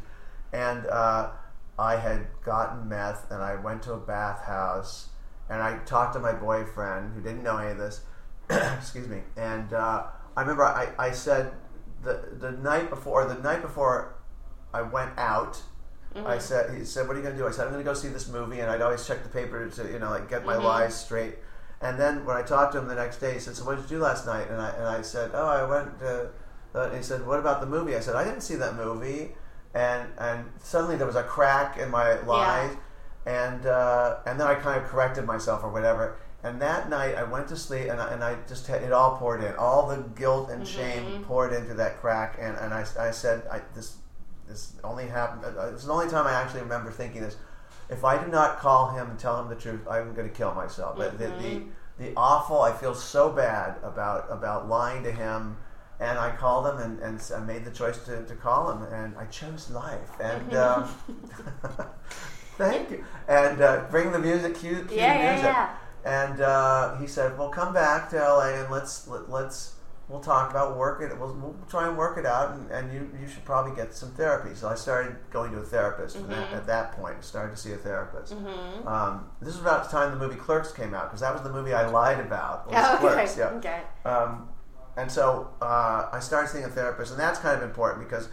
and 0.53 0.85
uh, 0.85 1.31
I 1.77 1.97
had 1.97 2.27
gotten 2.45 2.87
meth, 2.87 3.29
and 3.31 3.41
I 3.41 3.55
went 3.55 3.83
to 3.83 3.93
a 3.93 3.97
bathhouse, 3.97 5.09
and 5.49 5.61
I 5.61 5.79
talked 5.79 6.13
to 6.13 6.19
my 6.19 6.31
boyfriend 6.31 7.13
who 7.13 7.21
didn't 7.21 7.43
know 7.43 7.57
any 7.57 7.71
of 7.71 7.77
this. 7.77 8.01
excuse 8.49 9.07
me. 9.07 9.21
And 9.35 9.73
uh, 9.73 10.03
I 10.37 10.41
remember 10.41 10.63
I, 10.63 10.89
I 10.97 11.11
said 11.11 11.53
the 12.03 12.29
the 12.39 12.51
night 12.51 12.89
before 12.89 13.25
the 13.25 13.35
night 13.35 13.61
before 13.61 14.15
I 14.73 14.83
went 14.83 15.17
out. 15.17 15.61
I 16.27 16.37
said 16.37 16.77
he 16.77 16.85
said, 16.85 17.07
"What 17.07 17.15
are 17.15 17.19
you 17.19 17.23
going 17.23 17.35
to 17.35 17.41
do?" 17.41 17.47
I 17.47 17.51
said, 17.51 17.65
"I'm 17.65 17.73
going 17.73 17.83
to 17.83 17.89
go 17.89 17.95
see 17.95 18.09
this 18.09 18.27
movie," 18.27 18.59
and 18.59 18.69
I'd 18.69 18.81
always 18.81 19.07
check 19.07 19.23
the 19.23 19.29
paper 19.29 19.67
to 19.67 19.91
you 19.91 19.97
know 19.97 20.11
like 20.11 20.29
get 20.29 20.45
my 20.45 20.55
lies 20.55 20.95
straight. 20.95 21.37
And 21.81 21.99
then 21.99 22.23
when 22.23 22.37
I 22.37 22.43
talked 22.43 22.73
to 22.73 22.77
him 22.77 22.87
the 22.87 22.93
next 22.93 23.17
day, 23.17 23.33
he 23.33 23.39
said, 23.39 23.55
"So 23.55 23.65
what 23.65 23.77
did 23.77 23.89
you 23.89 23.97
do 23.97 24.03
last 24.03 24.27
night?" 24.27 24.47
And 24.51 24.61
I 24.61 24.69
and 24.69 24.87
I 24.87 25.01
said, 25.01 25.31
"Oh, 25.33 25.47
I 25.47 25.65
went." 25.65 25.97
To, 25.99 26.29
uh, 26.75 26.81
and 26.89 26.97
he 26.97 27.01
said, 27.01 27.25
"What 27.25 27.39
about 27.39 27.61
the 27.61 27.65
movie?" 27.65 27.95
I 27.95 27.99
said, 27.99 28.15
"I 28.15 28.23
didn't 28.23 28.41
see 28.41 28.55
that 28.55 28.75
movie." 28.75 29.33
And 29.73 30.07
and 30.17 30.45
suddenly 30.61 30.97
there 30.97 31.07
was 31.07 31.15
a 31.15 31.23
crack 31.23 31.77
in 31.77 31.89
my 31.89 32.19
lies, 32.21 32.75
and 33.25 33.65
uh, 33.65 34.17
and 34.25 34.39
then 34.39 34.47
I 34.47 34.55
kind 34.55 34.81
of 34.81 34.87
corrected 34.87 35.25
myself 35.25 35.63
or 35.63 35.69
whatever. 35.69 36.17
And 36.43 36.61
that 36.61 36.89
night 36.89 37.15
I 37.15 37.23
went 37.23 37.47
to 37.47 37.55
sleep 37.55 37.89
and 37.89 38.01
I, 38.01 38.11
and 38.13 38.21
I 38.21 38.35
just 38.49 38.67
had, 38.67 38.83
it 38.83 38.91
all 38.91 39.15
poured 39.15 39.41
in. 39.41 39.55
All 39.55 39.87
the 39.87 40.03
guilt 40.13 40.49
and 40.49 40.67
shame 40.67 41.23
poured 41.23 41.53
into 41.53 41.73
that 41.75 42.01
crack. 42.01 42.37
And, 42.37 42.57
and 42.57 42.73
I, 42.73 42.85
I 42.99 43.11
said, 43.11 43.43
I, 43.49 43.61
this 43.73 43.95
this 44.45 44.73
only 44.83 45.07
happened. 45.07 45.45
uh, 45.45 45.71
This 45.71 45.81
is 45.81 45.85
the 45.87 45.93
only 45.93 46.09
time 46.09 46.27
I 46.27 46.33
actually 46.33 46.59
remember 46.61 46.91
thinking 46.91 47.21
this. 47.21 47.37
If 47.89 48.03
I 48.03 48.21
do 48.21 48.29
not 48.29 48.59
call 48.59 48.89
him 48.91 49.09
and 49.09 49.17
tell 49.17 49.41
him 49.41 49.47
the 49.47 49.55
truth, 49.55 49.87
I'm 49.89 50.13
going 50.13 50.27
to 50.27 50.35
kill 50.35 50.53
myself. 50.53 50.97
But 50.97 51.17
The, 51.17 51.27
the 51.27 51.61
the 51.97 52.13
awful. 52.17 52.61
I 52.61 52.73
feel 52.73 52.93
so 52.93 53.31
bad 53.31 53.77
about 53.81 54.25
about 54.29 54.67
lying 54.67 55.03
to 55.03 55.11
him. 55.13 55.55
And 56.03 56.19
I 56.19 56.31
called 56.35 56.67
him 56.67 56.77
and, 56.79 56.99
and 56.99 57.31
I 57.35 57.39
made 57.39 57.63
the 57.65 57.71
choice 57.71 57.97
to, 58.05 58.23
to 58.25 58.35
call 58.35 58.71
him, 58.71 58.83
and 58.91 59.15
I 59.17 59.25
chose 59.25 59.69
life. 59.71 60.11
And 60.19 60.53
um, 60.55 60.89
thank 62.57 62.91
you. 62.91 63.03
And 63.27 63.61
uh, 63.61 63.85
bring 63.89 64.11
the 64.11 64.19
music, 64.19 64.55
cue, 64.55 64.85
cue 64.87 64.97
Yeah, 64.97 65.13
the 65.17 65.23
yeah, 65.23 65.31
music. 65.31 65.45
yeah. 65.45 65.75
And 66.05 66.41
uh, 66.41 66.97
he 66.97 67.07
said, 67.07 67.37
"Well, 67.37 67.49
come 67.49 67.73
back 67.73 68.09
to 68.09 68.17
LA 68.17 68.55
and 68.61 68.69
let's 68.71 69.07
let, 69.07 69.29
let's 69.29 69.75
we'll 70.09 70.19
talk 70.19 70.51
about 70.51 70.75
work 70.77 71.01
it. 71.01 71.17
We'll, 71.17 71.33
we'll 71.33 71.55
try 71.69 71.87
and 71.87 71.97
work 71.97 72.17
it 72.17 72.25
out, 72.25 72.51
and, 72.55 72.69
and 72.71 72.93
you 72.93 73.09
you 73.21 73.27
should 73.27 73.45
probably 73.45 73.73
get 73.73 73.93
some 73.93 74.11
therapy. 74.11 74.53
So 74.53 74.67
I 74.67 74.75
started 74.75 75.15
going 75.31 75.53
to 75.53 75.59
a 75.59 75.63
therapist 75.63 76.27
that, 76.27 76.51
at 76.51 76.67
that 76.67 76.91
point. 76.91 77.15
I 77.19 77.21
started 77.21 77.55
to 77.55 77.61
see 77.61 77.71
a 77.71 77.77
therapist. 77.77 78.33
Um, 78.85 79.29
this 79.41 79.53
was 79.53 79.61
about 79.61 79.85
the 79.85 79.91
time 79.97 80.11
the 80.11 80.17
movie 80.17 80.35
Clerks 80.35 80.73
came 80.73 80.93
out 80.93 81.05
because 81.09 81.21
that 81.21 81.33
was 81.33 81.41
the 81.43 81.53
movie 81.53 81.73
I 81.73 81.87
lied 81.87 82.19
about. 82.19 82.67
was 82.67 82.75
Oh, 82.77 82.95
okay. 82.95 83.13
Clerks, 83.13 83.37
yeah. 83.37 83.47
Okay. 83.51 83.81
Um, 84.03 84.49
and 84.97 85.11
so 85.11 85.49
uh, 85.61 86.09
I 86.11 86.19
started 86.19 86.49
seeing 86.49 86.63
a 86.65 86.69
therapist, 86.69 87.11
and 87.11 87.19
that's 87.19 87.39
kind 87.39 87.55
of 87.57 87.63
important 87.63 88.07
because 88.07 88.29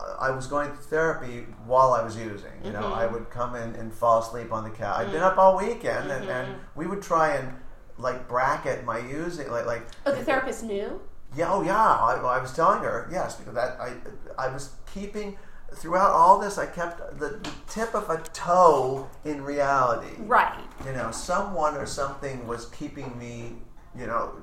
uh, 0.00 0.16
I 0.20 0.30
was 0.30 0.46
going 0.46 0.70
to 0.70 0.76
therapy 0.76 1.46
while 1.66 1.92
I 1.92 2.02
was 2.02 2.16
using. 2.16 2.52
You 2.64 2.72
know, 2.72 2.92
I 2.92 3.06
would 3.06 3.30
come 3.30 3.54
in 3.56 3.74
and 3.76 3.92
fall 3.92 4.20
asleep 4.20 4.52
on 4.52 4.64
the 4.64 4.70
couch. 4.70 4.98
I'd 5.00 5.12
been 5.12 5.22
up 5.22 5.38
all 5.38 5.56
weekend, 5.56 6.10
and, 6.10 6.28
and 6.28 6.54
we 6.74 6.86
would 6.86 7.02
try 7.02 7.34
and 7.36 7.54
like 7.98 8.28
bracket 8.28 8.84
my 8.84 8.98
using, 8.98 9.50
like 9.50 9.66
like. 9.66 9.82
Oh, 10.06 10.12
the 10.12 10.24
therapist 10.24 10.64
knew. 10.64 11.00
Yeah, 11.36 11.52
oh 11.52 11.62
yeah. 11.62 11.76
I, 11.76 12.14
I 12.14 12.40
was 12.40 12.52
telling 12.52 12.82
her 12.82 13.08
yes 13.10 13.36
because 13.36 13.54
that 13.54 13.80
I 13.80 13.94
I 14.36 14.52
was 14.52 14.72
keeping 14.92 15.38
throughout 15.74 16.10
all 16.10 16.38
this. 16.38 16.58
I 16.58 16.66
kept 16.66 17.18
the, 17.18 17.28
the 17.28 17.50
tip 17.68 17.94
of 17.94 18.10
a 18.10 18.18
toe 18.34 19.08
in 19.24 19.42
reality 19.42 20.14
Right. 20.18 20.62
you 20.84 20.92
know, 20.92 21.10
someone 21.10 21.74
or 21.76 21.86
something 21.86 22.46
was 22.46 22.66
keeping 22.66 23.18
me, 23.18 23.54
you 23.98 24.06
know, 24.06 24.34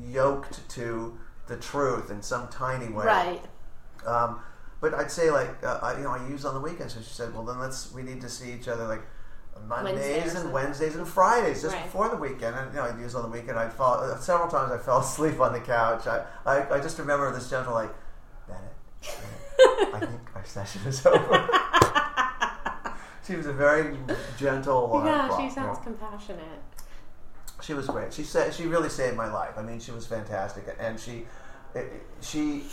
yoked 0.00 0.68
to 0.70 1.18
the 1.46 1.56
truth 1.56 2.10
in 2.10 2.22
some 2.22 2.48
tiny 2.48 2.88
way. 2.88 3.06
Right. 3.06 3.42
Um, 4.06 4.40
but 4.80 4.94
I'd 4.94 5.10
say 5.10 5.30
like, 5.30 5.62
uh, 5.64 5.78
I, 5.82 5.96
you 5.98 6.04
know, 6.04 6.10
I 6.10 6.28
use 6.28 6.44
on 6.44 6.54
the 6.54 6.60
weekends. 6.60 6.94
So 6.94 7.00
she 7.00 7.08
said, 7.12 7.32
well, 7.34 7.44
then 7.44 7.58
let's 7.58 7.92
we 7.92 8.02
need 8.02 8.20
to 8.20 8.28
see 8.28 8.52
each 8.52 8.68
other 8.68 8.86
like 8.86 9.02
Mondays 9.66 10.34
and. 10.34 10.52
Wednesdays 10.52 10.96
and 10.96 11.08
Fridays 11.08 11.62
just 11.62 11.74
Right. 11.74 11.84
before 11.84 12.08
the 12.10 12.16
weekend. 12.16 12.54
And 12.56 12.70
you 12.74 12.78
know, 12.80 12.84
I'd 12.86 12.98
use 13.00 13.14
on 13.14 13.22
the 13.22 13.28
weekend. 13.28 13.58
I'd 13.58 13.72
fall 13.72 13.94
uh, 13.94 14.18
several 14.18 14.48
times. 14.48 14.70
I 14.72 14.78
fell 14.78 14.98
asleep 15.06 15.40
on 15.40 15.52
the 15.52 15.60
couch. 15.60 16.06
I 16.06 16.24
I, 16.44 16.74
I 16.76 16.80
just 16.80 16.98
remember 16.98 17.32
this 17.32 17.48
gentle 17.48 17.72
like, 17.74 17.90
Bennett, 18.46 18.72
Bennett, 19.02 19.94
I 19.94 20.00
think 20.00 20.20
our 20.34 20.44
session 20.44 20.82
is 20.86 21.04
over. 21.06 21.48
she 23.26 23.34
was 23.36 23.46
a 23.46 23.52
very 23.52 23.96
gentle. 24.38 25.02
Yeah, 25.04 25.34
she 25.36 25.44
you 25.44 25.50
sounds 25.50 25.78
know. 25.78 25.84
compassionate. 25.84 26.62
She 27.62 27.74
was 27.74 27.86
great. 27.86 28.12
She 28.12 28.22
said 28.22 28.52
she 28.52 28.66
really 28.66 28.88
saved 28.88 29.16
my 29.16 29.32
life. 29.32 29.54
I 29.56 29.62
mean, 29.62 29.80
she 29.80 29.90
was 29.90 30.06
fantastic, 30.06 30.64
and 30.78 31.00
she 31.00 31.24
she 32.20 32.64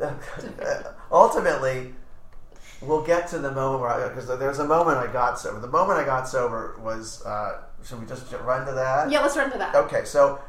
ultimately 1.12 1.94
we'll 2.80 3.04
get 3.04 3.28
to 3.28 3.38
the 3.38 3.50
moment 3.50 3.80
where 3.80 4.08
because 4.08 4.26
there's 4.38 4.58
a 4.58 4.66
moment 4.66 4.98
I 4.98 5.12
got 5.12 5.38
sober. 5.38 5.60
The 5.60 5.68
moment 5.68 5.98
I 5.98 6.04
got 6.04 6.28
sober 6.28 6.78
was 6.82 7.24
uh, 7.24 7.62
should 7.84 8.00
we 8.00 8.06
just 8.06 8.32
run 8.32 8.66
to 8.66 8.72
that? 8.72 9.10
Yeah, 9.10 9.20
let's 9.20 9.36
run 9.36 9.50
to 9.52 9.58
that. 9.58 9.74
Okay, 9.74 10.04
so 10.04 10.40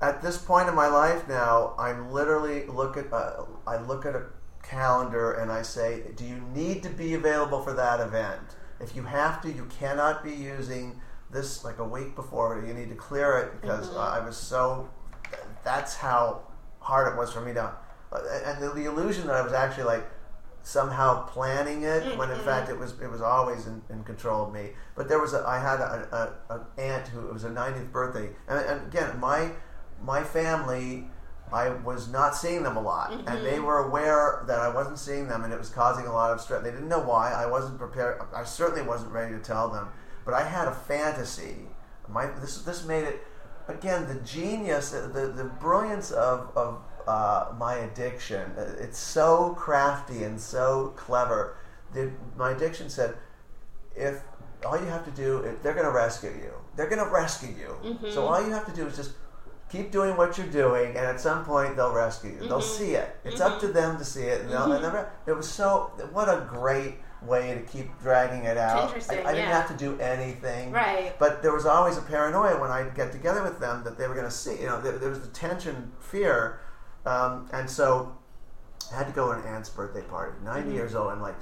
at 0.00 0.22
this 0.22 0.38
point 0.38 0.68
in 0.68 0.74
my 0.74 0.88
life 0.88 1.26
now, 1.28 1.74
I'm 1.78 2.10
literally 2.10 2.66
look 2.66 2.96
at 2.96 3.12
uh, 3.12 3.44
I 3.66 3.78
look 3.78 4.06
at 4.06 4.14
a 4.14 4.24
calendar 4.62 5.32
and 5.32 5.50
I 5.50 5.62
say, 5.62 6.02
do 6.16 6.24
you 6.24 6.40
need 6.54 6.82
to 6.82 6.88
be 6.88 7.14
available 7.14 7.62
for 7.62 7.72
that 7.74 8.00
event? 8.00 8.56
If 8.80 8.94
you 8.94 9.04
have 9.04 9.40
to, 9.42 9.50
you 9.50 9.66
cannot 9.66 10.22
be 10.22 10.32
using 10.32 11.00
this 11.36 11.64
like 11.64 11.78
a 11.78 11.84
week 11.84 12.16
before. 12.16 12.64
You 12.66 12.74
need 12.74 12.88
to 12.88 12.94
clear 12.94 13.38
it 13.38 13.60
because 13.60 13.94
uh, 13.94 14.00
I 14.00 14.24
was 14.24 14.36
so. 14.36 14.88
That's 15.64 15.96
how 15.96 16.42
hard 16.80 17.12
it 17.12 17.16
was 17.16 17.32
for 17.32 17.40
me 17.40 17.52
to. 17.54 17.72
Uh, 18.12 18.20
and 18.44 18.62
the, 18.62 18.70
the 18.70 18.86
illusion 18.86 19.26
that 19.26 19.36
I 19.36 19.42
was 19.42 19.52
actually 19.52 19.84
like 19.84 20.08
somehow 20.62 21.24
planning 21.26 21.84
it 21.84 22.18
when 22.18 22.28
in 22.28 22.40
fact 22.40 22.68
it 22.68 22.76
was 22.76 22.94
it 23.00 23.08
was 23.08 23.20
always 23.20 23.66
in, 23.66 23.82
in 23.90 24.02
control 24.02 24.46
of 24.46 24.52
me. 24.52 24.70
But 24.96 25.08
there 25.08 25.20
was 25.20 25.34
a 25.34 25.44
I 25.46 25.58
had 25.60 25.80
a, 25.80 26.34
a, 26.50 26.54
a 26.54 26.80
aunt 26.80 27.08
who 27.08 27.26
it 27.28 27.32
was 27.32 27.42
her 27.42 27.50
90th 27.50 27.92
birthday, 27.92 28.30
and, 28.48 28.58
and 28.58 28.86
again 28.86 29.20
my 29.20 29.52
my 30.02 30.24
family. 30.24 31.08
I 31.52 31.68
was 31.68 32.08
not 32.08 32.34
seeing 32.34 32.64
them 32.64 32.76
a 32.76 32.82
lot, 32.82 33.12
and 33.12 33.46
they 33.46 33.60
were 33.60 33.78
aware 33.86 34.42
that 34.48 34.58
I 34.58 34.68
wasn't 34.68 34.98
seeing 34.98 35.28
them, 35.28 35.44
and 35.44 35.52
it 35.52 35.58
was 35.60 35.68
causing 35.68 36.04
a 36.08 36.12
lot 36.12 36.32
of 36.32 36.40
stress. 36.40 36.64
They 36.64 36.72
didn't 36.72 36.88
know 36.88 36.98
why. 36.98 37.30
I 37.30 37.46
wasn't 37.46 37.78
prepared. 37.78 38.20
I 38.34 38.42
certainly 38.42 38.82
wasn't 38.82 39.12
ready 39.12 39.32
to 39.32 39.40
tell 39.40 39.68
them, 39.68 39.86
but 40.26 40.34
I 40.34 40.42
had 40.42 40.68
a 40.68 40.74
fantasy. 40.74 41.56
My 42.08 42.26
this 42.26 42.62
this 42.62 42.84
made 42.84 43.04
it 43.04 43.26
again 43.68 44.06
the 44.08 44.16
genius, 44.16 44.92
uh, 44.92 45.08
the 45.14 45.28
the 45.28 45.44
brilliance 45.44 46.10
of 46.10 46.50
of 46.54 46.82
uh, 47.06 47.52
my 47.56 47.74
addiction. 47.76 48.50
Uh, 48.58 48.74
it's 48.78 48.98
so 48.98 49.54
crafty 49.54 50.24
and 50.24 50.38
so 50.38 50.92
clever. 50.96 51.56
The, 51.94 52.10
my 52.36 52.50
addiction 52.50 52.90
said, 52.90 53.14
if 53.94 54.20
all 54.66 54.78
you 54.78 54.86
have 54.86 55.04
to 55.04 55.10
do, 55.12 55.38
if 55.38 55.62
they're 55.62 55.74
going 55.74 55.86
to 55.86 55.92
rescue 55.92 56.30
you, 56.30 56.52
they're 56.74 56.88
going 56.88 57.02
to 57.02 57.10
rescue 57.10 57.54
you. 57.56 57.76
Mm-hmm. 57.82 58.10
So 58.10 58.26
all 58.26 58.44
you 58.44 58.50
have 58.50 58.66
to 58.66 58.72
do 58.72 58.86
is 58.86 58.96
just 58.96 59.12
keep 59.70 59.92
doing 59.92 60.16
what 60.16 60.36
you're 60.36 60.48
doing, 60.48 60.88
and 60.88 61.06
at 61.06 61.20
some 61.20 61.44
point 61.44 61.76
they'll 61.76 61.94
rescue 61.94 62.32
you. 62.32 62.40
They'll 62.40 62.60
mm-hmm. 62.60 62.84
see 62.84 62.94
it. 62.94 63.16
It's 63.24 63.40
up 63.40 63.58
mm-hmm. 63.58 63.68
to 63.68 63.72
them 63.72 63.98
to 63.98 64.04
see 64.04 64.24
it. 64.24 64.42
And 64.42 64.50
they'll, 64.50 64.72
and 64.72 64.84
they'll, 64.84 65.08
it 65.26 65.32
was 65.32 65.48
so. 65.48 65.92
What 66.12 66.28
a 66.28 66.46
great 66.48 66.96
way 67.26 67.54
to 67.54 67.60
keep 67.60 67.88
dragging 68.00 68.44
it 68.44 68.56
out. 68.56 68.92
I, 68.94 68.96
I 68.96 68.98
didn't 69.34 69.36
yeah. 69.36 69.60
have 69.60 69.68
to 69.68 69.76
do 69.76 69.98
anything. 70.00 70.70
Right. 70.72 71.18
But 71.18 71.42
there 71.42 71.52
was 71.52 71.66
always 71.66 71.96
a 71.98 72.02
paranoia 72.02 72.60
when 72.60 72.70
I'd 72.70 72.94
get 72.94 73.12
together 73.12 73.42
with 73.42 73.58
them 73.60 73.82
that 73.84 73.98
they 73.98 74.06
were 74.08 74.14
going 74.14 74.26
to 74.26 74.30
see. 74.30 74.58
You 74.60 74.66
know, 74.66 74.80
there, 74.80 74.98
there 74.98 75.10
was 75.10 75.20
the 75.20 75.28
tension, 75.28 75.92
fear, 76.00 76.60
um, 77.04 77.48
and 77.52 77.68
so 77.68 78.16
I 78.92 78.96
had 78.98 79.06
to 79.06 79.12
go 79.12 79.32
to 79.32 79.38
an 79.40 79.46
aunt's 79.46 79.68
birthday 79.68 80.02
party. 80.02 80.36
90 80.44 80.60
Mm-hmm. 80.62 80.74
years 80.76 80.94
old. 80.94 81.10
I'm 81.12 81.20
like, 81.20 81.36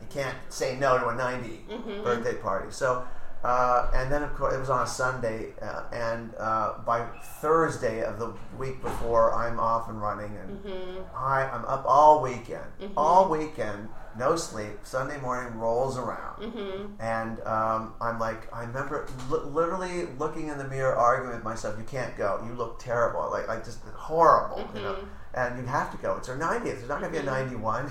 you 0.00 0.06
can't 0.10 0.36
say 0.48 0.76
no 0.78 0.98
to 0.98 1.08
a 1.08 1.14
90 1.14 1.48
Mm-hmm. 1.70 2.02
birthday 2.04 2.34
party. 2.34 2.68
So, 2.70 3.04
uh, 3.44 3.90
and 3.94 4.10
then 4.12 4.22
of 4.22 4.34
course 4.34 4.54
it 4.54 4.58
was 4.58 4.70
on 4.70 4.82
a 4.82 4.86
Sunday, 4.86 5.52
uh, 5.60 5.82
and 5.92 6.32
uh, 6.38 6.74
by 6.86 7.06
Thursday 7.40 8.02
of 8.02 8.18
the 8.18 8.32
week 8.58 8.80
before, 8.82 9.34
I'm 9.34 9.58
off 9.58 9.88
and 9.88 10.00
running, 10.00 10.36
and 10.36 10.62
Mm-hmm. 10.64 11.16
I, 11.16 11.48
I'm 11.50 11.64
up 11.64 11.84
all 11.86 12.22
weekend, 12.22 12.64
all 12.96 13.28
weekend, 13.28 13.88
no 14.18 14.36
sleep. 14.36 14.78
Sunday 14.84 15.18
morning 15.20 15.58
rolls 15.58 15.98
around, 15.98 16.42
Mm-hmm. 16.42 17.00
and 17.00 17.40
um, 17.42 17.94
I'm 18.00 18.18
like, 18.20 18.52
I 18.54 18.62
remember 18.64 19.06
li- 19.30 19.40
literally 19.50 20.06
looking 20.18 20.48
in 20.48 20.58
the 20.58 20.68
mirror, 20.68 20.94
arguing 20.94 21.34
with 21.34 21.44
myself, 21.44 21.76
"You 21.78 21.84
can't 21.84 22.16
go. 22.16 22.42
You 22.46 22.52
look 22.54 22.78
terrible. 22.78 23.28
Like, 23.30 23.48
I 23.48 23.56
just 23.58 23.80
horrible, 23.94 24.68
you 24.74 24.82
know." 24.82 24.96
Mm-hmm. 25.34 25.54
And 25.54 25.60
you 25.60 25.66
have 25.66 25.90
to 25.90 25.96
go. 25.98 26.16
It's 26.16 26.28
her 26.28 26.36
90th. 26.36 26.64
There's 26.64 26.88
not 26.88 27.00
going 27.00 27.12
to 27.12 27.20
be 27.20 27.26
a 27.26 27.30
91. 27.30 27.90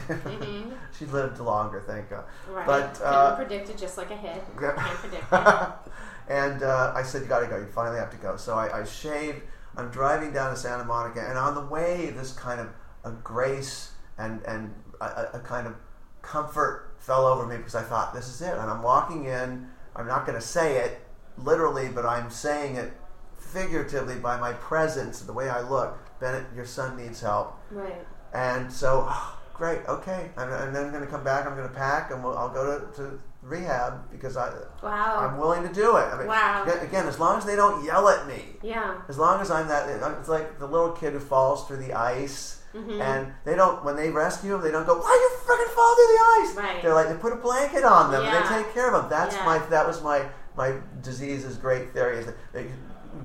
she 0.98 1.06
lived 1.06 1.40
longer, 1.40 1.82
thank 1.86 2.10
God. 2.10 2.26
Mm-hmm. 2.46 2.54
Right. 2.54 2.66
But 2.68 3.02
uh, 3.02 3.36
predict 3.36 3.70
it 3.70 3.78
just 3.78 3.98
like 3.98 4.12
a 4.12 4.16
hit. 4.16 4.44
Yeah. 4.62 5.72
And 6.30 6.64
uh, 6.64 6.94
I 6.96 7.04
said, 7.04 7.24
"You 7.24 7.28
got 7.28 7.40
to 7.42 7.48
go. 7.48 7.58
You 7.58 7.66
finally 7.66 7.98
have 8.00 8.12
to 8.12 8.18
go." 8.18 8.38
So 8.38 8.54
I, 8.56 8.82
I 8.82 8.84
shaved. 8.86 9.42
I'm 9.76 9.90
driving 9.90 10.32
down 10.32 10.52
to 10.52 10.56
Santa 10.58 10.86
Monica, 10.86 11.20
and 11.28 11.38
on 11.38 11.56
the 11.56 11.66
way, 11.66 12.12
this 12.16 12.32
kind 12.32 12.62
of 12.62 12.70
a 13.04 13.12
grace 13.12 13.92
and 14.18 14.42
and 14.46 14.74
a, 15.02 15.06
a- 15.06 15.30
a 15.34 15.40
kind 15.40 15.68
of 15.68 15.76
comfort 16.22 16.94
fell 17.00 17.26
over 17.26 17.46
me 17.46 17.58
because 17.58 17.76
I 17.76 17.82
thought, 17.82 18.14
"This 18.14 18.30
is 18.30 18.42
it." 18.42 18.54
And 18.54 18.70
I'm 18.70 18.82
walking 18.82 19.26
in. 19.26 19.68
I'm 19.96 20.08
not 20.08 20.26
going 20.26 20.40
to 20.40 20.46
say 20.46 20.78
it 20.78 21.02
literally, 21.38 21.90
but 21.90 22.06
I'm 22.06 22.30
saying 22.30 22.76
it 22.78 22.94
figuratively 23.38 24.16
by 24.16 24.40
my 24.40 24.54
presence, 24.54 25.22
the 25.22 25.34
way 25.34 25.50
I 25.50 25.60
look. 25.62 25.98
Bennett, 26.22 26.46
your 26.56 26.66
son 26.66 26.96
needs 26.96 27.20
help. 27.20 27.58
right. 27.72 28.06
And 28.34 28.72
so, 28.72 29.06
oh, 29.10 29.40
great, 29.54 29.80
okay. 29.90 30.30
And, 30.38 30.50
and 30.50 30.74
then 30.74 30.86
I'm 30.86 30.92
going 30.92 31.04
to 31.04 31.10
come 31.10 31.24
back. 31.24 31.46
I'm 31.46 31.56
going 31.58 31.68
to 31.68 31.76
pack, 31.76 32.12
and 32.12 32.24
we'll, 32.24 32.38
I'll 32.38 32.48
go 32.54 32.80
to, 32.80 32.96
to 32.96 33.20
rehab 33.42 34.10
because 34.12 34.38
I 34.38 34.54
Wow. 34.82 35.18
I'm 35.18 35.38
willing 35.38 35.68
to 35.68 35.74
do 35.74 35.98
it. 35.98 36.06
I 36.14 36.18
mean, 36.18 36.28
Wow. 36.28 36.64
again, 36.82 37.08
as 37.08 37.20
long 37.20 37.38
as 37.38 37.44
they 37.46 37.58
don't 37.58 37.84
yell 37.84 38.08
at 38.08 38.26
me, 38.28 38.56
Yeah. 38.62 38.96
as 39.10 39.18
long 39.18 39.42
as 39.42 39.52
I'm 39.52 39.68
that, 39.68 39.90
uh, 40.02 40.16
it's 40.20 40.30
like 40.30 40.60
the 40.60 40.68
little 40.68 40.92
kid 40.92 41.12
who 41.14 41.20
falls 41.20 41.68
through 41.68 41.78
the 41.78 41.94
ice, 41.94 42.62
mm-hmm. 42.74 43.02
and 43.02 43.34
they 43.44 43.56
don't. 43.56 43.84
When 43.84 43.96
they 43.98 44.10
rescue 44.10 44.56
him, 44.56 44.62
they 44.62 44.72
don't 44.72 44.86
go, 44.86 44.96
"Why 44.98 45.12
you 45.14 45.30
freaking 45.46 45.74
fall 45.76 45.96
through 45.96 46.08
the 46.08 46.22
ice?" 46.42 46.56
Right. 46.56 46.82
They're 46.82 46.94
like, 46.94 47.10
they 47.10 47.16
put 47.16 47.34
a 47.34 47.36
blanket 47.38 47.84
on 47.84 48.12
them 48.12 48.24
Yeah. 48.24 48.38
and 48.38 48.46
they 48.46 48.64
take 48.64 48.74
care 48.74 48.88
of 48.88 49.02
them. 49.02 49.10
That's 49.10 49.36
Yeah. 49.36 49.46
my. 49.46 49.58
That 49.70 49.86
was 49.88 50.02
my 50.02 50.26
my 50.56 50.76
disease 51.02 51.44
is 51.44 51.58
great 51.58 51.92
theory 51.94 52.20
is 52.20 52.26
that 52.28 52.36
they, 52.54 52.68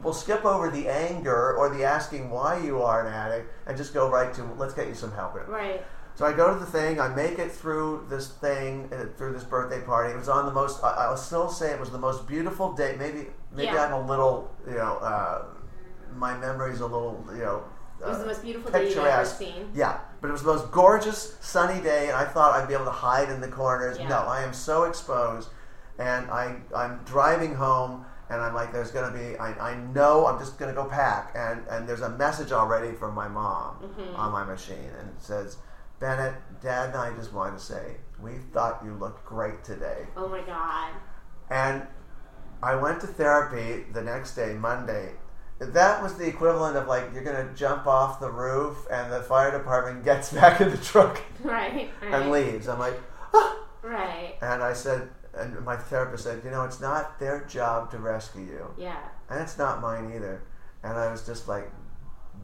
we'll 0.07 0.15
skip 0.15 0.45
over 0.45 0.71
the 0.71 0.87
anger 0.89 1.57
or 1.57 1.69
the 1.69 1.83
asking 1.83 2.31
why 2.31 2.57
you 2.57 2.81
are 2.81 3.05
an 3.05 3.13
addict 3.13 3.53
and 3.67 3.77
just 3.77 3.93
go 3.93 4.09
right 4.09 4.33
to 4.33 4.45
let's 4.57 4.73
get 4.73 4.87
you 4.87 4.95
some 4.95 5.11
help. 5.11 5.35
Right. 5.49 5.85
So 6.15 6.25
I 6.25 6.33
go 6.33 6.55
to 6.55 6.59
the 6.59 6.65
thing. 6.65 7.01
I 7.01 7.09
make 7.09 7.41
it 7.41 7.51
through 7.51 8.07
this 8.09 8.29
thing, 8.29 8.89
uh, 8.93 9.07
through 9.19 9.33
this 9.33 9.43
birthday 9.43 9.81
party. 9.83 10.13
It 10.13 10.17
was 10.17 10.29
on 10.29 10.47
the 10.47 10.53
most. 10.53 10.83
I, 10.83 10.91
I'll 11.07 11.17
still 11.17 11.49
say 11.49 11.73
it 11.73 11.81
was 11.81 11.91
the 11.91 11.99
most 11.99 12.27
beautiful 12.29 12.73
day. 12.73 12.95
Maybe, 12.97 13.27
maybe 13.51 13.67
Yeah. 13.67 13.85
I'm 13.85 13.93
a 13.93 14.07
little, 14.07 14.55
you 14.67 14.75
know, 14.77 14.97
uh, 14.99 15.45
my 16.15 16.37
memory's 16.39 16.81
a 16.81 16.87
little, 16.87 17.23
you 17.33 17.43
know. 17.43 17.65
It 18.01 18.07
was 18.07 18.21
the 18.21 18.27
most 18.27 18.43
beautiful 18.43 18.71
day 18.71 18.89
you've 18.89 18.99
ever 18.99 19.25
seen. 19.25 19.71
Yeah, 19.75 19.99
but 20.21 20.29
it 20.29 20.33
was 20.33 20.43
the 20.43 20.53
most 20.55 20.71
gorgeous 20.71 21.37
sunny 21.41 21.83
day, 21.83 22.09
and 22.09 22.17
I 22.17 22.25
thought 22.25 22.55
I'd 22.55 22.69
be 22.69 22.75
able 22.75 22.85
to 22.85 22.91
hide 22.91 23.29
in 23.29 23.41
the 23.41 23.49
corners. 23.49 23.99
Yeah. 23.99 24.09
No, 24.09 24.19
I 24.19 24.43
am 24.43 24.53
so 24.53 24.85
exposed, 24.85 25.49
and 25.99 26.31
I 26.31 26.57
I'm 26.75 27.01
driving 27.05 27.57
home, 27.57 28.05
and 28.31 28.41
I'm 28.41 28.55
like, 28.55 28.73
there's 28.73 28.91
gonna 28.91 29.17
be, 29.17 29.37
I, 29.39 29.53
I 29.73 29.77
know 29.95 30.27
I'm 30.27 30.39
just 30.39 30.59
gonna 30.59 30.73
go 30.73 30.85
pack, 30.85 31.33
and 31.37 31.63
and 31.71 31.89
there's 31.89 32.01
a 32.03 32.11
message 32.11 32.53
already 32.53 32.93
from 32.93 33.15
my 33.15 33.29
mom 33.29 33.77
Mm-hmm. 33.83 34.17
on 34.17 34.33
my 34.33 34.45
machine, 34.45 34.91
and 34.99 35.09
it 35.09 35.21
says, 35.23 35.59
Bennett, 36.01 36.35
Dad 36.61 36.89
and 36.91 36.97
I 36.99 37.15
just 37.15 37.33
wanted 37.33 37.59
to 37.59 37.65
say 37.65 37.97
we 38.21 38.33
thought 38.53 38.83
you 38.85 38.93
looked 38.95 39.25
great 39.25 39.63
today, 39.65 40.07
Oh 40.17 40.29
my 40.29 40.41
god. 40.43 40.93
and 41.51 41.87
I 42.63 42.75
went 42.75 43.01
to 43.03 43.07
therapy 43.07 43.85
the 43.93 44.03
next 44.03 44.35
day, 44.35 44.55
Monday, 44.55 45.13
that 45.59 46.03
was 46.03 46.15
the 46.15 46.27
equivalent 46.27 46.77
of 46.77 46.87
like 46.87 47.05
you're 47.15 47.23
gonna 47.25 47.51
jump 47.55 47.87
off 47.87 48.19
the 48.21 48.31
roof 48.31 48.87
and 48.91 49.11
the 49.13 49.23
fire 49.23 49.51
department 49.57 50.05
gets 50.05 50.33
back 50.41 50.61
in 50.61 50.71
the 50.71 50.77
truck 50.79 51.21
Right. 51.43 51.91
Right. 52.03 52.13
and 52.15 52.31
leaves. 52.31 52.69
I'm 52.69 52.79
like, 52.79 52.99
ah! 53.35 53.57
Right. 53.83 54.35
and 54.43 54.63
I 54.63 54.73
said, 54.73 55.09
and 55.37 55.65
my 55.65 55.77
therapist 55.77 56.25
said, 56.25 56.43
you 56.45 56.51
know, 56.51 56.65
it's 56.65 56.81
not 56.81 57.19
their 57.19 57.45
job 57.45 57.91
to 57.93 57.99
rescue 57.99 58.43
you, 58.45 58.67
Yeah. 58.77 58.97
and 59.31 59.41
it's 59.41 59.59
not 59.59 59.81
mine 59.81 60.13
either. 60.15 60.43
And 60.83 60.97
I 60.99 61.11
was 61.11 61.27
just 61.27 61.49
like, 61.49 61.71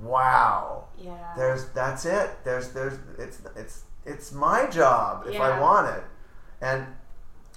wow. 0.01 0.85
Yeah. 0.99 1.33
There's 1.37 1.69
that's 1.71 2.05
it. 2.05 2.31
There's 2.45 2.71
there's 2.73 2.99
it's 3.19 3.41
it's 3.57 3.83
it's 4.05 4.33
my 4.33 4.67
job 4.67 5.27
if 5.27 5.41
I 5.41 5.49
Yeah. 5.51 5.61
want 5.61 5.97
it. 5.97 6.05
And 6.61 6.87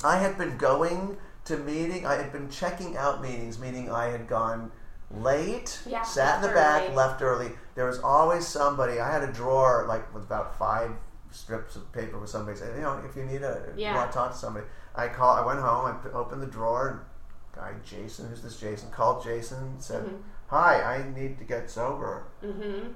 I 0.03 0.17
had 0.17 0.37
been 0.37 0.57
going 0.57 1.17
to 1.45 1.57
meeting. 1.57 2.05
I 2.05 2.15
had 2.15 2.31
been 2.31 2.49
checking 2.49 2.97
out 2.97 3.21
meetings, 3.21 3.59
meaning 3.59 3.91
I 3.91 4.07
had 4.07 4.27
gone 4.27 4.71
late, 5.11 5.79
Yeah, 5.85 6.01
sat 6.01 6.37
in 6.43 6.49
the 6.49 6.55
back, 6.55 6.83
early. 6.83 6.95
left 6.95 7.21
early. 7.21 7.51
There 7.75 7.85
was 7.85 7.99
always 7.99 8.47
somebody. 8.47 8.99
I 8.99 9.11
had 9.11 9.23
a 9.23 9.31
drawer 9.31 9.85
like 9.87 10.13
with 10.13 10.23
about 10.23 10.57
five 10.57 10.91
strips 11.35 11.75
of 11.75 11.91
paper 11.91 12.17
with 12.19 12.29
somebody 12.29 12.57
saying, 12.57 12.75
you 12.75 12.81
know, 12.81 13.01
if 13.07 13.15
you 13.15 13.23
need 13.23 13.41
a, 13.43 13.53
if 13.71 13.77
you 13.77 13.83
Yeah. 13.83 13.95
want 13.95 14.11
to 14.11 14.17
talk 14.17 14.31
to 14.31 14.37
somebody. 14.37 14.65
I 14.95 15.07
call. 15.09 15.35
I 15.35 15.45
went 15.45 15.59
home. 15.59 15.85
I 15.85 15.91
p- 15.93 16.09
opened 16.13 16.41
the 16.41 16.47
drawer. 16.47 16.87
And 16.87 16.99
guy 17.53 17.73
Jason, 17.83 18.29
who's 18.29 18.41
this 18.41 18.59
Jason? 18.59 18.89
Called 18.91 19.23
Jason. 19.23 19.79
Said, 19.79 20.03
Mm-hmm. 20.05 20.15
"Hi, 20.47 20.81
I 20.81 21.09
need 21.19 21.37
to 21.39 21.43
get 21.43 21.69
sober." 21.69 22.23
Mm-hmm. 22.43 22.91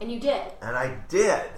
And 0.00 0.12
you 0.12 0.20
did. 0.20 0.52
And 0.60 0.76
I 0.76 0.96
did. 1.08 1.50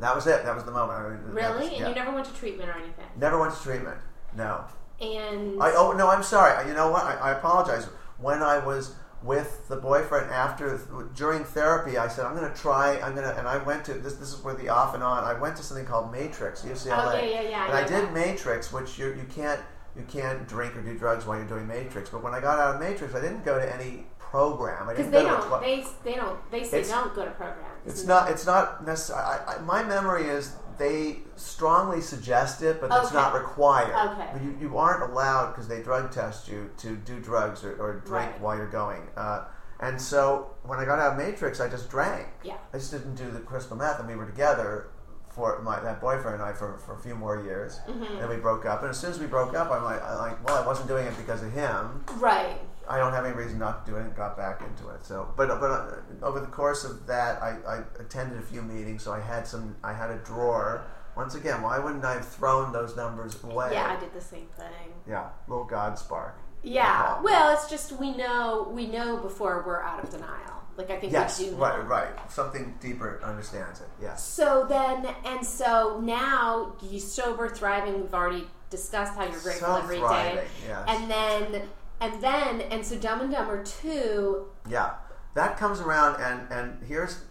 That 0.00 0.14
was 0.14 0.26
it. 0.26 0.44
That 0.44 0.54
was 0.54 0.64
the 0.64 0.72
moment. 0.72 0.98
I 0.98 1.08
mean, 1.10 1.18
Really? 1.32 1.54
was- 1.58 1.68
And 1.68 1.76
yeah. 1.78 1.88
you 1.88 1.94
never 1.94 2.12
went 2.12 2.26
to 2.26 2.34
treatment 2.34 2.68
or 2.68 2.72
anything. 2.74 3.06
Never 3.16 3.38
went 3.38 3.54
to 3.54 3.62
treatment. 3.62 3.98
No. 4.36 4.64
And 5.00 5.62
I 5.62 5.72
oh 5.76 5.92
no, 5.92 6.08
I'm 6.08 6.22
sorry. 6.22 6.66
You 6.68 6.74
know 6.74 6.90
what? 6.90 7.04
I, 7.04 7.14
I 7.16 7.30
apologize. 7.32 7.86
When 8.18 8.42
I 8.42 8.58
was 8.58 8.94
with 9.24 9.66
the 9.68 9.76
boyfriend 9.76 10.30
after 10.30 10.78
during 11.14 11.44
therapy, 11.44 11.96
I 11.96 12.08
said 12.08 12.26
I'm 12.26 12.36
going 12.36 12.50
to 12.50 12.56
try. 12.56 13.00
I'm 13.00 13.14
going 13.14 13.26
to, 13.26 13.36
and 13.38 13.48
I 13.48 13.56
went 13.56 13.84
to 13.86 13.94
this. 13.94 14.14
This 14.14 14.34
is 14.34 14.44
where 14.44 14.54
the 14.54 14.68
off 14.68 14.94
and 14.94 15.02
on. 15.02 15.24
I 15.24 15.32
went 15.32 15.56
to 15.56 15.62
something 15.62 15.86
called 15.86 16.12
Matrix, 16.12 16.62
UCLA. 16.62 16.92
Oh, 16.92 17.16
yeah, 17.16 17.24
yeah, 17.24 17.42
yeah, 17.48 17.64
And 17.66 17.74
I 17.74 17.86
did. 17.86 18.12
Matrix, 18.12 18.72
which 18.72 18.98
you 18.98 19.06
you 19.08 19.24
can't 19.34 19.60
you 19.96 20.04
can't 20.08 20.46
drink 20.46 20.76
or 20.76 20.82
do 20.82 20.96
drugs 20.98 21.24
while 21.24 21.38
you're 21.38 21.46
doing 21.46 21.66
Matrix. 21.66 22.10
But 22.10 22.22
when 22.22 22.34
I 22.34 22.40
got 22.40 22.58
out 22.58 22.74
of 22.74 22.80
Matrix, 22.80 23.14
I 23.14 23.20
didn't 23.20 23.44
go 23.44 23.58
to 23.58 23.74
any 23.74 24.06
program. 24.18 24.88
Because 24.88 25.10
they 25.10 25.22
don't, 25.22 25.42
cl- 25.42 25.60
they 25.60 25.84
they 26.02 26.14
don't, 26.16 26.50
they 26.50 26.62
say 26.64 26.80
It's- 26.80 26.90
don't 26.90 27.14
go 27.14 27.24
to 27.24 27.30
programs. 27.30 27.70
It's 27.86 28.04
not. 28.04 28.30
It's 28.30 28.46
not 28.46 28.84
necessary. 28.84 29.20
I, 29.20 29.54
I, 29.54 29.58
my 29.60 29.82
memory 29.82 30.24
is 30.24 30.56
they 30.78 31.18
strongly 31.36 32.00
suggest 32.00 32.62
it, 32.62 32.80
but 32.80 32.86
it's 32.90 33.06
Okay. 33.08 33.14
not 33.14 33.34
required. 33.34 33.94
Okay. 34.12 34.28
But 34.32 34.42
you, 34.42 34.56
you 34.60 34.78
aren't 34.78 35.10
allowed 35.10 35.48
because 35.52 35.68
they 35.68 35.82
drug 35.82 36.10
test 36.10 36.48
you 36.48 36.70
to 36.78 36.96
do 36.96 37.20
drugs 37.20 37.64
or, 37.64 37.72
or 37.76 37.94
drink 38.00 38.32
Right. 38.32 38.40
while 38.40 38.56
you're 38.56 38.70
going. 38.70 39.02
Uh, 39.16 39.44
and 39.80 40.00
so 40.00 40.50
when 40.62 40.78
I 40.78 40.84
got 40.84 40.98
out 40.98 41.12
of 41.12 41.18
Matrix, 41.18 41.60
I 41.60 41.68
just 41.68 41.90
drank. 41.90 42.28
Yeah. 42.42 42.56
I 42.72 42.78
just 42.78 42.90
didn't 42.92 43.16
do 43.16 43.30
the 43.30 43.40
crystal 43.40 43.76
meth, 43.76 43.98
and 43.98 44.08
we 44.08 44.14
were 44.16 44.26
together 44.26 44.88
for 45.28 45.60
my 45.62 45.80
that 45.80 46.00
boyfriend 46.00 46.34
and 46.40 46.42
I 46.44 46.52
for, 46.52 46.78
for 46.78 46.94
a 46.94 46.98
few 47.00 47.16
more 47.16 47.42
years. 47.42 47.80
Mm-hmm. 47.88 48.18
And 48.20 48.28
we 48.30 48.36
broke 48.36 48.64
up. 48.66 48.82
And 48.82 48.90
as 48.90 48.98
soon 49.00 49.10
as 49.10 49.18
we 49.18 49.26
broke 49.26 49.56
up, 49.56 49.70
I'm 49.70 49.82
like, 49.82 50.00
I 50.00 50.14
like, 50.16 50.46
well, 50.46 50.62
I 50.62 50.64
wasn't 50.64 50.86
doing 50.88 51.06
it 51.06 51.16
because 51.16 51.42
of 51.42 51.52
him. 51.52 52.04
Right. 52.18 52.60
I 52.88 52.98
don't 52.98 53.12
have 53.12 53.24
any 53.24 53.34
reason 53.34 53.58
not 53.58 53.84
to 53.84 53.92
do 53.92 53.96
it 53.98 54.02
and 54.02 54.14
got 54.14 54.36
back 54.36 54.60
into 54.62 54.88
it. 54.90 55.04
So, 55.04 55.32
but 55.36 55.48
but 55.60 55.70
uh, 55.70 55.90
over 56.22 56.40
the 56.40 56.46
course 56.46 56.84
of 56.84 57.06
that, 57.06 57.42
I, 57.42 57.56
I 57.66 57.82
attended 58.00 58.38
a 58.38 58.42
few 58.42 58.62
meetings. 58.62 59.02
So 59.02 59.12
I 59.12 59.20
had 59.20 59.46
some. 59.46 59.76
I 59.82 59.92
had 59.92 60.10
a 60.10 60.18
drawer. 60.18 60.84
Once 61.16 61.36
again, 61.36 61.62
why 61.62 61.78
wouldn't 61.78 62.04
I 62.04 62.14
have 62.14 62.26
thrown 62.28 62.72
those 62.72 62.96
numbers 62.96 63.42
away? 63.44 63.70
Yeah, 63.72 63.94
I 63.96 64.00
did 64.00 64.12
the 64.12 64.20
same 64.20 64.48
thing. 64.56 64.92
Yeah, 65.08 65.28
little 65.46 65.64
God 65.64 65.96
spark. 65.98 66.36
Yeah. 66.64 67.20
Well, 67.22 67.54
it's 67.54 67.68
just 67.68 67.92
we 67.92 68.16
know 68.16 68.68
we 68.72 68.86
know 68.86 69.18
before 69.18 69.62
we're 69.66 69.82
out 69.82 70.02
of 70.02 70.10
denial. 70.10 70.62
Like 70.76 70.90
I 70.90 70.98
think 70.98 71.12
Yes, 71.12 71.38
we 71.38 71.46
do. 71.46 71.52
Know. 71.52 71.58
right, 71.58 71.86
right. 71.86 72.30
Something 72.32 72.74
deeper 72.80 73.20
understands 73.22 73.80
it. 73.80 73.86
Yes. 74.02 74.24
So 74.24 74.66
then, 74.68 75.06
and 75.24 75.46
so 75.46 76.00
now 76.02 76.74
you 76.82 76.98
sober, 76.98 77.48
thriving. 77.48 78.00
We've 78.00 78.14
already 78.14 78.48
discussed 78.70 79.14
how 79.14 79.22
you're 79.24 79.40
grateful 79.40 79.76
every 79.76 80.00
day, 80.00 80.46
yes. 80.66 80.84
and 80.88 81.08
then, 81.08 81.62
and 82.04 82.20
then, 82.22 82.60
and 82.70 82.84
so 82.84 82.96
Dumb 82.98 83.20
and 83.20 83.32
Dumber 83.32 83.62
Two. 83.64 84.46
Yeah, 84.68 84.94
that 85.34 85.56
comes 85.56 85.80
around, 85.80 86.20
and 86.20 86.50
and 86.52 86.82
here's 86.86 87.22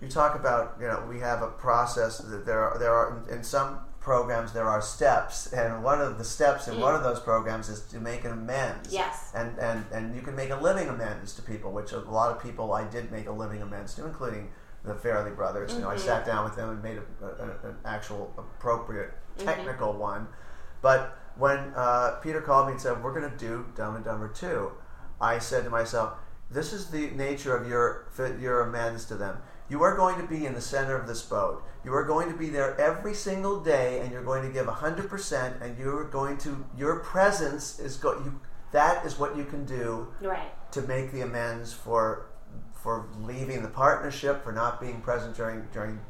you 0.00 0.08
talk 0.08 0.34
about 0.34 0.76
you 0.80 0.86
know 0.88 1.04
we 1.08 1.20
have 1.20 1.42
a 1.42 1.48
process 1.48 2.18
that 2.18 2.44
there 2.46 2.60
are 2.68 2.78
there 2.78 2.92
are 2.92 3.22
in, 3.30 3.42
some 3.44 3.78
programs 4.00 4.52
there 4.52 4.68
are 4.68 4.82
steps, 4.82 5.52
and 5.52 5.82
one 5.84 6.00
of 6.00 6.18
the 6.18 6.24
steps 6.24 6.66
in 6.66 6.80
one 6.80 6.94
of 6.94 7.04
those 7.04 7.20
programs 7.20 7.68
is 7.68 7.82
to 7.82 8.00
make 8.00 8.24
an 8.24 8.32
amends. 8.32 8.88
Mm. 8.88 8.92
Yes. 8.94 9.30
and 9.34 9.56
and 9.58 9.84
and 9.92 10.14
you 10.16 10.22
can 10.22 10.34
make 10.34 10.50
a 10.50 10.56
living 10.56 10.88
amends 10.88 11.34
to 11.34 11.42
people, 11.42 11.70
which 11.72 11.92
a 11.92 11.98
lot 12.00 12.34
of 12.34 12.42
people 12.42 12.72
I 12.72 12.84
did 12.88 13.12
make 13.12 13.28
a 13.28 13.32
living 13.32 13.62
amends 13.62 13.94
to, 13.94 14.04
including 14.04 14.50
the 14.84 14.94
Farrelly 14.94 15.34
brothers. 15.36 15.72
You 15.74 15.80
know, 15.82 15.90
I 15.90 15.94
Mm-hmm. 15.94 16.04
sat 16.06 16.26
down 16.26 16.44
with 16.44 16.56
them 16.56 16.70
and 16.70 16.82
made 16.82 16.98
a, 16.98 17.26
a, 17.26 17.68
an 17.68 17.76
actual 17.84 18.34
appropriate 18.36 19.12
Mm-hmm. 19.38 19.46
technical 19.46 19.92
one. 19.94 20.26
But 20.82 21.16
when 21.36 21.58
uh, 21.74 22.18
Peter 22.22 22.40
called 22.40 22.66
me 22.66 22.72
and 22.72 22.80
said, 22.80 23.02
"We're 23.02 23.14
going 23.18 23.30
to 23.30 23.36
do 23.36 23.66
Dumb 23.76 23.96
and 23.96 24.04
Dumber 24.04 24.28
2, 24.28 24.70
I 25.20 25.38
said 25.38 25.64
to 25.64 25.70
myself, 25.70 26.14
"This 26.50 26.72
is 26.72 26.90
the 26.90 27.10
nature 27.10 27.56
of 27.56 27.68
your 27.68 28.08
your 28.40 28.60
amends 28.62 29.04
to 29.06 29.14
them. 29.14 29.38
You 29.68 29.82
are 29.82 29.96
going 29.96 30.20
to 30.20 30.26
be 30.26 30.44
in 30.44 30.52
the 30.54 30.60
center 30.60 30.94
of 30.96 31.06
this 31.06 31.22
boat. 31.22 31.62
You 31.84 31.94
are 31.94 32.04
going 32.04 32.30
to 32.30 32.36
be 32.36 32.50
there 32.50 32.78
every 32.78 33.14
single 33.14 33.60
day, 33.60 34.00
and 34.00 34.12
you're 34.12 34.22
going 34.24 34.42
to 34.42 34.52
give 34.52 34.66
hundred 34.66 35.08
percent. 35.08 35.62
And 35.62 35.78
you 35.78 35.96
are 35.96 36.04
going 36.04 36.36
to 36.38 36.64
your 36.76 36.96
presence 37.00 37.78
is 37.78 37.96
go 37.96 38.12
you. 38.18 38.40
That 38.72 39.04
is 39.06 39.18
what 39.18 39.36
you 39.36 39.44
can 39.44 39.64
do 39.66 40.08
Right. 40.20 40.50
to 40.72 40.82
make 40.82 41.12
the 41.12 41.20
amends 41.22 41.72
for 41.72 42.26
for 42.74 43.06
leaving 43.20 43.62
the 43.62 43.68
partnership, 43.68 44.42
for 44.42 44.50
not 44.52 44.80
being 44.80 45.00
present 45.00 45.36
during 45.36 45.66
during 45.72 46.00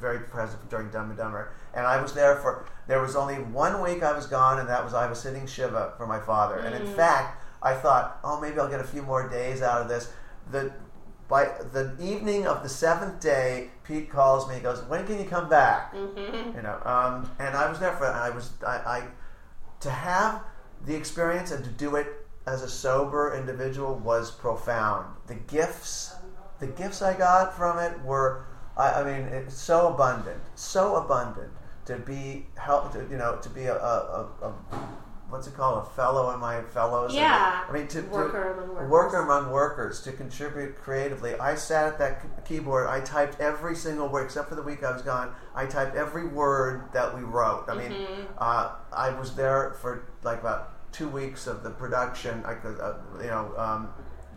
very 0.00 0.20
present 0.20 0.68
during 0.70 0.88
Dumb 0.90 1.08
and 1.10 1.18
Dumber. 1.18 1.52
And 1.74 1.86
I 1.86 2.00
was 2.00 2.12
there 2.12 2.36
for 2.36 2.66
there 2.86 3.00
was 3.00 3.16
only 3.16 3.36
one 3.36 3.80
week 3.82 4.02
I 4.02 4.12
was 4.12 4.26
gone, 4.26 4.58
and 4.58 4.68
that 4.68 4.84
was 4.84 4.94
I 4.94 5.08
was 5.08 5.18
sitting 5.18 5.46
shiva 5.46 5.94
for 5.96 6.06
my 6.06 6.20
father. 6.20 6.58
And 6.58 6.74
in 6.74 6.86
fact, 6.94 7.42
I 7.62 7.74
thought, 7.74 8.20
oh, 8.22 8.40
maybe 8.40 8.58
I'll 8.60 8.68
get 8.68 8.80
a 8.80 8.84
few 8.84 9.02
more 9.02 9.28
days 9.28 9.62
out 9.62 9.80
of 9.80 9.88
this. 9.88 10.12
The 10.50 10.72
by 11.26 11.46
the 11.72 11.96
evening 12.00 12.46
of 12.46 12.62
the 12.62 12.68
seventh 12.68 13.18
day, 13.20 13.70
Pete 13.82 14.10
calls 14.10 14.46
me. 14.48 14.56
He 14.56 14.60
goes, 14.60 14.82
"When 14.84 15.06
can 15.06 15.18
you 15.18 15.24
come 15.24 15.48
back?" 15.48 15.94
You 15.94 16.62
know, 16.62 16.78
um, 16.84 17.30
and 17.38 17.56
I 17.56 17.68
was 17.68 17.80
there 17.80 17.92
for. 17.92 18.06
I 18.06 18.30
was 18.30 18.50
I, 18.66 18.76
I 18.76 19.02
to 19.80 19.90
have 19.90 20.42
the 20.84 20.94
experience 20.94 21.50
and 21.50 21.64
to 21.64 21.70
do 21.70 21.96
it 21.96 22.06
as 22.46 22.62
a 22.62 22.68
sober 22.68 23.34
individual 23.34 23.94
was 23.94 24.30
profound. 24.30 25.06
The 25.26 25.34
gifts, 25.34 26.14
the 26.60 26.66
gifts 26.66 27.00
I 27.00 27.16
got 27.16 27.56
from 27.56 27.78
it 27.78 27.98
were, 28.02 28.44
I, 28.76 29.00
I 29.00 29.04
mean, 29.04 29.28
it's 29.28 29.54
so 29.54 29.88
abundant, 29.88 30.42
so 30.54 30.96
abundant 30.96 31.50
to 31.86 31.96
be 31.98 32.46
help, 32.56 32.92
to, 32.92 33.06
you 33.10 33.16
know, 33.16 33.36
to 33.42 33.48
be 33.50 33.64
a, 33.66 33.74
a, 33.76 34.28
a, 34.42 34.52
what's 35.28 35.46
it 35.46 35.54
called, 35.54 35.86
a 35.86 35.90
fellow 35.90 36.32
in 36.32 36.40
my 36.40 36.62
fellows. 36.62 37.10
and- 37.10 37.18
Yeah. 37.20 37.64
I 37.68 37.72
mean, 37.72 37.88
to, 37.88 38.02
to 38.02 38.08
Worker 38.08 38.52
among 38.52 38.68
workers. 38.74 38.90
worker 38.90 39.16
among 39.22 39.50
workers 39.50 40.00
to 40.02 40.12
contribute 40.12 40.76
creatively. 40.76 41.34
I 41.36 41.54
sat 41.56 41.86
at 41.94 41.98
that 41.98 42.44
keyboard. 42.46 42.86
I 42.88 43.00
typed 43.00 43.40
every 43.40 43.74
single 43.74 44.08
word, 44.08 44.24
except 44.24 44.48
for 44.48 44.54
the 44.54 44.62
week 44.62 44.82
I 44.84 44.92
was 44.92 45.02
gone. 45.02 45.34
I 45.54 45.66
typed 45.66 45.96
every 45.96 46.26
word 46.26 46.84
that 46.92 47.14
we 47.16 47.22
wrote. 47.22 47.64
I 47.68 47.74
mean, 47.74 47.90
Mm-hmm. 47.92 48.22
uh, 48.38 48.72
I 48.92 49.10
was 49.18 49.34
there 49.34 49.74
for 49.80 50.06
like 50.22 50.40
about 50.40 50.92
two 50.92 51.08
weeks 51.08 51.46
of 51.46 51.62
the 51.64 51.70
production. 51.70 52.44
I 52.44 52.54
could, 52.54 52.78
uh, 52.80 52.94
you 53.20 53.26
know, 53.26 53.52
um, 53.56 53.88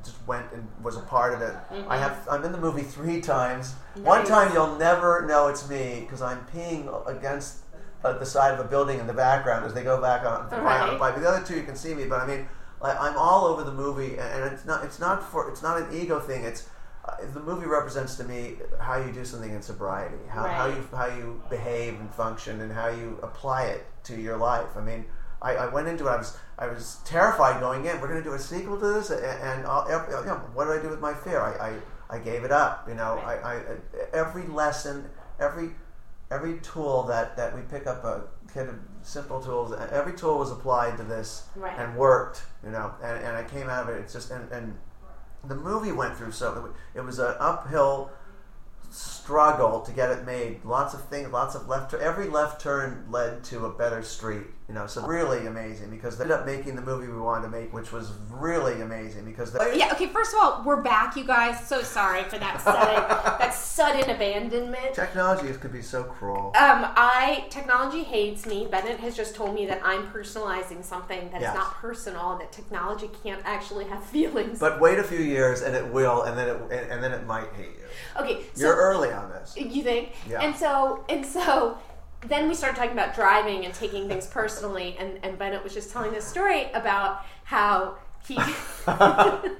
just 0.07 0.27
went 0.27 0.51
and 0.53 0.67
was 0.83 0.95
a 0.97 1.01
part 1.01 1.33
of 1.33 1.41
it. 1.41 1.53
I 1.87 1.97
have. 1.97 2.27
I'm 2.29 2.43
in 2.43 2.51
the 2.51 2.57
movie 2.57 2.81
three 2.83 3.21
times. 3.21 3.73
One 3.95 4.19
Mm-hmm. 4.21 4.27
Time 4.33 4.53
you'll 4.53 4.75
never 4.77 5.25
know 5.27 5.47
it's 5.47 5.69
me 5.69 6.01
because 6.01 6.21
I'm 6.21 6.45
peeing 6.53 6.83
against. 7.07 7.59
Uh, 8.03 8.15
the 8.15 8.25
side 8.25 8.53
of 8.53 8.59
a 8.63 8.63
building 8.69 8.99
in 8.99 9.07
the 9.07 9.13
background 9.13 9.65
as 9.65 9.73
they 9.73 9.83
go 9.83 9.99
back 9.99 10.23
on, 10.23 10.47
Right. 10.63 10.99
by 10.99 11.09
the 11.11 11.27
other 11.27 11.43
two 11.43 11.55
you 11.55 11.63
can 11.63 11.75
see 11.75 11.95
me, 11.95 12.05
but 12.05 12.21
I 12.21 12.27
mean, 12.27 12.47
like, 12.79 12.95
I'm 13.01 13.17
all 13.17 13.45
over 13.45 13.63
the 13.63 13.71
movie, 13.73 14.17
and, 14.19 14.43
it's 14.53 14.65
not 14.65 14.85
it's 14.85 14.99
not 14.99 15.23
for 15.31 15.49
it's 15.49 15.63
not 15.63 15.81
an 15.81 15.87
ego 15.91 16.19
thing. 16.19 16.43
It's 16.43 16.69
uh, 17.05 17.15
the 17.33 17.39
movie 17.39 17.65
represents 17.65 18.13
to 18.17 18.23
me 18.23 18.57
how 18.79 18.97
you 18.97 19.11
do 19.11 19.25
something 19.25 19.51
in 19.51 19.63
sobriety, 19.63 20.15
how, 20.29 20.43
how 20.47 20.67
you 20.67 20.87
how 20.95 21.07
you 21.07 21.41
behave 21.49 21.99
and 21.99 22.13
function, 22.13 22.61
and 22.61 22.71
how 22.71 22.87
you 22.89 23.17
apply 23.23 23.63
it 23.63 23.83
to 24.03 24.15
your 24.21 24.37
life. 24.37 24.77
I 24.77 24.81
mean, 24.81 25.03
I, 25.41 25.55
I 25.55 25.67
went 25.67 25.87
into 25.87 26.07
it. 26.07 26.09
I 26.09 26.17
was 26.17 26.37
I 26.57 26.67
was 26.67 26.97
terrified 27.05 27.59
going 27.59 27.85
in. 27.85 28.01
We're 28.01 28.07
going 28.07 28.23
to 28.23 28.29
do 28.29 28.33
a 28.33 28.39
sequel 28.39 28.79
to 28.79 28.93
this, 28.93 29.09
and, 29.11 29.23
and 29.23 29.65
I'll, 29.67 29.85
you 29.87 30.25
know, 30.25 30.35
what 30.53 30.65
do 30.65 30.71
I 30.71 30.81
do 30.81 30.89
with 30.89 30.99
my 30.99 31.13
fear? 31.13 31.39
I, 31.39 31.69
I, 31.69 32.15
I 32.15 32.19
gave 32.19 32.43
it 32.43 32.51
up. 32.51 32.87
You 32.89 32.95
know, 32.95 33.15
Right. 33.23 33.43
I, 33.43 33.53
I 33.55 33.61
every 34.13 34.43
lesson, 34.47 35.09
every 35.39 35.71
every 36.29 36.57
tool 36.59 37.03
that, 37.03 37.37
that 37.37 37.55
we 37.55 37.61
pick 37.63 37.87
up 37.87 38.03
uh, 38.03 38.07
a 38.07 38.21
kit 38.53 38.67
of 38.67 38.75
simple 39.01 39.41
tools 39.41 39.73
every 39.93 40.11
tool 40.11 40.37
was 40.37 40.51
applied 40.51 40.97
to 40.97 41.03
this 41.03 41.47
Right. 41.55 41.71
and 41.79 41.95
worked 41.95 42.43
you 42.65 42.69
know 42.71 42.93
and, 43.01 43.23
and 43.23 43.37
i 43.37 43.43
came 43.45 43.69
out 43.69 43.83
of 43.87 43.95
it 43.95 44.01
it's 44.01 44.11
just 44.11 44.29
and, 44.31 44.51
and 44.51 44.77
the 45.45 45.55
movie 45.55 45.93
went 45.93 46.17
through 46.17 46.33
so 46.33 46.73
it 46.93 46.99
was 46.99 47.19
an 47.19 47.33
uphill 47.39 48.11
struggle 48.89 49.81
to 49.81 49.91
get 49.91 50.09
it 50.11 50.25
made 50.25 50.63
lots 50.65 50.93
of 50.93 51.03
things 51.05 51.31
lots 51.31 51.55
of 51.55 51.67
left 51.67 51.93
every 51.93 52.27
left 52.27 52.61
turn 52.61 53.05
led 53.09 53.43
to 53.45 53.65
a 53.65 53.71
better 53.73 54.01
street 54.01 54.47
You 54.67 54.73
know, 54.75 54.85
so 54.85 55.07
really 55.07 55.47
amazing 55.47 55.89
because 55.89 56.17
they 56.17 56.25
ended 56.25 56.37
up 56.39 56.45
making 56.45 56.75
the 56.75 56.81
movie 56.81 57.07
we 57.07 57.17
wanted 57.17 57.43
to 57.43 57.49
make, 57.49 57.71
which 57.73 57.93
was 57.93 58.11
really 58.29 58.81
amazing 58.81 59.23
because 59.23 59.53
they, 59.53 59.77
Yeah, 59.77 59.93
okay, 59.93 60.07
first 60.07 60.33
of 60.33 60.39
all, 60.43 60.61
we're 60.65 60.81
back, 60.81 61.15
you 61.15 61.23
guys. 61.23 61.65
So 61.65 61.81
sorry 61.81 62.23
for 62.23 62.37
that 62.37 62.59
sudden 62.59 62.95
that 63.39 63.53
sudden 63.53 64.09
abandonment. 64.09 64.93
technology 64.93 65.53
could 65.53 65.71
be 65.71 65.81
so 65.81 66.03
cruel. 66.03 66.47
Um, 66.47 66.83
I 66.97 67.45
technology 67.49 68.03
hates 68.03 68.45
me. 68.45 68.67
Bennett 68.69 68.99
has 68.99 69.15
just 69.15 69.35
told 69.35 69.55
me 69.55 69.65
that 69.67 69.79
I'm 69.85 70.05
personalizing 70.11 70.83
something 70.83 71.29
that's 71.31 71.43
Yes. 71.43 71.55
not 71.55 71.75
personal, 71.75 72.31
and 72.33 72.41
that 72.41 72.51
technology 72.51 73.09
can't 73.23 73.41
actually 73.45 73.85
have 73.85 74.03
feelings. 74.15 74.59
But 74.59 74.81
wait 74.81 74.99
a 74.99 75.03
few 75.03 75.19
years 75.19 75.61
and 75.61 75.77
it 75.77 75.87
will, 75.93 76.23
and 76.23 76.37
then 76.37 76.49
it 76.49 76.61
and, 76.63 76.91
and 76.91 77.01
then 77.01 77.13
it 77.13 77.25
might 77.25 77.53
hate 77.53 77.67
you. 77.79 78.21
okay, 78.21 78.41
so 78.53 78.65
You're 78.65 78.75
early 78.75 79.13
on 79.13 79.29
this. 79.29 79.55
you 79.55 79.81
think? 79.81 80.11
Yeah. 80.29 80.41
And 80.41 80.53
so 80.53 81.05
and 81.07 81.25
so 81.25 81.77
then 82.21 82.47
we 82.47 82.55
started 82.55 82.75
talking 82.75 82.93
about 82.93 83.13
driving 83.13 83.65
and 83.65 83.73
taking 83.73 84.07
things 84.07 84.27
personally, 84.27 84.95
and 84.99 85.19
and 85.23 85.37
Bennett 85.37 85.63
was 85.63 85.73
just 85.73 85.91
telling 85.91 86.11
this 86.11 86.25
story 86.25 86.71
about 86.73 87.25
how 87.43 87.97
he. 88.27 88.35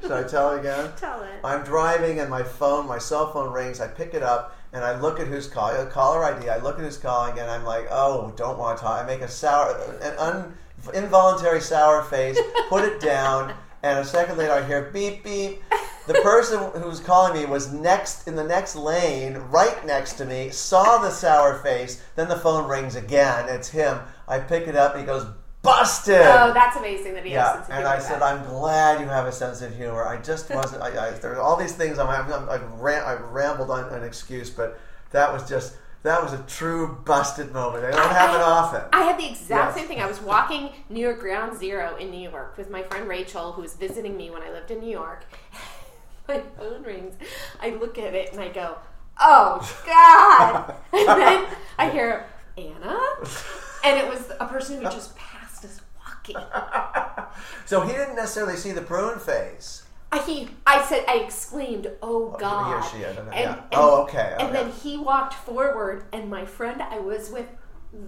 Should 0.06 0.12
I 0.12 0.24
tell 0.28 0.52
it 0.52 0.60
again? 0.60 0.92
Tell 0.98 1.22
it. 1.22 1.40
I'm 1.44 1.64
driving 1.64 2.20
and 2.20 2.30
my 2.30 2.44
phone, 2.44 2.88
my 2.88 2.98
cell 2.98 3.32
phone 3.32 3.52
rings. 3.52 3.82
I 3.82 3.88
pick 3.88 4.14
it 4.14 4.24
up 4.24 4.56
and 4.74 4.84
I 4.84 5.00
look 5.00 5.20
at 5.20 5.28
who's 5.28 5.48
calling, 5.48 5.76
uh, 5.78 5.90
caller 5.90 6.24
ID. 6.24 6.50
I 6.50 6.58
look 6.58 6.78
at 6.78 6.82
who's 6.84 6.98
calling 6.98 7.38
and 7.40 7.50
I'm 7.50 7.64
like, 7.64 7.88
oh, 7.90 8.34
don't 8.36 8.58
want 8.58 8.78
to 8.78 8.84
talk. 8.84 9.04
I 9.04 9.06
make 9.06 9.22
a 9.22 9.28
sour, 9.28 9.78
an 10.02 10.18
un, 10.18 10.58
involuntary 10.94 11.62
sour 11.62 12.04
face, 12.04 12.40
put 12.70 12.84
it 12.86 13.00
down, 13.02 13.54
and 13.84 14.00
a 14.00 14.06
second 14.06 14.38
later 14.38 14.54
I 14.54 14.66
hear 14.66 14.90
beep 14.94 15.24
beep. 15.24 15.62
The 16.08 16.14
person 16.24 16.72
who 16.82 16.88
was 16.88 17.02
calling 17.02 17.34
me 17.40 17.46
was 17.46 17.72
next 17.74 18.28
in 18.28 18.36
the 18.36 18.44
next 18.44 18.76
lane, 18.76 19.36
right 19.50 19.86
next 19.86 20.14
to 20.14 20.26
me. 20.26 20.50
Saw 20.50 21.00
the 21.00 21.12
sour 21.12 21.60
face. 21.60 22.02
Then 22.16 22.30
the 22.30 22.38
phone 22.38 22.68
rings 22.70 22.96
again. 22.96 23.50
It's 23.50 23.68
him. 23.70 24.00
I 24.28 24.40
pick 24.40 24.68
it 24.68 24.76
up. 24.78 24.96
He 24.98 25.04
goes, 25.04 25.26
busted. 25.62 26.16
Oh, 26.22 26.54
that's 26.54 26.78
amazing 26.78 27.14
that 27.16 27.26
he 27.26 27.32
has 27.32 27.38
Yeah, 27.46 27.54
sense 27.56 27.66
of 27.68 27.72
and 27.72 27.80
humor 27.80 27.96
I 27.96 28.00
said. 28.00 28.22
I'm 28.22 28.46
glad 28.46 29.02
you 29.02 29.08
have 29.08 29.26
a 29.26 29.32
sense 29.34 29.62
of 29.62 29.76
humor. 29.76 30.06
I 30.06 30.16
just 30.22 30.50
wasn't. 30.50 30.82
I, 30.82 31.10
I, 31.10 31.12
there 31.12 31.34
are 31.36 31.42
all 31.42 31.58
these 31.58 31.74
things. 31.76 32.00
I'm, 32.00 32.08
I'm, 32.08 32.50
I'm, 32.50 32.80
ran, 32.80 33.04
I've 33.04 33.22
rambled 33.22 33.70
on 33.70 33.92
an 33.94 34.04
excuse, 34.04 34.50
but 34.50 34.80
that 35.12 35.32
was 35.34 35.48
just 35.48 35.76
that 36.04 36.24
was 36.24 36.32
a 36.32 36.42
true 36.44 37.00
busted 37.04 37.52
moment. 37.52 37.84
They 37.84 37.92
don't 37.92 38.12
happen 38.12 38.40
often. 38.40 38.82
I 38.94 39.04
had 39.04 39.20
the 39.20 39.28
exact 39.30 39.72
Yes. 39.72 39.76
same 39.76 39.88
thing. 39.88 40.00
I 40.00 40.08
was 40.08 40.22
walking 40.22 40.70
near 40.90 41.14
Ground 41.14 41.58
Zero 41.60 41.98
in 41.98 42.12
New 42.12 42.30
York 42.30 42.56
with 42.58 42.70
my 42.70 42.84
friend 42.84 43.10
Rachel, 43.10 43.52
who 43.52 43.62
was 43.62 43.74
visiting 43.74 44.16
me 44.16 44.30
when 44.30 44.42
I 44.42 44.52
lived 44.52 44.72
in 44.72 44.80
New 44.80 44.90
York. 44.92 45.26
my 46.38 46.42
phone 46.58 46.84
rings. 46.84 47.16
I 47.62 47.72
look 47.72 47.98
at 47.98 48.14
it 48.14 48.32
and 48.34 48.42
I 48.42 48.50
go, 48.50 48.78
"Oh 49.20 49.60
God!" 49.86 50.76
and 50.94 51.22
then 51.22 51.46
I 51.78 51.90
hear 51.90 52.26
Anna, 52.58 52.98
and 53.84 53.98
it 53.98 54.08
was 54.10 54.32
a 54.40 54.46
person 54.48 54.78
who 54.78 54.84
just 54.84 55.16
passed 55.16 55.64
us 55.66 55.82
walking. 56.06 56.38
so 57.66 57.82
he 57.82 57.94
didn't 57.94 58.16
necessarily 58.16 58.56
see 58.56 58.72
the 58.72 58.82
prune 58.82 59.20
face. 59.20 59.84
I, 60.10 60.20
he, 60.20 60.48
I 60.66 60.84
said, 60.86 61.04
I 61.08 61.16
exclaimed, 61.18 61.88
"Oh, 62.02 62.30
oh 62.32 62.32
or 62.34 62.38
God!" 62.40 62.82
she, 62.84 63.06
I 63.06 63.12
don't 63.14 63.26
know. 63.26 63.32
And, 63.34 63.42
Yeah. 63.42 63.54
and- 63.56 63.64
Oh, 63.74 64.04
okay, 64.04 64.36
And 64.40 64.50
okay. 64.50 64.54
then 64.64 64.72
he 64.72 64.98
walked 64.98 65.34
forward, 65.34 66.06
and 66.14 66.30
my 66.30 66.46
friend 66.46 66.82
I 66.82 67.00
was 67.00 67.30
with 67.30 67.46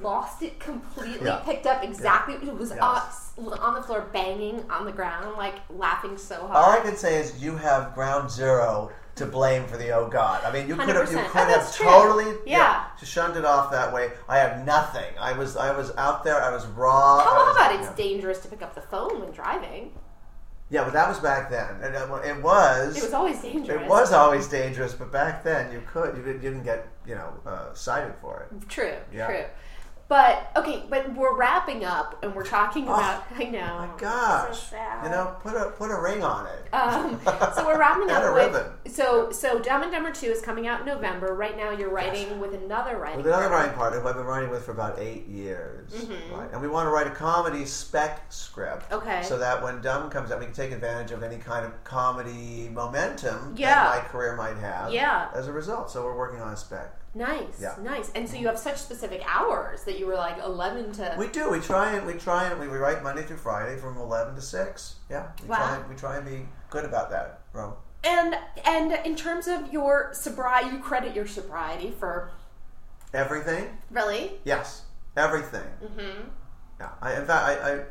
lost 0.01 0.41
it 0.43 0.59
completely. 0.59 1.27
Yeah. 1.27 1.41
Picked 1.45 1.65
up 1.65 1.83
exactly. 1.83 2.35
It 2.35 2.53
was 2.57 2.71
Yes. 2.71 3.31
on, 3.37 3.53
on 3.59 3.73
the 3.75 3.81
floor, 3.81 4.09
banging 4.13 4.69
on 4.69 4.85
the 4.85 4.91
ground, 4.91 5.35
like 5.37 5.55
laughing 5.69 6.17
so 6.17 6.35
hard. 6.47 6.51
All 6.51 6.71
I 6.71 6.79
can 6.81 6.95
say 6.97 7.19
is 7.19 7.41
you 7.41 7.55
have 7.55 7.93
ground 7.95 8.29
zero 8.29 8.91
to 9.15 9.25
blame 9.25 9.65
for 9.67 9.77
the 9.77 9.91
oh 9.91 10.07
god. 10.07 10.43
I 10.45 10.51
mean, 10.51 10.67
you 10.67 10.75
could 10.75 10.95
have 10.95 11.11
you 11.11 11.17
could 11.17 11.41
Oh, 11.41 11.45
have 11.59 11.75
true. 11.75 11.85
totally 11.85 12.33
Yeah. 12.45 12.85
shunned 13.03 13.35
it 13.37 13.45
off 13.45 13.71
that 13.71 13.91
way. 13.93 14.11
I 14.27 14.37
had 14.37 14.65
nothing. 14.65 15.13
I 15.19 15.33
was 15.33 15.57
I 15.57 15.75
was 15.75 15.91
out 15.97 16.23
there. 16.23 16.41
I 16.41 16.51
was 16.51 16.65
raw. 16.67 17.19
How 17.23 17.45
was- 17.47 17.55
about 17.55 17.75
it's 17.75 17.87
yeah. 17.87 17.95
dangerous 17.95 18.39
to 18.39 18.47
pick 18.47 18.61
up 18.61 18.75
the 18.75 18.81
phone 18.81 19.19
when 19.21 19.31
driving? 19.31 19.91
Yeah, 20.71 20.83
but 20.83 20.93
that 20.93 21.09
was 21.09 21.19
back 21.19 21.49
then, 21.49 21.81
and 21.81 21.95
it 21.95 22.27
it 22.27 22.43
was. 22.43 22.95
It 22.95 23.01
was 23.03 23.13
always 23.13 23.41
dangerous. 23.41 23.81
It 23.81 23.87
was 23.87 24.13
always 24.13 24.47
dangerous, 24.47 24.93
but 24.93 25.11
back 25.11 25.43
then 25.43 25.71
you 25.71 25.81
could 25.91 26.15
you 26.15 26.21
didn't, 26.23 26.43
you 26.43 26.49
didn't 26.51 26.63
get 26.63 26.87
you 27.07 27.15
know 27.15 27.33
uh, 27.45 27.73
cited 27.73 28.13
for 28.21 28.41
it. 28.51 28.69
True, 28.69 28.93
Yeah. 29.11 29.25
true. 29.25 29.45
But 30.09 30.51
okay, 30.55 30.83
but 30.89 31.15
we're 31.15 31.35
wrapping 31.37 31.85
up 31.85 32.17
and 32.23 32.33
we're 32.33 32.43
talking 32.43 32.83
about. 32.85 33.25
I 33.37 33.43
know. 33.43 33.59
Oh, 33.79 33.85
My 33.85 33.99
gosh, 33.99 34.57
So 34.57 34.65
sad. 34.71 35.03
you 35.05 35.11
know, 35.11 35.35
put 35.41 35.53
a 35.53 35.69
put 35.77 35.91
a 35.91 36.01
ring 36.01 36.23
on 36.23 36.47
it. 36.47 36.73
Um, 36.73 37.21
so 37.55 37.63
we're 37.65 37.77
wrapping 37.79 38.09
up 38.09 38.23
a 38.23 38.33
with 38.33 38.53
ribbon. 38.55 38.71
so 38.91 39.31
so 39.31 39.59
Dumb 39.59 39.83
and 39.83 39.91
Dumber 39.91 40.11
Two 40.11 40.25
is 40.31 40.41
coming 40.41 40.65
out 40.65 40.79
in 40.79 40.87
November. 40.87 41.35
Right 41.35 41.55
now, 41.55 41.69
you're 41.69 41.91
writing 41.91 42.39
with 42.39 42.55
another 42.55 42.97
writing. 42.97 43.17
With 43.17 43.27
another 43.27 43.49
partner. 43.49 43.57
writing 43.59 43.75
partner 43.77 43.99
who 43.99 44.07
I've 44.07 44.15
been 44.15 44.25
writing 44.25 44.49
with 44.49 44.65
for 44.65 44.71
about 44.71 44.97
eight 44.97 45.27
years, 45.27 45.93
right? 46.33 46.49
And 46.53 46.59
we 46.59 46.67
want 46.67 46.87
to 46.87 46.91
write 46.91 47.05
a 47.05 47.11
comedy 47.11 47.65
spec 47.65 48.25
script, 48.29 48.89
Mm-hmm. 48.89 49.07
Okay. 49.07 49.21
so 49.23 49.37
that 49.37 49.61
when 49.61 49.79
Dumb 49.81 50.09
comes 50.09 50.31
out, 50.31 50.39
we 50.39 50.45
can 50.45 50.55
take 50.55 50.71
advantage 50.71 51.11
of 51.11 51.21
any 51.21 51.37
kind 51.37 51.65
of 51.65 51.83
comedy 51.83 52.67
momentum 52.73 53.53
Yeah. 53.55 53.75
that 53.91 54.03
my 54.03 54.09
career 54.09 54.35
might 54.35 54.57
have. 54.57 54.91
Yeah. 54.91 55.27
As 55.35 55.47
a 55.47 55.53
result, 55.53 55.91
so 55.91 56.03
we're 56.03 56.17
working 56.17 56.41
on 56.41 56.51
a 56.51 56.57
spec. 56.57 56.95
Nice, 57.19 57.61
Yeah. 57.61 57.75
nice. 57.81 58.09
And 58.15 58.27
so 58.29 58.37
you 58.37 58.47
have 58.47 58.57
such 58.57 58.77
specific 58.77 59.21
hours 59.27 59.83
that 59.83 59.99
you 59.99 60.07
were 60.07 60.15
like 60.15 60.37
eleven 60.41 60.91
to. 60.93 61.15
We 61.17 61.27
do. 61.27 61.49
We 61.49 61.59
try 61.59 61.91
and 61.91 62.07
we 62.07 62.13
try 62.13 62.45
and 62.45 62.59
we, 62.59 62.67
write 62.67 63.03
Monday 63.03 63.23
through 63.23 63.37
Friday 63.37 63.75
from 63.77 63.97
eleven 63.97 64.35
to 64.35 64.41
six. 64.41 64.95
Yeah. 65.09 65.27
We 65.43 65.49
Wow. 65.49 65.57
try 65.57 65.75
and 65.75 65.89
we 65.89 65.95
try 65.95 66.15
and 66.17 66.25
be 66.25 66.47
good 66.69 66.85
about 66.85 67.09
that, 67.11 67.41
Rome. 67.51 67.73
and 68.05 68.37
and 68.65 68.93
in 69.05 69.15
terms 69.17 69.47
of 69.49 69.73
your 69.73 70.11
sobriety, 70.13 70.69
you 70.69 70.79
credit 70.79 71.13
your 71.13 71.27
sobriety 71.27 71.91
for 71.99 72.31
Everything. 73.13 73.77
really. 73.91 74.39
Yes, 74.45 74.83
everything. 75.17 75.67
Mm-hmm. 75.83 76.29
Yeah, 76.79 76.89
I, 77.01 77.15
in 77.15 77.25
fact, 77.25 77.43
I, 77.65 77.71
I 77.73 77.83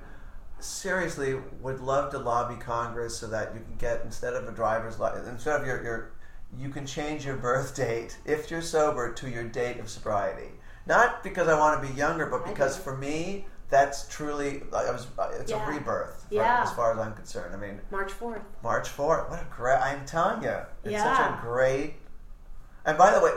seriously 0.60 1.34
would 1.60 1.80
love 1.80 2.10
to 2.12 2.18
lobby 2.18 2.56
Congress 2.56 3.18
so 3.18 3.26
that 3.26 3.52
you 3.54 3.60
can 3.60 3.74
get 3.76 4.00
instead 4.04 4.32
of 4.34 4.48
a 4.48 4.52
driver's 4.52 4.98
license, 4.98 5.28
instead 5.28 5.60
of 5.60 5.66
your, 5.66 5.82
your, 5.82 6.10
you 6.56 6.68
can 6.70 6.86
change 6.86 7.24
your 7.26 7.36
birth 7.36 7.74
date 7.76 8.18
if 8.24 8.50
you're 8.50 8.62
sober 8.62 9.12
to 9.14 9.28
your 9.28 9.44
date 9.44 9.78
of 9.78 9.88
sobriety. 9.88 10.50
Not 10.86 11.22
because 11.22 11.48
I 11.48 11.58
want 11.58 11.82
to 11.82 11.88
be 11.88 11.94
younger, 11.94 12.26
but 12.26 12.46
because 12.46 12.76
for 12.76 12.96
me, 12.96 13.46
that's 13.68 14.08
truly 14.08 14.62
I 14.74 14.90
was. 14.90 15.06
It's 15.34 15.50
Yeah. 15.50 15.66
a 15.68 15.70
rebirth, 15.70 16.24
for- 16.28 16.34
Yeah. 16.34 16.62
as 16.62 16.72
far 16.72 16.92
as 16.92 16.98
I'm 16.98 17.12
concerned. 17.12 17.54
I 17.54 17.58
mean, 17.58 17.80
March 17.90 18.12
fourth. 18.12 18.40
March 18.62 18.88
4th. 18.88 19.28
What 19.28 19.40
a 19.40 19.46
great, 19.54 19.76
I'm 19.78 20.06
telling 20.06 20.42
you. 20.42 20.56
It's 20.84 21.02
such 21.02 21.18
a 21.18 21.38
great. 21.42 22.00
And 22.86 22.96
by 22.96 23.10
the 23.12 23.20
way, 23.20 23.32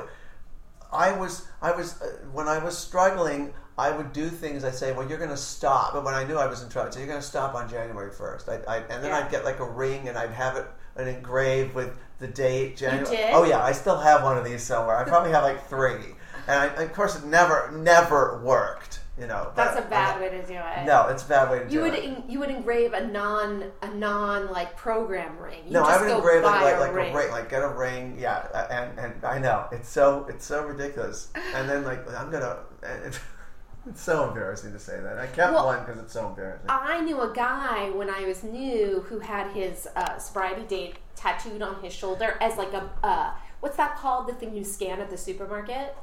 I 0.94 1.12
was, 1.12 1.48
I 1.62 1.72
was, 1.72 2.02
uh, 2.02 2.06
when 2.32 2.48
I 2.48 2.58
was 2.60 2.78
struggling, 2.78 3.54
I 3.78 3.92
would 3.92 4.14
do 4.14 4.30
things. 4.30 4.64
I'd 4.64 4.76
say, 4.76 4.94
well, 4.94 5.08
you're 5.08 5.18
going 5.18 5.30
to 5.32 5.38
stop. 5.38 5.92
But 5.94 6.06
when 6.06 6.14
I 6.14 6.24
knew 6.24 6.38
I 6.38 6.46
was 6.48 6.62
in 6.64 6.70
trouble, 6.70 6.92
I'd 6.92 7.00
you're 7.00 7.08
going 7.08 7.20
to 7.20 7.26
stop 7.26 7.54
on 7.56 7.68
January 7.70 8.12
1st. 8.12 8.48
I, 8.68 8.74
I, 8.74 8.78
and 8.78 9.04
then 9.04 9.12
Yeah. 9.12 9.18
I'd 9.18 9.32
get 9.32 9.44
like 9.44 9.60
a 9.60 9.66
ring 9.70 10.08
and 10.08 10.18
I'd 10.18 10.32
have 10.32 10.56
it 10.56 10.66
an 10.96 11.08
engraved 11.10 11.74
with 11.74 11.94
the 12.22 12.28
date. 12.28 12.78
January. 12.78 13.06
did? 13.18 13.34
Oh, 13.34 13.44
yeah. 13.44 13.62
I 13.62 13.74
still 13.74 13.98
have 13.98 14.24
one 14.24 14.38
of 14.38 14.46
these 14.46 14.64
somewhere. 14.64 14.96
I 14.98 15.04
probably 15.04 15.32
have 15.32 15.44
like 15.44 15.68
three. 15.68 16.16
And 16.48 16.58
I, 16.60 16.84
of 16.84 16.94
course, 16.94 17.16
it 17.18 17.26
never, 17.26 17.72
never 17.76 18.42
worked. 18.44 19.00
You 19.20 19.28
know, 19.28 19.52
That's 19.56 19.78
a 19.78 19.84
bad 19.88 20.20
way 20.20 20.30
to 20.30 20.42
do 20.48 20.54
it. 20.56 20.86
No, 20.86 21.08
it's 21.10 21.24
a 21.24 21.28
bad 21.28 21.52
way 21.52 21.60
to 21.60 21.66
You 21.66 21.70
do 21.70 21.82
would 21.82 21.94
it. 21.94 22.04
en- 22.06 22.24
you 22.28 22.40
would 22.40 22.50
engrave 22.50 22.94
a 22.94 23.06
non 23.06 23.66
a 23.84 23.94
non 23.94 24.50
like 24.50 24.76
program 24.76 25.38
ring. 25.38 25.60
You 25.68 25.74
No, 25.74 25.82
just 25.82 25.92
I 25.92 26.02
would 26.02 26.08
go 26.08 26.16
engrave 26.18 26.44
like 26.44 26.62
like, 26.62 26.76
a 26.76 26.80
like 26.80 26.94
ring. 26.96 27.14
a 27.14 27.18
ring, 27.18 27.30
like 27.32 27.50
get 27.50 27.62
a 27.62 27.68
ring, 27.68 28.18
yeah, 28.18 28.48
and 28.72 28.98
and 28.98 29.24
I 29.26 29.38
know 29.38 29.66
it's 29.72 29.90
so 29.90 30.26
it's 30.28 30.44
so 30.46 30.64
ridiculous, 30.66 31.28
and 31.54 31.70
then 31.70 31.84
like 31.84 32.00
I'm 32.16 32.32
gonna, 32.32 32.60
and 32.82 33.20
it's 33.90 34.02
so 34.02 34.28
embarrassing 34.28 34.72
to 34.74 34.80
say 34.80 35.00
that. 35.00 35.18
I 35.18 35.28
kept 35.28 35.54
Well, 35.54 35.66
one 35.66 35.80
because 35.84 36.00
it's 36.02 36.14
so 36.14 36.28
embarrassing. 36.28 36.66
I 36.70 37.02
knew 37.02 37.20
a 37.22 37.34
guy 37.34 37.90
when 37.92 38.10
I 38.10 38.26
was 38.26 38.44
new 38.44 39.02
who 39.10 39.20
had 39.20 39.48
his 39.52 39.88
uh, 39.96 40.18
sobriety 40.20 40.64
date 40.64 40.96
tattooed 41.16 41.62
on 41.62 41.82
his 41.84 41.94
shoulder 41.94 42.38
as 42.42 42.58
like 42.58 42.74
a 42.74 42.90
uh, 43.04 43.32
what's 43.62 43.78
that 43.78 43.98
called? 43.98 44.28
The 44.28 44.34
thing 44.34 44.56
you 44.56 44.64
scan 44.64 45.00
at 45.00 45.10
the 45.10 45.18
supermarket. 45.18 45.96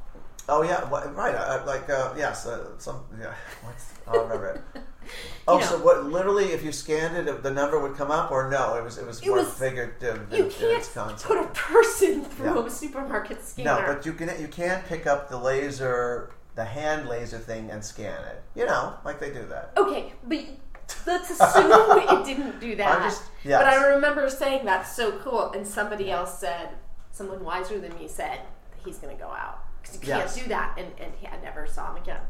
oh 0.49 0.63
yeah, 0.63 0.89
right, 1.15 1.35
uh, 1.35 1.63
like 1.67 1.89
uh, 1.91 2.15
yes, 2.17 2.47
uh, 2.47 2.79
some 2.79 3.01
yeah, 3.21 3.35
what's 3.63 3.93
I'll 4.07 4.23
remember 4.23 4.49
it. 4.75 4.83
Oh, 5.47 5.57
know. 5.59 5.65
so 5.65 5.79
what? 5.79 6.05
Literally, 6.05 6.47
if 6.53 6.63
you 6.63 6.71
scanned 6.71 7.17
it, 7.17 7.43
the 7.43 7.51
number 7.51 7.81
would 7.81 7.97
come 7.97 8.11
up, 8.11 8.31
or 8.31 8.51
no? 8.51 8.75
It 8.75 8.85
was 8.85 8.99
it 8.99 9.07
was 9.07 9.23
It 9.23 9.29
more 9.29 9.39
was- 9.39 9.49
figurative. 9.55 10.27
You 10.31 10.37
in, 10.41 10.45
in 10.45 10.51
can't 10.51 10.79
its 10.79 10.93
concept. 10.93 11.25
put 11.25 11.39
a 11.39 11.47
person 11.55 12.23
through 12.25 12.57
Yeah. 12.61 12.67
a 12.67 12.71
supermarket 12.71 13.43
scanner. 13.43 13.81
No, 13.81 13.87
but 13.95 14.05
you 14.05 14.13
can 14.13 14.29
you 14.39 14.49
can 14.49 14.83
pick 14.87 15.07
up 15.07 15.31
the 15.31 15.39
laser, 15.39 16.31
the 16.59 16.65
hand 16.65 17.09
laser 17.09 17.39
thing, 17.39 17.71
and 17.71 17.85
scan 17.85 18.21
it. 18.33 18.43
You 18.57 18.67
know, 18.67 18.95
like 19.05 19.21
they 19.21 19.31
do 19.31 19.47
that. 19.47 19.71
Okay, 19.77 20.13
but 20.25 20.45
let's 21.07 21.31
assume 21.31 21.71
it 21.71 22.25
didn't 22.25 22.59
do 22.61 22.75
that. 22.77 23.01
Just- 23.05 23.23
yes. 23.45 23.61
But 23.63 23.69
I 23.69 23.77
remember 23.95 24.29
saying 24.29 24.65
that's 24.65 24.91
so 24.95 25.13
cool, 25.21 25.53
and 25.53 25.65
somebody 25.67 26.11
else 26.11 26.39
said, 26.41 26.71
someone 27.13 27.45
wiser 27.45 27.79
than 27.79 27.95
me 27.97 28.09
said, 28.09 28.41
he's 28.85 28.99
going 28.99 29.17
to 29.17 29.23
go 29.23 29.29
out 29.31 29.61
because 29.81 29.95
you 29.95 30.01
can't 30.01 30.25
Yes. 30.25 30.37
do 30.37 30.49
that, 30.49 30.77
and, 30.79 30.89
and 30.99 31.13
I 31.33 31.37
never 31.43 31.67
saw 31.69 31.93
him 31.95 32.03
again. 32.03 32.21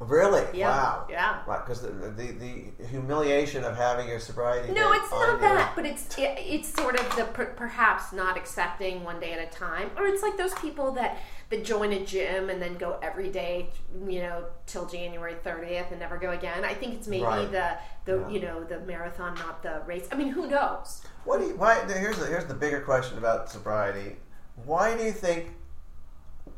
Really? 0.00 0.44
Yeah, 0.58 0.70
Wow. 0.70 1.06
yeah. 1.10 1.42
Right, 1.46 1.62
because 1.64 1.82
the, 1.82 1.90
the 1.90 2.32
the 2.78 2.86
humiliation 2.86 3.64
of 3.64 3.76
having 3.76 4.08
your 4.08 4.18
sobriety. 4.18 4.72
No, 4.72 4.92
it's 4.92 5.10
not 5.10 5.28
your- 5.28 5.40
that, 5.40 5.72
but 5.76 5.84
it's 5.84 6.16
it, 6.18 6.38
it's 6.38 6.72
sort 6.72 6.98
of 6.98 7.04
the 7.16 7.24
per, 7.26 7.46
perhaps 7.64 8.10
not 8.12 8.36
accepting 8.38 9.04
one 9.04 9.20
day 9.20 9.32
at 9.34 9.40
a 9.46 9.50
time, 9.50 9.90
or 9.98 10.06
it's 10.06 10.22
like 10.22 10.36
those 10.38 10.54
people 10.54 10.90
that 10.92 11.18
that 11.50 11.64
join 11.64 11.92
a 11.92 12.04
gym 12.04 12.48
and 12.48 12.62
then 12.62 12.76
go 12.76 12.98
every 13.02 13.28
day, 13.28 13.68
you 14.08 14.22
know, 14.22 14.44
till 14.66 14.86
January 14.86 15.34
thirtieth 15.42 15.90
and 15.90 15.98
never 16.00 16.16
go 16.16 16.30
again. 16.30 16.64
I 16.64 16.74
think 16.74 16.94
it's 16.94 17.08
maybe 17.08 17.24
Right. 17.24 17.50
the 17.50 17.76
the 18.04 18.28
you 18.30 18.40
know 18.40 18.62
the 18.64 18.80
marathon, 18.80 19.34
not 19.34 19.62
the 19.62 19.82
race. 19.86 20.08
I 20.12 20.14
mean, 20.14 20.28
who 20.28 20.46
knows? 20.46 21.02
What 21.24 21.40
do 21.40 21.46
you? 21.48 21.56
Why? 21.56 21.80
Here's 21.86 22.18
the 22.18 22.26
here's 22.26 22.46
the 22.46 22.54
bigger 22.54 22.80
question 22.80 23.18
about 23.18 23.50
sobriety. 23.50 24.16
Why 24.64 24.96
do 24.96 25.02
you 25.04 25.12
think 25.12 25.54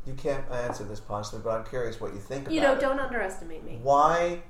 you 0.05 0.13
can't 0.13 0.49
answer 0.51 0.83
this 0.83 0.99
possibly? 0.99 1.41
But 1.43 1.57
I'm 1.59 1.65
curious 1.65 1.99
what 1.99 2.13
you 2.13 2.19
think 2.19 2.49
You 2.49 2.61
know, 2.61 2.73
it. 2.73 2.79
don't 2.79 2.99
underestimate 2.99 3.63
me. 3.63 3.79
Why 3.81 4.43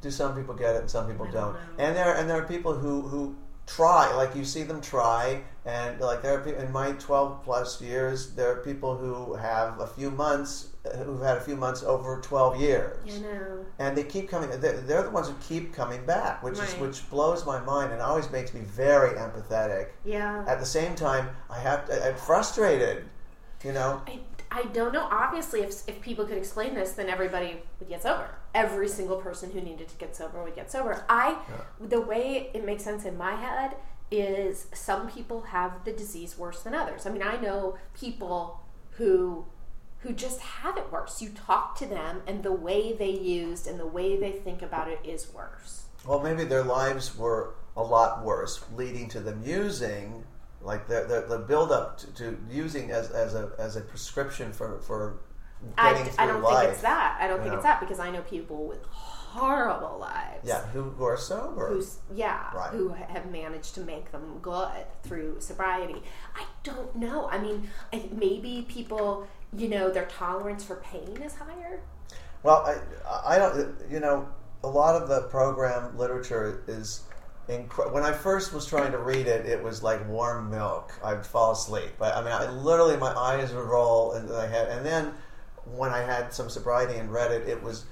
do 0.00 0.10
some 0.10 0.34
people 0.36 0.54
get 0.54 0.74
it 0.74 0.80
and 0.80 0.90
some 0.90 1.06
people 1.10 1.26
I 1.28 1.30
don't? 1.30 1.52
don't. 1.54 1.62
And 1.78 1.96
there 1.96 2.14
and 2.16 2.28
there 2.28 2.42
are 2.42 2.46
people 2.46 2.74
who 2.74 3.02
who 3.02 3.36
try, 3.66 4.12
like 4.14 4.34
you 4.34 4.44
see 4.44 4.64
them 4.64 4.80
try, 4.80 5.42
and 5.66 5.98
like 6.00 6.22
there 6.22 6.38
are 6.38 6.40
pe- 6.42 6.56
in 6.62 6.70
my 6.72 6.92
12 6.92 7.42
plus 7.42 7.80
years, 7.80 8.30
there 8.34 8.50
are 8.52 8.56
people 8.56 8.96
who 8.96 9.34
have 9.34 9.80
a 9.80 9.86
few 9.86 10.10
months, 10.10 10.68
who've 11.04 11.22
had 11.22 11.38
a 11.38 11.40
few 11.40 11.56
months 11.56 11.82
over 11.82 12.20
12 12.20 12.60
years. 12.60 12.98
You 13.06 13.20
know, 13.22 13.64
and 13.78 13.96
they 13.96 14.04
keep 14.04 14.28
coming. 14.28 14.50
They're, 14.60 14.80
they're 14.80 15.02
the 15.02 15.10
ones 15.10 15.28
who 15.28 15.34
keep 15.40 15.72
coming 15.72 16.04
back, 16.04 16.42
which 16.42 16.58
is 16.58 16.74
which 16.74 17.08
blows 17.08 17.46
my 17.46 17.60
mind 17.60 17.92
and 17.92 18.02
always 18.02 18.30
makes 18.30 18.52
me 18.52 18.60
very 18.60 19.16
empathetic. 19.16 19.88
yeah. 20.04 20.44
At 20.46 20.60
the 20.60 20.66
same 20.66 20.94
time, 20.94 21.30
I 21.48 21.58
have 21.60 21.86
to, 21.86 22.08
I'm 22.08 22.16
frustrated. 22.16 23.04
You 23.64 23.72
know, 23.72 24.02
I, 24.06 24.18
I 24.50 24.64
don't 24.74 24.92
know. 24.92 25.08
Obviously, 25.10 25.62
if, 25.62 25.88
if 25.88 25.98
people 26.02 26.26
could 26.26 26.36
explain 26.36 26.74
this, 26.74 26.92
then 26.92 27.08
everybody 27.08 27.62
would 27.80 27.88
get 27.88 28.02
sober. 28.02 28.28
Every 28.54 28.88
single 28.88 29.16
person 29.16 29.50
who 29.50 29.62
needed 29.62 29.88
to 29.88 29.96
get 29.96 30.14
sober 30.14 30.44
would 30.44 30.54
get 30.54 30.70
sober. 30.70 31.04
I, 31.08 31.38
the 31.80 32.02
way 32.02 32.50
it 32.52 32.66
makes 32.66 32.84
sense 32.84 33.06
in 33.06 33.16
my 33.16 33.34
head 33.34 33.74
is 34.20 34.66
some 34.72 35.08
people 35.10 35.42
have 35.42 35.84
the 35.84 35.92
disease 35.92 36.36
worse 36.38 36.60
than 36.62 36.74
others. 36.74 37.06
I 37.06 37.10
mean, 37.10 37.22
I 37.22 37.36
know 37.36 37.76
people 37.98 38.60
who 38.92 39.46
who 39.98 40.12
just 40.12 40.40
have 40.40 40.76
it 40.76 40.92
worse. 40.92 41.22
You 41.22 41.30
talk 41.30 41.76
to 41.78 41.86
them, 41.86 42.22
and 42.26 42.42
the 42.42 42.52
way 42.52 42.92
they 42.92 43.08
used 43.10 43.66
and 43.66 43.80
the 43.80 43.86
way 43.86 44.18
they 44.18 44.32
think 44.32 44.60
about 44.62 44.88
it 44.88 45.00
is 45.04 45.32
worse. 45.32 45.84
well, 46.06 46.20
maybe 46.20 46.44
their 46.44 46.62
lives 46.64 47.16
were 47.16 47.54
a 47.76 47.82
lot 47.82 48.22
worse, 48.22 48.62
leading 48.76 49.08
to 49.08 49.20
them 49.20 49.42
using, 49.44 50.24
like 50.60 50.86
the 50.88 51.04
the, 51.08 51.36
the 51.36 51.38
build 51.44 51.72
up 51.72 51.96
to, 51.98 52.06
to 52.14 52.38
using 52.50 52.90
as, 52.90 53.10
as 53.10 53.34
a 53.34 53.50
as 53.58 53.76
a 53.76 53.80
prescription 53.80 54.52
for 54.52 54.78
for 54.80 55.20
I, 55.78 56.10
I 56.18 56.26
don't 56.26 56.42
life. 56.42 56.58
think 56.60 56.72
it's 56.72 56.82
that. 56.82 57.16
I 57.20 57.26
don't 57.26 57.40
think 57.40 57.52
Yeah. 57.52 57.54
it's 57.54 57.62
that 57.64 57.80
because 57.80 57.98
I 57.98 58.10
know 58.10 58.20
people 58.22 58.66
with 58.68 58.80
horrible 59.34 59.98
lives. 59.98 60.40
Yeah, 60.44 60.62
who, 60.72 60.82
who 60.82 61.04
are 61.04 61.16
sober. 61.16 61.68
who's 61.68 61.98
yeah 62.14 62.52
Right. 62.54 62.70
who 62.70 62.88
have 62.90 63.30
managed 63.30 63.74
to 63.76 63.80
make 63.80 64.12
them 64.12 64.38
good 64.42 64.84
through 65.02 65.40
sobriety 65.40 66.02
i 66.36 66.44
don't 66.62 66.94
know 66.94 67.28
i 67.30 67.38
mean 67.38 67.68
I, 67.92 68.08
maybe 68.12 68.64
people 68.68 69.26
you 69.56 69.68
know 69.68 69.90
their 69.90 70.04
tolerance 70.06 70.62
for 70.64 70.76
pain 70.76 71.16
is 71.22 71.34
higher 71.34 71.80
Well, 72.42 72.60
I, 72.66 73.34
I 73.34 73.38
don't. 73.38 73.74
You 73.90 74.00
know, 74.00 74.28
a 74.62 74.68
lot 74.68 75.00
of 75.00 75.08
the 75.08 75.22
program 75.28 75.96
literature 75.98 76.62
is. 76.68 77.02
When 77.46 78.02
I 78.02 78.12
first 78.12 78.52
was 78.54 78.64
trying 78.66 78.92
to 78.92 78.98
read 78.98 79.26
it, 79.26 79.44
it 79.46 79.62
was 79.62 79.82
like 79.82 80.06
warm 80.08 80.50
milk. 80.50 80.92
I'd 81.04 81.24
fall 81.26 81.52
asleep. 81.52 81.92
But 81.98 82.14
I 82.16 82.20
mean, 82.22 82.32
I 82.32 82.50
literally 82.50 82.96
my 82.96 83.14
eyes 83.14 83.52
would 83.52 83.64
roll, 83.76 84.12
and 84.12 84.30
I 84.32 84.46
had. 84.46 84.68
And 84.68 84.84
then 84.84 85.12
when 85.80 85.90
I 85.90 86.00
had 86.12 86.32
some 86.32 86.48
sobriety 86.50 86.96
and 86.98 87.10
read 87.12 87.30
it, 87.32 87.48
it 87.48 87.62
was 87.62 87.84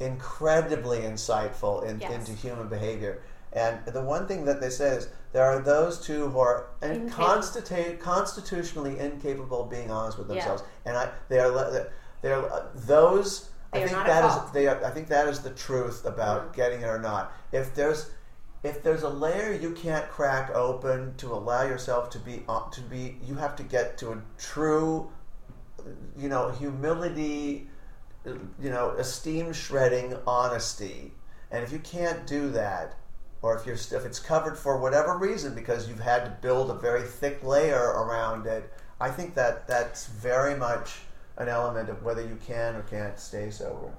incredibly 0.00 1.00
insightful 1.00 1.84
in, 1.84 2.00
Yes. 2.00 2.10
into 2.12 2.32
human 2.32 2.68
behavior. 2.68 3.22
And 3.52 3.84
the 3.86 4.00
one 4.00 4.26
thing 4.28 4.44
that 4.46 4.60
they 4.60 4.70
say 4.70 4.90
is 4.96 5.08
there 5.32 5.44
are 5.44 5.60
those 5.60 6.00
two 6.00 6.28
who 6.30 6.38
are 6.38 6.66
constitu- 6.80 7.98
constitutionally 8.00 8.98
incapable 8.98 9.62
of 9.64 9.70
being 9.70 9.90
honest 9.90 10.18
with 10.18 10.28
Yeah. 10.28 10.34
themselves, 10.36 10.62
and 10.84 10.96
I 10.96 11.08
they 11.28 11.38
are 11.40 11.86
they 12.22 12.32
are 12.32 12.68
those. 12.74 13.50
They 13.72 13.84
I 13.84 13.86
think 13.88 14.06
that 14.06 14.24
is 14.24 14.50
they 14.52 14.66
are, 14.66 14.84
I 14.84 14.90
think 14.90 15.08
that 15.08 15.28
is 15.28 15.40
the 15.40 15.50
truth 15.50 16.04
about 16.04 16.42
Mm-hmm. 16.42 16.52
getting 16.52 16.80
it 16.82 16.86
or 16.86 16.98
not. 16.98 17.32
If 17.52 17.74
there's 17.74 18.10
if 18.62 18.82
there's 18.82 19.02
a 19.04 19.08
layer 19.08 19.52
you 19.52 19.72
can't 19.72 20.08
crack 20.10 20.54
open 20.54 21.14
to 21.16 21.32
allow 21.32 21.62
yourself 21.62 22.10
to 22.10 22.18
be 22.18 22.44
uh, 22.48 22.68
to 22.70 22.80
be 22.82 23.18
you 23.24 23.34
have 23.36 23.56
to 23.56 23.62
get 23.62 23.96
to 23.98 24.12
a 24.12 24.18
true 24.38 25.10
you 26.16 26.28
know 26.28 26.50
humility 26.50 27.69
you 28.24 28.70
know 28.70 28.90
esteem 28.90 29.52
shredding 29.52 30.16
honesty. 30.26 31.12
And 31.50 31.64
if 31.64 31.72
you 31.72 31.80
can't 31.80 32.26
do 32.26 32.50
that 32.50 32.94
or 33.42 33.56
if 33.56 33.66
you're 33.66 33.74
if 33.74 34.04
it's 34.04 34.18
covered 34.18 34.56
for 34.58 34.78
whatever 34.78 35.16
reason 35.16 35.54
because 35.54 35.88
you've 35.88 36.00
had 36.00 36.24
to 36.24 36.30
build 36.42 36.70
a 36.70 36.74
very 36.74 37.02
thick 37.02 37.42
layer 37.42 37.80
around 37.80 38.46
it 38.46 38.72
i 39.00 39.10
think 39.10 39.34
that 39.34 39.66
that's 39.66 40.06
very 40.06 40.54
much 40.56 41.00
an 41.38 41.48
element 41.48 41.88
of 41.88 42.02
whether 42.02 42.22
you 42.22 42.38
can 42.46 42.76
or 42.76 42.82
can't 42.82 43.18
stay 43.18 43.50
sober 43.50 43.90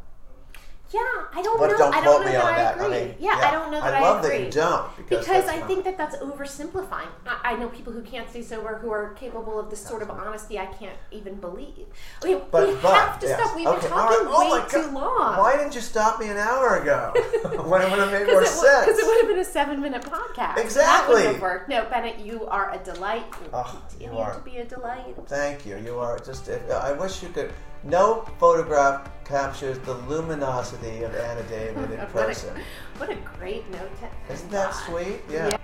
yeah 0.93 0.99
i 1.33 1.41
don't 1.41 1.57
But 1.59 1.71
know 1.71 1.77
don't 1.77 1.95
i 1.95 2.01
quote 2.01 2.03
don't 2.03 2.21
know 2.21 2.25
me 2.27 2.31
that 2.33 2.43
on 2.43 2.53
i 2.53 2.57
that. 2.57 2.77
I 2.79 2.85
agree 2.85 2.99
mean, 3.05 3.15
yeah, 3.19 3.39
yeah. 3.39 3.47
i 3.47 3.51
don't 3.51 3.71
know 3.71 3.79
that 3.81 3.93
I 3.93 3.99
that 3.99 4.01
love 4.01 4.21
that 4.23 4.27
agree 4.33 4.45
you 4.45 4.51
don't, 4.51 4.97
because 4.97 5.19
because 5.25 5.47
i 5.47 5.57
not- 5.59 5.67
think 5.67 5.83
that 5.85 5.97
that's 5.97 6.15
oversimplifying 6.17 7.07
I, 7.25 7.39
I 7.51 7.55
know 7.55 7.69
people 7.69 7.93
who 7.93 8.01
can't 8.01 8.29
stay 8.29 8.41
sober 8.41 8.77
who 8.81 8.91
are 8.91 9.09
capable 9.13 9.59
of 9.59 9.69
this 9.69 9.79
sort 9.79 10.01
of 10.01 10.09
honesty 10.09 10.59
i 10.59 10.65
can't 10.65 10.97
even 11.11 11.35
believe 11.35 11.85
But, 12.21 12.29
we 12.29 12.35
but 12.51 12.93
have 12.93 13.19
to 13.19 13.27
yes. 13.27 13.39
stop 13.39 13.55
we've 13.55 13.67
Okay, 13.67 13.81
been 13.81 13.89
talking 13.89 14.25
right. 14.27 14.35
Oh 14.35 14.63
way 14.63 14.69
too 14.69 14.91
long 14.91 15.37
Why 15.37 15.57
didn't 15.57 15.75
you 15.75 15.81
stop 15.81 16.19
me 16.19 16.27
an 16.29 16.37
hour 16.37 16.77
ago? 16.81 17.13
when 17.69 17.81
it 17.81 17.89
would 17.89 17.99
have 17.99 18.11
made 18.11 18.27
more 18.27 18.45
sense. 18.45 18.85
because 18.85 18.99
it 18.99 19.05
would 19.05 19.17
have 19.21 19.27
been 19.29 19.39
a 19.39 19.45
seven-minute 19.45 20.01
podcast. 20.03 20.57
Exactly. 20.57 21.15
That 21.15 21.25
would 21.25 21.33
have 21.33 21.41
worked. 21.41 21.69
No, 21.69 21.85
Bennett, 21.89 22.19
you 22.19 22.45
are 22.47 22.73
a 22.73 22.79
delight. 22.83 23.25
You 23.41 23.49
Oh, 23.53 23.63
ah, 23.65 23.81
continue 23.89 24.13
you 24.13 24.19
are. 24.19 24.33
to 24.33 24.39
be 24.41 24.57
a 24.57 24.65
delight. 24.65 25.15
Thank 25.27 25.65
you. 25.65 25.77
You 25.77 25.99
are 25.99 26.19
just. 26.19 26.49
I 26.49 26.91
wish 26.93 27.21
you 27.23 27.29
could. 27.29 27.51
No 27.83 28.21
photograph 28.39 29.09
captures 29.25 29.79
the 29.79 29.93
luminosity 29.93 31.03
of 31.03 31.15
Anna 31.15 31.43
David 31.43 31.91
in 31.91 31.99
What 31.99 32.11
person. 32.27 32.55
a, 32.55 32.99
what 32.99 33.09
a 33.09 33.15
great 33.37 33.69
note 33.71 33.89
to 33.99 34.33
Isn't 34.33 34.51
that 34.51 34.67
on. 34.67 34.73
sweet? 34.85 35.21
Yeah. 35.29 35.47
Yeah. 35.49 35.57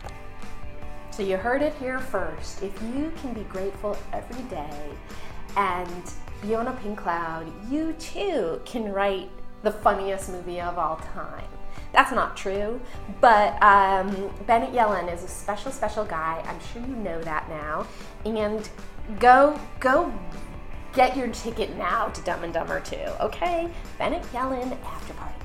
So 1.12 1.24
you 1.24 1.38
heard 1.38 1.62
it 1.62 1.74
here 1.80 2.00
first. 2.00 2.62
If 2.64 2.80
you 2.96 3.12
can 3.22 3.34
be 3.34 3.44
grateful 3.44 3.98
every 4.14 4.42
day 4.44 4.90
and 5.56 6.12
be 6.42 6.56
on 6.56 6.68
a 6.68 6.74
pink 6.74 7.00
cloud, 7.00 7.52
you 7.70 7.94
too 7.94 8.62
can 8.66 8.92
write 8.92 9.30
the 9.64 9.72
funniest 9.72 10.30
movie 10.30 10.62
of 10.62 10.78
all 10.78 10.98
time. 11.14 11.44
That's 11.94 12.12
not 12.12 12.38
true, 12.38 12.80
but 13.22 13.62
um, 13.64 14.30
Bennett 14.46 14.72
Yellin 14.74 15.12
is 15.12 15.24
a 15.24 15.28
special, 15.28 15.72
special 15.72 16.06
guy. 16.06 16.44
I'm 16.46 16.60
sure 16.72 16.82
you 16.82 16.96
know 16.96 17.20
that 17.24 17.50
now. 17.50 17.88
And 18.26 18.70
go, 19.20 19.60
go 19.80 20.14
get 20.98 21.16
your 21.16 21.28
ticket 21.28 21.78
now 21.78 22.08
to 22.08 22.22
Dumb 22.24 22.44
and 22.44 22.52
Dumber 22.52 22.80
2, 22.80 22.96
okay? 23.22 23.70
Bennett 24.00 24.24
Yellin 24.34 24.76
After 24.84 25.14
Party 25.14 25.37